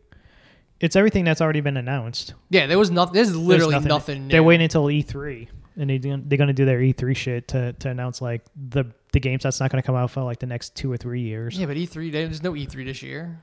It's 0.79 0.95
everything 0.95 1.25
that's 1.25 1.41
already 1.41 1.61
been 1.61 1.77
announced. 1.77 2.33
yeah, 2.49 2.65
there 2.65 2.79
was 2.79 2.89
nothing. 2.89 3.13
There's 3.13 3.27
There's 3.29 3.37
literally 3.37 3.79
nothing. 3.79 4.27
new. 4.27 4.31
They're 4.31 4.43
waiting 4.43 4.63
until 4.63 4.85
E3, 4.85 5.47
and 5.77 5.89
they 5.89 5.97
they're 5.99 6.37
going 6.37 6.47
to 6.47 6.53
do 6.53 6.65
their 6.65 6.79
E3 6.79 7.15
shit 7.15 7.47
to, 7.49 7.73
to 7.73 7.89
announce 7.89 8.19
like 8.21 8.41
the 8.69 8.85
the 9.11 9.19
games 9.19 9.43
that's 9.43 9.59
not 9.59 9.71
going 9.71 9.81
to 9.81 9.85
come 9.85 9.95
out 9.95 10.09
for 10.09 10.23
like 10.23 10.39
the 10.39 10.47
next 10.47 10.75
two 10.75 10.91
or 10.91 10.97
three 10.97 11.21
years. 11.21 11.57
Yeah, 11.57 11.67
but 11.67 11.77
E3, 11.77 12.11
there's 12.11 12.41
no 12.41 12.53
E3 12.53 12.85
this 12.85 13.03
year. 13.03 13.41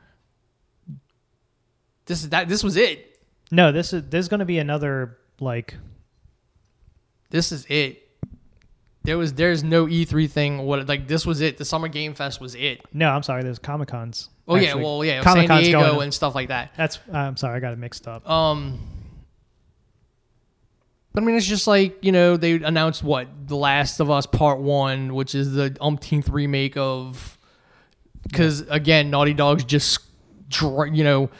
This 2.07 2.23
is 2.25 2.31
that. 2.31 2.49
This 2.49 2.65
was 2.65 2.77
it. 2.77 3.21
No, 3.53 3.71
this 3.71 3.93
is 3.93 4.03
there's 4.09 4.29
going 4.29 4.41
to 4.41 4.47
be 4.47 4.59
another 4.59 5.19
like 5.41 5.75
This 7.31 7.53
is 7.53 7.67
it. 7.69 8.08
There 9.09 9.17
was, 9.17 9.33
there's 9.33 9.65
no 9.65 9.87
E3 9.87 10.31
thing. 10.31 10.59
What 10.59 10.87
like 10.87 11.09
this 11.09 11.25
was 11.25 11.41
it. 11.41 11.57
The 11.57 11.65
Summer 11.65 11.89
Game 11.89 12.13
Fest 12.13 12.43
was 12.43 12.55
it. 12.55 12.83
no, 12.93 13.09
I'm 13.09 13.23
sorry, 13.23 13.43
there's 13.43 13.59
Comic 13.59 13.89
Cons. 13.89 14.29
Oh 14.47 14.57
yeah, 14.57 14.75
well 14.75 15.03
yeah, 15.03 15.23
San 15.23 15.35
Comic-Con's 15.35 15.63
Diego 15.65 15.81
going- 15.81 16.03
and 16.03 16.15
stuff 16.15 16.35
like 16.35 16.49
that. 16.49 16.73
That's 16.77 16.99
I'm 17.11 17.39
sorry, 17.39 17.57
I 17.57 17.61
got 17.61 17.73
it 17.73 17.79
mixed 17.79 18.07
up. 18.07 18.29
Um, 18.29 18.79
But 21.15 21.23
I 21.23 21.27
mean, 21.27 21.37
it's 21.37 21.47
just 21.47 21.67
like 21.67 22.05
you 22.05 22.13
know 22.13 22.37
they 22.37 22.53
announced 22.53 23.03
what 23.03 23.29
The 23.47 23.57
Last 23.57 23.99
of 24.01 24.11
Us 24.11 24.27
Part 24.27 24.61
One, 24.61 25.15
which 25.15 25.35
is 25.35 25.53
the 25.53 25.75
umpteenth 25.81 26.29
remake 26.29 26.77
of. 26.77 27.39
Because 28.23 28.61
again, 28.69 29.09
Naughty 29.09 29.33
Dog's 29.33 29.65
just, 29.65 30.01
you 30.61 31.03
know, 31.03 31.31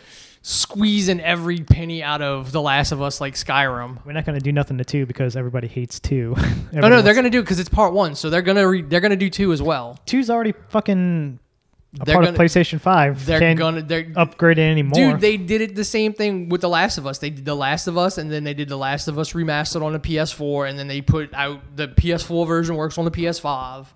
squeezing 0.53 1.21
every 1.21 1.59
penny 1.61 2.03
out 2.03 2.23
of 2.23 2.53
The 2.53 2.63
Last 2.63 2.91
of 2.93 3.03
Us 3.03 3.21
like 3.21 3.35
Skyrim. 3.35 4.05
We're 4.07 4.13
not 4.13 4.25
gonna 4.25 4.41
do 4.41 4.51
nothing 4.51 4.79
to 4.79 4.85
two 4.85 5.05
because 5.05 5.37
everybody 5.37 5.69
hates 5.69 6.01
two. 6.01 6.35
Oh 6.39 6.65
no, 6.89 7.03
they're 7.03 7.15
gonna 7.15 7.29
do 7.29 7.41
it 7.41 7.43
because 7.43 7.59
it's 7.61 7.69
Part 7.69 7.93
One, 7.93 8.15
so 8.15 8.31
they're 8.31 8.41
gonna 8.43 8.67
re- 8.67 8.81
they're 8.81 9.01
gonna 9.01 9.15
do 9.17 9.29
two 9.29 9.53
as 9.53 9.61
well. 9.61 9.99
two's 10.07 10.31
already 10.31 10.55
fucking 10.71 11.39
a 12.01 12.05
They're 12.07 12.15
part 12.15 12.25
gonna- 12.25 12.35
of 12.35 12.41
PlayStation 12.41 12.81
Five. 12.81 13.27
They're 13.27 13.41
Can't 13.41 13.59
gonna 13.59 13.83
they're 13.83 14.11
upgrade 14.17 14.59
it 14.59 14.63
anymore. 14.71 14.95
Dude, 14.95 15.21
they 15.21 15.37
did 15.37 15.61
it 15.61 15.75
the 15.75 15.85
same 15.85 16.15
thing 16.15 16.49
with 16.49 16.63
The 16.63 16.69
Last 16.71 16.97
of 16.97 17.07
Us. 17.07 17.19
They 17.19 17.29
did 17.29 17.45
The 17.45 17.55
Last 17.55 17.87
of 17.87 17.99
Us, 17.99 18.17
and 18.17 18.31
then 18.33 18.45
they 18.45 18.55
did 18.55 18.71
The 18.71 18.77
Last 18.79 19.07
of 19.07 19.19
Us 19.19 19.35
remastered 19.35 19.83
on 19.83 19.93
the 19.93 20.01
PS4, 20.01 20.71
and 20.71 20.79
then 20.79 20.89
they 20.89 21.03
put 21.03 21.35
out 21.35 21.61
the 21.77 21.89
PS4 21.89 22.47
version 22.47 22.75
works 22.77 22.97
on 22.97 23.05
the 23.05 23.11
PS5. 23.11 23.87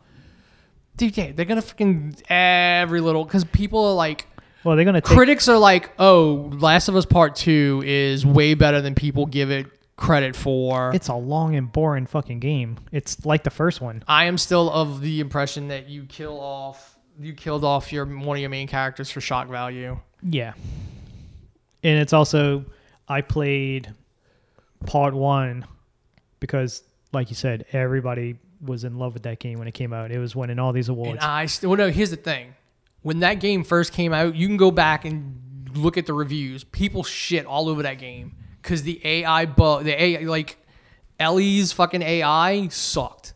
Dude, 0.98 1.16
yeah, 1.16 1.32
they're 1.34 1.46
gonna 1.46 1.62
fucking 1.62 2.16
every 2.28 3.00
little 3.00 3.24
because 3.24 3.44
people 3.44 3.82
are 3.86 3.94
like, 3.94 4.26
well, 4.64 4.76
they're 4.76 4.84
gonna 4.84 5.00
take, 5.00 5.16
critics 5.16 5.48
are 5.48 5.58
like, 5.58 5.92
oh, 5.98 6.50
Last 6.54 6.88
of 6.88 6.96
Us 6.96 7.06
Part 7.06 7.36
Two 7.36 7.82
is 7.84 8.24
way 8.24 8.54
better 8.54 8.80
than 8.80 8.94
people 8.94 9.26
give 9.26 9.50
it 9.50 9.66
credit 9.96 10.34
for. 10.34 10.94
It's 10.94 11.08
a 11.08 11.14
long 11.14 11.54
and 11.54 11.70
boring 11.70 12.06
fucking 12.06 12.40
game. 12.40 12.78
It's 12.90 13.24
like 13.24 13.44
the 13.44 13.50
first 13.50 13.80
one. 13.80 14.02
I 14.08 14.24
am 14.24 14.36
still 14.38 14.70
of 14.70 15.00
the 15.00 15.20
impression 15.20 15.68
that 15.68 15.88
you 15.88 16.04
kill 16.04 16.38
off, 16.40 16.98
you 17.20 17.34
killed 17.34 17.64
off 17.64 17.92
your 17.92 18.04
one 18.06 18.36
of 18.36 18.40
your 18.40 18.50
main 18.50 18.66
characters 18.66 19.10
for 19.10 19.20
shock 19.20 19.48
value. 19.48 19.98
Yeah. 20.22 20.54
And 21.84 21.98
it's 21.98 22.12
also 22.12 22.64
I 23.08 23.20
played 23.20 23.92
part 24.86 25.14
one 25.14 25.66
because, 26.40 26.82
like 27.12 27.30
you 27.30 27.36
said, 27.36 27.66
everybody 27.72 28.36
was 28.64 28.84
in 28.84 28.98
love 28.98 29.14
with 29.14 29.24
that 29.24 29.38
game 29.40 29.58
when 29.58 29.68
it 29.68 29.74
came 29.74 29.92
out. 29.92 30.10
It 30.10 30.18
was 30.18 30.36
winning 30.36 30.58
all 30.58 30.72
these 30.72 30.88
awards. 30.88 31.12
And 31.12 31.20
I 31.20 31.46
still 31.46 31.70
well, 31.70 31.78
no. 31.78 31.90
Here's 31.90 32.10
the 32.10 32.16
thing: 32.16 32.54
when 33.02 33.20
that 33.20 33.34
game 33.34 33.64
first 33.64 33.92
came 33.92 34.12
out, 34.12 34.34
you 34.34 34.46
can 34.46 34.56
go 34.56 34.70
back 34.70 35.04
and 35.04 35.38
look 35.74 35.96
at 35.96 36.06
the 36.06 36.14
reviews. 36.14 36.64
People 36.64 37.02
shit 37.02 37.46
all 37.46 37.68
over 37.68 37.82
that 37.82 37.98
game 37.98 38.34
because 38.60 38.82
the 38.82 39.00
AI 39.04 39.44
bug, 39.46 39.84
the 39.84 40.00
AI 40.02 40.24
like 40.24 40.58
Ellie's 41.18 41.72
fucking 41.72 42.02
AI 42.02 42.68
sucked. 42.68 43.34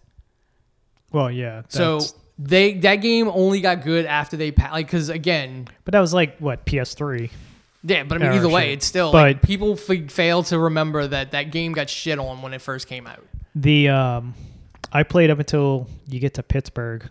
well, 1.12 1.30
yeah. 1.30 1.62
So 1.68 2.00
they 2.38 2.74
that 2.74 2.96
game 2.96 3.28
only 3.28 3.60
got 3.60 3.82
good 3.82 4.06
after 4.06 4.36
they 4.36 4.50
pa- 4.52 4.70
like 4.72 4.86
because 4.86 5.08
again, 5.08 5.66
but 5.84 5.92
that 5.92 6.00
was 6.00 6.12
like 6.14 6.38
what 6.38 6.66
PS3. 6.66 7.30
yeah. 7.84 8.02
But 8.04 8.20
I 8.20 8.24
mean, 8.24 8.32
either 8.36 8.48
way, 8.48 8.64
shit. 8.66 8.72
it's 8.74 8.86
still 8.86 9.12
But- 9.12 9.22
like 9.22 9.42
people 9.42 9.72
f- 9.78 10.10
fail 10.10 10.42
to 10.44 10.58
remember 10.58 11.06
that 11.06 11.30
that 11.32 11.50
game 11.50 11.72
got 11.72 11.88
shit 11.88 12.18
on 12.18 12.42
when 12.42 12.52
it 12.54 12.60
first 12.60 12.86
came 12.88 13.06
out. 13.06 13.24
The 13.54 13.88
um, 13.88 14.34
I 14.92 15.02
played 15.02 15.30
up 15.30 15.38
until 15.38 15.88
you 16.08 16.20
get 16.20 16.34
to 16.34 16.42
Pittsburgh, 16.42 17.08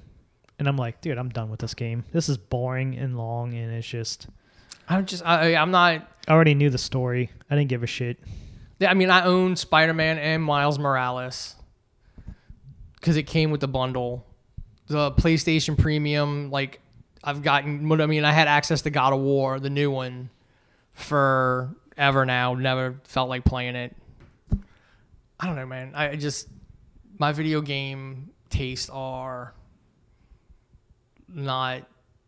and 0.60 0.68
I'm 0.68 0.78
like, 0.78 1.02
dude, 1.02 1.18
I'm 1.18 1.30
done 1.30 1.50
with 1.50 1.60
this 1.60 1.74
game. 1.74 2.04
This 2.12 2.30
is 2.30 2.38
boring 2.38 2.98
and 2.98 3.18
long, 3.18 3.54
and 3.54 3.72
it's 3.74 3.88
just. 3.88 4.28
I'm 4.88 5.06
just 5.06 5.26
I, 5.26 5.56
I'm 5.56 5.72
not. 5.72 6.08
I 6.28 6.32
already 6.32 6.54
knew 6.54 6.70
the 6.70 6.78
story. 6.78 7.32
I 7.50 7.56
didn't 7.56 7.70
give 7.70 7.84
a 7.84 7.88
shit. 7.88 8.20
Yeah, 8.80 8.92
I 8.92 8.94
mean, 8.94 9.10
I 9.10 9.26
own 9.26 9.56
Spider 9.56 9.94
Man 9.94 10.18
and 10.18 10.44
Miles 10.44 10.78
Morales 10.78 11.56
because 12.96 13.18
it 13.18 13.24
came 13.24 13.52
with 13.52 13.62
the 13.62 13.68
bundle. 13.68 14.26
The 14.88 15.12
PlayStation 15.12 15.78
Premium, 15.78 16.52
like, 16.52 16.82
I've 17.24 17.42
gotten, 17.42 17.90
what 17.90 18.02
I 18.02 18.06
mean, 18.06 18.24
I 18.24 18.32
had 18.32 18.48
access 18.48 18.84
to 18.84 18.92
God 18.92 19.14
of 19.14 19.20
War, 19.20 19.60
the 19.60 19.70
new 19.70 19.90
one, 19.90 20.30
forever 20.94 22.26
now. 22.26 22.54
Never 22.54 23.00
felt 23.06 23.30
like 23.30 23.46
playing 23.46 23.76
it. 23.76 23.96
I 25.40 25.48
don't 25.48 25.56
know, 25.56 25.66
man. 25.66 25.94
I 25.96 26.16
just, 26.18 26.48
my 27.18 27.32
video 27.32 27.62
game 27.62 28.30
tastes 28.50 28.90
are 28.92 29.54
not 31.28 31.84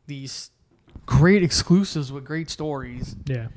these 0.07 0.52
great 1.06 1.44
exclusives 1.44 2.11
with 2.11 2.26
great 2.26 2.49
stories. 2.49 3.15
Yeah. 3.26 3.48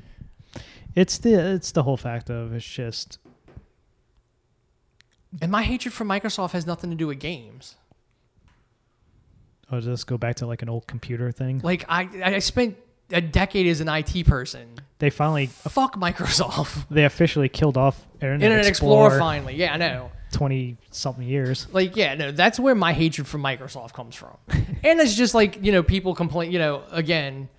It's 0.95 1.17
the 1.19 1.33
it's 1.33 1.71
the 1.71 1.83
whole 1.83 1.97
fact 1.97 2.29
of 2.29 2.53
it's 2.53 2.65
just 2.65 3.19
And 5.41 5.51
my 5.51 5.63
hatred 5.63 5.93
for 5.93 6.03
Microsoft 6.05 6.51
has 6.51 6.67
nothing 6.67 6.89
to 6.89 6.95
do 6.95 7.07
with 7.07 7.19
games. 7.19 7.75
Oh, 9.71 9.77
I'll 9.77 9.81
just 9.81 10.05
go 10.07 10.17
back 10.17 10.37
to 10.37 10.47
like 10.47 10.61
an 10.61 10.69
old 10.69 10.87
computer 10.87 11.31
thing. 11.31 11.61
Like 11.63 11.85
I, 11.87 12.09
I 12.23 12.39
spent 12.39 12.77
a 13.11 13.21
decade 13.21 13.67
as 13.67 13.79
an 13.81 13.87
IT 13.87 14.25
person. 14.25 14.75
They 14.99 15.09
finally 15.09 15.47
Fuck 15.47 15.95
Microsoft. 15.95 16.87
they 16.91 17.05
officially 17.05 17.49
killed 17.49 17.77
off 17.77 18.05
Internet, 18.15 18.43
Internet 18.43 18.67
Explorer, 18.67 19.07
Explorer 19.07 19.19
finally. 19.19 19.55
Yeah, 19.55 19.73
I 19.73 19.77
know. 19.77 20.11
Twenty 20.31 20.77
something 20.89 21.25
years. 21.25 21.67
Like, 21.71 21.95
yeah, 21.95 22.15
no, 22.15 22.31
that's 22.31 22.59
where 22.59 22.75
my 22.75 22.93
hatred 22.93 23.27
for 23.27 23.37
Microsoft 23.37 23.93
comes 23.93 24.15
from. 24.15 24.37
and 24.49 24.99
it's 24.99 25.15
just 25.15 25.33
like, 25.33 25.63
you 25.63 25.71
know, 25.71 25.83
people 25.83 26.15
complain, 26.15 26.51
you 26.51 26.59
know, 26.59 26.83
again, 26.91 27.49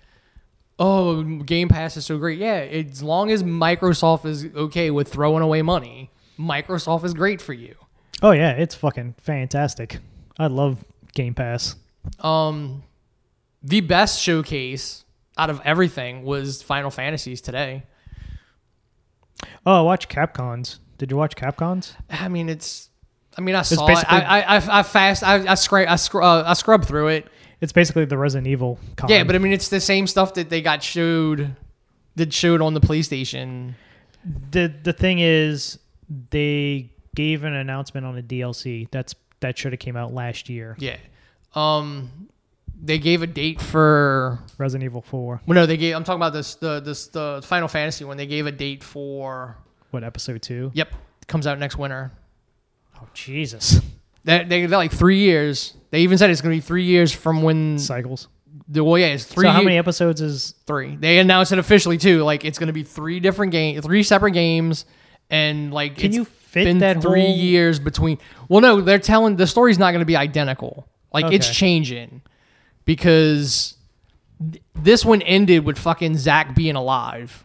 oh, 0.79 1.23
Game 1.23 1.69
Pass 1.69 1.97
is 1.97 2.05
so 2.05 2.17
great. 2.17 2.39
Yeah, 2.39 2.55
as 2.55 3.01
long 3.01 3.31
as 3.31 3.43
Microsoft 3.43 4.25
is 4.25 4.45
okay 4.55 4.91
with 4.91 5.11
throwing 5.11 5.43
away 5.43 5.61
money, 5.61 6.11
Microsoft 6.37 7.03
is 7.03 7.13
great 7.13 7.41
for 7.41 7.53
you. 7.53 7.75
Oh 8.21 8.31
yeah, 8.31 8.51
it's 8.51 8.75
fucking 8.75 9.15
fantastic. 9.19 9.99
I 10.37 10.47
love 10.47 10.83
Game 11.13 11.33
Pass. 11.33 11.75
Um, 12.19 12.83
the 13.61 13.81
best 13.81 14.21
showcase 14.21 15.05
out 15.37 15.49
of 15.49 15.61
everything 15.63 16.23
was 16.23 16.61
Final 16.61 16.91
Fantasies 16.91 17.41
today. 17.41 17.83
Oh, 19.65 19.79
I 19.79 19.81
watched 19.81 20.09
Capcom's. 20.09 20.79
Did 21.03 21.11
you 21.11 21.17
watch 21.17 21.35
Capcom's? 21.35 21.95
I 22.09 22.29
mean, 22.29 22.47
it's. 22.47 22.89
I 23.37 23.41
mean, 23.41 23.55
I 23.55 23.63
saw 23.63 23.85
it. 23.87 23.97
I, 24.09 24.21
I, 24.21 24.39
I, 24.55 24.79
I 24.79 24.83
fast. 24.83 25.21
I, 25.21 25.51
I 25.51 25.55
scrape. 25.55 25.89
I, 25.89 25.97
scr- 25.97 26.21
uh, 26.21 26.43
I 26.49 26.53
scrubbed 26.53 26.85
through 26.85 27.09
it. 27.09 27.27
It's 27.59 27.73
basically 27.73 28.05
the 28.05 28.17
Resident 28.17 28.47
Evil. 28.47 28.79
Con. 28.95 29.09
Yeah, 29.09 29.25
but 29.25 29.35
I 29.35 29.39
mean, 29.39 29.51
it's 29.51 29.67
the 29.67 29.81
same 29.81 30.07
stuff 30.07 30.35
that 30.35 30.49
they 30.49 30.61
got 30.61 30.81
showed. 30.81 31.57
That 32.15 32.31
showed 32.31 32.61
on 32.61 32.73
the 32.73 32.79
PlayStation. 32.79 33.73
the 34.51 34.73
the 34.81 34.93
thing 34.93 35.19
is, 35.19 35.77
they 36.29 36.89
gave 37.15 37.43
an 37.43 37.53
announcement 37.53 38.05
on 38.05 38.15
the 38.15 38.23
DLC. 38.23 38.87
That's 38.89 39.13
that 39.41 39.57
should 39.57 39.73
have 39.73 39.79
came 39.79 39.97
out 39.97 40.13
last 40.13 40.47
year. 40.47 40.77
Yeah. 40.79 40.95
Um, 41.53 42.29
they 42.81 42.97
gave 42.97 43.23
a 43.23 43.27
date 43.27 43.59
for. 43.59 44.39
Resident 44.57 44.85
Evil 44.85 45.01
Four. 45.01 45.41
Well, 45.45 45.55
no, 45.55 45.65
they 45.65 45.75
gave. 45.75 45.95
I'm 45.97 46.05
talking 46.05 46.21
about 46.21 46.31
this. 46.31 46.55
The 46.55 46.79
this 46.79 47.07
the 47.07 47.41
Final 47.43 47.67
Fantasy 47.67 48.05
one. 48.05 48.15
They 48.15 48.25
gave 48.25 48.47
a 48.47 48.53
date 48.53 48.85
for. 48.85 49.57
What 49.93 50.03
episode 50.03 50.41
two? 50.41 50.71
Yep, 50.73 50.91
comes 51.27 51.45
out 51.45 51.59
next 51.59 51.77
winter. 51.77 52.11
Oh 52.99 53.07
Jesus! 53.13 53.79
They 54.25 54.41
they 54.45 54.65
they're 54.65 54.77
like 54.77 54.91
three 54.93 55.17
years. 55.19 55.73
They 55.91 55.99
even 55.99 56.17
said 56.17 56.29
it's 56.29 56.39
gonna 56.41 56.55
be 56.55 56.61
three 56.61 56.85
years 56.85 57.11
from 57.11 57.43
when 57.43 57.77
Cycles. 57.77 58.29
the 58.69 58.81
well, 58.83 58.97
yeah, 58.97 59.07
it's 59.07 59.25
three. 59.25 59.43
so 59.43 59.51
how 59.51 59.61
many 59.61 59.77
episodes 59.77 60.21
is? 60.21 60.55
three. 60.65 60.95
They 60.95 61.19
announced 61.19 61.51
it 61.51 61.59
officially 61.59 61.97
too. 61.97 62.23
Like 62.23 62.43
it's 62.45 62.57
gonna 62.57 62.71
be 62.73 62.83
three 62.83 63.19
different 63.19 63.51
game, 63.51 63.81
three 63.81 64.01
separate 64.01 64.31
games, 64.31 64.85
and 65.29 65.73
like 65.73 65.97
Can 65.97 66.13
you 66.13 66.23
fit 66.23 66.63
been 66.63 66.77
that 66.79 67.01
three 67.01 67.21
whole- 67.21 67.35
years 67.35 67.79
between. 67.79 68.17
Well, 68.47 68.61
no, 68.61 68.79
they're 68.79 68.97
telling 68.97 69.35
the 69.35 69.45
story's 69.45 69.77
not 69.77 69.91
gonna 69.91 70.05
be 70.05 70.15
identical. 70.15 70.87
Like 71.11 71.31
it's 71.33 71.53
changing 71.53 72.21
because 72.85 73.75
th- 74.39 74.63
this 74.73 75.03
one 75.05 75.21
ended 75.21 75.65
with 75.65 75.77
fucking 75.77 76.17
Zack 76.17 76.55
being 76.55 76.75
alive. 76.77 77.43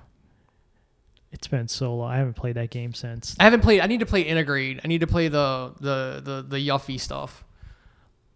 It's 1.31 1.47
been 1.47 1.69
so 1.69 1.95
long. 1.95 2.11
I 2.11 2.17
haven't 2.17 2.35
played 2.35 2.57
that 2.57 2.71
game 2.71 2.95
since. 2.95 3.37
I 3.39 3.45
haven't 3.45 3.61
played. 3.61 3.81
I 3.81 3.87
need 3.87 4.01
to 4.01 4.07
play 4.07 4.25
Intergrade. 4.25 4.81
I 4.83 4.89
need 4.89 5.01
to 5.01 5.07
play 5.07 5.29
the 5.29 5.73
the 5.81 6.21
the 6.25 6.47
the 6.49 6.69
Yuffie 6.69 6.99
stuff. 6.99 7.45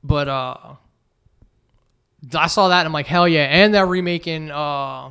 But 0.05 0.28
uh, 0.28 0.74
I 2.35 2.47
saw 2.48 2.69
that 2.69 2.81
and 2.81 2.86
I'm 2.86 2.93
like, 2.93 3.06
hell 3.06 3.27
yeah! 3.27 3.44
And 3.44 3.73
they're 3.73 3.86
remaking 3.86 4.51
uh, 4.51 5.10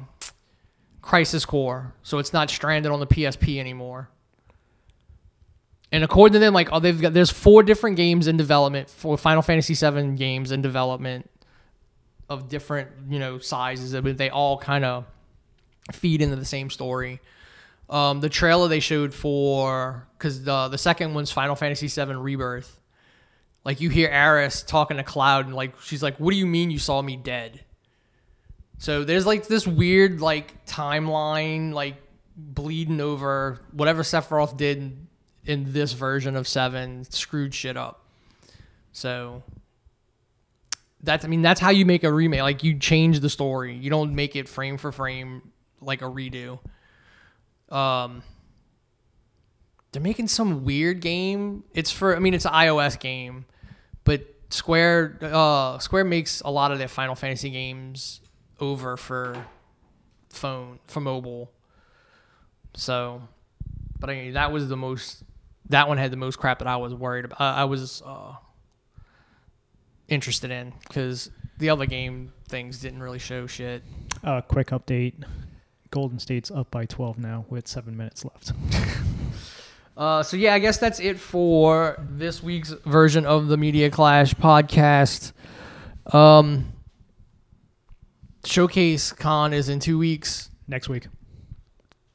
Crisis 1.01 1.45
Core, 1.45 1.93
so 2.03 2.19
it's 2.19 2.33
not 2.33 2.49
stranded 2.49 2.91
on 2.91 2.99
the 2.99 3.07
PSP 3.07 3.59
anymore. 3.59 4.09
And 5.91 6.03
according 6.03 6.33
to 6.33 6.39
them, 6.39 6.53
like, 6.53 6.69
oh, 6.71 6.79
they've 6.79 6.99
got 6.99 7.13
there's 7.13 7.31
four 7.31 7.63
different 7.63 7.97
games 7.97 8.27
in 8.27 8.37
development 8.37 8.89
for 8.89 9.17
Final 9.17 9.41
Fantasy 9.41 9.73
VII 9.73 10.15
games 10.15 10.51
in 10.51 10.61
development 10.61 11.29
of 12.29 12.47
different 12.47 12.89
you 13.09 13.19
know 13.19 13.39
sizes, 13.39 13.93
but 13.99 14.17
they 14.17 14.29
all 14.29 14.57
kind 14.57 14.85
of 14.85 15.05
feed 15.91 16.21
into 16.21 16.35
the 16.35 16.45
same 16.45 16.69
story. 16.69 17.19
Um, 17.91 18.21
the 18.21 18.29
trailer 18.29 18.69
they 18.69 18.79
showed 18.79 19.13
for 19.13 20.07
because 20.17 20.43
the 20.43 20.69
the 20.69 20.77
second 20.77 21.13
one's 21.13 21.29
Final 21.29 21.55
Fantasy 21.55 21.87
VII 21.87 22.15
Rebirth. 22.15 22.79
Like 23.65 23.81
you 23.81 23.89
hear 23.89 24.09
Aeris 24.09 24.63
talking 24.63 24.97
to 24.97 25.03
Cloud 25.03 25.45
and 25.45 25.53
like 25.53 25.79
she's 25.81 26.01
like, 26.01 26.17
"What 26.17 26.31
do 26.31 26.37
you 26.37 26.47
mean 26.47 26.71
you 26.71 26.79
saw 26.79 27.01
me 27.01 27.17
dead?" 27.17 27.63
So 28.77 29.03
there's 29.03 29.25
like 29.27 29.45
this 29.45 29.67
weird 29.67 30.21
like 30.21 30.65
timeline 30.65 31.73
like 31.73 31.97
bleeding 32.35 33.01
over 33.01 33.59
whatever 33.73 34.03
Sephiroth 34.03 34.57
did 34.57 34.97
in 35.45 35.73
this 35.73 35.93
version 35.93 36.35
of 36.35 36.47
Seven 36.47 37.03
screwed 37.03 37.53
shit 37.53 37.77
up. 37.77 38.05
So 38.93 39.43
that's 41.03 41.25
I 41.25 41.27
mean 41.27 41.41
that's 41.41 41.59
how 41.59 41.71
you 41.71 41.85
make 41.85 42.03
a 42.03 42.11
remake. 42.11 42.41
Like 42.41 42.63
you 42.63 42.79
change 42.79 43.19
the 43.19 43.29
story. 43.29 43.75
You 43.75 43.89
don't 43.89 44.15
make 44.15 44.35
it 44.35 44.47
frame 44.47 44.77
for 44.77 44.91
frame 44.91 45.51
like 45.81 46.01
a 46.01 46.05
redo. 46.05 46.59
Um, 47.71 48.23
they're 49.91 50.01
making 50.01 50.27
some 50.27 50.63
weird 50.63 51.01
game. 51.01 51.63
It's 51.73 51.91
for 51.91 52.15
I 52.15 52.19
mean 52.19 52.33
it's 52.33 52.45
an 52.45 52.53
iOS 52.53 52.99
game, 52.99 53.45
but 54.03 54.25
Square 54.49 55.19
uh 55.21 55.79
Square 55.79 56.05
makes 56.05 56.41
a 56.41 56.51
lot 56.51 56.71
of 56.71 56.79
their 56.79 56.87
Final 56.87 57.15
Fantasy 57.15 57.49
games 57.49 58.21
over 58.59 58.97
for 58.97 59.45
phone 60.29 60.79
for 60.87 61.01
mobile. 61.01 61.51
So, 62.73 63.21
but 63.99 64.09
I 64.09 64.15
mean, 64.15 64.33
that 64.33 64.51
was 64.51 64.69
the 64.69 64.77
most 64.77 65.23
that 65.69 65.87
one 65.87 65.97
had 65.97 66.11
the 66.11 66.17
most 66.17 66.37
crap 66.37 66.59
that 66.59 66.67
I 66.67 66.77
was 66.77 66.93
worried 66.93 67.25
about. 67.25 67.39
I 67.39 67.65
was 67.65 68.01
uh, 68.05 68.33
interested 70.07 70.51
in 70.51 70.73
because 70.87 71.31
the 71.57 71.69
other 71.69 71.85
game 71.85 72.31
things 72.47 72.79
didn't 72.79 73.01
really 73.01 73.19
show 73.19 73.47
shit. 73.47 73.83
Uh, 74.23 74.41
quick 74.41 74.67
update: 74.67 75.13
Golden 75.91 76.19
State's 76.19 76.49
up 76.49 76.71
by 76.71 76.85
12 76.85 77.19
now 77.19 77.45
with 77.49 77.67
seven 77.67 77.95
minutes 77.95 78.25
left. 78.25 78.53
Uh, 79.97 80.23
so 80.23 80.37
yeah, 80.37 80.53
I 80.53 80.59
guess 80.59 80.77
that's 80.77 80.99
it 81.01 81.19
for 81.19 81.95
this 82.09 82.41
week's 82.41 82.69
version 82.69 83.25
of 83.25 83.49
the 83.49 83.57
Media 83.57 83.91
Clash 83.91 84.33
podcast. 84.33 85.33
Um, 86.11 86.71
Showcase 88.45 89.11
Con 89.11 89.53
is 89.53 89.69
in 89.69 89.79
two 89.79 89.99
weeks. 89.99 90.49
Next 90.67 90.89
week. 90.89 91.07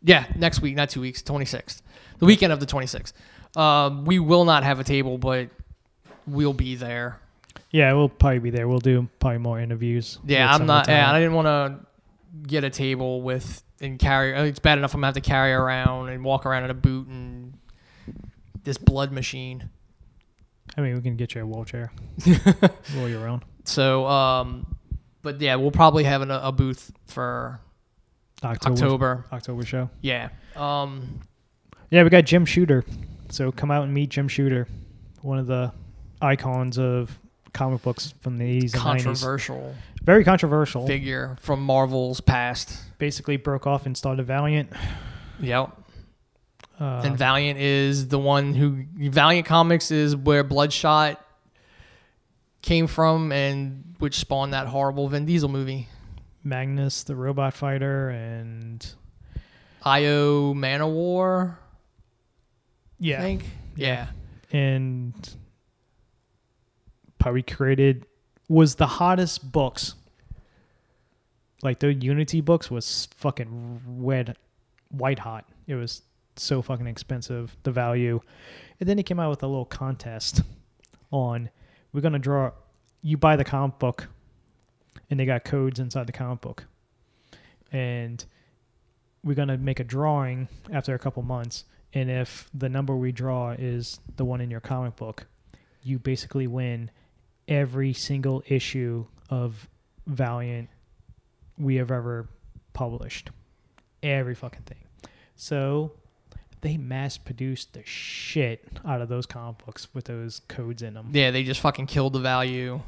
Yeah, 0.02 0.24
next 0.34 0.62
week, 0.62 0.74
not 0.74 0.88
two 0.88 1.00
weeks, 1.00 1.22
twenty 1.22 1.44
sixth, 1.44 1.82
the 2.18 2.26
weekend 2.26 2.52
of 2.52 2.60
the 2.60 2.66
twenty 2.66 2.86
sixth. 2.86 3.14
Um, 3.56 4.04
we 4.04 4.18
will 4.18 4.44
not 4.44 4.64
have 4.64 4.80
a 4.80 4.84
table, 4.84 5.18
but 5.18 5.50
we'll 6.26 6.54
be 6.54 6.76
there. 6.76 7.20
Yeah, 7.70 7.92
we'll 7.92 8.08
probably 8.08 8.38
be 8.38 8.50
there. 8.50 8.66
We'll 8.66 8.78
do 8.78 9.08
probably 9.20 9.38
more 9.38 9.60
interviews. 9.60 10.18
Yeah, 10.24 10.52
I'm 10.52 10.66
not. 10.66 10.88
Yeah. 10.88 11.12
I 11.12 11.20
didn't 11.20 11.34
want 11.34 11.46
to 11.46 11.86
get 12.48 12.64
a 12.64 12.70
table 12.70 13.22
with 13.22 13.62
and 13.80 13.98
carry. 13.98 14.34
uh, 14.34 14.44
It's 14.44 14.58
bad 14.58 14.78
enough 14.78 14.94
I'm 14.94 15.00
gonna 15.00 15.08
have 15.08 15.14
to 15.14 15.20
carry 15.20 15.52
around 15.52 16.08
and 16.10 16.24
walk 16.24 16.46
around 16.46 16.64
in 16.64 16.70
a 16.70 16.74
boot 16.74 17.06
and 17.08 17.54
this 18.64 18.78
blood 18.78 19.12
machine. 19.12 19.68
I 20.76 20.80
mean, 20.80 20.94
we 20.94 21.00
can 21.00 21.16
get 21.16 21.34
you 21.34 21.42
a 21.42 21.46
wheelchair. 21.46 21.90
Roll 22.96 23.08
you 23.08 23.20
around. 23.20 23.44
So, 23.64 24.06
um, 24.06 24.66
but 25.22 25.40
yeah, 25.40 25.54
we'll 25.56 25.70
probably 25.70 26.04
have 26.04 26.22
an, 26.22 26.30
a 26.30 26.52
booth 26.52 26.92
for 27.06 27.60
October. 28.44 28.74
October. 28.74 29.24
October 29.32 29.64
show. 29.64 29.90
Yeah. 30.00 30.28
Um, 30.54 31.20
Yeah, 31.90 32.02
we 32.02 32.10
got 32.10 32.24
Jim 32.24 32.44
Shooter. 32.44 32.84
So 33.30 33.50
come 33.52 33.70
out 33.70 33.84
and 33.84 33.94
meet 33.94 34.10
Jim 34.10 34.28
Shooter, 34.28 34.66
one 35.22 35.38
of 35.38 35.46
the 35.46 35.72
icons 36.20 36.78
of 36.78 37.16
comic 37.52 37.82
books 37.82 38.12
from 38.20 38.36
the 38.36 38.44
80s 38.44 38.62
and 38.62 38.72
90s. 38.72 38.82
controversial 39.04 39.74
Very 40.06 40.22
controversial. 40.22 40.86
figure 40.86 41.36
from 41.40 41.62
Marvel's 41.62 42.20
past. 42.20 42.80
Basically 42.98 43.36
broke 43.36 43.66
off 43.66 43.86
and 43.86 43.96
started 43.96 44.24
Valiant. 44.24 44.72
Yep. 45.40 45.76
Uh, 46.80 47.02
and 47.04 47.18
Valiant 47.18 47.58
is 47.58 48.08
the 48.08 48.18
one 48.18 48.54
who 48.54 48.84
Valiant 49.10 49.46
Comics 49.46 49.90
is 49.90 50.14
where 50.14 50.44
Bloodshot 50.44 51.20
came 52.62 52.86
from 52.86 53.32
and 53.32 53.96
which 53.98 54.16
spawned 54.16 54.52
that 54.52 54.66
horrible 54.68 55.08
Vin 55.08 55.26
Diesel 55.26 55.48
movie. 55.48 55.88
Magnus, 56.44 57.02
the 57.02 57.16
robot 57.16 57.54
fighter, 57.54 58.10
and 58.10 58.80
X-O 59.84 60.54
Manowar, 60.56 61.50
I 61.50 61.56
yeah, 63.00 63.20
think. 63.20 63.44
Yeah. 63.74 64.06
and 64.52 65.36
probably 67.18 67.42
created 67.42 68.06
was 68.48 68.76
the 68.76 68.86
hottest 68.86 69.50
books. 69.52 69.94
Like 71.62 71.80
the 71.80 71.92
Unity 71.92 72.40
books 72.40 72.70
was 72.70 73.08
fucking 73.16 73.80
red, 73.86 74.36
white 74.90 75.18
hot. 75.18 75.48
It 75.66 75.74
was 75.74 76.02
so 76.36 76.62
fucking 76.62 76.86
expensive, 76.86 77.56
the 77.62 77.72
value. 77.72 78.20
And 78.78 78.88
then 78.88 78.98
he 78.98 79.02
came 79.02 79.18
out 79.18 79.30
with 79.30 79.42
a 79.42 79.46
little 79.46 79.64
contest 79.64 80.42
on 81.10 81.48
we're 81.92 82.02
gonna 82.02 82.18
draw. 82.18 82.50
You 83.02 83.16
buy 83.16 83.36
the 83.36 83.44
comic 83.44 83.78
book, 83.78 84.08
and 85.08 85.18
they 85.18 85.24
got 85.24 85.44
codes 85.44 85.80
inside 85.80 86.06
the 86.06 86.12
comic 86.12 86.40
book, 86.40 86.64
and 87.72 88.24
we're 89.24 89.34
gonna 89.34 89.56
make 89.56 89.80
a 89.80 89.84
drawing 89.84 90.48
after 90.72 90.94
a 90.94 90.98
couple 90.98 91.22
months. 91.22 91.64
And 91.94 92.10
if 92.10 92.50
the 92.52 92.68
number 92.68 92.94
we 92.94 93.12
draw 93.12 93.52
is 93.52 94.00
the 94.16 94.24
one 94.24 94.42
in 94.42 94.50
your 94.50 94.60
comic 94.60 94.96
book, 94.96 95.26
you 95.82 95.98
basically 95.98 96.46
win 96.46 96.90
every 97.48 97.92
single 97.92 98.42
issue 98.46 99.06
of 99.30 99.68
Valiant 100.06 100.68
we 101.58 101.76
have 101.76 101.90
ever 101.90 102.28
published. 102.72 103.30
Every 104.02 104.34
fucking 104.34 104.62
thing. 104.62 104.78
So 105.36 105.92
they 106.60 106.76
mass 106.76 107.16
produced 107.18 107.74
the 107.74 107.84
shit 107.84 108.66
out 108.84 109.00
of 109.00 109.08
those 109.08 109.26
comic 109.26 109.64
books 109.64 109.88
with 109.94 110.04
those 110.04 110.40
codes 110.48 110.82
in 110.82 110.94
them. 110.94 111.10
Yeah, 111.12 111.30
they 111.30 111.42
just 111.42 111.60
fucking 111.60 111.86
killed 111.86 112.12
the 112.12 112.20
value. 112.20 112.80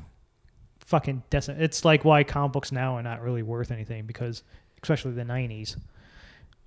Fucking 0.80 1.22
decent. 1.30 1.60
It's 1.60 1.84
like 1.84 2.04
why 2.04 2.24
comic 2.24 2.52
books 2.52 2.72
now 2.72 2.94
are 2.96 3.02
not 3.02 3.22
really 3.22 3.42
worth 3.42 3.70
anything 3.70 4.06
because, 4.06 4.42
especially 4.82 5.12
the 5.12 5.22
90s, 5.22 5.76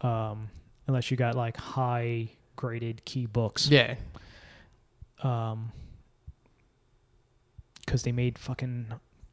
um, 0.01 0.49
unless 0.87 1.09
you 1.09 1.17
got 1.17 1.35
like 1.35 1.57
high 1.57 2.29
graded 2.55 3.03
key 3.05 3.25
books. 3.25 3.67
Yeah. 3.69 3.95
um 5.23 5.71
because 7.91 8.03
they 8.03 8.13
made 8.13 8.37
fucking 8.37 8.85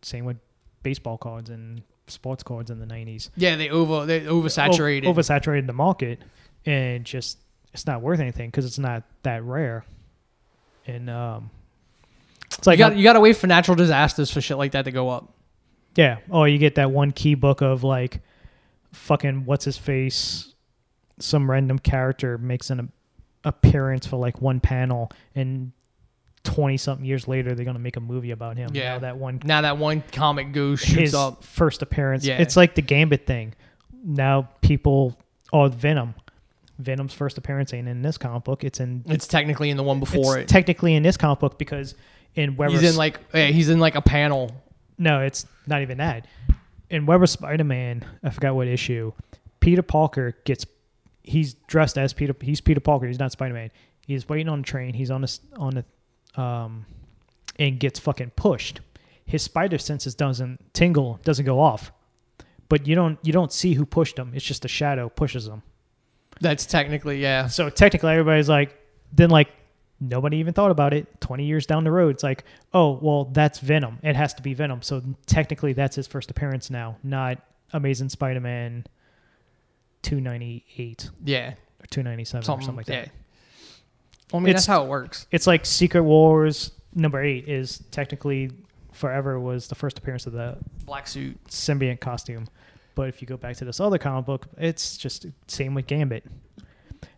same 0.02 0.24
with 0.24 0.36
baseball 0.82 1.16
cards 1.16 1.48
and 1.48 1.80
sports 2.08 2.42
cards 2.42 2.72
in 2.72 2.80
the 2.80 2.86
90s 2.86 3.30
Yeah, 3.36 3.54
they 3.54 3.68
over 3.70 4.04
they 4.04 4.22
oversaturated. 4.22 5.06
O- 5.06 5.14
oversaturated 5.14 5.68
the 5.68 5.72
market 5.72 6.20
and 6.66 7.04
just 7.04 7.38
it's 7.72 7.86
not 7.86 8.02
worth 8.02 8.18
anything 8.18 8.48
because 8.50 8.64
it's 8.64 8.80
not 8.80 9.04
that 9.22 9.44
rare 9.44 9.84
and 10.88 11.08
um 11.08 11.50
it's 12.46 12.66
you 12.66 12.70
like 12.72 12.78
got 12.80 12.96
you 12.96 13.04
got 13.04 13.12
to 13.12 13.20
wait 13.20 13.36
for 13.36 13.46
natural 13.46 13.76
disasters 13.76 14.28
for 14.28 14.40
shit 14.40 14.56
like 14.56 14.72
that 14.72 14.86
to 14.86 14.90
go 14.90 15.08
up. 15.08 15.32
yeah 15.94 16.16
oh 16.32 16.42
you 16.44 16.58
get 16.58 16.74
that 16.74 16.90
one 16.90 17.12
key 17.12 17.34
book 17.36 17.60
of 17.60 17.84
like 17.84 18.20
fucking 18.92 19.44
what's 19.44 19.64
his 19.64 19.78
face 19.78 20.52
some 21.20 21.48
random 21.48 21.78
character 21.78 22.38
makes 22.38 22.70
an 22.70 22.90
appearance 23.44 24.04
for 24.04 24.16
like 24.16 24.40
one 24.42 24.58
panel 24.58 25.12
and 25.36 25.70
20 26.48 26.76
something 26.78 27.04
years 27.06 27.28
later 27.28 27.54
they're 27.54 27.64
going 27.64 27.76
to 27.76 27.82
make 27.82 27.96
a 27.96 28.00
movie 28.00 28.30
about 28.30 28.56
him 28.56 28.70
Yeah. 28.72 28.94
Now 28.94 28.98
that 29.00 29.16
one 29.18 29.40
Now 29.44 29.60
that 29.60 29.76
one 29.78 30.02
comic 30.12 30.52
goes 30.52 30.80
shoots 30.80 31.00
his 31.00 31.14
up. 31.14 31.44
first 31.44 31.82
appearance 31.82 32.24
Yeah. 32.24 32.38
it's 32.40 32.56
like 32.56 32.74
the 32.74 32.82
gambit 32.82 33.26
thing 33.26 33.54
now 34.02 34.48
people 34.62 35.16
oh 35.52 35.68
venom 35.68 36.14
venom's 36.78 37.12
first 37.12 37.36
appearance 37.38 37.74
ain't 37.74 37.88
in 37.88 38.02
this 38.02 38.16
comic 38.16 38.44
book 38.44 38.64
it's 38.64 38.80
in 38.80 39.02
It's 39.06 39.26
technically 39.26 39.70
in 39.70 39.76
the 39.76 39.82
one 39.82 40.00
before 40.00 40.38
it's 40.38 40.50
it. 40.50 40.52
technically 40.52 40.94
in 40.94 41.02
this 41.02 41.16
comic 41.16 41.38
book 41.40 41.58
because 41.58 41.94
in 42.34 42.56
Weber's 42.56 42.80
he's 42.80 42.90
in 42.92 42.96
like 42.96 43.20
yeah, 43.34 43.46
he's 43.46 43.68
in 43.68 43.78
like 43.80 43.94
a 43.94 44.02
panel. 44.02 44.50
no 44.96 45.20
it's 45.20 45.46
not 45.66 45.82
even 45.82 45.98
that 45.98 46.26
in 46.90 47.04
Web 47.04 47.22
of 47.22 47.28
Spider-Man 47.30 48.04
I 48.24 48.30
forgot 48.30 48.54
what 48.54 48.68
issue 48.68 49.12
Peter 49.60 49.82
Parker 49.82 50.36
gets 50.44 50.64
he's 51.22 51.54
dressed 51.66 51.98
as 51.98 52.12
Peter 52.14 52.34
he's 52.40 52.60
Peter 52.60 52.80
Parker 52.80 53.06
he's 53.06 53.18
not 53.18 53.32
Spider-Man 53.32 53.70
he's 54.06 54.28
waiting 54.28 54.48
on 54.48 54.60
a 54.60 54.62
train 54.62 54.94
he's 54.94 55.10
on 55.10 55.20
the 55.22 55.38
on 55.58 55.74
the 55.74 55.84
um 56.36 56.86
and 57.58 57.78
gets 57.80 57.98
fucking 57.98 58.30
pushed 58.36 58.80
his 59.24 59.42
spider 59.42 59.76
senses 59.78 60.14
doesn't 60.14 60.72
tingle 60.72 61.20
doesn't 61.24 61.44
go 61.44 61.60
off. 61.60 61.92
But 62.70 62.86
you 62.86 62.94
don't 62.94 63.18
you 63.22 63.32
don't 63.32 63.52
see 63.52 63.74
who 63.74 63.84
pushed 63.84 64.18
him. 64.18 64.32
It's 64.34 64.44
just 64.44 64.64
a 64.64 64.68
shadow 64.68 65.08
pushes 65.10 65.46
him. 65.46 65.62
That's 66.40 66.64
technically 66.66 67.20
yeah. 67.20 67.46
so 67.48 67.68
technically 67.68 68.12
everybody's 68.12 68.48
like 68.48 68.74
then 69.12 69.28
like 69.30 69.48
nobody 70.00 70.36
even 70.38 70.54
thought 70.54 70.70
about 70.70 70.94
it. 70.94 71.20
20 71.20 71.44
years 71.44 71.66
down 71.66 71.84
the 71.84 71.90
road 71.90 72.10
it's 72.14 72.22
like 72.22 72.44
oh 72.72 72.98
well 73.02 73.24
that's 73.26 73.58
venom. 73.58 73.98
It 74.02 74.16
has 74.16 74.32
to 74.34 74.42
be 74.42 74.54
venom. 74.54 74.80
So 74.82 75.02
technically 75.26 75.72
that's 75.74 75.96
his 75.96 76.06
first 76.06 76.30
appearance 76.30 76.70
now 76.70 76.96
not 77.02 77.38
amazing 77.74 78.08
spider-man 78.08 78.84
298 80.02 81.10
Yeah. 81.24 81.50
or 81.50 81.86
297 81.90 82.44
Something, 82.44 82.62
or 82.62 82.64
something 82.64 82.76
like 82.76 82.86
that. 82.86 82.92
yeah. 83.06 83.12
Well, 84.32 84.40
I 84.40 84.44
mean 84.44 84.50
It's- 84.50 84.62
that's 84.62 84.66
how 84.66 84.84
it 84.84 84.88
works. 84.88 85.26
it's 85.30 85.46
like 85.46 85.64
secret 85.66 86.02
wars 86.02 86.72
number 86.94 87.22
eight 87.22 87.48
is 87.48 87.78
technically 87.90 88.50
forever 88.92 89.38
was 89.38 89.68
the 89.68 89.74
first 89.74 89.98
appearance 89.98 90.26
of 90.26 90.32
the 90.32 90.56
Black 90.84 91.06
suit. 91.06 91.38
symbiote 91.48 92.00
costume. 92.00 92.46
But 92.94 93.08
if 93.08 93.22
you 93.22 93.28
go 93.28 93.36
back 93.36 93.56
to 93.58 93.64
this 93.64 93.78
other 93.78 93.96
comic 93.98 94.26
book, 94.26 94.46
it's 94.56 94.96
just 94.96 95.26
same 95.46 95.74
with 95.74 95.86
Gambit. 95.86 96.24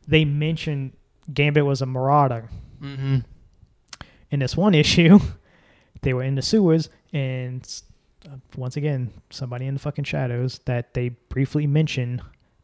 They 0.07 0.25
mention 0.27 0.93
Gambit 1.33 1.65
was 1.65 1.81
a 1.81 1.87
marauder. 1.87 2.51
Mm-hmm. 2.83 3.19
In 4.31 4.41
this 4.41 4.57
one 4.57 4.75
issue, 4.85 5.19
they 6.03 6.13
were 6.13 6.23
in 6.23 6.35
the 6.35 6.43
sewers, 6.43 6.91
and 7.15 7.67
uh, 8.27 8.37
once 8.57 8.77
again, 8.77 9.11
somebody 9.31 9.67
in 9.67 9.75
the 9.75 9.81
fucking 9.81 10.05
shadows 10.05 10.61
that 10.67 10.93
they 10.95 11.09
briefly 11.31 11.67
mention, 11.67 12.21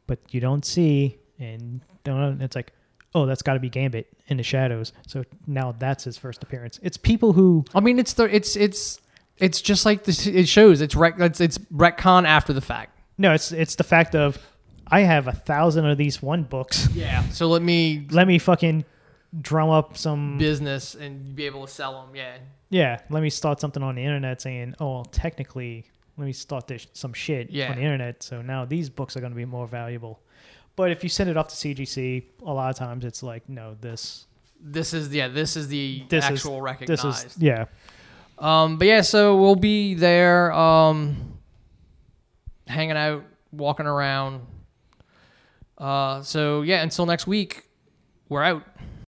but 0.07 0.19
you 0.31 0.41
don't 0.41 0.65
see, 0.65 1.17
and 1.39 1.81
don't. 2.05 2.43
It's 2.43 2.55
like, 2.57 2.73
oh, 3.17 3.27
that's 3.27 3.43
got 3.43 3.55
to 3.55 3.61
be 3.61 3.69
Gambit 3.71 4.07
in 4.29 4.37
the 4.37 4.43
shadows. 4.43 4.93
So 5.07 5.25
now 5.47 5.73
that's 5.79 6.05
his 6.05 6.17
first 6.19 6.43
appearance. 6.43 6.79
It's 6.83 6.97
people 6.97 7.33
who 7.33 7.65
I 7.75 7.81
mean, 7.81 7.99
it's 7.99 8.13
the 8.13 8.25
it's 8.25 8.55
it's 8.57 9.01
it's 9.39 9.61
just 9.61 9.85
like 9.85 10.05
this. 10.05 10.27
It 10.27 10.49
shows 10.49 10.81
it's 10.81 10.95
rec, 10.95 11.19
it's, 11.19 11.41
it's 11.41 11.59
retcon 11.73 12.27
after 12.27 12.53
the 12.53 12.61
fact. 12.61 12.99
no, 13.19 13.33
it's 13.33 13.51
it's 13.53 13.75
the 13.77 13.85
fact 13.85 14.15
of 14.15 14.39
I 14.89 15.01
have 15.01 15.27
a 15.27 15.33
thousand 15.33 15.87
of 15.87 15.99
these 15.99 16.23
one 16.23 16.45
books. 16.45 16.89
Yeah. 16.95 17.23
So 17.31 17.49
let 17.49 17.63
me 17.63 18.07
let 18.11 18.27
me 18.29 18.39
fucking 18.39 18.85
drum 19.41 19.71
up 19.71 19.97
some 19.97 20.39
business 20.39 20.95
and 20.95 21.35
be 21.35 21.45
able 21.47 21.67
to 21.67 21.73
sell 21.73 22.03
them. 22.03 22.15
Yeah. 22.15 22.37
yeah 22.71 23.01
let 23.11 23.23
me 23.23 23.31
start 23.31 23.61
something 23.61 23.83
on 23.83 23.95
the 23.97 24.03
internet 24.03 24.41
saying 24.41 24.75
oh 24.81 24.87
well, 24.95 25.05
technically 25.07 25.85
let 26.17 26.25
me 26.25 26.33
start 26.33 26.67
this 26.67 26.87
some 26.95 27.13
shit 27.13 27.51
Yeah. 27.51 27.69
on 27.71 27.77
the 27.77 27.83
internet 27.83 28.23
so 28.23 28.41
now 28.41 28.65
these 28.65 28.89
books 28.89 29.17
are 29.17 29.21
going 29.21 29.33
to 29.33 29.37
be 29.37 29.45
more 29.45 29.67
valuable 29.67 30.21
but 30.77 30.91
if 30.91 31.03
you 31.03 31.09
send 31.09 31.29
it 31.31 31.37
off 31.37 31.49
to 31.49 31.55
cgc 31.55 32.23
a 32.45 32.53
lot 32.53 32.71
of 32.71 32.77
times 32.77 33.05
it's 33.05 33.23
like 33.23 33.49
no 33.49 33.75
this 33.81 34.27
This 34.61 34.95
is 34.95 35.13
yeah. 35.15 35.29
This 35.29 35.57
is 35.57 35.69
the 35.69 36.05
this 36.09 36.25
actual 36.25 36.57
is 36.57 36.63
recognized. 36.63 37.05
this 37.05 37.37
is 37.37 37.43
yeah 37.43 37.67
Um, 38.39 38.79
but 38.79 38.87
yeah, 38.87 39.03
so 39.03 39.37
we'll 39.37 39.57
be 39.57 39.95
there, 39.95 40.53
um, 40.53 41.39
hanging 42.67 42.97
out, 42.97 43.23
walking 43.53 43.87
around. 43.87 44.41
Uh, 45.79 46.23
so 46.23 46.63
yeah, 46.63 46.83
until 46.83 47.07
next 47.07 47.27
week, 47.27 47.65
we're 48.29 48.43
out. 48.43 48.63